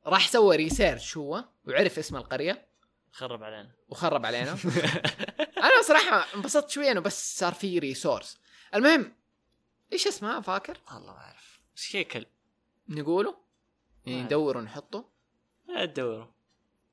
راح 0.06 0.28
سوى 0.28 0.56
research 0.56 1.16
هو 1.16 1.44
وعرف 1.68 1.98
اسم 1.98 2.16
القرية. 2.16 2.66
خرب 3.12 3.42
علينا. 3.42 3.70
وخرب 3.88 4.26
علينا. 4.26 4.50
أنا 5.66 5.82
صراحة 5.88 6.34
انبسطت 6.34 6.70
شوية 6.70 6.90
إنه 6.92 7.00
بس 7.00 7.38
صار 7.38 7.54
في 7.54 7.78
resource 7.78 8.38
المهم 8.74 9.16
إيش 9.92 10.06
اسمها 10.06 10.40
فاكر؟ 10.40 10.78
والله 10.92 11.12
ما 11.12 11.18
أعرف. 11.18 11.60
شيء 11.74 12.06
كلب 12.06 12.26
نقوله. 12.88 13.36
يعني 14.06 14.18
ما 14.18 14.24
ندور 14.24 14.56
ونحطه. 14.56 15.08
لا 15.68 15.86
تدوروا 15.86 16.26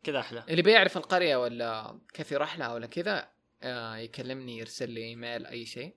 كذا 0.04 0.20
أحلى. 0.20 0.44
اللي 0.50 0.62
بيعرف 0.62 0.98
القرية 0.98 1.36
ولا 1.36 2.00
كيف 2.14 2.32
يروح 2.32 2.58
لها 2.58 2.74
ولا 2.74 2.88
كذا 2.88 3.30
آه 3.64 3.96
يكلمني 3.96 4.58
يرسل 4.58 4.90
لي 4.90 5.04
ايميل 5.04 5.46
أي 5.46 5.66
شيء. 5.66 5.96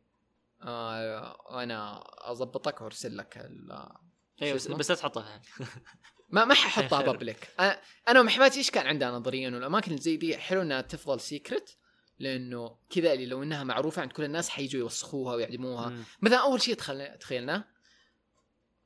آه 0.62 1.36
وأنا 1.50 2.04
أضبطك 2.30 2.80
وأرسل 2.80 3.16
لك 3.16 3.36
ال- 3.38 3.88
أيوه؟ 4.42 4.54
بس 4.56 4.90
لا 4.90 4.96
تحطها. 4.96 5.42
ما 6.28 6.44
ما 6.44 6.54
ححطها. 6.54 7.02
بابليك 7.02 7.48
أنا 8.08 8.20
ومحمد 8.20 8.52
إيش 8.52 8.70
كان 8.70 8.86
عندنا 8.86 9.10
نظريا 9.10 9.48
انه 9.48 9.58
الاماكن 9.58 9.90
اللي 9.90 10.02
زي 10.02 10.16
دي؟ 10.16 10.36
حلو 10.36 10.62
إنها 10.62 10.80
تفضل 10.80 11.20
سيكرت 11.20 11.76
لأنه 12.18 12.76
كذا 12.90 13.12
اللي 13.12 13.26
لو 13.26 13.42
إنها 13.42 13.64
معروفة 13.64 14.02
عند 14.02 14.12
كل 14.12 14.24
الناس 14.24 14.48
حيجوا 14.48 14.80
يوسخوها 14.80 15.34
ويعدموها. 15.34 15.88
مم. 15.88 16.04
مثلا 16.22 16.38
أول 16.38 16.62
شيء 16.62 16.74
تخيل 16.74 17.18
تخيلنا. 17.18 17.64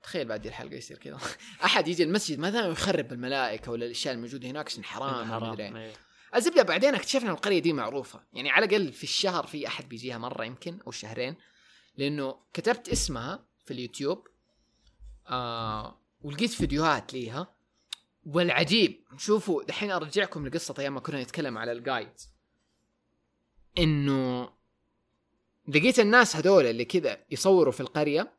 تخيل 0.02 0.28
بعد 0.28 0.46
الحلقة 0.46 0.74
يصير 0.74 0.98
كذا. 0.98 1.18
أحد 1.64 1.88
يجي 1.88 2.02
المسجد 2.02 2.38
مثلا 2.38 2.66
ويخرب 2.66 3.12
الملائكة 3.12 3.72
ولا 3.72 3.86
الأشياء 3.86 4.14
الموجودة 4.14 4.48
هناك 4.48 4.66
عشان 4.66 4.84
حرام 4.84 5.24
حرام 5.24 5.76
إيه. 5.76 5.92
الزبدة 6.34 6.62
بعدين 6.62 6.94
اكتشفنا 6.94 7.30
القرية 7.30 7.58
دي 7.58 7.72
معروفة. 7.72 8.22
يعني 8.32 8.50
على 8.50 8.66
الأقل 8.66 8.92
في 8.92 9.04
الشهر 9.04 9.46
في 9.46 9.66
أحد 9.66 9.88
بيجيها 9.88 10.18
مرة 10.18 10.44
يمكن 10.44 10.78
أو 10.86 10.90
شهرين. 10.90 11.36
لأنه 11.96 12.36
كتبت 12.52 12.88
اسمها 12.88 13.46
في 13.64 13.70
اليوتيوب 13.70 14.28
آه 15.28 15.99
ولقيت 16.22 16.50
فيديوهات 16.50 17.12
ليها 17.12 17.54
والعجيب 18.26 19.04
شوفوا 19.16 19.62
دحين 19.62 19.90
أرجعكم 19.90 20.46
لقصة 20.46 20.74
أيام 20.78 20.94
ما 20.94 21.00
كنا 21.00 21.22
نتكلم 21.22 21.58
على 21.58 21.72
الجايد. 21.72 22.12
إنه 23.78 24.50
لقيت 25.68 26.00
الناس 26.00 26.36
هذول 26.36 26.66
اللي 26.66 26.84
كذا 26.84 27.18
يصوروا 27.30 27.72
في 27.72 27.80
القرية 27.80 28.32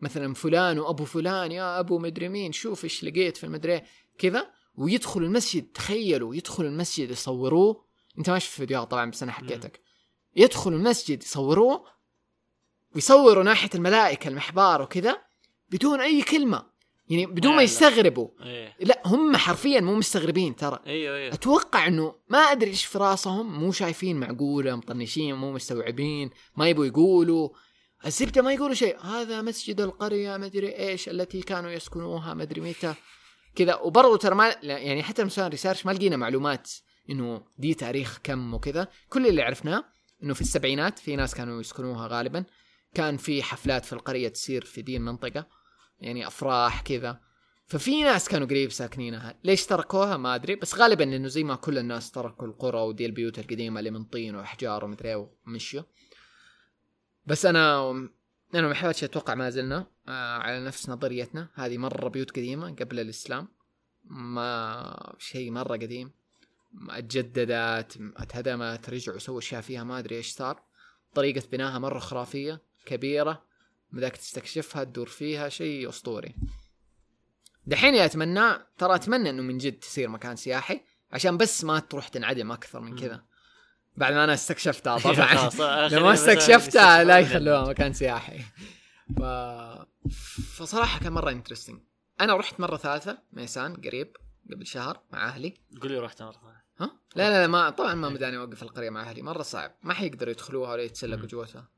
مثلا 0.00 0.34
فلان 0.34 0.78
وأبو 0.78 1.04
فلان 1.04 1.52
يا 1.52 1.80
أبو 1.80 1.98
مدري 1.98 2.28
مين 2.28 2.52
شوف 2.52 2.84
إيش 2.84 3.04
لقيت 3.04 3.36
في 3.36 3.44
المدري 3.44 3.72
إيه، 3.72 3.84
كذا 4.18 4.50
ويدخلوا 4.74 5.26
المسجد 5.26 5.72
تخيلوا 5.72 6.34
يدخلوا 6.34 6.70
المسجد 6.70 7.10
يصوروه. 7.10 7.84
أنت 8.18 8.30
ما 8.30 8.38
شفت 8.38 8.56
فيديوهات 8.56 8.90
طبعا 8.90 9.10
بس 9.10 9.22
أنا 9.22 9.32
حكيتك. 9.32 9.80
يدخلوا 10.36 10.78
المسجد 10.78 11.22
يصوروه 11.22 11.86
ويصوروا 12.94 13.44
ناحية 13.44 13.70
الملائكة 13.74 14.28
المحبار 14.28 14.82
وكذا 14.82 15.22
بدون 15.70 16.00
أي 16.00 16.22
كلمة. 16.22 16.69
يعني 17.10 17.26
بدون 17.26 17.56
ما. 17.56 17.62
يستغربوا. 17.62 18.28
إيه. 18.42 18.76
لا 18.80 19.02
هم 19.06 19.36
حرفيا 19.36 19.80
مو 19.80 19.94
مستغربين 19.94 20.56
ترى. 20.56 20.80
أيوه 20.86 21.16
أيوه. 21.16 21.34
أتوقع 21.34 21.86
إنه 21.86 22.14
ما 22.28 22.38
أدري 22.38 22.70
إيش 22.70 22.84
في 22.84 22.98
راسهم 22.98 23.60
مو 23.60 23.72
شايفين 23.72 24.20
معقولة 24.20 24.76
مطنشين 24.76 25.34
مو 25.34 25.52
مستوعبين 25.52 26.30
ما 26.56 26.68
يبوا 26.68 26.86
يقولوا. 26.86 27.48
الزبدة 28.06 28.42
ما 28.42 28.52
يقولوا 28.52 28.74
شيء. 28.74 29.00
هذا 29.00 29.42
مسجد 29.42 29.80
القرية 29.80 30.36
ما 30.36 30.46
أدري 30.46 30.78
إيش 30.78 31.08
التي 31.08 31.40
كانوا 31.40 31.70
يسكنوها 31.70 32.34
ما 32.34 32.42
أدري 32.42 32.60
متى. 32.60 32.94
كذا. 33.54 33.74
وبرضه 33.74 34.16
ترى 34.16 34.34
ما 34.34 34.56
يعني 34.62 35.02
حتى 35.02 35.22
لما 35.22 35.30
سوينا 35.30 35.48
ريسيرش 35.48 35.86
ما 35.86 35.92
لقينا 35.92 36.16
معلومات 36.16 36.70
إنه 37.10 37.42
دي 37.58 37.74
تاريخ 37.74 38.18
كم 38.22 38.54
وكذا. 38.54 38.88
كل 39.08 39.26
اللي 39.26 39.42
عرفناه 39.42 39.84
إنه 40.22 40.34
في 40.34 40.40
السبعينات 40.40 40.98
في 40.98 41.16
ناس 41.16 41.34
كانوا 41.34 41.60
يسكنوها 41.60 42.08
غالبا. 42.08 42.44
كان 42.94 43.16
في 43.16 43.42
حفلات 43.42 43.84
في 43.84 43.92
القرية 43.92 44.28
تصير 44.28 44.64
في 44.64 44.82
دي 44.82 44.96
المنطقة. 44.96 45.59
يعني 46.00 46.26
أفراح 46.26 46.82
كذا. 46.82 47.20
ففي 47.66 48.02
ناس 48.02 48.28
كانوا 48.28 48.46
قريب 48.46 48.70
ساكنينها 48.70 49.34
ليش 49.44 49.66
تركوها؟ 49.66 50.16
ما 50.16 50.34
أدري. 50.34 50.56
بس 50.56 50.74
غالبا 50.74 51.04
إنه 51.04 51.28
زي 51.28 51.44
ما 51.44 51.54
كل 51.54 51.78
الناس 51.78 52.10
تركوا 52.10 52.46
القرى 52.46 52.80
ودي 52.80 53.06
البيوت 53.06 53.38
القديمة 53.38 53.78
اللي 53.78 53.90
من 53.90 54.04
طين 54.04 54.36
وأحجار 54.36 54.84
ومدري 54.84 55.26
ومشيوا. 55.46 55.82
بس 57.26 57.46
أنا 57.46 57.90
أنا 58.54 58.66
ومحمد 58.66 58.94
أتوقع 59.02 59.34
ما 59.34 59.50
زلنا 59.50 59.86
آه 60.08 60.38
على 60.38 60.64
نفس 60.64 60.88
نظريتنا. 60.88 61.48
هذه 61.54 61.78
مرة 61.78 62.08
بيوت 62.08 62.30
قديمة 62.30 62.74
قبل 62.74 63.00
الإسلام. 63.00 63.48
ما 64.04 65.14
شيء 65.18 65.50
مرة 65.50 65.72
قديم. 65.72 66.12
ما 66.72 66.98
اتجددت 66.98 67.98
اتهدمت 68.16 68.90
رجعوا 68.90 69.18
سووا 69.18 69.38
أشياء 69.38 69.60
فيها 69.60 69.84
ما 69.84 69.98
أدري 69.98 70.16
إيش 70.16 70.30
صار. 70.32 70.62
طريقة 71.14 71.42
بناها 71.52 71.78
مرة 71.78 71.98
خرافية 71.98 72.62
كبيرة. 72.86 73.49
بدك 73.92 74.16
تستكشفها 74.16 74.84
تدور 74.84 75.06
فيها 75.06 75.48
شيء 75.48 75.88
أسطوري. 75.88 76.34
دحين 77.66 77.94
يا 77.94 78.04
أتمنى 78.04 78.50
ترى 78.78 78.94
أتمنى 78.94 79.30
إنه 79.30 79.42
من 79.42 79.58
جد 79.58 79.78
تصير 79.78 80.08
مكان 80.08 80.36
سياحي 80.36 80.80
عشان 81.12 81.36
بس 81.36 81.64
ما 81.64 81.78
تروح 81.78 82.08
تنعدم 82.08 82.52
أكثر 82.52 82.80
من. 82.80 82.98
كذا. 82.98 83.24
بعد 83.96 84.12
ما 84.12 84.24
أنا 84.24 84.34
استكشفتها 84.34 84.98
طبعا. 85.12 85.88
لما 85.88 86.12
مثلاً 86.12 86.32
استكشفتها 86.32 87.04
لا 87.04 87.18
يخلوها 87.18 87.68
مكان 87.68 87.92
سياحي. 87.92 88.38
ف... 89.18 89.22
فصراحة 90.56 91.00
كان 91.00 91.12
مرة 91.12 91.30
انترستنج 91.30 91.80
أنا 92.20 92.36
رحت 92.36 92.60
مرة 92.60 92.76
ثالثة 92.76 93.18
ميسان 93.32 93.76
قريب 93.76 94.16
قبل 94.52 94.66
شهر 94.66 95.00
مع 95.12 95.28
أهلي. 95.28 95.54
قول 95.82 95.92
لي 95.92 95.98
رحت 95.98 96.22
مرة 96.22 96.32
ثانية. 96.32 96.64
ها؟ 96.78 96.90
لا 97.16 97.30
لا, 97.30 97.40
لا 97.40 97.46
ما 97.46 97.70
طبعا 97.70 97.94
ما 97.94 98.08
مداني 98.08 98.36
اوقف 98.36 98.62
القرية 98.62 98.90
مع 98.90 99.02
أهلي. 99.02 99.22
مرة 99.22 99.42
صعب. 99.42 99.74
ما 99.82 99.94
حيقدروا 99.94 100.32
يدخلوها 100.32 100.72
ولا 100.72 100.82
يتسلقوا. 100.82 101.26
جوتها 101.26 101.68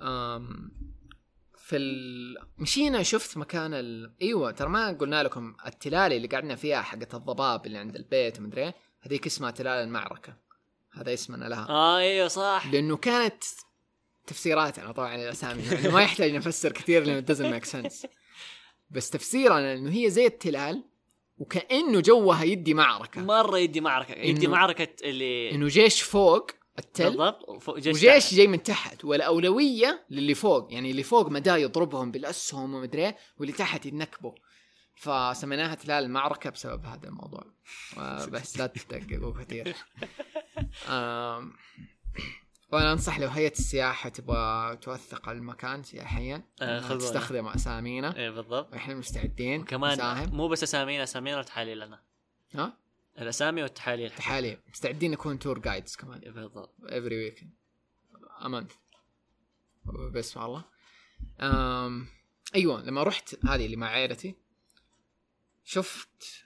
أم 0.00 0.70
في 1.64 1.76
ال... 1.76 2.36
مشينا 2.58 3.02
شفت 3.02 3.36
مكان 3.36 3.74
ال... 3.74 4.12
إيوه 4.22 4.50
ترى 4.50 4.68
ما 4.68 4.92
قلنا 4.92 5.22
لكم 5.22 5.56
التلالي 5.66 6.16
اللي 6.16 6.28
قعدنا 6.28 6.54
فيها 6.54 6.82
حقت 6.82 7.14
الضباب 7.14 7.66
اللي 7.66 7.78
عند 7.78 7.96
البيت 7.96 8.38
ومدري 8.38 8.62
إيه، 8.62 8.74
هذيك 9.00 9.26
اسمها 9.26 9.50
تلال 9.50 9.84
المعركة. 9.84 10.36
هذا 10.92 11.14
اسمنا 11.14 11.44
لها. 11.44 11.68
آه 11.68 11.98
إيوه 11.98 12.28
صح. 12.28 12.66
لأنه 12.72 12.96
كانت 12.96 13.44
تفسيراتنا 14.26 14.92
طبعا 14.92 15.14
الاسامي 15.14 15.62
يعني 15.62 15.88
ما 15.88 16.02
يحتاج 16.02 16.34
نفسر 16.34 16.72
كثير 16.72 17.04
لأنه 17.04 17.26
doesn't 17.26 17.62
make 17.62 17.70
sense. 17.70 18.06
بس 18.90 19.10
تفسيرنا 19.10 19.74
إنه 19.74 19.92
هي 19.92 20.10
زي 20.10 20.26
التلال 20.26 20.84
وكأنه 21.38 22.00
جوها 22.00 22.44
يدي 22.44 22.74
معركة. 22.74 23.22
مرة 23.22 23.58
يدي 23.58 23.80
معركة. 23.80 24.14
يدي 24.14 24.46
معركة 24.46 24.88
اللي 25.02 25.50
إنه 25.50 25.68
جيش 25.68 26.02
فوق 26.02 26.50
التل؟ 26.78 27.04
بالضبط. 27.04 27.68
وجيش. 27.68 28.34
جاي 28.34 28.46
من 28.46 28.62
تحت 28.62 29.04
والأولوية 29.04 30.04
للي 30.10 30.34
فوق. 30.34 30.72
يعني 30.72 30.90
اللي 30.90 31.02
فوق 31.02 31.28
مدى 31.28 31.50
يضربهم 31.50 32.10
بالأسهم 32.10 32.74
ومدري 32.74 33.06
إيه، 33.06 33.16
واللي 33.38 33.52
تحت 33.52 33.86
ينكبوا 33.86 34.32
فسميناها 34.94 35.74
تلال 35.74 36.04
المعركة 36.04 36.50
بسبب 36.50 36.84
هذا 36.84 37.08
الموضوع. 37.08 37.44
بس 38.28 38.58
لا 38.58 38.66
تدققوا 38.66 39.32
كثير. 39.32 39.76
وأنا 42.72 42.92
أنصح 42.92 43.18
لو 43.18 43.28
هيئة 43.28 43.52
السياحة 43.52 44.08
تبغى 44.08 44.76
توثق 44.76 45.28
المكان 45.28 45.82
سياحيا 45.82 46.42
آه،. 46.62 46.94
تستخدم 46.94 47.46
أسامينا. 47.46 48.16
إيه 48.16 48.30
بالضبط. 48.30 48.72
وإحنا 48.72 48.94
مستعدين 48.94 49.64
نساهم. 49.72 50.36
مو 50.36 50.48
بس 50.48 50.62
أسامينا 50.62 51.02
أسامينا 51.02 51.38
وتحاليلنا 51.38 52.02
ها؟ 52.54 52.83
الأسامي 53.18 53.62
والتحاليل 53.62 54.10
تحاليل. 54.10 54.58
مستعدين 54.72 55.10
نكون 55.10 55.38
تور 55.38 55.58
جايدز 55.58 55.96
كمان. 55.96 56.20
إيه 56.20 56.30
بالضبط. 56.30 56.74
Weekend. 56.82 57.46
A 58.40 58.48
month. 58.48 58.74
بس 60.12 60.36
والله. 60.36 60.64
أم... 61.40 62.06
أيوه 62.54 62.82
لما 62.82 63.02
رحت 63.02 63.44
هذه 63.44 63.66
اللي 63.66 63.76
مع 63.76 63.86
عائلتي 63.86 64.34
شفت 65.64 66.44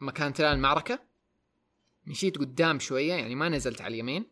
مكان 0.00 0.32
تلال 0.32 0.54
المعركة 0.54 0.98
مشيت 2.06 2.38
قدام 2.38 2.78
شوية 2.78 3.14
يعني 3.14 3.34
ما 3.34 3.48
نزلت 3.48 3.80
على 3.80 3.94
اليمين. 3.94 4.26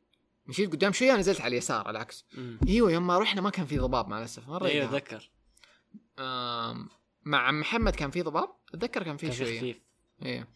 مشيت 0.46 0.72
قدام 0.72 0.92
شوية 0.92 1.16
نزلت 1.16 1.40
على 1.40 1.48
اليسار 1.48 1.90
العكس. 1.90 2.24
أيوه 2.68 2.92
يوم 2.92 3.06
ما 3.06 3.18
رحنا 3.18 3.40
ما 3.40 3.50
كان 3.50 3.66
في 3.66 3.78
ضباب 3.78 4.08
مع 4.08 4.18
الأسف 4.18 4.48
مرة 4.48 4.66
أيوه. 4.66 4.84
أتذكر. 4.84 5.30
أم... 6.18 6.88
مع 7.24 7.50
محمد 7.50 7.96
كان 7.96 8.10
في 8.10 8.22
ضباب 8.22 8.48
أتذكر 8.74 9.02
كان 9.02 9.16
في 9.16 9.32
شوية. 9.32 9.58
خفيف. 9.58 9.80
إيه. 10.22 10.48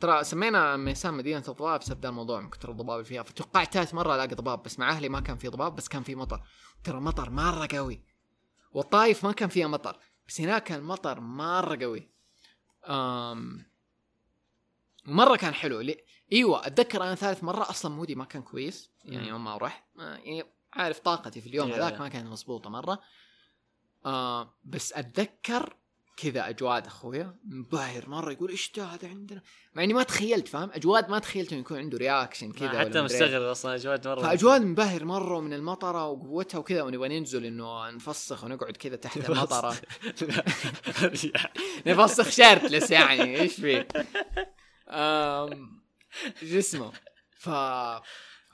ترى 0.00 0.24
سمينا 0.24 0.76
ميسان 0.76 1.14
مدينة 1.14 1.44
الضباب 1.48 1.80
بسبب 1.80 2.02
ذا 2.02 2.08
الموضوع 2.08 2.40
من 2.40 2.50
كثر 2.50 2.70
الضباب 2.70 2.96
اللي 2.96 3.04
فيها. 3.04 3.22
فتوقعت 3.22 3.74
ثالث 3.74 3.94
مرة 3.94 4.14
الاقي 4.14 4.34
ضباب 4.34 4.62
بس 4.62 4.78
مع 4.78 4.90
أهلي 4.90 5.08
ما 5.08 5.20
كان 5.20 5.36
في 5.36 5.48
ضباب 5.48 5.76
بس 5.76 5.88
كان 5.88 6.02
في 6.02 6.14
مطر. 6.14 6.42
ترى 6.84 7.00
مطر 7.00 7.30
مرة 7.30 7.68
قوي. 7.72 8.04
والطايف 8.72 9.24
ما 9.24 9.32
كان 9.32 9.48
فيها 9.48 9.66
مطر 9.66 9.98
بس 10.28 10.40
هناك 10.40 10.64
كان 10.64 10.82
مطر 10.82 11.20
مرة 11.20 11.78
قوي. 11.82 12.10
أم 12.84 13.66
مرة 15.04 15.36
كان 15.36 15.54
حلو. 15.54 15.80
لي... 15.80 16.04
إيوه 16.32 16.66
أتذكر 16.66 17.02
أنا 17.02 17.14
ثالث 17.14 17.44
مرة 17.44 17.70
أصلا 17.70 17.94
mood 17.94 18.10
ي 18.10 18.14
ما 18.14 18.24
كان 18.24 18.42
كويس. 18.42 18.90
يعني. 19.04 19.28
يوم 19.28 19.44
ما 19.44 19.56
رحت 19.56 19.84
آه، 19.98 20.16
يعني 20.16 20.44
عارف 20.72 20.98
طاقتي 20.98 21.40
في 21.40 21.48
اليوم. 21.48 21.72
هذاك 21.72 22.00
ما 22.00 22.08
كانت 22.08 22.26
مضبوطة 22.26 22.70
مرة. 22.70 23.00
آه 24.06 24.54
بس 24.64 24.92
أتذكر 24.92 25.76
كذا 26.16 26.48
أجواد 26.48 26.86
أخويا. 26.86 27.36
منبهر 27.44 28.08
مرة 28.08 28.32
يقول 28.32 28.50
إيش 28.50 28.72
ده 28.76 28.84
هذا 28.84 29.08
عندنا؟ 29.08 29.42
مع 29.74 29.84
إني 29.84 29.92
ما 29.94 30.02
تخيلت 30.02 30.48
فاهم؟ 30.48 30.70
أجواد 30.72 31.10
ما 31.10 31.18
تخيلت 31.18 31.52
إنه 31.52 31.60
يكون 31.60 31.78
عنده 31.78 31.98
reaction 31.98 32.52
كذا 32.52 32.78
حتى. 32.78 33.02
مستغرب 33.02 33.42
أصلا 33.42 33.74
أجواد 33.74 34.08
مرة. 34.08 34.22
فأجواد 34.22 34.60
منبهر 34.62 35.04
مرة 35.04 35.40
من 35.40 35.52
المطرة 35.52 36.06
وقوتها 36.06 36.58
وكذا 36.58 36.82
ونبغى 36.82 37.08
ننزل 37.08 37.44
إنه 37.44 37.90
نفسخ 37.90 38.44
ونقعد 38.44 38.76
كذا 38.76 38.96
تحت 38.96 39.30
المطرة. 39.30 39.76
نفسخ 41.86 42.30
شيرتلس 42.30 42.90
يعني 42.90 43.40
إيش 43.40 43.54
فيه؟ 43.54 43.88
أم... 44.88 45.82
جسمه 46.42 46.92
ف 47.38 47.50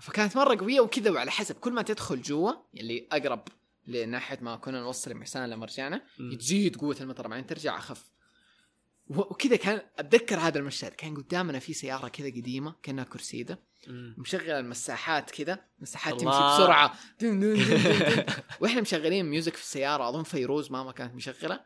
فكانت 0.02 0.36
مرة 0.36 0.56
قوية 0.60 0.80
وكذا 0.80 1.10
وعلى 1.10 1.30
حسب 1.30 1.54
كل 1.54 1.72
ما 1.72 1.82
تدخل 1.82 2.22
جوا 2.22 2.52
اللي 2.74 3.08
أقرب 3.12 3.48
لناحية 3.86 4.38
ما 4.40 4.56
كنا 4.56 4.80
نوصل 4.80 5.10
لمحسان 5.10 5.50
لما 5.50 5.66
رجعنا. 5.66 6.02
تزيد 6.38 6.76
قوة 6.76 6.96
المطر 7.00 7.28
بعدين 7.28 7.46
ترجع 7.46 7.78
أخف 7.78 8.04
وكذا 9.08 9.56
كان 9.56 9.80
أتذكر 9.98 10.38
هذا 10.38 10.58
المشهد 10.58 10.92
كان 10.92 11.16
قدامنا 11.16 11.58
في 11.58 11.72
سيارة 11.72 12.08
كذا 12.08 12.26
قديمة 12.26 12.74
كأنها 12.82 13.04
كرسيدة 13.04 13.58
أمم. 13.88 14.14
مشغل 14.18 14.50
المساحات 14.50 15.30
كذا 15.30 15.58
مساحات. 15.80 16.14
تمشي 16.20 16.24
بسرعة 16.26 16.94
دن 17.20 17.40
دن 17.40 17.54
دن 17.54 17.82
دن 17.82 17.98
دن. 17.98 18.24
وإحنا 18.60 18.80
مشغلين 18.80 19.26
music 19.26 19.56
في 19.56 19.62
السيارة 19.62 20.08
أظن 20.08 20.22
فيروز 20.22 20.70
ماما 20.70 20.92
كانت 20.92 21.14
مشغلة 21.14 21.60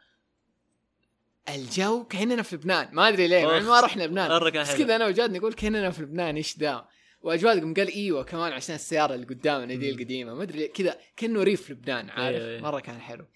الجو 1.48 2.05
كأننا 2.05 2.43
في 2.43 2.56
لبنان 2.56 2.88
ما 2.93 3.09
أدري 3.09 3.28
ليه 3.28 3.47
مع 3.47 3.59
ما 3.60 3.80
رحنا 3.80 4.02
لبنان 4.02 4.51
بس. 4.60 4.76
كذا 4.76 4.97
أنا 4.97 5.06
وجاد 5.06 5.36
نقول 5.36 5.52
كأننا 5.52 5.90
في 5.90 6.02
لبنان 6.02 6.36
إيش 6.36 6.59
ذا 6.59 6.88
وجاد 7.27 7.60
قام 7.61 7.74
قال 7.74 7.89
إيوه 7.89 8.24
كمان 8.24 8.53
عشان 8.53 8.74
السيارة 8.74 9.15
اللي 9.15 9.27
قدامنا 9.27 9.74
دي. 9.74 9.90
القديمة. 9.90 10.35
ما 10.35 10.43
أدري 10.43 10.69
كذا 10.69 10.98
كأنه 11.16 11.43
ريف 11.43 11.70
لبنان 11.70 12.11
عارف؟ 12.11 12.43
أيوة،. 12.43 12.62
مرة 12.62 12.81
كان 12.81 13.01
حلو. 13.01 13.27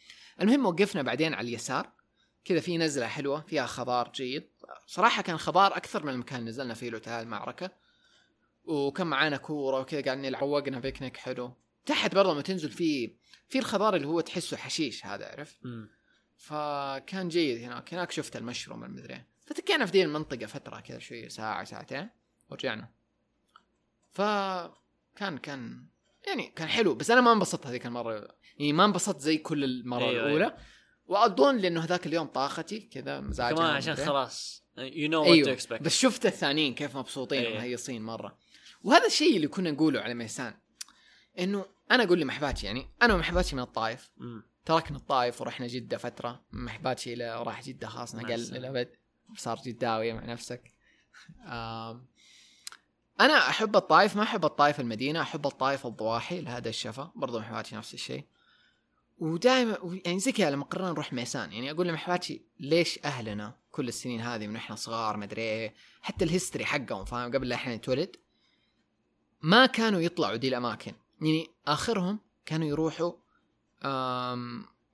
المهم 0.40 0.66
وقفنا 0.66 1.02
بعدين 1.02 1.34
على 1.34 1.48
اليسار. 1.48 1.92
كذا 2.44 2.60
في 2.60 2.78
نزلة 2.78 3.06
حلوة 3.06 3.40
فيها 3.40 3.66
خضار 3.66 4.12
جيد. 4.14 4.48
صراحة 4.86 5.22
كان 5.22 5.38
خضار 5.38 5.76
أكثر 5.76 6.06
من 6.06 6.12
المكان 6.12 6.38
اللي 6.38 6.50
نزلنا 6.50 6.74
فيه 6.74 6.90
له 6.90 7.22
المعركه 7.22 7.70
وكان 8.64 9.06
معانا 9.06 9.36
كورة 9.36 9.80
وكذا 9.80 10.00
قاعدين 10.00 10.22
نلعب 10.22 10.42
وقنا 10.42 10.78
بيكنيك 10.78 11.16
حلو. 11.16 11.56
تحت 11.86 12.14
برضه 12.14 12.32
لما 12.32 12.42
تنزل 12.42 12.70
في 12.70 13.16
في 13.48 13.58
الخضار 13.58 13.96
اللي 13.96 14.06
هو 14.06 14.20
تحسه 14.20 14.56
حشيش 14.56 15.06
هذا 15.06 15.26
عرفت. 15.26 15.58
فكان 16.36 17.28
جيد 17.28 17.62
هناك. 17.62 17.94
هناك 17.94 18.10
شفت 18.10 18.36
المشروم 18.36 18.84
المدري. 18.84 19.24
فتكينا 19.46 19.86
في 19.86 19.92
دي 19.92 20.02
المنطقة 20.02 20.46
فترة 20.46 20.80
كذا 20.80 20.98
شوية 20.98 21.28
ساعة 21.28 21.64
ساعتين 21.64 22.08
ورجعنا. 22.50 22.99
فكان 24.10 25.38
كان 25.42 25.86
يعني 26.26 26.46
كان 26.56 26.68
حلو. 26.68 26.94
بس 26.94 27.10
أنا 27.10 27.20
ما 27.20 27.32
انبسطت 27.32 27.66
هذيك 27.66 27.86
المرة. 27.86 28.28
يعني 28.58 28.72
ما 28.72 28.84
انبسطت 28.84 29.20
زي 29.20 29.38
كل 29.38 29.64
المرة 29.64 30.08
أيوة، 30.08 30.26
الأولى. 30.26 30.44
أيوة. 30.44 30.56
وأظن 31.06 31.56
لأنه 31.56 31.84
هذاك 31.84 32.06
اليوم 32.06 32.26
طاقتي 32.26 32.80
كذا 32.80 33.20
مزاجي 33.20 33.54
كمان 33.54 33.70
عشان 33.70 33.94
خلاص 33.94 34.64
you 34.78 35.08
know 35.08 35.22
what 35.22 35.44
to 35.44 35.52
expect 35.52 35.82
بس 35.82 35.98
شفت 35.98 36.26
الثانيين 36.26 36.74
كيف 36.74 36.96
مبسوطين 36.96 37.38
أيوة. 37.38 37.52
ومهيصين 37.52 38.02
مرة. 38.02 38.38
وهذا 38.82 39.06
الشيء 39.06 39.36
اللي 39.36 39.48
كنا 39.48 39.70
نقوله 39.70 40.00
على 40.00 40.14
ميسان. 40.14 40.54
إنه 41.38 41.66
أنا 41.90 42.02
أقول 42.02 42.20
لمحواتي 42.20 42.66
يعني 42.66 42.86
أنا 43.02 43.14
ومحواتي 43.14 43.56
من 43.56 43.62
الطائف. 43.62 44.10
تركنا 44.64 44.96
الطائف 44.96 45.40
ورحنا 45.40 45.66
جدة 45.66 45.98
فترة. 45.98 46.44
محواتي 46.52 47.14
راح 47.14 47.62
جدة 47.62 47.88
خلاص 47.88 48.14
نقل. 48.14 48.40
للأبد 48.40 48.88
صار 49.36 49.60
جداوي 49.66 50.12
مع 50.12 50.24
نفسك. 50.24 50.72
آم، 51.46 52.09
أنا 53.20 53.48
أحب 53.48 53.76
الطائف 53.76 54.16
ما 54.16 54.22
أحب 54.22 54.44
الطائف 54.44 54.80
المدينة 54.80 55.22
أحب 55.22 55.46
الطائف 55.46 55.86
الضواحي 55.86 56.40
لهذا 56.40 56.68
الشفا 56.68 57.10
برضو 57.14 57.38
محواتي 57.38 57.76
نفس 57.76 57.94
الشيء. 57.94 58.24
ودائما 59.18 60.00
يعني 60.06 60.18
زي 60.18 60.32
كذا 60.32 60.50
لما 60.50 60.64
قررنا 60.64 60.90
نروح 60.90 61.12
ميسان 61.12 61.52
يعني 61.52 61.70
أقول 61.70 61.88
لمحباتي 61.88 62.42
ليش 62.60 62.98
أهلنا 63.04 63.54
كل 63.70 63.88
السنين 63.88 64.20
هذه 64.20 64.46
من 64.46 64.56
إحنا 64.56 64.76
صغار 64.76 65.16
مدري 65.16 65.42
إيه 65.42 65.74
حتى 66.02 66.24
الهيستوري 66.24 66.64
حقهم 66.64 67.04
فاهم؟ 67.04 67.32
قبل 67.32 67.48
لا 67.48 67.54
إحنا 67.56 67.76
نتولد 67.76 68.16
ما 69.42 69.66
كانوا 69.66 70.00
يطلعوا 70.00 70.36
دي 70.36 70.48
الأماكن. 70.48 70.92
يعني 71.20 71.50
آخرهم 71.66 72.18
كانوا 72.46 72.68
يروحوا 72.68 73.12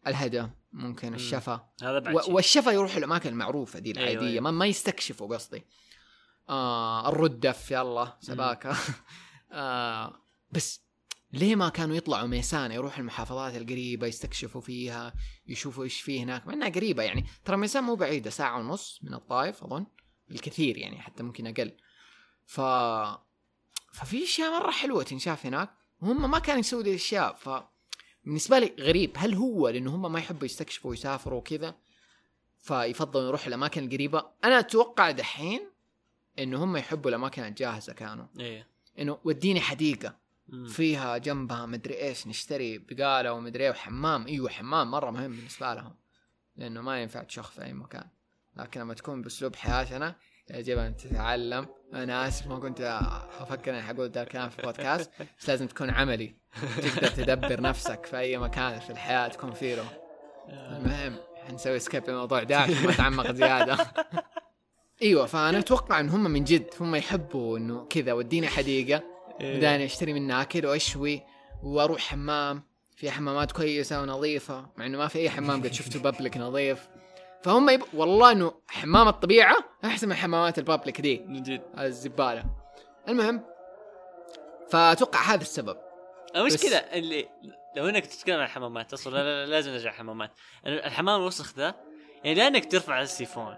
الهدى 0.07 0.47
ممكن 0.73 1.15
الشفا. 1.15 1.69
هذا 1.83 1.99
بعد. 1.99 2.15
والشفا 2.15 2.71
يروحوا 2.71 2.99
الأماكن 2.99 3.29
المعروفة 3.29 3.79
دي 3.79 3.99
أيوة، 3.99 4.11
العادية 4.11 4.31
أيوة. 4.31 4.43
ما, 4.43 4.51
ما 4.51 4.67
يستكشفوا 4.67 5.37
قصدي. 5.37 5.65
آه 6.49 7.09
الردف 7.09 7.71
يلا 7.71 8.17
سباكه 8.21 8.77
آه 9.53 10.13
بس 10.51 10.87
ليه 11.33 11.57
ما 11.57 11.69
كانوا 11.69 11.97
يطلعوا 11.97 12.29
ميسان 12.29 12.73
يروحوا 12.73 13.01
المحافظات 13.01 13.57
القريبة 13.57 14.07
يستكشفوا 14.07 14.61
فيها 14.61 15.13
يشوفوا 15.47 15.85
إيش 15.85 16.01
فيه 16.01 16.25
هناك؟ 16.25 16.47
مع 16.47 16.53
إنها 16.53 16.69
قريبة 16.69 17.03
يعني. 17.03 17.27
ترى 17.45 17.57
ميسان 17.57 17.85
مو 17.85 17.95
بعيدة 17.95 18.31
ساعة 18.31 18.59
ونص 18.59 19.01
من 19.03 19.15
الطائف 19.15 19.65
أظن. 19.65 19.87
بالكثير 20.29 20.79
يعني 20.79 21.03
حتى 21.03 21.23
ممكن 21.23 21.47
أقل. 21.47 21.77
ف 22.45 22.61
ففي 23.93 24.25
أشياء 24.25 24.61
مرة 24.61 24.71
حلوة 24.71 25.03
تنشاف 25.03 25.47
هناك. 25.47 25.71
وهم 26.01 26.31
ما 26.31 26.39
كانوا 26.39 26.61
يسووا 26.61 26.83
دي 26.83 26.91
الأشياء. 26.91 27.35
ف 27.35 27.49
بالنسبة 28.25 28.59
لي 28.59 28.75
غريب 28.81 29.13
هل 29.17 29.35
هو 29.35 29.69
لأنه 29.69 29.95
هم 29.95 30.13
ما 30.13 30.19
يحبوا 30.19 30.45
يستكشفوا 30.45 30.91
ويسافروا 30.91 31.39
وكذا 31.39 31.75
فيفضلوا 32.59 33.29
يروحوا 33.29 33.49
الأماكن 33.49 33.85
القريبة؟ 33.85 34.27
أنا 34.45 34.59
أتوقع 34.59 35.11
دحين 35.11 35.71
انه 36.39 36.65
هم 36.65 36.77
يحبوا 36.77 37.11
الأماكن 37.11 37.43
الجاهزة 37.43 37.93
كانوا. 37.93 38.27
إيه. 38.41 38.67
إنه 38.99 39.19
وديني 39.25 39.61
حديقة. 39.61 40.17
مم. 40.49 40.67
فيها 40.69 41.19
جنبها 41.19 41.67
مدري 41.67 41.95
إيش 42.03 42.27
نشتري 42.27 42.79
بقالة 42.79 43.33
ومدري 43.33 43.65
إيه 43.65 43.71
وحمام. 43.71 44.27
إيوه 44.27 44.49
حمام 44.49 44.91
مرة 44.91 45.11
مهم 45.11 45.37
بالنسبة 45.37 45.75
لهم. 45.75 45.95
لأنه 46.57 46.81
ما 46.81 47.03
ينفع 47.03 47.23
تشخ 47.23 47.51
في 47.51 47.65
أي 47.65 47.73
مكان. 47.73 48.05
لكن 48.57 48.81
لما 48.81 48.95
تكون 48.95 49.23
بأسلوب 49.23 49.57
حياتنا 49.57 50.15
يجب 50.51 50.79
أن 50.79 50.97
تتعلم. 50.97 51.67
أنا 51.95 52.29
آسف 52.29 52.47
ما 52.47 52.59
كنت 52.59 52.81
أفكر 53.41 53.71
إني 53.71 53.83
حقول 53.83 54.11
ذا 54.11 54.23
الكلام 54.23 54.49
في 54.49 54.59
البودكاست 54.59 55.11
بس 55.39 55.49
لازم 55.49 55.67
تكون 55.67 55.91
عملي. 55.91 56.35
تقدر 56.77 57.09
تدبر 57.09 57.61
نفسك 57.61 58.07
في 58.07 58.19
أي 58.19 58.39
مكان 58.39 58.81
في 58.81 58.91
الحياة 58.91 59.29
تكون 59.29 59.53
فيه 59.53 59.75
له. 59.75 59.89
المهم 60.49 61.17
حنسوي 61.49 61.79
سكيب 61.79 62.09
الموضوع 62.09 62.43
ده 62.43 62.59
عشان 62.59 62.85
ما 62.85 62.91
اتعمق 62.91 63.33
زيادة. 63.33 63.77
إيوه 65.03 65.27
فأنا 65.27 65.59
أتوقع 65.59 66.01
إن 66.01 66.09
هم 66.09 66.31
من 66.31 66.45
جد 66.45 66.71
هم 66.81 66.95
يحبوا 66.95 67.59
إنه 67.59 67.87
كذا 67.91 68.13
وديني 68.13 68.49
حديقة 68.49 69.03
إيه. 69.41 69.85
أشتري 69.85 70.13
منها 70.13 70.43
أكل 70.43 70.67
وأشوي 70.67 71.23
وأروح 71.63 72.01
حمام. 72.01 72.63
في 72.97 73.11
حمامات 73.11 73.53
كويسة 73.53 74.03
ونظيفة 74.03 74.67
مع 74.77 74.87
إنه 74.87 74.99
ما 74.99 75.09
في 75.09 75.19
أي 75.19 75.31
حمام 75.31 75.63
قد 75.63 75.73
شفته 75.73 76.01
بابليك 76.01 76.37
نظيف. 76.37 76.89
فهم 77.43 77.71
يب... 77.71 77.83
والله 77.95 78.33
إنه 78.33 78.53
حمام 78.69 79.09
الطبيعة 79.09 79.57
أحسن 79.85 80.09
من 80.09 80.15
حمامات 80.15 80.59
البابليك 80.59 81.01
دي. 81.01 81.19
من 81.19 81.43
جد. 81.43 81.63
الزبالة. 81.79 82.45
المهم 83.09 83.45
فأتوقع 84.71 85.23
هذا 85.23 85.43
السبب. 85.43 85.77
المشكلة 86.37 86.77
اللي 86.77 87.29
لو 87.77 87.89
إنك 87.89 88.07
تتكلم 88.07 88.37
عن 88.37 88.45
الحمامات 88.45 88.93
أصلا 88.93 89.13
لا 89.13 89.19
لا 89.19 89.45
لا 89.47 89.51
لازم 89.51 89.71
نرجع 89.71 89.93
حمامات 89.93 90.31
الحمام 90.67 91.21
الوسخ 91.21 91.55
ذا 91.57 91.75
يعني 92.27 92.39
لا 92.39 92.47
إنك 92.47 92.71
ترفع 92.73 93.01
السيفون 93.01 93.57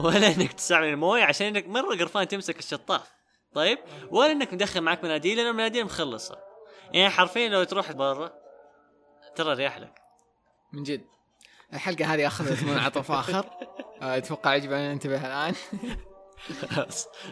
ولا 0.00 0.26
إنك 0.26 0.52
تستعمل 0.52 0.88
الموية 0.88 1.24
عشان 1.24 1.46
إنك 1.46 1.68
مرة 1.68 1.96
قرفان 1.96 2.28
تمسك 2.28 2.58
الشطاف 2.58 3.12
طيب؟ 3.54 3.78
ولا 4.10 4.32
إنك 4.32 4.52
مدخل 4.52 4.80
معك 4.80 5.04
مناديل 5.04 5.36
لأن 5.36 5.46
المناديل 5.46 5.84
مخلصة. 5.84 6.38
يعني 6.92 7.10
حرفيا 7.10 7.48
لو 7.48 7.64
تروح 7.64 7.92
برا 7.92 8.32
ترى 9.34 9.54
ريح 9.54 9.78
لك. 9.78 9.94
من 10.72 10.82
جد. 10.82 11.04
الحلقة 11.72 12.14
هذه 12.14 12.26
أخذت 12.26 12.62
منعطف 12.62 13.10
آخر. 13.12 13.46
آه، 14.02 14.16
أتوقع 14.16 14.54
يجب 14.54 14.72
أن 14.72 14.92
ننتبه 14.92 15.26
الآن. 15.26 15.54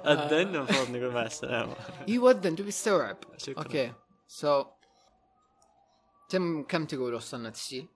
أذن 0.07 0.57
المفروض 0.57 0.91
نقول 0.91 1.13
مع 1.13 1.23
السلامة. 1.23 1.75
إيوه 2.09 2.31
أذن 2.31 2.57
تبي 2.57 2.71
تستوعب. 2.71 3.17
okay. 3.49 3.93
So 4.27 4.65
كم 6.29 6.63
كم 6.63 6.85
تقول 6.85 7.15
وصلنا 7.15 7.51
تسجيل؟ 7.51 7.89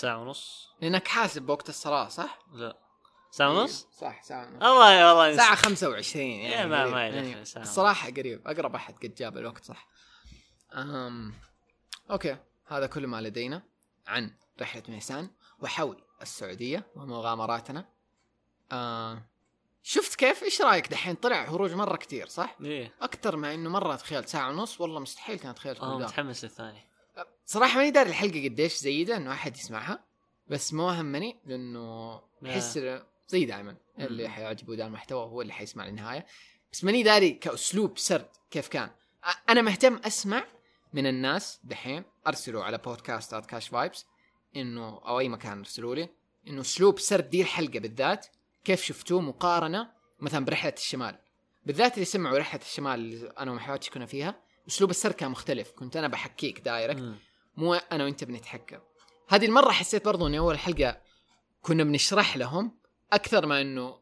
ساعة 0.00 0.18
ونص. 0.18 0.68
لأنك 0.80 1.08
حاسب 1.08 1.42
بوقت 1.42 1.68
الصلاة 1.68 2.08
صح؟ 2.08 2.38
لا. 2.52 2.76
ساعة 3.30 3.50
ونص؟ 3.50 3.86
صح 3.98 4.22
ساعة 4.22 4.46
ونص. 4.46 4.62
الله 4.62 5.08
والله 5.14 5.36
ساعة 5.36 5.54
25 5.54 6.24
يعني 6.26 6.70
ما- 6.70 6.80
قريب. 6.82 6.94
ما 6.94 7.06
يدخل 7.08 7.24
يعني 7.24 7.44
ساعة. 7.44 7.62
الصراحة 7.62 8.10
قريب 8.10 8.48
أقرب 8.48 8.74
أحد 8.74 8.94
قد 8.94 9.14
جاب 9.14 9.38
الوقت 9.38 9.64
صح. 9.64 9.88
أم... 10.74 11.34
okay 12.10 12.36
هذا 12.66 12.86
كل 12.86 13.06
ما 13.06 13.20
لدينا 13.20 13.62
عن 14.06 14.34
رحلة 14.60 14.82
ميسان 14.88 15.30
وحول 15.60 16.02
السعودية 16.22 16.86
ومغامراتنا 16.96 17.88
آه... 18.72 19.22
شفت 19.82 20.14
كيف؟ 20.14 20.42
إيش 20.42 20.62
رأيك؟ 20.62 20.88
دحين 20.88 21.14
طلع 21.14 21.42
هروج 21.44 21.72
مرة 21.72 21.96
كتير 21.96 22.26
صح؟ 22.28 22.56
إيه. 22.60 22.94
أكثر 23.00 23.36
مع 23.36 23.54
إنه 23.54 23.70
مرة 23.70 23.96
تخيل 23.96 24.28
ساعة 24.28 24.48
ونص 24.50 24.80
والله 24.80 25.00
مستحيل 25.00 25.38
كانت 25.38 25.56
تخيل 25.56 25.74
كل 25.74 25.80
ده 25.86 25.96
متحمس 25.98 26.44
للثاني 26.44 26.89
صراحة 27.50 27.78
ماني 27.78 27.90
داري 27.90 28.10
الحلقة 28.10 28.44
قديش 28.44 28.76
زيدة 28.76 29.16
إنه 29.16 29.32
أحد 29.32 29.56
يسمعها 29.56 30.04
بس 30.48 30.72
ما 30.72 31.00
همني 31.00 31.40
لأنه 31.46 32.20
أحس 32.46 32.76
إنه 32.76 33.02
زي 33.28 33.44
دائما 33.44 33.76
اللي. 33.98 34.28
حيعجبه 34.28 34.74
ذا 34.74 34.86
المحتوى 34.86 35.24
هو 35.24 35.42
اللي 35.42 35.52
حيسمع 35.52 35.86
للنهاية. 35.86 36.26
بس 36.72 36.84
ماني 36.84 37.02
داري 37.02 37.30
كأسلوب 37.30 37.98
سرد 37.98 38.28
كيف 38.50 38.68
كان. 38.68 38.90
أنا 39.48 39.62
مهتم 39.62 40.00
أسمع 40.04 40.44
من 40.92 41.06
الناس 41.06 41.60
دحين 41.64 42.04
أرسلوا 42.26 42.64
على 42.64 42.78
بودكاست 42.78 43.34
كاش 43.34 43.68
فايبس 43.68 44.06
إنه 44.56 44.88
أو 44.88 45.18
أي 45.18 45.28
مكان 45.28 45.58
أرسلوا 45.58 45.94
لي 45.94 46.08
إنه 46.48 46.60
أسلوب 46.60 46.98
سرد 46.98 47.30
دي 47.30 47.42
الحلقة 47.42 47.78
بالذات 47.78 48.26
كيف 48.64 48.82
شفتوه 48.82 49.20
مقارنة 49.20 49.90
مثلا 50.20 50.44
برحلة 50.44 50.74
الشمال. 50.76 51.18
بالذات 51.66 51.94
اللي 51.94 52.04
سمعوا 52.04 52.38
رحلة 52.38 52.60
الشمال 52.60 52.94
اللي 52.94 53.32
أنا 53.38 53.50
ومحواتي 53.50 53.90
كنا 53.90 54.06
فيها 54.06 54.40
أسلوب 54.68 54.90
السرد 54.90 55.14
كان 55.14 55.30
مختلف. 55.30 55.70
كنت 55.70 55.96
أنا 55.96 56.08
بحكيك 56.08 56.60
direct. 56.60 57.14
مو 57.56 57.74
أنا 57.74 58.04
وأنت 58.04 58.24
بنتحكى. 58.24 58.78
هذه 59.28 59.46
المرة 59.46 59.70
حسيت 59.70 60.04
برضو 60.04 60.26
إني 60.26 60.38
أول 60.38 60.58
حلقة 60.58 61.00
كنا 61.62 61.84
بنشرح 61.84 62.36
لهم 62.36 62.78
أكثر 63.12 63.46
ما 63.46 63.60
إنه 63.60 64.00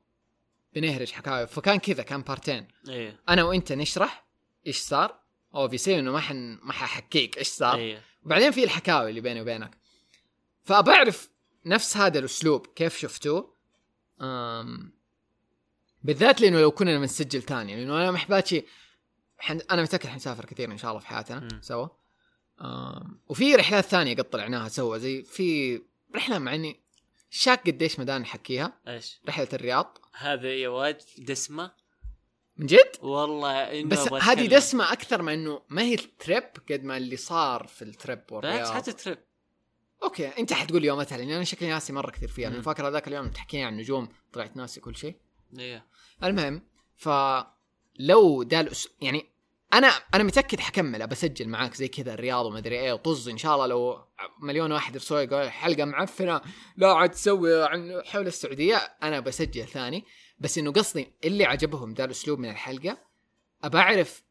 بنهرج 0.75 1.13
حكاوي 1.13 1.47
فكان 1.47 1.79
كذا 1.79 2.03
كان 2.03 2.23
بارتين. 2.23 2.69
إيه. 2.89 3.21
أنا 3.29 3.45
وأنت 3.45 3.73
نشرح 3.73 4.27
إيش 4.67 4.79
صار 4.79 5.21
obviously 5.55 5.99
إنه 5.99 6.13
ما 6.13 6.21
حن 6.21 6.59
ما 6.63 6.73
ححكيك 6.73 7.39
إيش 7.39 7.49
صار. 7.49 7.77
إيه. 7.77 8.03
وبعدين 8.25 8.51
في 8.51 8.65
الحكاوي 8.65 9.11
اللي 9.11 9.21
بيني 9.21 9.41
وبينك. 9.41 9.79
فبعرف 10.63 11.31
نفس 11.67 11.97
هذا 11.97 12.19
الأسلوب 12.19 12.67
كيف 12.67 12.99
شفتوه. 12.99 13.55
أم 14.21 14.99
بالذات 16.03 16.41
لإنه 16.41 16.61
لو 16.61 16.71
كنا 16.71 16.99
بنسجل 16.99 17.43
ثاني 17.43 17.77
لإنه 17.77 17.97
أنا 17.97 18.11
محباتي 18.11 18.67
حن... 19.39 19.61
أنا 19.71 19.83
متأكد 19.83 20.09
حنسافر 20.09 20.45
كثير 20.45 20.73
إن 20.73 20.79
شاء 20.79 20.91
الله 20.91 21.01
في 21.01 21.07
حياتنا 21.07 21.41
مم. 21.41 21.61
سوا. 21.63 21.89
وفي 23.29 23.55
رحلات 23.55 23.85
ثانية 23.85 24.17
قد 24.17 24.25
طلعناها 24.25 24.69
سوا 24.69 24.99
زي 24.99 25.23
في 25.23 25.81
رحلة 26.15 26.39
مع 26.39 26.55
إني 26.55 26.81
شاك 27.31 27.67
قديش 27.67 27.99
مدان 27.99 28.21
نحكيها 28.21 28.81
إيش؟ 28.89 29.21
رحلة 29.29 29.49
الرياض. 29.53 29.99
هذا 30.15 30.55
يا 30.55 30.69
واد 30.69 31.03
دسمة. 31.19 31.73
من 32.57 32.67
جد؟ 32.67 32.93
والله 33.03 33.81
إنه 33.81 33.89
بس 33.89 34.13
هذه. 34.13 34.47
دسمة 34.47 34.93
أكثر 34.93 35.23
ما 35.23 35.35
إنه 35.35 35.63
ما 35.69 35.83
هي 35.83 35.95
التريب 35.95 36.45
قد 36.71 36.85
ما 36.85 36.97
اللي 36.97 37.17
صار 37.17 37.67
في 37.67 37.83
ال 37.83 37.91
trip 37.91 38.23
والرياض. 38.31 38.75
حتى 38.75 38.93
trip 38.93 39.19
okay 40.03 40.29
أنت 40.29 40.53
حتقول 40.53 40.83
لي 40.83 40.97
مثلا 40.97 41.19
لأن 41.19 41.31
أنا 41.31 41.45
شكلي 41.45 41.69
ناسي 41.69 41.93
مرة 41.93 42.11
كثير 42.11 42.29
فيها. 42.29 42.51
لأنه 42.51 42.63
فاكر 42.63 42.89
هذاك 42.89 43.09
اليوم 43.09 43.29
تحكينا 43.29 43.67
عن 43.67 43.77
نجوم 43.77 44.09
طلعت 44.33 44.57
ناسي 44.57 44.81
كل 44.81 44.97
شيء. 44.97 45.17
إيه. 45.59 45.87
المهم 46.25 46.63
فلو 46.97 48.43
ده 48.43 48.61
الأس... 48.61 48.89
يعني 49.01 49.27
أنا 49.73 49.87
أنا 49.87 50.25
متأكد 50.25 50.61
حكملها 50.61 51.07
بسجل 51.07 51.49
معاك 51.49 51.75
زي 51.75 51.89
كذا 51.89 52.15
الرياض 52.15 52.47
ومدري 52.47 52.81
إيه 52.81 52.93
وطز 52.93 53.29
إن 53.29 53.39
شاء 53.39 53.55
الله 53.55 53.67
لو 53.67 54.05
مليون 54.41 54.73
واحد 54.73 54.95
يرسل 54.95 55.17
يقول 55.17 55.51
حلقة 55.51 55.85
معفنة 55.85 56.41
لا 56.77 56.93
عاد 56.93 57.11
تسوي 57.11 57.65
عن 57.65 58.03
حول 58.05 58.27
السعودية 58.27 58.77
أنا 58.77 59.21
بسجل 59.21 59.65
ثاني. 59.65 60.05
بس 60.41 60.59
إنه 60.59 60.73
قصدي 60.73 61.13
اللي 61.25 61.45
عجبهم 61.45 61.95
ذا 61.95 62.05
الأسلوب 62.05 62.39
من 62.39 62.51
الحلقة 62.51 62.99
أبى 63.65 63.79
أعرف 63.79 64.23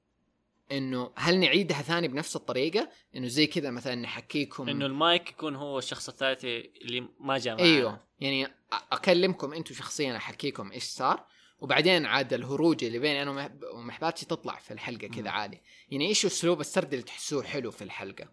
إنه 0.71 1.11
هل 1.15 1.39
نعيدها 1.39 1.81
ثاني 1.81 2.07
بنفس 2.07 2.35
الطريقة؟ 2.35 2.89
إنه 3.15 3.27
زي 3.27 3.47
كذا 3.47 3.71
مثلا 3.71 3.95
نحكيكم 3.95 4.69
إنه 4.69 4.85
المايك 4.85 5.29
يكون 5.29 5.55
هو 5.55 5.77
الشخص 5.77 6.09
الثالث 6.09 6.45
اللي 6.45 7.07
ما 7.19 7.37
جاء 7.37 7.55
معنا 7.55 7.67
أيوه 7.67 8.01
يعني 8.19 8.47
أكلمكم 8.91 9.53
أنتم 9.53 9.75
شخصيا 9.75 10.17
أحكيكم 10.17 10.71
إيش 10.71 10.83
صار. 10.83 11.25
وبعدين 11.59 12.05
عاد 12.05 12.33
الهروج 12.33 12.83
اللي 12.83 12.99
بيني 12.99 13.21
أنا 13.21 13.31
ومحب- 13.31 13.63
ومحباتي 13.73 14.25
تطلع 14.25 14.55
في 14.55 14.73
الحلقة 14.73 15.07
كذا. 15.07 15.29
عادي. 15.29 15.61
يعني 15.89 16.07
إيش 16.07 16.25
أسلوب 16.25 16.61
السرد 16.61 16.93
اللي 16.93 17.03
تحسوه 17.05 17.43
حلو 17.43 17.71
في 17.71 17.83
الحلقة؟ 17.83 18.27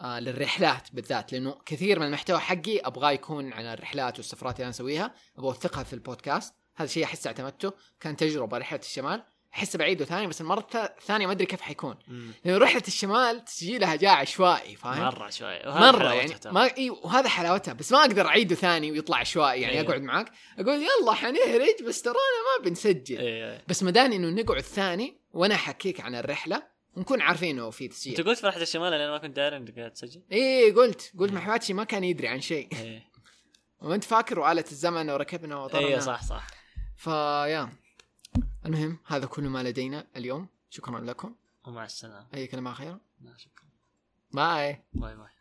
آه 0.00 0.20
للرحلات 0.20 0.88
بالذات 0.92 1.32
لأنه 1.32 1.58
كثير 1.66 1.98
من 1.98 2.06
المحتوى 2.06 2.38
حقي 2.38 2.78
أبغاه 2.78 3.10
يكون 3.10 3.52
عن 3.52 3.64
الرحلات 3.64 4.16
والسفرات 4.16 4.54
اللي 4.54 4.62
أنا 4.64 4.70
أسويها 4.70 5.14
أبغى 5.38 5.48
اوثقها 5.48 5.82
في 5.82 5.92
البودكاست. 5.92 6.54
هذا 6.76 6.84
الشيء 6.84 7.04
أحس 7.04 7.26
اعتمدته. 7.26 7.72
كان 8.00 8.16
تجربة 8.16 8.58
رحلة 8.58 8.78
الشمال. 8.78 9.24
أحس 9.54 9.76
بعيده 9.76 10.04
ثاني 10.04 10.26
بس 10.26 10.40
المرة 10.40 10.60
الث- 10.60 10.76
الثانية 10.76 11.26
ما 11.26 11.32
أدري 11.32 11.46
كيف 11.46 11.60
حيكون. 11.60 11.96
لأنه 12.44 12.58
رحلة 12.58 12.82
الشمال 12.88 13.44
تسجيلها 13.44 13.96
جاء 13.96 14.10
عشوائي 14.14 14.76
فاهم؟ 14.76 15.00
مرة 15.02 15.30
شوي 15.30 15.56
وهذا 15.66 15.92
مرة 15.92 16.12
يعني. 16.12 16.34
ما 16.46 16.76
إي 16.78 16.90
وهذا 16.90 17.28
حلاوتها. 17.28 17.74
بس 17.74 17.92
ما 17.92 17.98
أقدر 18.00 18.26
اعيده 18.26 18.54
ثاني 18.54 18.90
ويطلع 18.92 19.16
عشوائي 19.16 19.62
يعني 19.62 19.78
أيوه. 19.78 19.88
أقعد 19.90 20.02
معاك. 20.02 20.32
أقول 20.58 20.74
يلا 21.02 21.12
حنهرج 21.12 21.82
بس 21.86 22.02
ترانا 22.02 22.18
ما 22.58 22.64
بنسجل. 22.64 23.18
إيه 23.18 23.52
إيه. 23.52 23.64
بس 23.68 23.82
مداني 23.82 24.16
إنه 24.16 24.42
نقعد 24.42 24.60
ثاني 24.60 25.18
وأنا 25.32 25.54
أحكيك 25.54 26.00
عن 26.00 26.14
الرحلة 26.14 26.62
ونكون 26.96 27.20
عارفين 27.20 27.58
إنه 27.58 27.70
في 27.70 27.84
أنت 27.84 27.92
تسجيل 27.92 28.24
قلت 28.24 28.38
في 28.38 28.46
رحلة 28.46 28.62
الشمال 28.62 28.90
لأن 28.90 29.10
ما 29.10 29.18
كنت 29.18 29.36
داري 29.36 29.56
إنك 29.56 29.78
قاعد 29.78 29.90
تسجل؟ 29.92 30.22
إيه 30.32 30.74
قلت 30.74 31.12
قلت 31.18 31.32
محواتشي 31.32 31.72
ما 31.74 31.84
كان 31.84 32.04
يدري 32.04 32.28
عن 32.28 32.40
شيء. 32.40 32.68
إيه. 32.72 33.02
وأنت 33.82 34.04
فاكر 34.04 34.40
وآلة 34.40 34.64
الزمن 34.72 35.10
وركبنا 35.10 35.56
وطرنا. 35.56 35.86
إيه 35.86 35.98
صح 35.98 36.22
صح. 36.22 36.46
ف 36.96 37.11
yeah. 37.11 37.83
المهم 38.66 38.98
هذا 39.06 39.26
كل 39.26 39.48
ما 39.48 39.62
لدينا 39.62 40.06
اليوم. 40.16 40.48
شكرا 40.70 41.00
لكم. 41.00 41.34
ومع 41.66 41.84
السلامة. 41.84 42.26
اي 42.34 42.46
كلمه 42.46 42.72
اخيره 42.72 43.00
لا 43.20 43.36
شكرا. 43.36 43.64
bye. 44.32 44.84
bye 44.92 45.16
bye. 45.16 45.33